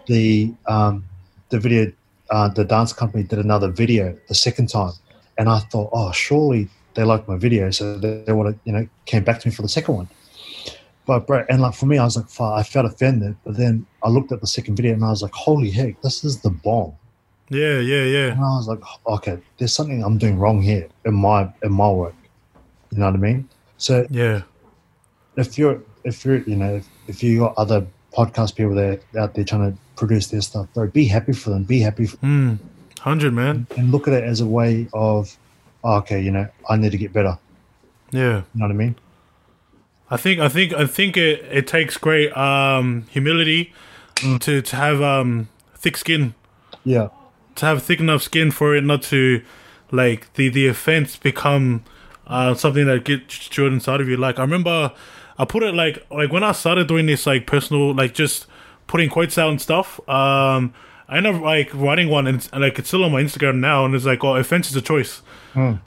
The 0.08 0.54
um, 0.68 1.04
the 1.50 1.60
video, 1.60 1.92
uh, 2.30 2.48
the 2.48 2.64
dance 2.64 2.94
company 2.94 3.24
did 3.24 3.40
another 3.40 3.68
video 3.68 4.18
the 4.30 4.36
second 4.36 4.70
time, 4.70 4.94
and 5.38 5.50
I 5.50 5.60
thought, 5.60 5.90
oh, 5.92 6.14
surely 6.14 6.70
they 6.94 7.04
like 7.04 7.28
my 7.28 7.36
video, 7.36 7.70
so 7.72 7.98
they, 7.98 8.24
they 8.26 8.32
want 8.32 8.56
to, 8.56 8.60
you 8.64 8.72
know, 8.72 8.88
came 9.06 9.26
back 9.26 9.42
to 9.42 9.50
me 9.50 9.54
for 9.54 9.64
the 9.64 9.70
second 9.70 9.96
one. 9.96 10.10
But 11.06 11.28
bro, 11.28 11.44
and 11.50 11.62
like 11.62 11.74
for 11.74 11.88
me, 11.88 11.98
I 11.98 12.06
was 12.06 12.16
like, 12.16 12.28
I 12.40 12.64
felt 12.64 12.86
offended. 12.86 13.36
But 13.44 13.58
then 13.58 13.86
I 14.02 14.08
looked 14.08 14.32
at 14.32 14.40
the 14.40 14.48
second 14.48 14.76
video 14.76 14.94
and 14.94 15.04
I 15.04 15.10
was 15.10 15.22
like, 15.22 15.34
holy 15.34 15.72
heck, 15.72 16.02
this 16.02 16.24
is 16.24 16.40
the 16.40 16.52
bomb. 16.52 16.94
Yeah, 17.50 17.80
yeah, 17.80 18.04
yeah. 18.04 18.28
And 18.32 18.40
I 18.40 18.56
was 18.58 18.68
like, 18.68 18.80
okay, 19.08 19.40
there's 19.58 19.74
something 19.74 20.04
I'm 20.04 20.18
doing 20.18 20.38
wrong 20.38 20.62
here 20.62 20.88
in 21.06 21.16
my 21.16 21.52
in 21.64 21.72
my 21.72 21.90
work. 21.92 22.16
You 22.92 23.00
know 23.00 23.06
what 23.06 23.16
I 23.16 23.18
mean? 23.18 23.50
So 23.78 24.06
Yeah. 24.10 24.42
if 25.36 25.58
you're 25.58 25.82
if 26.04 26.24
you're 26.26 26.38
you 26.44 26.56
know 26.56 26.76
if, 26.76 26.88
if 27.08 27.24
you 27.24 27.40
got 27.40 27.54
other 27.58 27.86
podcast 28.14 28.56
people 28.56 28.76
that 28.76 29.02
out 29.18 29.34
there 29.36 29.44
trying 29.44 29.72
to 29.72 29.78
produce 29.96 30.28
their 30.28 30.42
stuff, 30.42 30.68
bro, 30.74 30.88
be 30.88 31.06
happy 31.06 31.34
for 31.34 31.50
them. 31.52 31.64
Be 31.64 31.80
happy 31.80 32.06
for, 32.08 32.18
Mm. 32.18 32.58
100, 33.04 33.34
man. 33.34 33.66
and 33.78 33.92
look 33.92 34.08
at 34.08 34.14
it 34.14 34.24
as 34.24 34.42
a 34.42 34.46
way 34.48 34.88
of, 34.94 35.38
oh, 35.84 35.96
okay, 35.98 36.20
you 36.22 36.32
know, 36.32 36.48
I 36.70 36.76
need 36.76 36.92
to 36.92 36.98
get 36.98 37.14
better. 37.14 37.38
Yeah. 38.12 38.38
You 38.38 38.44
know 38.56 38.66
what 38.66 38.72
I 38.72 38.74
mean? 38.74 38.96
I 40.12 40.18
think 40.18 40.40
I 40.40 40.50
think 40.50 40.74
I 40.74 40.86
think 40.88 41.18
it, 41.18 41.46
it 41.52 41.68
takes 41.68 41.98
great 41.98 42.36
um 42.36 43.06
humility 43.10 43.72
to 44.40 44.62
to 44.62 44.76
have 44.76 45.02
um 45.02 45.48
thick 45.76 45.96
skin 45.98 46.34
Yeah, 46.84 47.10
have 47.62 47.84
thick 47.84 48.00
enough 48.00 48.22
skin 48.24 48.52
for 48.52 48.76
it 48.76 48.84
not 48.84 49.02
to 49.04 49.42
like 49.92 50.32
the 50.34 50.50
the 50.50 50.68
offense 50.68 51.18
become 51.18 51.84
uh 52.28 52.54
something 52.54 52.86
that 52.86 53.04
gets 53.06 53.34
stored 53.36 53.74
inside 53.74 54.02
of 54.02 54.08
you. 54.08 54.18
Like 54.18 54.38
i 54.40 54.42
remember 54.42 54.92
i 55.38 55.46
put 55.46 55.64
it 55.64 55.74
like 55.74 56.06
like 56.12 56.32
when 56.32 56.44
i 56.44 56.52
started 56.52 56.88
doing 56.88 57.06
this 57.06 57.26
like 57.26 57.48
personal 57.48 57.94
like 57.96 58.14
just 58.14 58.46
putting 58.88 59.10
quotes 59.10 59.38
out 59.38 59.50
and 59.50 59.62
stuff 59.62 60.00
um 60.10 60.74
i 61.08 61.18
ended 61.18 61.34
up 61.36 61.42
like 61.42 61.74
writing 61.74 62.10
one 62.10 62.28
and, 62.28 62.48
and 62.52 62.62
like 62.62 62.78
it's 62.78 62.90
still 62.90 63.04
on 63.04 63.12
my 63.12 63.22
instagram 63.24 63.58
now 63.60 63.86
and 63.86 63.96
it's 63.96 64.06
like 64.06 64.24
oh 64.24 64.36
offense 64.36 64.70
is 64.70 64.76
a 64.76 64.82
choice. 64.82 65.22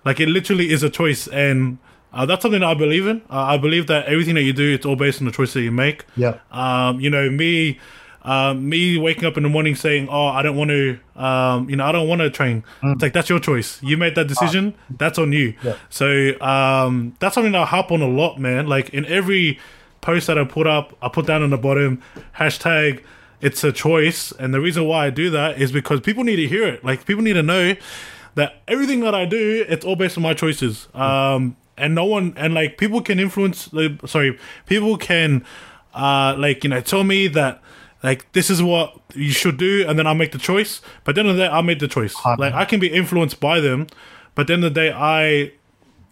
Like 0.04 0.18
it 0.20 0.28
literally 0.28 0.70
is 0.72 0.82
a 0.82 0.90
choice 0.90 1.28
and 1.28 1.78
uh, 2.12 2.26
that's 2.26 2.42
something 2.42 2.60
that 2.60 2.66
i 2.68 2.74
believe 2.74 3.06
in. 3.06 3.22
Uh, 3.30 3.54
i 3.54 3.56
believe 3.56 3.86
that 3.86 4.06
everything 4.06 4.34
that 4.34 4.42
you 4.42 4.52
do 4.52 4.74
it's 4.74 4.84
all 4.84 4.96
based 4.96 5.20
on 5.20 5.26
the 5.26 5.32
choice 5.32 5.52
that 5.52 5.62
you 5.62 5.70
make. 5.70 6.04
Yeah, 6.16 6.38
um, 6.50 6.98
you 7.00 7.08
know, 7.10 7.30
me, 7.30 7.78
um, 8.24 8.68
me 8.68 8.98
waking 8.98 9.24
up 9.24 9.36
in 9.36 9.42
the 9.42 9.48
morning 9.48 9.74
saying, 9.74 10.08
"Oh, 10.08 10.26
I 10.26 10.42
don't 10.42 10.56
want 10.56 10.70
to," 10.70 10.98
um, 11.16 11.68
you 11.68 11.76
know, 11.76 11.84
I 11.84 11.92
don't 11.92 12.08
want 12.08 12.20
to 12.20 12.30
train. 12.30 12.64
It's 12.82 13.02
like 13.02 13.12
that's 13.12 13.28
your 13.28 13.40
choice. 13.40 13.82
You 13.82 13.96
made 13.96 14.14
that 14.14 14.28
decision. 14.28 14.74
That's 14.90 15.18
on 15.18 15.32
you. 15.32 15.54
Yeah. 15.62 15.76
So 15.90 16.40
um, 16.40 17.16
that's 17.18 17.34
something 17.34 17.54
I 17.54 17.64
harp 17.64 17.90
on 17.90 18.00
a 18.00 18.08
lot, 18.08 18.38
man. 18.38 18.66
Like 18.68 18.90
in 18.90 19.04
every 19.06 19.58
post 20.00 20.26
that 20.28 20.38
I 20.38 20.44
put 20.44 20.66
up, 20.66 20.96
I 21.02 21.08
put 21.08 21.26
down 21.26 21.42
on 21.42 21.50
the 21.50 21.58
bottom 21.58 22.02
hashtag. 22.36 23.02
It's 23.40 23.64
a 23.64 23.72
choice, 23.72 24.30
and 24.32 24.54
the 24.54 24.60
reason 24.60 24.84
why 24.84 25.06
I 25.06 25.10
do 25.10 25.28
that 25.30 25.60
is 25.60 25.72
because 25.72 26.00
people 26.00 26.22
need 26.22 26.36
to 26.36 26.46
hear 26.46 26.66
it. 26.68 26.84
Like 26.84 27.04
people 27.04 27.24
need 27.24 27.32
to 27.32 27.42
know 27.42 27.74
that 28.34 28.62
everything 28.68 29.00
that 29.00 29.14
I 29.14 29.24
do, 29.24 29.64
it's 29.68 29.84
all 29.84 29.96
based 29.96 30.16
on 30.16 30.22
my 30.22 30.34
choices. 30.34 30.88
Um, 30.94 31.56
and 31.76 31.94
no 31.94 32.04
one, 32.04 32.34
and 32.36 32.54
like 32.54 32.78
people 32.78 33.00
can 33.00 33.18
influence. 33.18 33.72
Like, 33.72 34.06
sorry, 34.06 34.38
people 34.66 34.96
can, 34.96 35.44
uh, 35.94 36.36
like 36.38 36.62
you 36.64 36.70
know, 36.70 36.80
tell 36.80 37.04
me 37.04 37.28
that 37.28 37.61
like 38.02 38.30
this 38.32 38.50
is 38.50 38.62
what 38.62 38.98
you 39.14 39.30
should 39.30 39.56
do, 39.56 39.84
and 39.88 39.98
then 39.98 40.06
I 40.06 40.14
make 40.14 40.32
the 40.32 40.38
choice. 40.38 40.80
But 41.04 41.10
at 41.10 41.14
the 41.14 41.20
end 41.20 41.30
of 41.30 41.36
the 41.36 41.42
day, 41.44 41.48
I 41.48 41.62
made 41.62 41.80
the 41.80 41.88
choice. 41.88 42.14
Hard 42.14 42.38
like. 42.38 42.54
I 42.54 42.64
can 42.64 42.80
be 42.80 42.88
influenced 42.88 43.40
by 43.40 43.60
them, 43.60 43.86
but 44.34 44.42
at 44.42 44.46
the 44.48 44.52
end 44.54 44.64
of 44.64 44.74
the 44.74 44.80
day, 44.80 44.92
I 44.92 45.52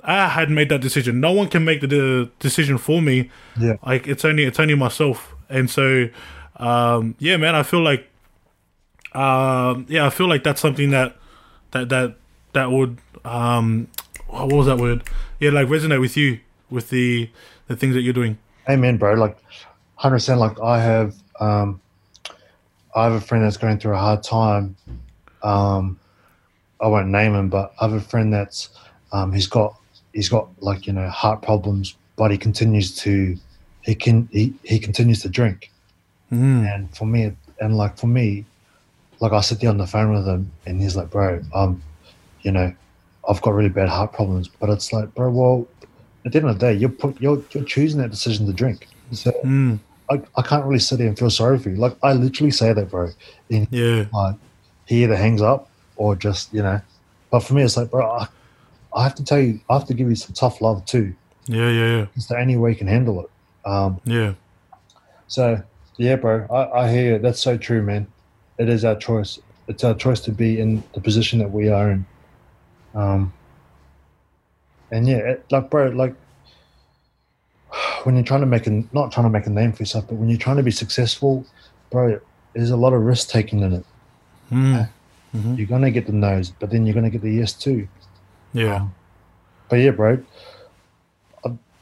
I 0.02 0.28
had 0.28 0.50
made 0.50 0.68
that 0.68 0.80
decision. 0.80 1.20
No 1.20 1.32
one 1.32 1.48
can 1.48 1.64
make 1.64 1.80
the, 1.80 1.86
the 1.86 2.30
decision 2.38 2.78
for 2.78 3.02
me. 3.02 3.30
Yeah. 3.58 3.76
Like 3.84 4.06
it's 4.06 4.24
only 4.24 4.44
it's 4.44 4.60
only 4.60 4.74
myself, 4.74 5.34
and 5.48 5.68
so 5.68 6.08
um, 6.56 7.14
yeah, 7.18 7.36
man, 7.36 7.54
I 7.54 7.62
feel 7.62 7.82
like 7.82 8.08
um, 9.12 9.86
yeah, 9.88 10.06
I 10.06 10.10
feel 10.10 10.28
like 10.28 10.44
that's 10.44 10.60
something 10.60 10.90
that 10.90 11.16
that 11.72 11.88
that 11.88 12.16
that 12.52 12.70
would 12.70 12.98
um, 13.24 13.88
what 14.28 14.52
was 14.52 14.66
that 14.66 14.78
word? 14.78 15.02
Yeah, 15.40 15.50
like 15.50 15.66
resonate 15.68 16.00
with 16.00 16.16
you 16.16 16.40
with 16.70 16.90
the 16.90 17.30
the 17.66 17.76
things 17.76 17.94
that 17.94 18.02
you're 18.02 18.12
doing. 18.12 18.38
Amen, 18.68 18.96
bro. 18.96 19.14
Like, 19.14 19.36
hundred 19.96 20.16
percent. 20.16 20.40
Like, 20.40 20.60
I 20.60 20.80
have, 20.80 21.14
um, 21.40 21.80
I 22.94 23.04
have 23.04 23.12
a 23.12 23.20
friend 23.20 23.44
that's 23.44 23.56
going 23.56 23.78
through 23.78 23.94
a 23.94 23.98
hard 23.98 24.22
time. 24.22 24.76
Um, 25.42 25.98
I 26.80 26.86
won't 26.86 27.08
name 27.08 27.34
him, 27.34 27.48
but 27.48 27.72
I 27.80 27.84
have 27.84 27.92
a 27.92 28.00
friend 28.00 28.32
that's, 28.32 28.70
um, 29.12 29.32
he's 29.32 29.46
got, 29.46 29.76
he's 30.12 30.28
got 30.28 30.48
like 30.62 30.86
you 30.86 30.92
know 30.92 31.08
heart 31.08 31.42
problems, 31.42 31.96
but 32.16 32.30
he 32.30 32.38
continues 32.38 32.96
to, 32.98 33.36
he 33.82 33.94
can, 33.94 34.28
he, 34.32 34.54
he 34.62 34.78
continues 34.78 35.22
to 35.22 35.28
drink. 35.28 35.70
Mm. 36.32 36.74
And 36.74 36.96
for 36.96 37.06
me, 37.06 37.32
and 37.60 37.76
like 37.76 37.98
for 37.98 38.06
me, 38.06 38.44
like 39.20 39.32
I 39.32 39.40
sit 39.40 39.60
there 39.60 39.70
on 39.70 39.78
the 39.78 39.86
phone 39.86 40.12
with 40.12 40.26
him, 40.26 40.50
and 40.66 40.80
he's 40.80 40.96
like, 40.96 41.10
"Bro, 41.10 41.42
um, 41.54 41.82
you 42.42 42.50
know, 42.50 42.72
I've 43.28 43.42
got 43.42 43.54
really 43.54 43.68
bad 43.68 43.88
heart 43.88 44.12
problems." 44.12 44.48
But 44.48 44.70
it's 44.70 44.92
like, 44.92 45.14
bro, 45.14 45.30
well, 45.30 45.68
at 46.24 46.32
the 46.32 46.38
end 46.38 46.48
of 46.48 46.58
the 46.58 46.66
day, 46.66 46.74
you're 46.74 46.88
put, 46.88 47.20
you're 47.20 47.42
you're 47.52 47.64
choosing 47.64 48.00
that 48.00 48.10
decision 48.10 48.46
to 48.46 48.52
drink. 48.52 48.88
So 49.12 49.32
Mm. 49.44 49.78
I, 50.11 50.20
I 50.37 50.43
can't 50.43 50.65
really 50.65 50.81
sit 50.81 50.99
there 50.99 51.09
and 51.09 51.19
feel 51.19 51.31
sorry 51.31 51.59
for 51.59 51.70
you. 51.70 51.77
Like 51.77 51.97
I 52.03 52.12
literally 52.15 52.51
say 52.51 52.73
that, 52.73 52.91
bro. 52.91 53.11
And 53.51 53.69
Yeah, 53.70 54.07
like 54.12 54.37
he 54.87 55.05
either 55.05 55.16
hangs 55.16 55.41
up 55.43 55.69
or 55.97 56.16
just 56.16 56.53
you 56.53 56.62
know. 56.62 56.81
But 57.31 57.41
for 57.41 57.55
me, 57.55 57.62
it's 57.62 57.77
like, 57.77 57.91
bro, 57.91 58.11
I, 58.11 58.28
I 58.95 59.03
have 59.05 59.15
to 59.15 59.24
tell 59.24 59.39
you, 59.39 59.61
I 59.70 59.74
have 59.74 59.87
to 59.87 59.95
give 59.95 60.09
you 60.09 60.16
some 60.16 60.35
tough 60.35 60.61
love 60.61 60.85
too. 60.85 61.15
yeah, 61.47 61.70
yeah, 61.70 61.97
yeah, 61.99 62.07
It's 62.16 62.27
the 62.27 62.37
only 62.37 62.57
way 62.57 62.70
you 62.70 62.77
can 62.77 62.89
handle 62.89 63.24
it. 63.24 63.31
Um, 63.69 64.01
yeah. 64.05 64.35
So 65.28 65.62
yeah, 65.97 66.16
bro, 66.16 66.47
I, 66.51 66.82
I 66.82 66.91
hear 66.91 67.12
you. 67.12 67.19
That's 67.19 67.41
so 67.41 67.57
true, 67.57 67.82
man. 67.82 68.07
It 68.59 68.69
is 68.69 68.85
our 68.85 68.97
choice. 68.97 69.39
It's 69.69 69.85
our 69.85 69.95
choice 69.95 70.20
to 70.23 70.32
be 70.32 70.59
in 70.59 70.82
the 70.95 71.01
position 71.01 71.39
that 71.39 71.53
we 71.53 71.69
are 71.69 71.91
in. 71.91 72.05
Um, 72.95 73.32
and 74.91 75.07
yeah, 75.07 75.19
it, 75.19 75.47
like, 75.53 75.70
bro, 75.70 75.91
like 75.91 76.15
when 78.05 78.16
you're 78.16 78.24
trying 78.24 78.40
to 78.40 78.47
make 78.47 78.66
a 78.66 78.70
not 78.92 79.12
trying 79.12 79.26
to 79.26 79.30
make 79.30 79.47
a 79.47 79.51
name 79.51 79.72
for 79.72 79.82
yourself, 79.82 80.06
but 80.09 80.16
when 80.16 80.28
you're 80.28 80.38
trying 80.38 80.56
to 80.56 80.62
be 80.62 80.70
successful, 80.70 81.44
bro, 81.90 82.20
there's 82.55 82.70
a 82.70 82.76
lot 82.76 82.92
of 82.92 83.02
risk 83.02 83.28
taking 83.28 83.60
in 83.60 83.72
it. 83.72 83.84
Mm. 84.51 84.88
You're 85.32 85.68
gonna 85.68 85.90
get 85.90 86.06
the 86.06 86.12
no's, 86.12 86.51
but 86.51 86.70
then 86.70 86.86
you're 86.86 86.94
gonna 86.94 87.10
get 87.10 87.22
the 87.22 87.30
yes 87.30 87.52
too. 87.52 87.86
Yeah. 88.52 88.88
But 89.68 89.76
yeah, 89.76 89.92
bro, 89.92 90.20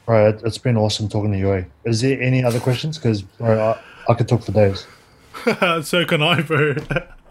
bro, 0.09 0.29
it, 0.29 0.41
it's 0.43 0.57
been 0.57 0.75
awesome 0.75 1.07
talking 1.07 1.31
to 1.31 1.37
you. 1.37 1.53
Eh? 1.53 1.63
Is 1.85 2.01
there 2.01 2.19
any 2.19 2.43
other 2.43 2.59
questions? 2.59 2.97
Because 2.97 3.21
bro, 3.21 3.59
I, 3.59 4.11
I 4.11 4.15
could 4.15 4.27
talk 4.27 4.43
for 4.43 4.51
days. 4.51 4.87
so 5.87 6.03
can 6.05 6.23
I, 6.23 6.41
bro. 6.41 6.75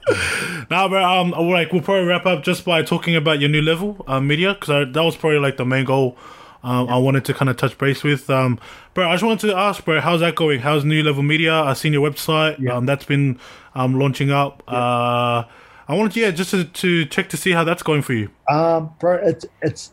now, 0.70 0.88
bro, 0.88 1.04
um, 1.04 1.30
like 1.30 1.72
we'll 1.72 1.82
probably 1.82 2.04
wrap 2.06 2.24
up 2.24 2.44
just 2.44 2.64
by 2.64 2.82
talking 2.82 3.16
about 3.16 3.40
your 3.40 3.48
Nu 3.48 3.62
Level, 3.62 4.04
uh, 4.06 4.20
media, 4.20 4.54
because 4.54 4.92
that 4.92 5.02
was 5.02 5.16
probably 5.16 5.40
like 5.40 5.56
the 5.56 5.64
main 5.64 5.84
goal. 5.84 6.16
Um, 6.62 6.88
I 6.88 6.98
wanted 6.98 7.24
to 7.26 7.34
kind 7.34 7.48
of 7.48 7.56
touch 7.56 7.78
base 7.78 8.02
with, 8.02 8.28
um, 8.28 8.58
bro. 8.94 9.08
I 9.08 9.14
just 9.14 9.24
wanted 9.24 9.46
to 9.48 9.56
ask, 9.56 9.84
bro, 9.84 10.00
how's 10.00 10.20
that 10.20 10.34
going? 10.34 10.60
How's 10.60 10.84
Nu 10.84 11.02
Level 11.02 11.22
Media? 11.22 11.54
I've 11.54 11.78
seen 11.78 11.92
your 11.92 12.08
website. 12.08 12.58
Yeah. 12.58 12.74
Um, 12.74 12.86
that's 12.86 13.04
been 13.04 13.38
um 13.74 13.98
launching 13.98 14.30
up. 14.30 14.62
Uh, 14.66 15.44
I 15.88 15.94
wanted, 15.94 16.16
yeah, 16.16 16.30
just 16.30 16.50
to, 16.50 16.64
to 16.64 17.04
check 17.06 17.28
to 17.30 17.36
see 17.36 17.52
how 17.52 17.64
that's 17.64 17.82
going 17.82 18.02
for 18.02 18.12
you. 18.12 18.28
Um, 18.50 18.92
bro, 18.98 19.16
it's 19.22 19.46
it's 19.62 19.92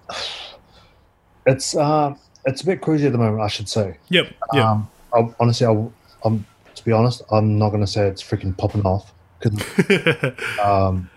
it's 1.46 1.76
um 1.76 2.18
it's 2.46 2.62
a 2.62 2.66
bit 2.66 2.82
crazy 2.82 3.06
at 3.06 3.12
the 3.12 3.18
moment, 3.18 3.42
I 3.42 3.48
should 3.48 3.70
say. 3.70 3.98
Yep. 4.10 4.34
Yep. 4.54 4.66
Um, 4.66 4.90
I, 5.14 5.34
honestly, 5.40 5.68
I, 5.68 5.88
I'm 6.24 6.46
to 6.74 6.86
be 6.86 6.92
honest, 6.92 7.22
I'm 7.32 7.58
not 7.58 7.70
gonna 7.70 7.88
say 7.88 8.08
it's 8.08 8.24
freaking 8.24 8.58
popping 8.58 8.82
off. 8.82 9.14
um, 10.64 11.10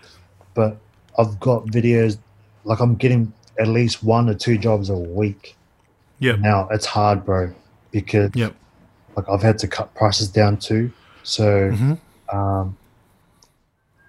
but 0.53 0.77
I've 1.17 1.39
got 1.39 1.65
videos 1.65 2.17
like 2.63 2.79
I'm 2.79 2.95
getting 2.95 3.33
at 3.59 3.67
least 3.67 4.03
one 4.03 4.29
or 4.29 4.33
two 4.33 4.57
jobs 4.57 4.89
a 4.89 4.95
week 4.97 5.55
Yeah. 6.19 6.35
now. 6.35 6.67
It's 6.71 6.85
hard, 6.85 7.25
bro, 7.25 7.53
because 7.91 8.31
Yep. 8.33 8.53
like 9.15 9.27
I've 9.29 9.41
had 9.41 9.57
to 9.59 9.67
cut 9.67 9.93
prices 9.95 10.29
down 10.29 10.57
too. 10.57 10.91
So 11.23 11.71
hmm 11.71 11.93
um, 12.31 12.77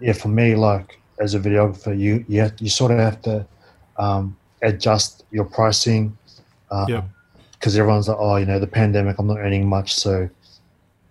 yeah, 0.01 0.13
for 0.13 0.29
me, 0.29 0.55
like 0.55 0.99
as 1.21 1.35
a 1.35 1.41
videographer, 1.41 1.99
you 1.99 2.25
you 2.29 2.41
have, 2.41 2.55
you 2.61 2.69
sort 2.71 2.93
of 2.93 2.99
have 2.99 3.21
to 3.23 3.47
um, 3.99 4.37
adjust 4.63 5.25
your 5.31 5.45
pricing. 5.45 6.17
Uh, 6.71 6.87
Yeah. 6.89 7.03
Because 7.53 7.77
everyone's 7.77 8.09
like, 8.09 8.17
oh, 8.19 8.37
you 8.37 8.47
know, 8.47 8.59
the 8.59 8.67
pandemic, 8.67 9.19
I'm 9.19 9.27
not 9.27 9.37
earning 9.39 9.69
much, 9.69 9.95
so. 9.95 10.31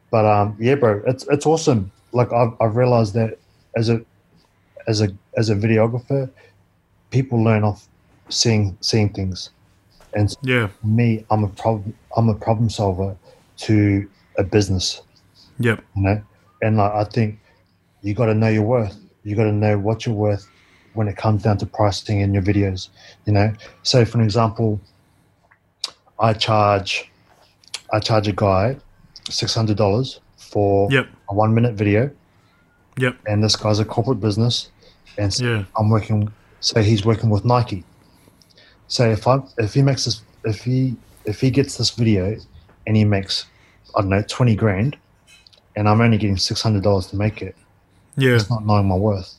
But 0.10 0.26
um, 0.26 0.56
yeah, 0.60 0.74
bro, 0.76 1.03
it's 1.06 1.28
it's 1.28 1.45
awesome. 1.45 1.91
Like 2.11 2.34
I've 2.34 2.53
I've 2.60 2.76
realized 2.76 3.14
that 3.14 3.38
as 3.76 3.90
a 3.90 4.02
as 4.88 5.02
a 5.02 5.10
as 5.38 5.49
a 5.52 5.56
videographer, 5.56 6.28
people 7.11 7.44
learn 7.44 7.64
off 7.64 7.88
seeing 8.30 8.77
seeing 8.81 9.10
things, 9.10 9.49
and 10.14 10.30
Yeah. 10.43 10.69
me, 10.84 11.26
I'm 11.31 11.43
a 11.43 11.49
problem 11.49 11.93
I'm 12.15 12.30
a 12.30 12.35
problem 12.35 12.69
solver 12.69 13.18
to 13.57 14.10
a 14.38 14.43
business 14.43 15.01
Yep. 15.60 15.84
you 15.95 16.03
know 16.03 16.22
and 16.61 16.77
like 16.77 16.91
i 16.93 17.03
think 17.03 17.39
you 18.01 18.14
got 18.14 18.27
to 18.27 18.34
know 18.34 18.47
your 18.47 18.64
worth 18.64 18.95
you 19.23 19.35
got 19.35 19.43
to 19.43 19.51
know 19.51 19.77
what 19.77 20.06
you're 20.06 20.15
worth 20.15 20.49
when 20.93 21.10
it 21.10 21.18
comes 21.18 21.43
down 21.43 21.57
to 21.57 21.65
pricing 21.65 22.22
in 22.22 22.34
your 22.34 22.41
videos 22.43 22.88
you 23.26 23.34
know 23.34 23.51
so 23.84 24.06
for 24.06 24.18
an 24.19 24.23
example 24.23 24.80
i 26.19 26.31
charge 26.31 27.11
i 27.91 27.99
charge 27.99 28.27
a 28.30 28.31
guy 28.34 28.77
$600 29.30 30.19
for 30.38 30.89
Yep. 30.91 31.07
a 31.30 31.34
one 31.35 31.53
minute 31.53 31.76
video 31.76 32.10
Yep. 32.97 33.18
and 33.27 33.43
this 33.43 33.56
guy's 33.57 33.80
a 33.80 33.85
corporate 33.85 34.19
business 34.22 34.69
and 35.18 35.34
so 35.34 35.43
Yeah. 35.45 35.65
i'm 35.77 35.89
working 35.89 36.31
so 36.61 36.81
he's 36.81 37.03
working 37.06 37.30
with 37.30 37.43
nike 37.43 37.84
so 38.90 39.10
if 39.10 39.26
i 39.28 39.40
if 39.57 39.74
he 39.74 39.82
makes 39.82 40.03
this 40.06 40.22
if 40.44 40.64
he 40.64 40.95
if 41.26 41.40
he 41.40 41.49
gets 41.49 41.78
this 41.78 41.91
video 41.91 42.36
and 42.88 42.98
he 42.98 43.06
makes 43.06 43.45
i 43.95 44.02
don't 44.02 44.10
know 44.10 44.24
20 44.28 44.56
grand 44.56 44.98
and 45.76 45.88
i'm 45.88 46.02
only 46.02 46.18
getting 46.18 46.36
$600 46.36 47.10
to 47.10 47.16
make 47.16 47.41
it 47.41 47.56
Yeah. 48.18 48.36
it's 48.36 48.49
not 48.49 48.66
knowing 48.66 48.88
my 48.88 48.95
worth 48.95 49.36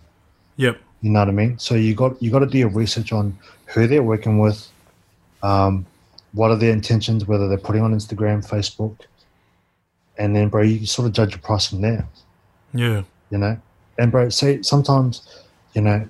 Yep. 0.57 0.79
you 1.03 1.11
know 1.11 1.19
what 1.21 1.29
i 1.29 1.33
mean 1.33 1.59
so 1.59 1.75
you 1.75 1.95
got 1.95 2.21
you 2.23 2.31
got 2.31 2.41
to 2.41 2.47
do 2.47 2.59
your 2.59 2.69
research 2.71 3.13
on 3.13 3.37
who 3.67 3.87
they're 3.87 4.03
working 4.15 4.39
with 4.39 4.67
um, 5.43 5.87
what 6.33 6.51
are 6.51 6.57
their 6.57 6.73
intentions 6.73 7.27
whether 7.27 7.49
they're 7.49 7.59
putting 7.69 7.83
on 7.83 7.95
instagram 7.95 8.47
facebook 8.47 8.97
and 10.19 10.35
then 10.37 10.49
bro 10.49 10.63
you 10.63 10.87
sort 10.87 11.07
of 11.07 11.13
judge 11.13 11.31
your 11.33 11.41
price 11.41 11.67
from 11.69 11.81
there 11.81 12.07
Yeah. 12.75 13.03
you 13.31 13.39
know 13.39 13.59
and 13.99 14.13
bro 14.13 14.29
say 14.29 14.63
sometimes 14.63 15.23
you 15.75 15.83
know 15.83 16.09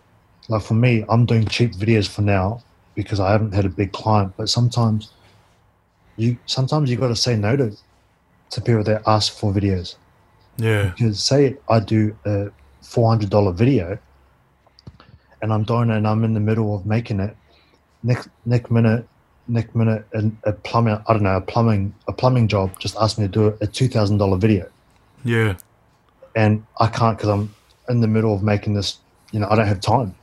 like 0.49 0.62
for 0.62 0.75
me 0.75 1.05
i'm 1.09 1.25
doing 1.27 1.47
cheap 1.47 1.73
videos 1.73 2.09
for 2.09 2.23
now 2.23 2.62
because 2.95 3.21
i 3.21 3.31
haven't 3.31 3.53
had 3.55 3.65
a 3.65 3.69
big 3.69 3.93
client 3.93 4.33
but 4.37 4.49
sometimes 4.49 5.11
you 6.17 6.37
sometimes 6.47 6.91
you 6.91 6.97
got 6.97 7.09
to 7.09 7.17
say 7.17 7.37
no 7.37 7.57
to 7.57 7.77
to 8.51 8.61
people 8.61 8.83
that 8.85 9.03
ask 9.07 9.33
for 9.39 9.53
videos 9.53 9.97
Yeah. 10.57 10.91
because 10.91 11.23
say 11.23 11.57
i 11.69 11.81
do 11.81 12.17
a 12.25 12.51
$400 12.83 13.55
video 13.55 13.99
and 15.43 15.53
i'm 15.53 15.65
doing 15.65 15.91
it 15.91 15.97
and 15.97 16.07
i'm 16.07 16.25
in 16.25 16.35
the 16.35 16.41
middle 16.41 16.75
of 16.75 16.87
making 16.87 17.21
it 17.21 17.37
next 18.03 18.29
next 18.45 18.71
minute 18.71 19.07
next 19.49 19.75
minute 19.75 20.05
a, 20.15 20.31
a 20.45 20.53
plumbing 20.53 20.99
i 21.07 21.12
don't 21.12 21.23
know 21.23 21.37
a 21.37 21.41
plumbing 21.41 21.95
a 22.09 22.12
plumbing 22.12 22.49
job 22.49 22.79
just 22.79 22.97
asked 23.01 23.19
me 23.19 23.27
to 23.27 23.33
do 23.33 23.47
a 23.49 23.67
$2000 23.67 24.41
video 24.41 24.69
Yeah. 25.25 25.57
and 26.37 26.65
I 26.79 26.87
can't 26.87 27.17
because 27.17 27.31
I'm 27.31 27.55
in 27.89 28.01
the 28.01 28.07
middle 28.07 28.33
of 28.35 28.43
making 28.43 28.75
this. 28.75 28.99
You 29.33 29.41
know, 29.41 29.49
I 29.51 29.57
don't 29.57 29.67
have 29.67 29.81
time. 29.81 30.15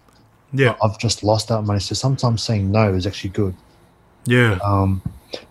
Yeah. 0.53 0.76
I've 0.84 0.98
just 0.99 1.24
lost 1.24 1.48
that 1.49 1.61
money. 1.64 1.80
So 1.80 1.94
sometimes 1.95 2.44
saying 2.44 2.72
no 2.72 2.94
is 2.94 3.06
actually 3.06 3.32
good. 3.32 3.56
Yeah. 4.26 4.60
Um, 4.64 5.02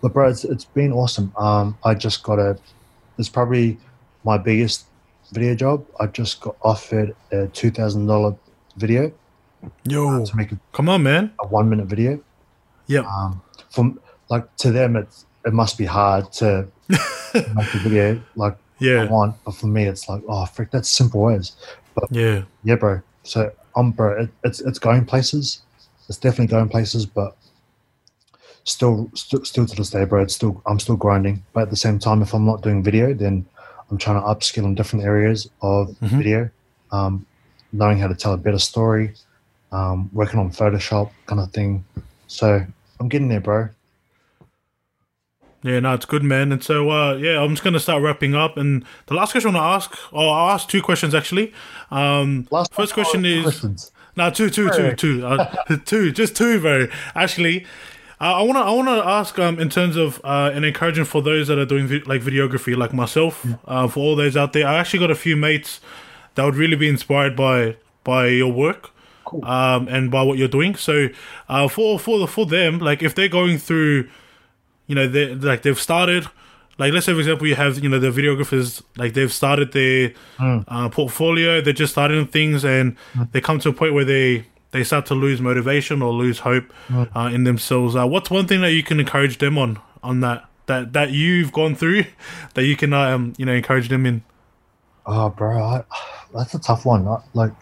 but 0.01 0.13
bro, 0.13 0.29
it's, 0.29 0.43
it's 0.43 0.65
been 0.65 0.91
awesome. 0.91 1.31
Um, 1.37 1.77
I 1.83 1.93
just 1.93 2.23
got 2.23 2.39
a. 2.39 2.57
It's 3.17 3.29
probably 3.29 3.77
my 4.23 4.37
biggest 4.37 4.85
video 5.31 5.55
job. 5.55 5.85
I 5.99 6.07
just 6.07 6.41
got 6.41 6.55
offered 6.61 7.15
a 7.31 7.47
two 7.47 7.71
thousand 7.71 8.05
dollar 8.07 8.35
video 8.75 9.11
Yo. 9.85 10.23
to 10.25 10.35
make 10.37 10.51
a, 10.51 10.59
Come 10.73 10.89
on, 10.89 11.03
man. 11.03 11.31
a 11.39 11.47
one 11.47 11.69
minute 11.69 11.87
video. 11.87 12.19
Yeah. 12.87 13.01
Um, 13.01 13.41
from 13.71 13.99
like 14.29 14.55
to 14.57 14.71
them, 14.71 14.95
it's 14.95 15.25
it 15.45 15.53
must 15.53 15.77
be 15.77 15.85
hard 15.85 16.31
to 16.33 16.67
make 16.89 17.73
a 17.73 17.79
video 17.79 18.21
like 18.35 18.53
I 18.53 18.57
Yeah. 18.79 19.05
want, 19.09 19.35
but 19.45 19.55
for 19.55 19.67
me, 19.67 19.85
it's 19.85 20.07
like 20.09 20.21
oh 20.27 20.45
frick, 20.45 20.71
that's 20.71 20.89
simple 20.89 21.29
as. 21.29 21.53
Yeah. 22.11 22.43
Yeah, 22.63 22.75
bro. 22.75 23.01
So 23.23 23.51
I'm 23.77 23.91
bro. 23.91 24.23
It, 24.23 24.29
it's 24.43 24.59
it's 24.59 24.79
going 24.79 25.05
places. 25.05 25.61
It's 26.09 26.17
definitely 26.17 26.47
going 26.47 26.69
places, 26.69 27.05
but 27.05 27.37
still, 28.63 29.09
still, 29.13 29.43
still 29.45 29.65
to 29.65 29.75
this 29.75 29.89
day, 29.91 30.05
bro. 30.05 30.23
It's 30.23 30.35
still 30.35 30.61
I'm 30.65 30.79
still 30.79 30.95
grinding. 30.97 31.43
But 31.53 31.63
at 31.63 31.69
the 31.69 31.75
same 31.75 31.99
time, 31.99 32.21
if 32.21 32.33
I'm 32.33 32.45
not 32.45 32.61
doing 32.61 32.83
video, 32.83 33.13
then 33.13 33.45
I'm 33.89 33.97
trying 33.97 34.19
to 34.21 34.27
upskill 34.27 34.65
in 34.65 34.75
different 34.75 35.05
areas 35.05 35.49
of 35.61 35.89
Mhm. 36.01 36.17
video, 36.17 36.49
um, 36.91 37.25
knowing 37.71 37.99
how 37.99 38.07
to 38.07 38.15
tell 38.15 38.33
a 38.33 38.37
better 38.37 38.59
story, 38.59 39.13
um, 39.71 40.09
working 40.11 40.39
on 40.39 40.49
Photoshop 40.49 41.11
kind 41.25 41.39
of 41.39 41.51
thing. 41.51 41.85
So 42.27 42.65
I'm 42.99 43.07
getting 43.09 43.29
there, 43.29 43.41
bro. 43.41 43.69
Yeah, 45.63 45.79
no, 45.79 45.93
it's 45.95 46.05
good, 46.05 46.23
man. 46.23 46.51
And 46.51 46.63
so, 46.63 46.89
uh, 46.91 47.15
yeah, 47.15 47.41
I'm 47.41 47.49
just 47.51 47.63
gonna 47.63 47.79
start 47.79 48.01
wrapping 48.03 48.35
up. 48.35 48.57
And 48.57 48.85
the 49.07 49.15
last 49.15 49.31
question 49.31 49.55
I 49.55 49.59
want 49.59 49.89
to 49.91 49.95
ask, 49.95 50.13
or 50.13 50.33
I'll 50.33 50.49
ask 50.51 50.69
two 50.69 50.81
questions 50.81 51.15
actually. 51.15 51.53
Um, 51.91 52.47
Last 52.51 52.73
first 52.73 52.93
question 52.93 53.25
is 53.25 53.43
questions. 53.43 53.91
no, 54.15 54.29
two, 54.29 54.49
two, 54.49 54.69
two, 54.69 54.81
Alright. 54.81 54.97
two, 54.97 55.25
uh, 55.25 55.77
two, 55.85 56.11
just 56.11 56.35
two, 56.35 56.59
bro. 56.61 56.87
Actually, 57.15 57.65
uh, 58.21 58.35
I 58.35 58.41
wanna, 58.43 58.59
I 58.61 58.71
wanna 58.71 58.99
ask, 59.05 59.37
um, 59.39 59.59
in 59.59 59.69
terms 59.69 59.95
of 59.95 60.21
uh, 60.23 60.51
an 60.53 60.63
encouragement 60.63 61.07
for 61.09 61.21
those 61.21 61.47
that 61.47 61.57
are 61.57 61.65
doing 61.65 61.87
vi- 61.87 62.03
like 62.05 62.21
videography, 62.21 62.77
like 62.77 62.93
myself, 62.93 63.45
uh, 63.65 63.87
for 63.87 63.99
all 63.99 64.15
those 64.15 64.37
out 64.37 64.53
there. 64.53 64.67
I 64.67 64.75
actually 64.75 64.99
got 64.99 65.11
a 65.11 65.15
few 65.15 65.35
mates 65.35 65.79
that 66.35 66.43
would 66.45 66.55
really 66.55 66.75
be 66.77 66.87
inspired 66.87 67.35
by 67.35 67.77
by 68.03 68.27
your 68.27 68.51
work. 68.51 68.91
Cool. 69.25 69.43
Um, 69.43 69.89
and 69.89 70.09
by 70.09 70.23
what 70.23 70.37
you're 70.37 70.47
doing, 70.47 70.75
so 70.75 71.09
uh, 71.49 71.67
for 71.67 71.99
for 71.99 72.25
for 72.27 72.45
them, 72.45 72.79
like 72.79 73.03
if 73.03 73.13
they're 73.13 73.27
going 73.27 73.57
through 73.57 74.07
you 74.87 74.95
know 74.95 75.07
they 75.07 75.35
like 75.35 75.61
they've 75.61 75.79
started 75.79 76.27
like 76.79 76.93
let's 76.93 77.05
say 77.05 77.13
for 77.13 77.19
example 77.19 77.47
you 77.47 77.55
have 77.55 77.79
you 77.79 77.89
know 77.89 77.99
the 77.99 78.09
videographers 78.09 78.81
like 78.97 79.13
they've 79.13 79.33
started 79.33 79.71
their 79.73 80.13
uh, 80.67 80.89
portfolio 80.89 81.61
they're 81.61 81.73
just 81.73 81.93
starting 81.93 82.25
things 82.27 82.63
and 82.65 82.95
they 83.31 83.41
come 83.41 83.59
to 83.59 83.69
a 83.69 83.73
point 83.73 83.93
where 83.93 84.05
they 84.05 84.45
they 84.71 84.83
start 84.83 85.05
to 85.07 85.15
lose 85.15 85.41
motivation 85.41 86.01
or 86.01 86.11
lose 86.11 86.39
hope 86.39 86.65
uh, 87.15 87.29
in 87.33 87.45
themselves. 87.45 87.95
Uh, 87.95 88.05
what's 88.05 88.29
one 88.29 88.47
thing 88.47 88.61
that 88.61 88.71
you 88.73 88.83
can 88.83 88.99
encourage 88.99 89.37
them 89.37 89.57
on 89.57 89.79
on 90.03 90.19
that 90.21 90.45
that 90.67 90.93
that 90.93 91.11
you've 91.11 91.51
gone 91.51 91.73
through 91.73 92.03
that 92.53 92.65
you 92.65 92.75
can 92.75 92.93
um 92.93 93.33
you 93.37 93.45
know 93.45 93.53
encourage 93.53 93.89
them 93.89 94.05
in? 94.05 94.23
Oh, 95.05 95.29
bro, 95.29 95.63
I, 95.63 95.83
that's 96.33 96.53
a 96.53 96.59
tough 96.59 96.85
one. 96.85 97.07
I, 97.07 97.21
like, 97.33 97.53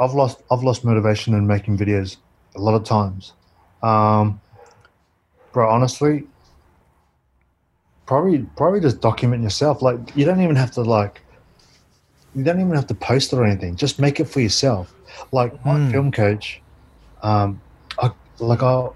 I've 0.00 0.12
lost 0.12 0.42
I've 0.50 0.62
lost 0.62 0.84
motivation 0.84 1.34
in 1.34 1.46
making 1.46 1.78
videos 1.78 2.16
a 2.56 2.60
lot 2.60 2.74
of 2.74 2.84
times. 2.84 3.32
Um, 3.82 4.40
bro, 5.52 5.70
honestly, 5.70 6.26
probably 8.10 8.38
probably 8.56 8.80
just 8.80 9.00
document 9.00 9.40
yourself. 9.44 9.82
Like, 9.82 10.00
you 10.16 10.24
don't 10.24 10.40
even 10.40 10.56
have 10.56 10.72
to 10.72 10.82
like, 10.82 11.22
you 12.34 12.42
don't 12.42 12.60
even 12.60 12.74
have 12.74 12.88
to 12.88 12.94
post 12.94 13.32
it 13.32 13.36
or 13.36 13.44
anything. 13.44 13.76
Just 13.76 14.00
make 14.00 14.18
it 14.18 14.24
for 14.24 14.40
yourself. 14.40 14.92
Like 15.32 15.52
my 15.64 15.76
Hmm. 15.76 15.90
film 15.92 16.10
coach, 16.10 16.60
um, 17.22 17.62
I 18.00 18.10
like 18.40 18.62
I. 18.64 18.88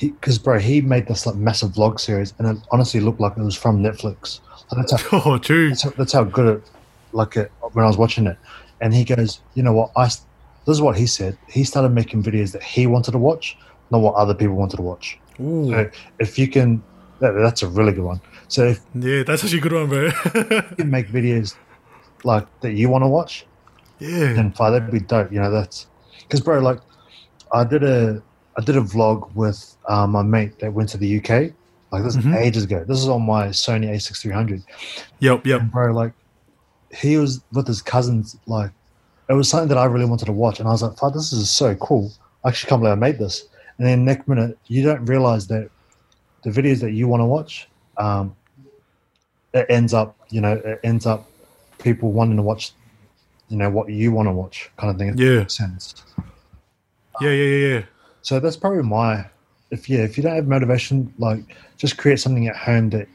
Because 0.00 0.38
bro, 0.38 0.58
he 0.58 0.80
made 0.80 1.06
this 1.06 1.26
like 1.26 1.36
massive 1.36 1.72
vlog 1.72 2.00
series, 2.00 2.32
and 2.38 2.48
it 2.48 2.66
honestly 2.72 3.00
looked 3.00 3.20
like 3.20 3.34
it 3.36 3.42
was 3.42 3.54
from 3.54 3.82
Netflix. 3.82 4.40
Like, 4.72 4.86
that's 4.86 4.92
how 5.02 5.22
oh 5.26 5.38
true 5.38 5.68
that's 5.68 5.82
how, 5.82 5.92
that's 5.98 6.12
how 6.12 6.24
good 6.24 6.56
it 6.56 6.70
like 7.12 7.36
it 7.36 7.52
when 7.72 7.84
I 7.84 7.88
was 7.88 7.98
watching 7.98 8.26
it. 8.26 8.38
And 8.80 8.94
he 8.94 9.04
goes, 9.04 9.42
you 9.54 9.62
know 9.62 9.74
what? 9.74 9.90
I 9.96 10.06
this 10.06 10.76
is 10.76 10.80
what 10.80 10.96
he 10.96 11.06
said. 11.06 11.36
He 11.46 11.62
started 11.62 11.90
making 11.90 12.22
videos 12.22 12.52
that 12.52 12.62
he 12.62 12.86
wanted 12.86 13.12
to 13.12 13.18
watch, 13.18 13.54
not 13.90 14.00
what 14.00 14.14
other 14.14 14.34
people 14.34 14.56
wanted 14.56 14.76
to 14.76 14.82
watch. 14.82 15.18
Ooh. 15.40 15.70
So 15.70 15.90
if 16.18 16.38
you 16.38 16.48
can, 16.48 16.82
that, 17.22 17.32
that's 17.42 17.62
a 17.62 17.68
really 17.68 17.92
good 17.92 18.04
one. 18.04 18.20
So 18.48 18.66
if 18.68 18.80
yeah 18.94 19.22
that's 19.24 19.42
actually 19.44 19.60
a 19.60 19.62
good 19.62 19.72
one 19.72 19.88
bro 19.88 20.02
you 20.78 20.84
make 20.84 21.08
videos 21.08 21.56
like 22.24 22.46
that 22.62 22.72
you 22.74 22.88
want 22.88 23.04
to 23.04 23.08
watch, 23.08 23.44
yeah 24.00 24.32
then 24.34 24.52
fine, 24.52 24.72
that'd 24.72 24.90
be 24.90 25.00
dope. 25.00 25.32
You 25.32 25.40
know, 25.40 25.50
that's 25.50 25.86
because 26.28 26.40
bro, 26.40 26.60
like 26.60 26.78
I 27.52 27.64
did 27.64 27.82
a 27.84 28.22
I 28.58 28.62
did 28.64 28.76
a 28.76 28.82
vlog 28.82 29.34
with 29.34 29.60
um, 29.88 30.12
my 30.12 30.22
mate 30.22 30.58
that 30.60 30.72
went 30.74 30.90
to 30.90 30.98
the 30.98 31.08
UK. 31.20 31.54
Like 31.92 32.04
this 32.04 32.16
is 32.16 32.24
Mhm. 32.24 32.36
ages 32.36 32.64
ago. 32.64 32.84
This 32.88 32.98
is 32.98 33.08
on 33.08 33.22
my 33.22 33.48
Sony 33.48 33.88
A6300. 33.90 34.62
yep 35.20 35.46
yep 35.46 35.60
And 35.60 35.70
bro, 35.70 35.92
like 35.92 36.14
he 37.00 37.16
was 37.16 37.44
with 37.52 37.66
his 37.66 37.82
cousins. 37.82 38.36
Like 38.46 38.72
it 39.28 39.34
was 39.34 39.48
something 39.48 39.68
that 39.68 39.78
I 39.78 39.86
really 39.86 40.06
wanted 40.06 40.26
to 40.26 40.32
watch, 40.32 40.58
and 40.60 40.68
I 40.68 40.72
was 40.72 40.82
like, 40.82 40.98
"Fuck, 40.98 41.14
this 41.14 41.32
is 41.32 41.50
so 41.50 41.74
cool! 41.76 42.12
I 42.44 42.48
actually 42.50 42.68
can't 42.70 42.82
believe 42.82 42.96
I 42.96 43.00
made 43.00 43.18
this." 43.18 43.42
And 43.78 43.86
then 43.86 44.04
next 44.04 44.28
minute, 44.28 44.58
you 44.66 44.82
don't 44.84 45.04
realize 45.06 45.46
that 45.48 45.70
the 46.42 46.50
videos 46.50 46.80
that 46.80 46.92
you 46.92 47.08
want 47.08 47.20
to 47.20 47.26
watch, 47.26 47.68
um, 47.96 48.34
it 49.54 49.66
ends 49.68 49.94
up, 49.94 50.16
you 50.30 50.40
know, 50.40 50.54
it 50.64 50.80
ends 50.82 51.06
up 51.06 51.28
people 51.78 52.12
wanting 52.12 52.36
to 52.36 52.42
watch, 52.42 52.72
you 53.48 53.56
know, 53.56 53.70
what 53.70 53.88
you 53.90 54.12
want 54.12 54.26
to 54.28 54.32
watch, 54.32 54.70
kind 54.76 54.90
of 54.90 54.98
thing. 54.98 55.16
Yeah. 55.16 55.46
sense. 55.46 56.04
yeah 57.20 57.30
yeah 57.30 57.44
yeah 57.44 57.74
yeah 57.74 57.82
So 58.22 58.40
that's 58.40 58.56
probably 58.56 58.82
my 58.82 59.26
if 59.70 59.88
yeah, 59.88 60.00
if 60.00 60.16
you 60.16 60.22
don't 60.22 60.36
have 60.36 60.46
motivation, 60.46 61.12
like 61.18 61.56
just 61.76 61.96
create 61.96 62.20
something 62.20 62.46
at 62.46 62.56
home 62.56 62.90
that 62.90 63.08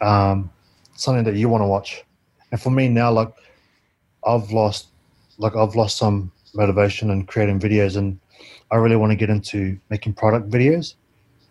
um 0.00 0.50
something 0.94 1.24
that 1.24 1.36
you 1.36 1.48
want 1.48 1.62
to 1.62 1.66
watch. 1.66 2.04
And 2.50 2.60
for 2.60 2.70
me 2.70 2.88
now, 2.88 3.10
like 3.10 3.32
I've 4.24 4.50
lost 4.52 4.88
like 5.38 5.56
I've 5.56 5.74
lost 5.74 5.98
some 5.98 6.30
motivation 6.54 7.10
in 7.10 7.26
creating 7.26 7.58
videos 7.58 7.96
and 7.96 8.18
I 8.70 8.76
really 8.76 8.96
want 8.96 9.10
to 9.10 9.16
get 9.16 9.30
into 9.30 9.78
making 9.90 10.14
product 10.14 10.50
videos. 10.50 10.94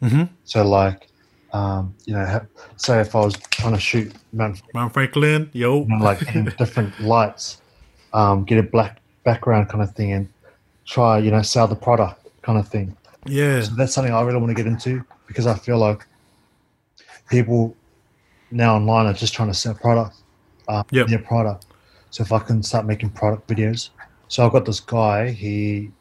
Mm-hmm. 0.02 0.24
So 0.46 0.68
like 0.68 1.08
um, 1.54 1.94
you 2.06 2.14
know, 2.14 2.46
say 2.78 3.02
if 3.02 3.16
I 3.16 3.20
was 3.20 3.36
trying 3.52 3.74
to 3.74 3.80
shoot 3.80 4.14
Mount 4.32 4.62
Mount 4.74 4.94
Franklin 4.94 5.50
yo 5.54 5.80
like 6.00 6.20
different 6.58 6.98
lights, 7.02 7.62
um, 8.14 8.44
get 8.44 8.58
a 8.58 8.64
black 8.64 9.02
background 9.24 9.70
kind 9.70 9.84
of 9.84 9.94
thing 9.94 10.14
and 10.14 10.30
try, 10.86 11.18
you 11.18 11.32
know, 11.32 11.42
sell 11.42 11.68
the 11.68 11.76
product 11.76 12.28
kind 12.42 12.58
of 12.58 12.68
thing. 12.68 12.96
yeah 13.26 13.62
So 13.62 13.76
that's 13.76 13.94
something 13.94 14.14
I 14.14 14.22
really 14.22 14.40
want 14.40 14.50
to 14.50 14.56
get 14.56 14.66
into 14.68 15.04
because 15.28 15.46
I 15.46 15.56
feel 15.56 15.78
like 15.78 16.06
people 17.30 17.76
now 18.50 18.76
online 18.76 19.06
are 19.06 19.14
just 19.14 19.34
trying 19.34 19.50
to 19.50 19.54
sell 19.54 19.74
product, 19.74 20.16
uh, 20.68 20.84
Yep. 20.92 21.08
their 21.08 21.20
product. 21.20 21.66
So 22.10 22.24
if 22.24 22.32
I 22.32 22.40
can 22.40 22.62
start 22.64 22.86
making 22.86 23.12
product 23.12 23.48
videos, 23.48 23.90
so 24.28 24.46
I've 24.46 24.52
got 24.52 24.66
this 24.66 24.80
guy. 24.80 25.30
He, 25.32 25.92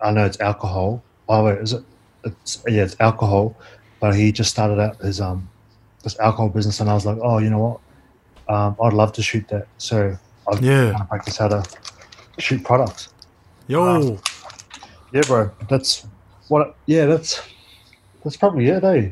I 0.00 0.10
know 0.10 0.24
it's 0.24 0.40
alcohol. 0.40 1.02
Oh 1.28 1.44
wait, 1.44 1.58
is 1.58 1.72
it? 1.72 1.84
It's 2.24 2.62
yeah, 2.66 2.82
it's 2.84 2.96
alcohol. 3.00 3.58
But 4.00 4.14
he 4.14 4.32
just 4.32 4.50
started 4.50 4.80
out 4.80 5.00
his 5.00 5.20
um 5.20 5.48
this 6.02 6.18
alcohol 6.20 6.48
business, 6.48 6.80
and 6.80 6.90
I 6.90 6.94
was 6.94 7.06
like, 7.06 7.18
oh, 7.22 7.38
you 7.38 7.50
know 7.50 7.58
what? 7.58 8.54
Um, 8.54 8.76
I'd 8.82 8.92
love 8.92 9.12
to 9.14 9.22
shoot 9.22 9.46
that. 9.48 9.66
So 9.78 10.16
I 10.48 10.60
yeah 10.60 10.92
want 10.92 10.98
to 10.98 11.04
practice 11.08 11.36
how 11.38 11.48
to 11.48 11.62
shoot 12.38 12.62
products. 12.64 13.08
yo 13.66 14.18
Yeah, 15.12 15.22
bro. 15.26 15.50
That's 15.68 16.06
what. 16.48 16.76
Yeah, 16.86 17.06
that's 17.06 17.40
that's 18.22 18.36
probably 18.36 18.68
it, 18.68 18.84
eh? 18.84 19.10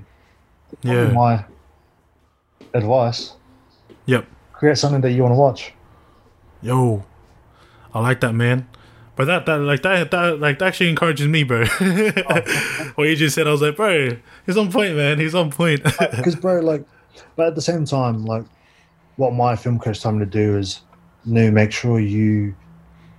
Yeah 0.83 1.13
My 1.13 1.45
advice: 2.75 3.35
yep 4.07 4.27
create 4.63 4.79
something 4.79 5.01
that 5.01 5.11
you 5.11 5.23
want 5.23 5.33
to 5.33 5.37
watch. 5.37 5.73
Yo, 6.63 7.05
I 7.93 7.99
like 7.99 8.21
that, 8.21 8.33
man. 8.33 8.69
But 9.15 9.27
that, 9.27 9.47
that, 9.47 9.57
like 9.59 9.83
that, 9.83 10.11
that, 10.11 10.41
like 10.41 10.59
that 10.59 10.69
actually 10.69 10.89
encourages 10.89 11.29
me, 11.29 11.43
bro. 11.43 11.67
what 12.95 13.09
you 13.09 13.17
just 13.17 13.35
said, 13.35 13.47
I 13.47 13.51
was 13.53 13.61
like, 13.61 13.77
bro, 13.77 14.17
he's 14.47 14.57
on 14.57 14.73
point, 14.73 14.97
man. 14.97 15.19
He's 15.19 15.35
on 15.35 15.51
point. 15.51 15.83
Because, 16.17 16.35
bro, 16.35 16.61
like, 16.61 16.85
but 17.37 17.49
at 17.49 17.55
the 17.55 17.61
same 17.61 17.85
time, 17.85 18.25
like, 18.25 18.45
what 19.17 19.35
my 19.35 19.55
film 19.55 19.79
coach 19.79 20.01
told 20.01 20.15
me 20.17 20.21
to 20.25 20.31
do 20.31 20.57
is, 20.57 20.81
Nu, 21.27 21.53
make 21.53 21.73
sure 21.73 22.01
you 22.01 22.55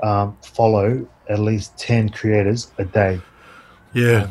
um, 0.01 0.35
follow 0.41 1.07
at 1.29 1.39
least 1.39 1.77
ten 1.77 2.09
creators 2.09 2.71
a 2.79 2.85
day. 2.85 3.21
yeah, 3.93 4.27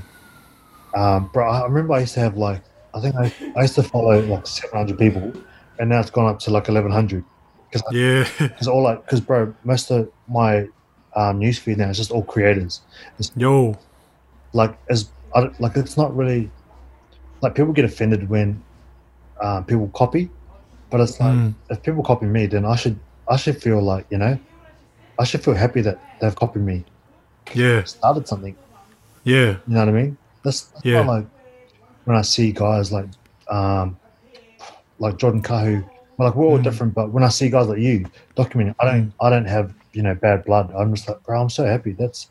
Um, 0.95 1.31
bro, 1.33 1.49
I 1.49 1.65
remember 1.65 1.95
I 1.95 2.01
used 2.01 2.15
to 2.15 2.21
have 2.21 2.37
like, 2.37 2.63
I 2.93 3.01
think 3.01 3.15
I, 3.15 3.33
I 3.57 3.63
used 3.63 3.77
to 3.77 3.83
follow 3.83 4.21
like 4.21 4.47
seven 4.47 4.77
hundred 4.77 4.99
people, 4.99 5.33
and 5.79 5.89
now 5.89 6.01
it's 6.01 6.11
gone 6.11 6.27
up 6.27 6.39
to 6.41 6.51
like 6.51 6.69
eleven 6.69 6.91
hundred. 6.91 7.25
yeah, 7.93 8.29
Because 8.39 8.69
all 8.69 8.83
like, 8.83 9.03
because 9.05 9.21
bro, 9.21 9.55
most 9.65 9.91
of 9.91 10.11
my 10.29 10.67
um, 11.17 11.41
newsfeed 11.41 11.77
now. 11.79 11.89
It's 11.91 11.99
just 11.99 12.11
all 12.11 12.25
creators. 12.25 12.83
yo, 13.37 13.75
Like, 14.53 14.79
as 14.91 15.11
I 15.35 15.49
like, 15.59 15.77
it's 15.77 15.97
not 15.97 16.15
really 16.17 16.53
like 17.43 17.55
people 17.55 17.73
get 17.73 17.85
offended 17.85 18.29
when 18.29 18.65
um, 19.43 19.65
people 19.65 19.89
copy, 19.89 20.31
but 20.91 21.01
it's 21.01 21.19
like 21.21 21.33
Mm. 21.35 21.55
if 21.71 21.83
people 21.83 22.03
copy 22.03 22.27
me, 22.27 22.47
then 22.47 22.65
I 22.65 22.77
should 22.77 23.01
I 23.29 23.37
should 23.37 23.61
feel 23.61 23.83
like 23.83 24.07
you 24.11 24.19
know, 24.19 24.39
I 25.19 25.25
should 25.25 25.43
feel 25.45 25.55
happy 25.55 25.81
that 25.83 26.01
they've 26.21 26.35
copied 26.35 26.63
me, 26.63 26.85
yeah, 27.55 27.83
started 27.85 28.29
something. 28.29 28.57
yeah, 29.25 29.57
You 29.67 29.75
know 29.75 29.81
what 29.81 29.89
I 29.89 29.93
mean? 29.93 30.19
That's, 30.45 30.63
that's 30.73 30.85
Yeah. 30.87 31.03
like 31.05 31.27
when 32.05 32.17
I 32.17 32.23
see 32.23 32.53
guys 32.53 32.93
like 32.93 33.07
um, 33.51 33.99
like 34.99 35.17
Jordan 35.19 35.43
Kahu, 35.43 35.89
like 36.19 36.35
we're 36.35 36.47
all 36.47 36.59
Mm. 36.59 36.65
different, 36.65 36.95
but 36.95 37.13
when 37.13 37.25
I 37.25 37.29
see 37.29 37.49
guys 37.51 37.69
like 37.69 37.79
you 37.81 38.07
documenting, 38.37 38.75
I 38.81 38.85
don't 38.85 39.13
I 39.21 39.31
don't 39.31 39.47
have 39.49 39.75
you 39.93 40.03
know 40.03 40.15
bad 40.15 40.45
blood. 40.45 40.73
I'm 40.77 40.95
just 40.95 41.09
like, 41.09 41.23
bro, 41.25 41.41
I'm 41.43 41.51
so 41.51 41.65
happy. 41.67 41.93
That's 41.93 42.29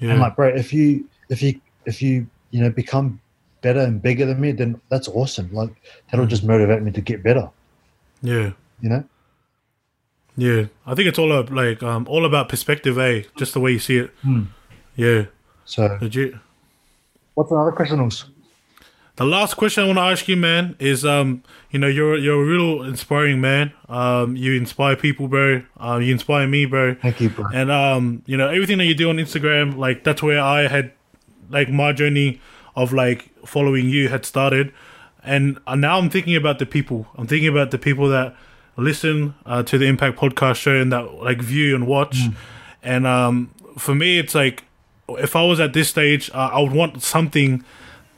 yeah, 0.00 0.12
I'm 0.12 0.20
like, 0.20 0.36
bro, 0.36 0.48
if 0.48 0.72
you 0.72 1.08
if 1.28 1.42
you 1.42 1.60
if 1.86 2.02
you 2.02 2.26
you 2.50 2.62
know 2.62 2.70
become 2.70 3.20
better 3.60 3.80
and 3.80 4.00
bigger 4.00 4.24
than 4.26 4.40
me, 4.40 4.52
then 4.52 4.80
that's 4.88 5.08
awesome. 5.08 5.52
Like 5.52 5.70
that'll 6.10 6.26
Mm. 6.26 6.30
just 6.30 6.44
motivate 6.44 6.82
me 6.82 6.92
to 6.92 7.00
get 7.00 7.22
better. 7.22 7.50
yeah, 8.22 8.52
You 8.80 8.88
know? 8.90 9.04
yeah. 10.36 10.66
I 10.86 10.94
think 10.94 11.08
it's 11.08 11.18
all 11.18 11.32
up, 11.32 11.50
like 11.50 11.82
um, 11.82 12.06
all 12.08 12.24
about 12.24 12.48
perspective, 12.48 12.98
eh? 12.98 13.22
Just 13.36 13.54
the 13.54 13.60
way 13.60 13.72
you 13.72 13.78
see 13.80 13.96
it. 13.98 14.10
Hmm. 14.22 14.42
Yeah, 14.96 15.26
So 15.64 15.98
legit. 16.00 16.34
what's 17.34 17.50
another 17.50 17.72
question? 17.72 18.00
Else? 18.00 18.24
The 19.18 19.24
last 19.24 19.54
question 19.54 19.82
I 19.82 19.86
want 19.88 19.98
to 19.98 20.02
ask 20.02 20.28
you, 20.28 20.36
man, 20.36 20.76
is 20.78 21.04
um, 21.04 21.42
you 21.72 21.78
know, 21.80 21.88
you're 21.88 22.16
you're 22.16 22.40
a 22.40 22.44
real 22.44 22.84
inspiring 22.84 23.40
man. 23.40 23.72
Um, 23.88 24.36
you 24.36 24.52
inspire 24.52 24.94
people, 24.94 25.26
bro. 25.26 25.62
Uh, 25.76 25.98
you 26.00 26.12
inspire 26.12 26.46
me, 26.46 26.66
bro. 26.66 26.94
Thank 26.94 27.20
you, 27.20 27.28
bro. 27.28 27.46
And 27.52 27.68
um, 27.68 28.22
you 28.26 28.36
know, 28.36 28.48
everything 28.48 28.78
that 28.78 28.84
you 28.84 28.94
do 28.94 29.10
on 29.10 29.16
Instagram, 29.16 29.76
like 29.76 30.04
that's 30.04 30.22
where 30.22 30.40
I 30.40 30.68
had 30.68 30.92
like 31.50 31.68
my 31.68 31.92
journey 31.92 32.40
of 32.76 32.92
like 32.92 33.28
following 33.44 33.88
you 33.88 34.08
had 34.08 34.24
started. 34.24 34.72
And 35.24 35.58
uh, 35.66 35.74
now 35.74 35.98
I'm 35.98 36.10
thinking 36.10 36.36
about 36.36 36.60
the 36.60 36.66
people. 36.66 37.08
I'm 37.16 37.26
thinking 37.26 37.48
about 37.48 37.72
the 37.72 37.78
people 37.78 38.08
that 38.10 38.36
listen 38.76 39.34
uh, 39.44 39.64
to 39.64 39.78
the 39.78 39.86
Impact 39.86 40.16
Podcast 40.16 40.56
show 40.56 40.80
and 40.80 40.92
that 40.92 41.14
like 41.14 41.42
view 41.42 41.74
and 41.74 41.88
watch. 41.88 42.20
And 42.84 43.04
um, 43.04 43.52
for 43.76 43.96
me, 43.96 44.20
it's 44.20 44.36
like 44.36 44.62
if 45.08 45.34
I 45.34 45.42
was 45.42 45.58
at 45.58 45.72
this 45.72 45.88
stage, 45.88 46.30
uh, 46.30 46.50
I 46.52 46.60
would 46.60 46.72
want 46.72 47.02
something 47.02 47.64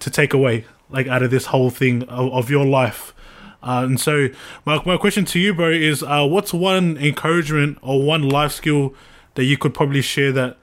to 0.00 0.10
take 0.10 0.34
away, 0.34 0.66
like 0.90 1.06
out 1.06 1.22
of 1.22 1.30
this 1.30 1.46
whole 1.46 1.70
thing 1.70 2.02
of, 2.04 2.32
of 2.32 2.50
your 2.50 2.66
life. 2.66 3.14
Uh, 3.62 3.82
and 3.84 4.00
so, 4.00 4.28
my 4.64 4.82
my 4.86 4.96
question 4.96 5.24
to 5.26 5.38
you, 5.38 5.52
bro, 5.54 5.68
is 5.70 6.02
uh, 6.02 6.26
what's 6.26 6.52
one 6.54 6.96
encouragement 6.96 7.78
or 7.82 8.02
one 8.02 8.28
life 8.28 8.52
skill 8.52 8.94
that 9.34 9.44
you 9.44 9.58
could 9.58 9.74
probably 9.74 10.00
share 10.02 10.32
that 10.32 10.56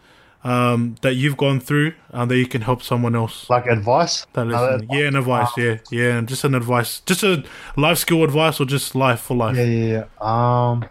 um, 0.44 0.96
that 1.02 1.14
you've 1.16 1.38
gone 1.38 1.60
through 1.60 1.94
uh, 2.12 2.26
that 2.26 2.38
you 2.38 2.48
can 2.48 2.62
help 2.62 2.82
someone 2.82 3.16
else 3.16 3.50
Like 3.50 3.66
advice. 3.68 4.26
that 4.34 4.48
Uh, 4.48 4.80
yeah, 4.90 5.08
an 5.08 5.16
advice, 5.16 5.50
yeah, 5.58 5.78
yeah, 5.92 6.18
and 6.18 6.28
just 6.28 6.44
an 6.44 6.56
advice, 6.56 7.02
just 7.02 7.24
a 7.24 7.44
life 7.76 7.98
skill 7.98 8.24
advice 8.24 8.60
or 8.60 8.66
just 8.66 8.96
life 8.96 9.20
for 9.20 9.36
life. 9.36 9.58
Yeah, 9.58 9.64
yeah, 9.64 10.06
yeah. 10.22 10.70
Um, 10.72 10.86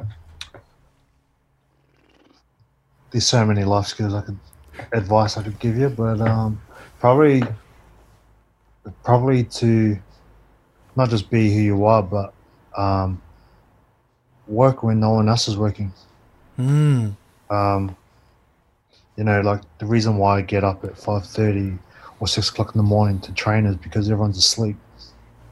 there's 3.11 3.27
so 3.27 3.45
many 3.47 3.65
life 3.65 3.87
skills 3.87 4.15
I 4.15 4.21
could 4.21 4.39
advice 4.93 5.37
I 5.37 5.43
could 5.43 5.59
give 5.59 5.77
you, 5.77 5.89
but 5.89 6.21
um, 6.21 6.61
probably 7.01 7.43
probably 9.05 9.45
to 9.45 9.99
not 10.97 11.11
just 11.11 11.31
be 11.31 11.55
who 11.55 11.61
you 11.61 11.85
are, 11.85 12.03
but 12.03 12.33
um, 12.77 13.21
work 14.47 14.83
when 14.83 15.01
no 15.01 15.11
one 15.11 15.29
else 15.29 15.49
is 15.49 15.57
working. 15.57 15.93
Mm, 16.59 17.17
Um, 17.51 17.97
you 19.17 19.25
know, 19.25 19.41
like 19.41 19.61
the 19.79 19.87
reason 19.87 20.17
why 20.19 20.39
I 20.39 20.41
get 20.43 20.65
up 20.65 20.85
at 20.85 20.97
five 20.97 21.25
thirty 21.27 21.79
or 22.21 22.29
six 22.29 22.49
o'clock 22.49 22.75
in 22.75 22.79
the 22.79 22.83
morning 22.83 23.21
to 23.21 23.33
train 23.33 23.67
is 23.67 23.77
because 23.77 24.11
everyone's 24.11 24.39
asleep. 24.39 24.77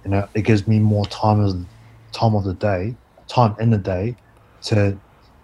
You 0.05 0.11
know, 0.11 0.29
it 0.35 0.43
gives 0.43 0.67
me 0.67 0.79
more 0.79 1.07
time 1.07 1.45
as 1.45 1.55
time 2.13 2.35
of 2.35 2.45
the 2.45 2.55
day, 2.55 2.95
time 3.27 3.55
in 3.59 3.71
the 3.71 3.79
day, 3.79 4.17
to 4.63 4.99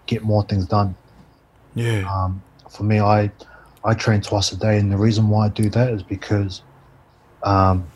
get 0.05 0.23
more 0.23 0.43
things 0.43 0.65
done. 0.65 0.95
yeah, 1.75 2.11
Um, 2.11 2.41
for 2.69 2.83
me, 2.83 2.99
I 2.99 3.31
I 3.83 3.93
train 3.93 4.21
twice 4.21 4.51
a 4.51 4.57
day, 4.57 4.77
and 4.77 4.91
the 4.91 4.97
reason 4.97 5.29
why 5.29 5.45
I 5.45 5.49
do 5.49 5.69
that 5.69 5.89
is 5.91 6.03
because 6.03 6.61
um, 7.43 7.87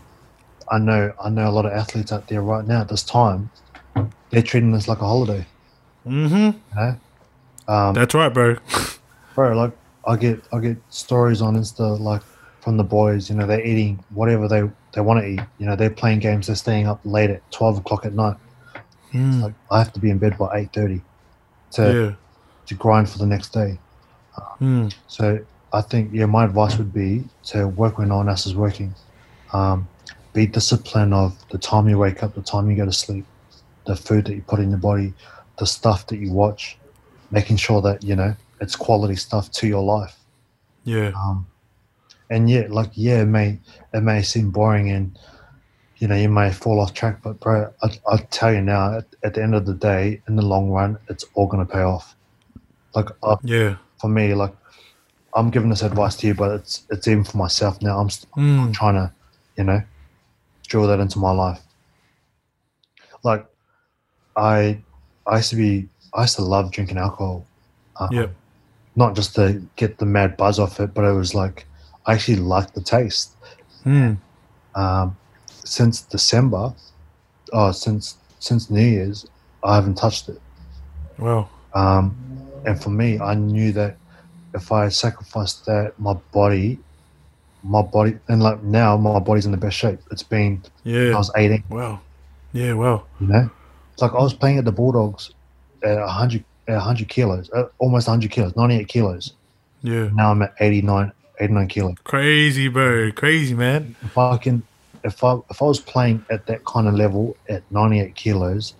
I 0.71 0.79
know 0.79 1.13
I 1.23 1.29
know 1.29 1.47
a 1.49 1.51
lot 1.51 1.65
of 1.65 1.71
athletes 1.73 2.11
out 2.11 2.27
there 2.27 2.41
right 2.41 2.65
now 2.65 2.81
at 2.81 2.89
this 2.89 3.03
time. 3.03 3.49
They're 4.29 4.41
treating 4.41 4.71
this 4.71 4.87
like 4.87 4.99
a 4.99 5.05
holiday. 5.05 5.45
mm-hmm. 6.05 6.35
You 6.35 6.61
know, 6.75 6.97
um, 7.67 7.93
That's 7.93 8.13
right, 8.13 8.33
bro. 8.33 8.57
bro 9.35 9.55
like 9.55 9.71
i 10.07 10.15
get 10.15 10.41
i 10.53 10.59
get 10.59 10.77
stories 10.89 11.41
on 11.41 11.55
insta 11.55 11.99
like 11.99 12.21
from 12.61 12.77
the 12.77 12.83
boys 12.83 13.29
you 13.29 13.35
know 13.35 13.45
they're 13.45 13.65
eating 13.65 14.01
whatever 14.13 14.47
they 14.47 14.63
they 14.93 15.01
want 15.01 15.19
to 15.19 15.27
eat 15.27 15.41
you 15.59 15.65
know 15.65 15.75
they're 15.75 15.89
playing 15.89 16.19
games 16.19 16.47
they're 16.47 16.55
staying 16.55 16.87
up 16.87 16.99
late 17.03 17.29
at 17.29 17.51
12 17.51 17.79
o'clock 17.79 18.05
at 18.05 18.13
night 18.13 18.37
Mm, 19.13 19.43
like 19.43 19.53
i 19.71 19.77
have 19.77 19.93
to 19.93 19.99
be 19.99 20.09
in 20.09 20.17
bed 20.17 20.37
by 20.37 20.63
8.30 20.65 21.01
to 21.71 21.81
yeah, 21.81 22.15
to 22.65 22.73
grind 22.75 23.09
for 23.09 23.17
the 23.17 23.25
next 23.25 23.53
day 23.53 23.77
mm, 24.59 24.93
so 25.07 25.39
i 25.71 25.79
think 25.81 26.09
yeah 26.11 26.25
my 26.25 26.43
advice 26.43 26.77
would 26.77 26.93
be 26.93 27.23
to 27.43 27.67
work 27.67 27.97
when 27.97 28.09
no 28.09 28.17
one 28.17 28.27
else 28.27 28.45
is 28.45 28.55
working 28.55 28.93
um, 29.55 29.87
be 30.33 30.45
disciplined 30.45 31.13
of 31.13 31.33
the 31.51 31.57
time 31.57 31.87
you 31.87 31.97
wake 31.97 32.23
up 32.23 32.35
the 32.35 32.41
time 32.41 32.69
you 32.69 32.75
go 32.75 32.85
to 32.85 32.91
sleep 32.91 33.25
the 33.87 33.95
food 33.95 34.25
that 34.25 34.35
you 34.35 34.41
put 34.41 34.59
in 34.59 34.69
your 34.69 34.79
body 34.79 35.13
the 35.59 35.65
stuff 35.65 36.07
that 36.07 36.17
you 36.17 36.31
watch 36.31 36.77
making 37.31 37.57
sure 37.57 37.81
that 37.81 38.03
you 38.03 38.15
know 38.15 38.35
it's 38.61 38.75
quality 38.75 39.15
stuff 39.15 39.51
to 39.51 39.67
your 39.67 39.83
life 39.83 40.17
yeah, 40.85 41.11
um, 41.15 41.47
and 42.29 42.49
yeah, 42.49 42.67
like 42.69 42.91
yeah, 42.93 43.21
it 43.21 43.25
may 43.25 43.59
it 43.93 44.01
may 44.01 44.21
seem 44.21 44.51
boring, 44.51 44.89
and 44.89 45.17
you 45.97 46.07
know 46.07 46.15
you 46.15 46.29
may 46.29 46.51
fall 46.51 46.79
off 46.79 46.93
track, 46.93 47.21
but 47.23 47.39
bro, 47.39 47.71
I 47.81 47.89
I 48.07 48.17
tell 48.17 48.53
you 48.53 48.61
now, 48.61 48.97
at, 48.97 49.05
at 49.23 49.33
the 49.33 49.43
end 49.43 49.55
of 49.55 49.65
the 49.65 49.73
day, 49.73 50.21
in 50.27 50.35
the 50.35 50.41
long 50.45 50.69
run, 50.69 50.97
it's 51.09 51.25
all 51.33 51.47
gonna 51.47 51.65
pay 51.65 51.81
off. 51.81 52.15
Like 52.95 53.09
uh, 53.23 53.37
yeah, 53.43 53.75
for 53.99 54.07
me, 54.09 54.33
like 54.33 54.53
I'm 55.35 55.49
giving 55.49 55.69
this 55.69 55.83
advice 55.83 56.15
to 56.17 56.27
you, 56.27 56.33
but 56.33 56.51
it's 56.51 56.85
it's 56.89 57.07
even 57.07 57.23
for 57.23 57.37
myself 57.37 57.81
now. 57.81 57.99
I'm, 57.99 58.09
st- 58.09 58.31
I'm 58.35 58.71
mm, 58.71 58.73
trying 58.73 58.95
to, 58.95 59.13
you 59.57 59.63
know, 59.63 59.81
drill 60.67 60.87
that 60.87 60.99
into 60.99 61.19
my 61.19 61.31
life. 61.31 61.61
Like 63.23 63.45
I 64.35 64.81
I 65.27 65.37
used 65.37 65.49
to 65.51 65.55
be 65.55 65.87
I 66.13 66.21
used 66.21 66.35
to 66.35 66.41
love 66.43 66.71
drinking 66.71 66.97
alcohol. 66.97 67.45
Um, 67.99 68.09
yeah, 68.11 68.27
not 68.95 69.15
just 69.15 69.35
to 69.35 69.61
get 69.75 69.97
the 69.97 70.05
mad 70.05 70.37
buzz 70.37 70.59
off 70.59 70.79
it, 70.79 70.93
but 70.93 71.03
it 71.05 71.13
was 71.13 71.33
like 71.33 71.65
I 72.05 72.13
actually 72.13 72.37
liked 72.37 72.75
the 72.75 72.81
taste. 72.81 73.31
mm, 73.85 74.17
Um, 74.75 75.17
since 75.63 76.01
December, 76.01 76.73
oh, 77.53 77.71
since 77.71 78.17
since 78.39 78.69
New 78.69 78.85
Year's, 78.85 79.25
I 79.63 79.75
haven't 79.75 79.95
touched 79.95 80.29
it. 80.29 80.39
Well, 81.17 81.49
Um, 81.73 82.15
and 82.65 82.81
for 82.81 82.89
me, 82.89 83.19
I 83.19 83.33
knew 83.35 83.71
that 83.73 83.97
if 84.53 84.71
I 84.71 84.89
sacrificed 84.89 85.65
that, 85.65 85.97
my 85.99 86.13
body, 86.31 86.79
my 87.67 87.81
body, 87.81 88.17
and 88.27 88.41
like 88.43 88.61
now, 88.63 88.95
my 88.97 89.19
body's 89.19 89.45
in 89.45 89.51
the 89.51 89.57
best 89.57 89.75
shape. 89.77 89.99
It's 90.11 90.23
been 90.23 90.61
yeah 90.83 91.13
I 91.13 91.17
was 91.17 91.31
18, 91.35 91.63
wow, 91.69 91.99
yeah, 92.53 92.73
wow, 92.73 93.03
you 93.19 93.27
know. 93.27 93.49
It's 93.93 94.01
like 94.01 94.11
I 94.11 94.21
was 94.21 94.33
playing 94.33 94.57
at 94.59 94.65
the 94.65 94.71
Bulldogs 94.71 95.31
at 95.83 95.97
100, 95.97 96.43
at 96.67 96.75
100 96.75 97.07
kilos, 97.09 97.49
uh, 97.53 97.65
almost 97.79 98.07
100 98.07 98.29
kilos, 98.31 98.55
98 98.55 98.87
kilos. 98.87 99.33
yeah, 99.81 100.09
Now 100.13 100.31
I'm 100.31 100.41
at 100.41 100.53
89, 100.59 101.11
89 101.39 101.67
kilos. 101.67 101.95
crazy, 102.03 102.67
bro, 102.67 103.11
crazy, 103.11 103.53
man. 103.55 103.95
if 104.03 104.17
I 104.17 104.37
can, 104.37 104.61
if 105.03 105.23
I 105.23 105.37
if 105.49 105.61
I 105.61 105.65
was 105.65 105.79
playing 105.79 106.25
at 106.29 106.45
that 106.47 106.65
kind 106.65 106.87
of 106.87 106.93
level 106.93 107.35
at 107.49 107.63
98 107.71 108.15
kilos, 108.15 108.73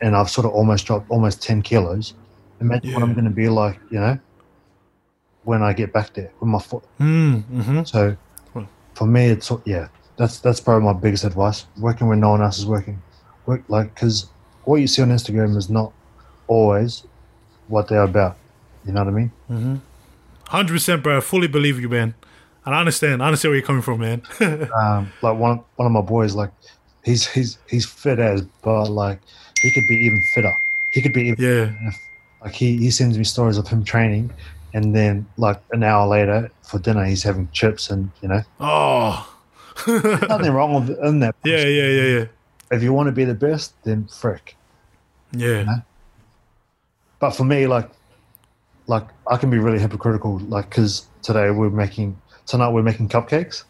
and 0.00 0.16
I've 0.16 0.30
sort 0.30 0.46
of 0.46 0.52
almost 0.52 0.86
dropped 0.86 1.10
almost 1.10 1.42
10 1.42 1.62
kilos, 1.62 2.14
imagine 2.60 2.92
what 2.94 3.02
I'm 3.02 3.12
going 3.12 3.24
to 3.24 3.30
be 3.30 3.48
like, 3.48 3.78
you 3.90 4.00
know, 4.00 4.18
when 5.44 5.62
I 5.62 5.72
get 5.72 5.92
back 5.92 6.14
there 6.14 6.30
with 6.40 6.48
my 6.48 6.58
foot. 6.58 6.84
Mm, 6.98 7.42
mm-hmm. 7.42 7.82
So, 7.84 8.16
for 8.94 9.06
me, 9.06 9.26
it's 9.26 9.50
yeah, 9.64 9.88
that's 10.16 10.40
that's 10.40 10.60
probably 10.60 10.84
my 10.84 10.92
biggest 10.92 11.24
advice. 11.24 11.66
Working 11.78 12.08
when 12.08 12.20
no 12.20 12.30
one 12.30 12.42
else 12.42 12.58
is 12.58 12.66
working, 12.66 13.00
work 13.46 13.62
like 13.68 13.94
because 13.94 14.28
what 14.64 14.76
you 14.76 14.86
see 14.86 15.02
on 15.02 15.08
Instagram 15.08 15.56
is 15.56 15.70
not 15.70 15.92
always 16.46 17.04
what 17.68 17.88
they're 17.88 18.02
about. 18.02 18.36
You 18.84 18.92
know 18.92 19.04
what 19.04 19.08
I 19.08 19.16
mean? 19.16 19.32
Mm-hmm. 19.50 19.76
Hundred 20.48 20.74
percent, 20.74 21.02
bro. 21.02 21.18
I 21.18 21.20
fully 21.20 21.48
believe 21.48 21.80
you, 21.80 21.88
man. 21.88 22.14
And 22.64 22.74
I 22.74 22.80
understand. 22.80 23.22
I 23.22 23.26
understand 23.26 23.50
where 23.50 23.58
you're 23.58 23.66
coming 23.66 23.82
from, 23.82 24.00
man. 24.00 24.22
um, 24.76 25.12
like 25.22 25.38
one 25.38 25.52
of, 25.52 25.64
one 25.76 25.86
of 25.86 25.92
my 25.92 26.02
boys, 26.02 26.34
like 26.34 26.50
he's 27.04 27.26
he's 27.26 27.58
he's 27.68 27.86
fit 27.86 28.18
as, 28.18 28.42
but 28.62 28.90
like 28.90 29.20
he 29.62 29.70
could 29.70 29.86
be 29.86 29.94
even 29.94 30.20
fitter. 30.34 30.52
He 30.90 31.00
could 31.00 31.12
be 31.12 31.28
even 31.28 31.42
yeah, 31.42 31.88
if, 31.88 31.96
like 32.42 32.52
he 32.52 32.76
he 32.76 32.90
sends 32.90 33.16
me 33.16 33.24
stories 33.24 33.56
of 33.56 33.68
him 33.68 33.84
training, 33.84 34.30
and 34.74 34.94
then 34.94 35.26
like 35.36 35.60
an 35.72 35.82
hour 35.82 36.06
later 36.06 36.50
for 36.62 36.78
dinner 36.78 37.04
he's 37.04 37.22
having 37.22 37.48
chips, 37.52 37.90
and 37.90 38.10
you 38.22 38.28
know 38.28 38.42
oh, 38.60 39.36
nothing 39.86 40.52
wrong 40.52 40.74
with 40.74 40.98
in 41.04 41.20
that. 41.20 41.34
yeah, 41.44 41.64
yeah, 41.64 41.88
yeah, 41.88 42.18
yeah, 42.18 42.24
If 42.70 42.82
you 42.82 42.92
want 42.92 43.06
to 43.08 43.12
be 43.12 43.24
the 43.24 43.34
best, 43.34 43.74
then 43.84 44.06
frick. 44.08 44.56
yeah, 45.32 45.64
But 47.18 47.30
for 47.30 47.44
me, 47.44 47.66
like 47.66 47.90
like 48.86 49.06
I 49.30 49.36
can 49.36 49.50
be 49.50 49.58
really 49.58 49.78
hypocritical, 49.78 50.38
like 50.40 50.68
because 50.70 51.06
today 51.22 51.50
we're 51.50 51.70
making 51.70 52.16
tonight 52.46 52.70
we're 52.70 52.82
making 52.82 53.08
cupcakes, 53.08 53.64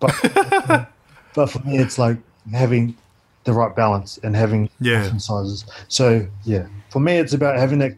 but 0.00 0.14
but 1.34 1.46
for 1.50 1.58
me 1.60 1.78
it's 1.78 1.98
like 1.98 2.18
having 2.52 2.96
the 3.44 3.52
right 3.52 3.74
balance 3.74 4.18
and 4.22 4.36
having 4.36 4.70
Yeah. 4.80 5.00
different 5.02 5.22
sizes. 5.22 5.64
So 5.88 6.26
yeah, 6.44 6.66
for 6.90 7.00
me 7.00 7.16
it's 7.16 7.32
about 7.32 7.56
having 7.58 7.78
that 7.80 7.92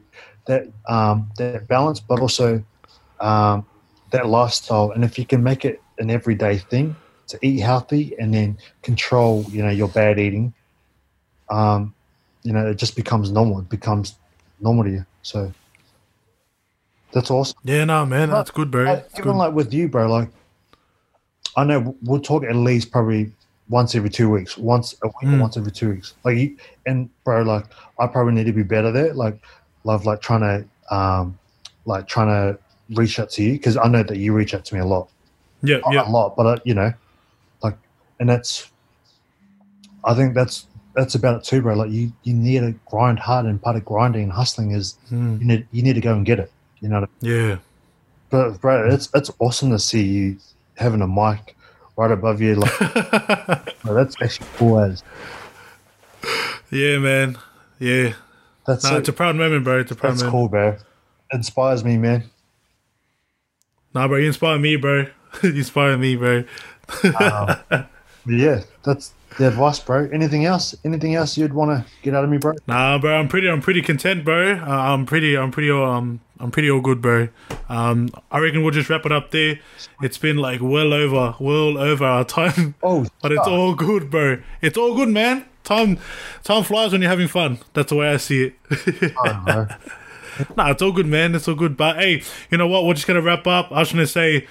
that 0.46 0.66
um, 0.88 1.30
that 1.38 1.66
balance, 1.68 2.00
but 2.00 2.20
also 2.20 2.62
um, 3.20 3.66
that 4.10 4.26
lifestyle. 4.26 4.90
And 4.92 5.04
if 5.04 5.18
you 5.18 5.24
can 5.26 5.42
make 5.42 5.64
it 5.64 5.80
an 5.98 6.10
everyday 6.10 6.58
thing 6.58 6.96
to 7.28 7.38
eat 7.42 7.60
healthy 7.60 8.14
and 8.18 8.32
then 8.34 8.58
control, 8.82 9.44
you 9.48 9.62
know, 9.62 9.70
your 9.70 9.88
bad 9.88 10.18
eating, 10.18 10.52
um, 11.50 11.94
you 12.42 12.52
know, 12.52 12.66
it 12.68 12.76
just 12.76 12.96
becomes 12.96 13.30
normal. 13.30 13.60
It 13.60 13.68
becomes 13.70 14.16
normal 14.60 14.84
to 14.84 14.90
you. 14.90 15.06
So 15.22 15.52
that's 17.12 17.30
awesome. 17.30 17.58
yeah. 17.64 17.84
No, 17.84 18.04
man, 18.04 18.30
that's 18.30 18.50
good, 18.50 18.70
bro. 18.70 18.84
That's 18.84 19.14
even 19.14 19.32
good. 19.32 19.36
like 19.38 19.54
with 19.54 19.72
you, 19.72 19.88
bro. 19.88 20.08
Like, 20.10 20.28
I 21.56 21.64
know 21.64 21.96
we'll 22.02 22.20
talk 22.20 22.44
at 22.44 22.56
least 22.56 22.90
probably 22.90 23.32
once 23.68 23.94
every 23.94 24.10
two 24.10 24.28
weeks, 24.28 24.58
once 24.58 24.94
a 25.02 25.06
week, 25.06 25.14
Mm. 25.22 25.40
once 25.40 25.56
every 25.56 25.72
two 25.72 25.90
weeks. 25.90 26.14
Like, 26.24 26.58
and 26.86 27.08
bro, 27.24 27.42
like, 27.42 27.64
I 27.98 28.06
probably 28.06 28.34
need 28.34 28.44
to 28.46 28.52
be 28.52 28.62
better 28.62 28.92
there. 28.92 29.14
Like, 29.14 29.40
love 29.84 30.06
like 30.06 30.20
trying 30.20 30.40
to, 30.40 30.94
um, 30.94 31.38
like 31.84 32.08
trying 32.08 32.28
to 32.28 32.58
reach 32.94 33.18
out 33.18 33.30
to 33.30 33.42
you 33.42 33.52
because 33.52 33.76
I 33.76 33.86
know 33.88 34.02
that 34.02 34.16
you 34.18 34.32
reach 34.32 34.54
out 34.54 34.64
to 34.66 34.74
me 34.74 34.80
a 34.80 34.84
lot, 34.84 35.08
Yeah, 35.62 35.78
Not 35.78 35.92
yeah, 35.94 36.08
a 36.08 36.10
lot, 36.10 36.36
but 36.36 36.46
uh, 36.46 36.56
you 36.64 36.74
know, 36.74 36.92
like 37.62 37.76
and 38.20 38.28
that's 38.28 38.70
I 40.04 40.14
think 40.14 40.34
that's 40.34 40.66
that's 40.94 41.14
about 41.14 41.36
it 41.38 41.44
too, 41.44 41.60
bro. 41.62 41.74
Like 41.74 41.90
you, 41.90 42.12
you 42.22 42.34
need 42.34 42.60
to 42.60 42.74
grind 42.86 43.18
hard, 43.18 43.46
and 43.46 43.60
part 43.60 43.76
of 43.76 43.84
grinding 43.84 44.24
and 44.24 44.32
hustling 44.32 44.70
is 44.72 44.96
Mm. 45.10 45.40
you 45.40 45.46
need 45.46 45.66
you 45.72 45.82
need 45.82 45.94
to 45.94 46.00
go 46.00 46.12
and 46.14 46.24
get 46.26 46.38
it. 46.38 46.50
You 46.80 46.88
know, 46.88 47.06
Yeah. 47.20 47.56
but 48.30 48.60
bro, 48.60 48.88
it's 48.90 49.08
it's 49.14 49.30
awesome 49.38 49.70
to 49.70 49.78
see 49.78 50.02
you 50.02 50.36
having 50.76 51.00
a 51.02 51.06
mic 51.08 51.56
right 51.96 52.10
above 52.10 52.40
you. 52.42 52.56
Like 52.56 52.78
bro, 53.82 53.94
that's 53.94 54.16
actually 54.22 54.46
cool 54.56 54.78
as. 54.80 55.02
Yeah, 56.70 56.98
man. 56.98 57.38
Yeah. 57.78 58.14
That's 58.66 58.84
Nah, 58.84 58.90
so- 58.90 58.96
it's 58.98 59.08
a 59.08 59.12
proud 59.12 59.36
moment, 59.36 59.64
bro. 59.64 59.80
It's 59.80 59.90
a 59.90 59.94
proud 59.94 60.12
that's 60.12 60.22
moment. 60.22 60.32
cool, 60.32 60.48
bro. 60.48 60.76
Inspires 61.32 61.84
me, 61.84 61.96
man. 61.98 62.24
Nah, 63.94 64.08
bro, 64.08 64.18
you 64.18 64.26
inspire 64.28 64.58
me, 64.58 64.76
bro. 64.76 65.06
you 65.42 65.50
inspire 65.50 65.96
me, 65.96 66.16
bro. 66.16 66.44
Um, 67.20 67.56
yeah, 68.26 68.62
that's 68.84 69.12
the 69.38 69.48
advice, 69.48 69.78
bro. 69.80 70.08
Anything 70.12 70.44
else? 70.44 70.74
Anything 70.84 71.14
else 71.14 71.36
you'd 71.36 71.52
want 71.54 71.70
to 71.70 71.84
get 72.02 72.14
out 72.14 72.24
of 72.24 72.30
me, 72.30 72.38
bro? 72.38 72.54
Nah, 72.66 72.98
bro, 72.98 73.14
I'm 73.18 73.28
pretty, 73.28 73.48
I'm 73.48 73.60
pretty 73.60 73.82
content, 73.82 74.24
bro. 74.24 74.54
Uh, 74.54 74.64
I'm 74.66 75.06
pretty, 75.06 75.36
I'm 75.36 75.50
pretty, 75.50 75.70
um, 75.70 76.20
I'm 76.40 76.50
pretty 76.50 76.70
all 76.70 76.80
good, 76.80 77.00
bro. 77.00 77.28
Um, 77.68 78.10
I 78.30 78.38
reckon 78.38 78.62
we'll 78.62 78.72
just 78.72 78.90
wrap 78.90 79.06
it 79.06 79.12
up 79.12 79.30
there. 79.30 79.58
It's 80.02 80.18
been 80.18 80.36
like 80.36 80.60
well 80.60 80.92
over, 80.92 81.36
well 81.40 81.78
over 81.78 82.04
our 82.04 82.24
time, 82.38 82.74
Oh, 82.82 83.06
but 83.22 83.32
it's 83.32 83.46
all 83.46 83.74
good, 83.74 84.10
bro. 84.10 84.38
It's 84.60 84.76
all 84.78 84.94
good, 84.96 85.08
man. 85.08 85.46
Time, 85.64 85.98
time 86.42 86.62
flies 86.62 86.92
when 86.92 87.00
you're 87.00 87.10
having 87.10 87.28
fun. 87.28 87.58
That's 87.72 87.88
the 87.88 87.96
way 87.96 88.08
I 88.08 88.18
see 88.18 88.44
it. 88.44 89.12
Oh, 89.16 89.42
bro. 89.44 89.66
Nah, 90.56 90.70
it's 90.70 90.82
all 90.82 90.90
good, 90.90 91.06
man. 91.06 91.32
It's 91.36 91.46
all 91.46 91.54
good. 91.54 91.76
But 91.76 91.96
hey, 91.96 92.22
you 92.50 92.58
know 92.58 92.66
what? 92.66 92.84
We're 92.84 92.94
just 92.94 93.06
gonna 93.06 93.22
wrap 93.22 93.46
up. 93.46 93.70
I 93.70 93.78
was 93.78 93.92
gonna 93.92 94.04
say, 94.04 94.48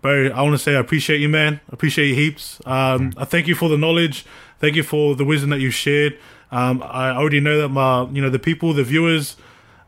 bro, 0.00 0.28
I 0.28 0.40
want 0.40 0.54
to 0.54 0.58
say 0.58 0.74
I 0.74 0.80
appreciate 0.80 1.20
you, 1.20 1.28
man. 1.28 1.60
I 1.70 1.74
appreciate 1.74 2.08
you 2.08 2.14
heaps. 2.14 2.58
Um, 2.64 3.12
I 3.18 3.26
thank 3.26 3.46
you 3.46 3.54
for 3.54 3.68
the 3.68 3.76
knowledge. 3.76 4.24
Thank 4.60 4.76
you 4.76 4.82
for 4.82 5.14
the 5.14 5.24
wisdom 5.24 5.50
that 5.50 5.60
you've 5.60 5.74
shared. 5.74 6.18
Um, 6.50 6.82
I 6.82 7.10
already 7.10 7.40
know 7.40 7.58
that 7.60 7.68
my, 7.68 8.08
you 8.10 8.22
know, 8.22 8.30
the 8.30 8.38
people, 8.38 8.72
the 8.72 8.82
viewers 8.82 9.36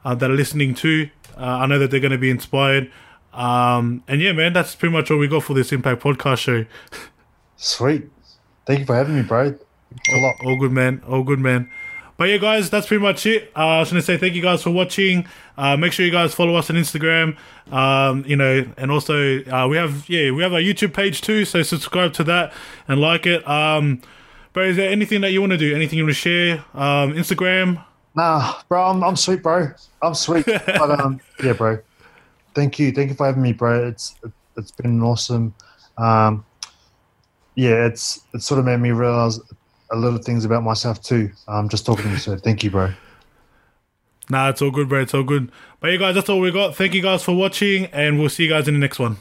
uh, 0.05 0.15
that 0.15 0.31
are 0.31 0.35
listening 0.35 0.75
to, 0.77 1.09
uh, 1.37 1.41
I 1.41 1.67
know 1.67 1.79
that 1.79 1.91
they're 1.91 2.01
gonna 2.01 2.19
be 2.19 2.31
inspired. 2.31 2.91
Um, 3.33 4.05
and 4.07 4.21
yeah, 4.21 4.33
man, 4.33 4.53
that's 4.53 4.75
pretty 4.75 4.93
much 4.93 5.11
all 5.11 5.17
we 5.17 5.29
got 5.29 5.45
for 5.45 5.55
this 5.55 5.73
Impact 5.73 6.03
Podcast 6.03 6.39
show. 6.39 6.67
Sweet. 7.57 8.11
Thank 8.67 8.81
you 8.81 8.87
for 8.87 8.95
having 8.95 9.17
me, 9.17 9.23
bro. 9.23 9.59
A 10.13 10.19
lot. 10.19 10.37
All 10.45 10.59
good, 10.59 10.73
man. 10.73 11.03
All 11.09 11.23
good, 11.23 11.39
man. 11.39 11.71
But 12.17 12.29
yeah, 12.29 12.37
guys, 12.37 12.71
that's 12.71 12.87
pretty 12.87 13.03
much 13.03 13.27
it. 13.27 13.51
Uh, 13.57 13.67
I 13.67 13.79
was 13.81 13.91
gonna 13.91 14.03
say 14.03 14.17
thank 14.17 14.35
you 14.35 14.43
guys 14.43 14.63
for 14.63 14.71
watching. 14.71 15.27
Uh, 15.57 15.77
make 15.77 15.93
sure 15.93 16.05
you 16.07 16.13
guys 16.13 16.35
follow 16.35 16.55
us 16.55 16.71
on 16.71 16.77
Instagram. 16.77 17.37
Um, 17.73 18.25
you 18.27 18.37
know, 18.37 18.65
and 18.77 18.91
also 18.91 19.43
uh, 19.45 19.67
we 19.69 19.77
have 19.77 20.09
yeah 20.09 20.31
we 20.31 20.43
have 20.43 20.53
our 20.53 20.61
YouTube 20.61 20.93
page 20.95 21.21
too. 21.21 21.45
So 21.45 21.63
subscribe 21.63 22.13
to 22.15 22.25
that 22.25 22.53
and 22.87 23.01
like 23.01 23.27
it. 23.27 23.47
Um, 23.49 24.03
but 24.53 24.67
is 24.67 24.77
there 24.77 24.91
anything 24.91 25.23
that 25.23 25.33
you 25.33 25.41
want 25.41 25.53
to 25.53 25.59
do? 25.59 25.75
Anything 25.75 25.99
you 25.99 26.05
want 26.05 26.15
to 26.15 26.21
share? 26.21 26.65
Um, 26.75 27.15
Instagram. 27.15 27.83
Nah, 28.15 28.61
bro, 28.69 28.85
I'm, 28.85 29.03
I'm 29.03 29.17
sweet, 29.17 29.43
bro. 29.43 29.71
I'm 30.03 30.15
sweet. 30.15 30.45
but 30.47 31.01
um, 31.01 31.21
yeah, 31.43 31.55
bro. 31.55 31.79
Thank 32.55 32.79
you, 32.79 32.93
thank 32.93 33.09
you 33.09 33.17
for 33.17 33.27
having 33.27 33.43
me, 33.43 33.53
bro. 33.53 33.89
It's 33.89 34.15
it's 34.57 34.71
been 34.71 35.03
awesome. 35.03 35.55
Um, 35.97 36.45
yeah, 37.55 37.87
it's 37.87 38.23
it 38.35 38.43
sort 38.43 38.61
of 38.61 38.67
made 38.67 38.81
me 38.81 38.91
realize 38.91 39.41
a 39.93 39.97
little 39.97 40.19
things 40.19 40.45
about 40.45 40.63
myself 40.63 41.03
too. 41.03 41.31
I'm 41.47 41.57
um, 41.57 41.69
just 41.69 41.87
talking 41.87 42.07
to 42.07 42.11
you, 42.11 42.19
so 42.19 42.37
thank 42.37 42.65
you, 42.65 42.71
bro. 42.71 42.93
Nah, 44.31 44.49
it's 44.49 44.63
all 44.63 44.71
good, 44.71 44.89
bro. 44.89 45.03
It's 45.03 45.15
all 45.15 45.25
good. 45.25 45.53
But 45.81 45.93
you 45.93 45.99
guys, 45.99 46.15
that's 46.15 46.29
all 46.29 46.41
we 46.41 46.51
got. 46.51 46.75
Thank 46.75 46.95
you 46.95 47.03
guys 47.03 47.23
for 47.23 47.35
watching, 47.37 47.87
and 47.87 48.19
we'll 48.19 48.31
see 48.31 48.45
you 48.45 48.49
guys 48.49 48.67
in 48.67 48.75
the 48.75 48.81
next 48.81 48.99
one. 48.99 49.19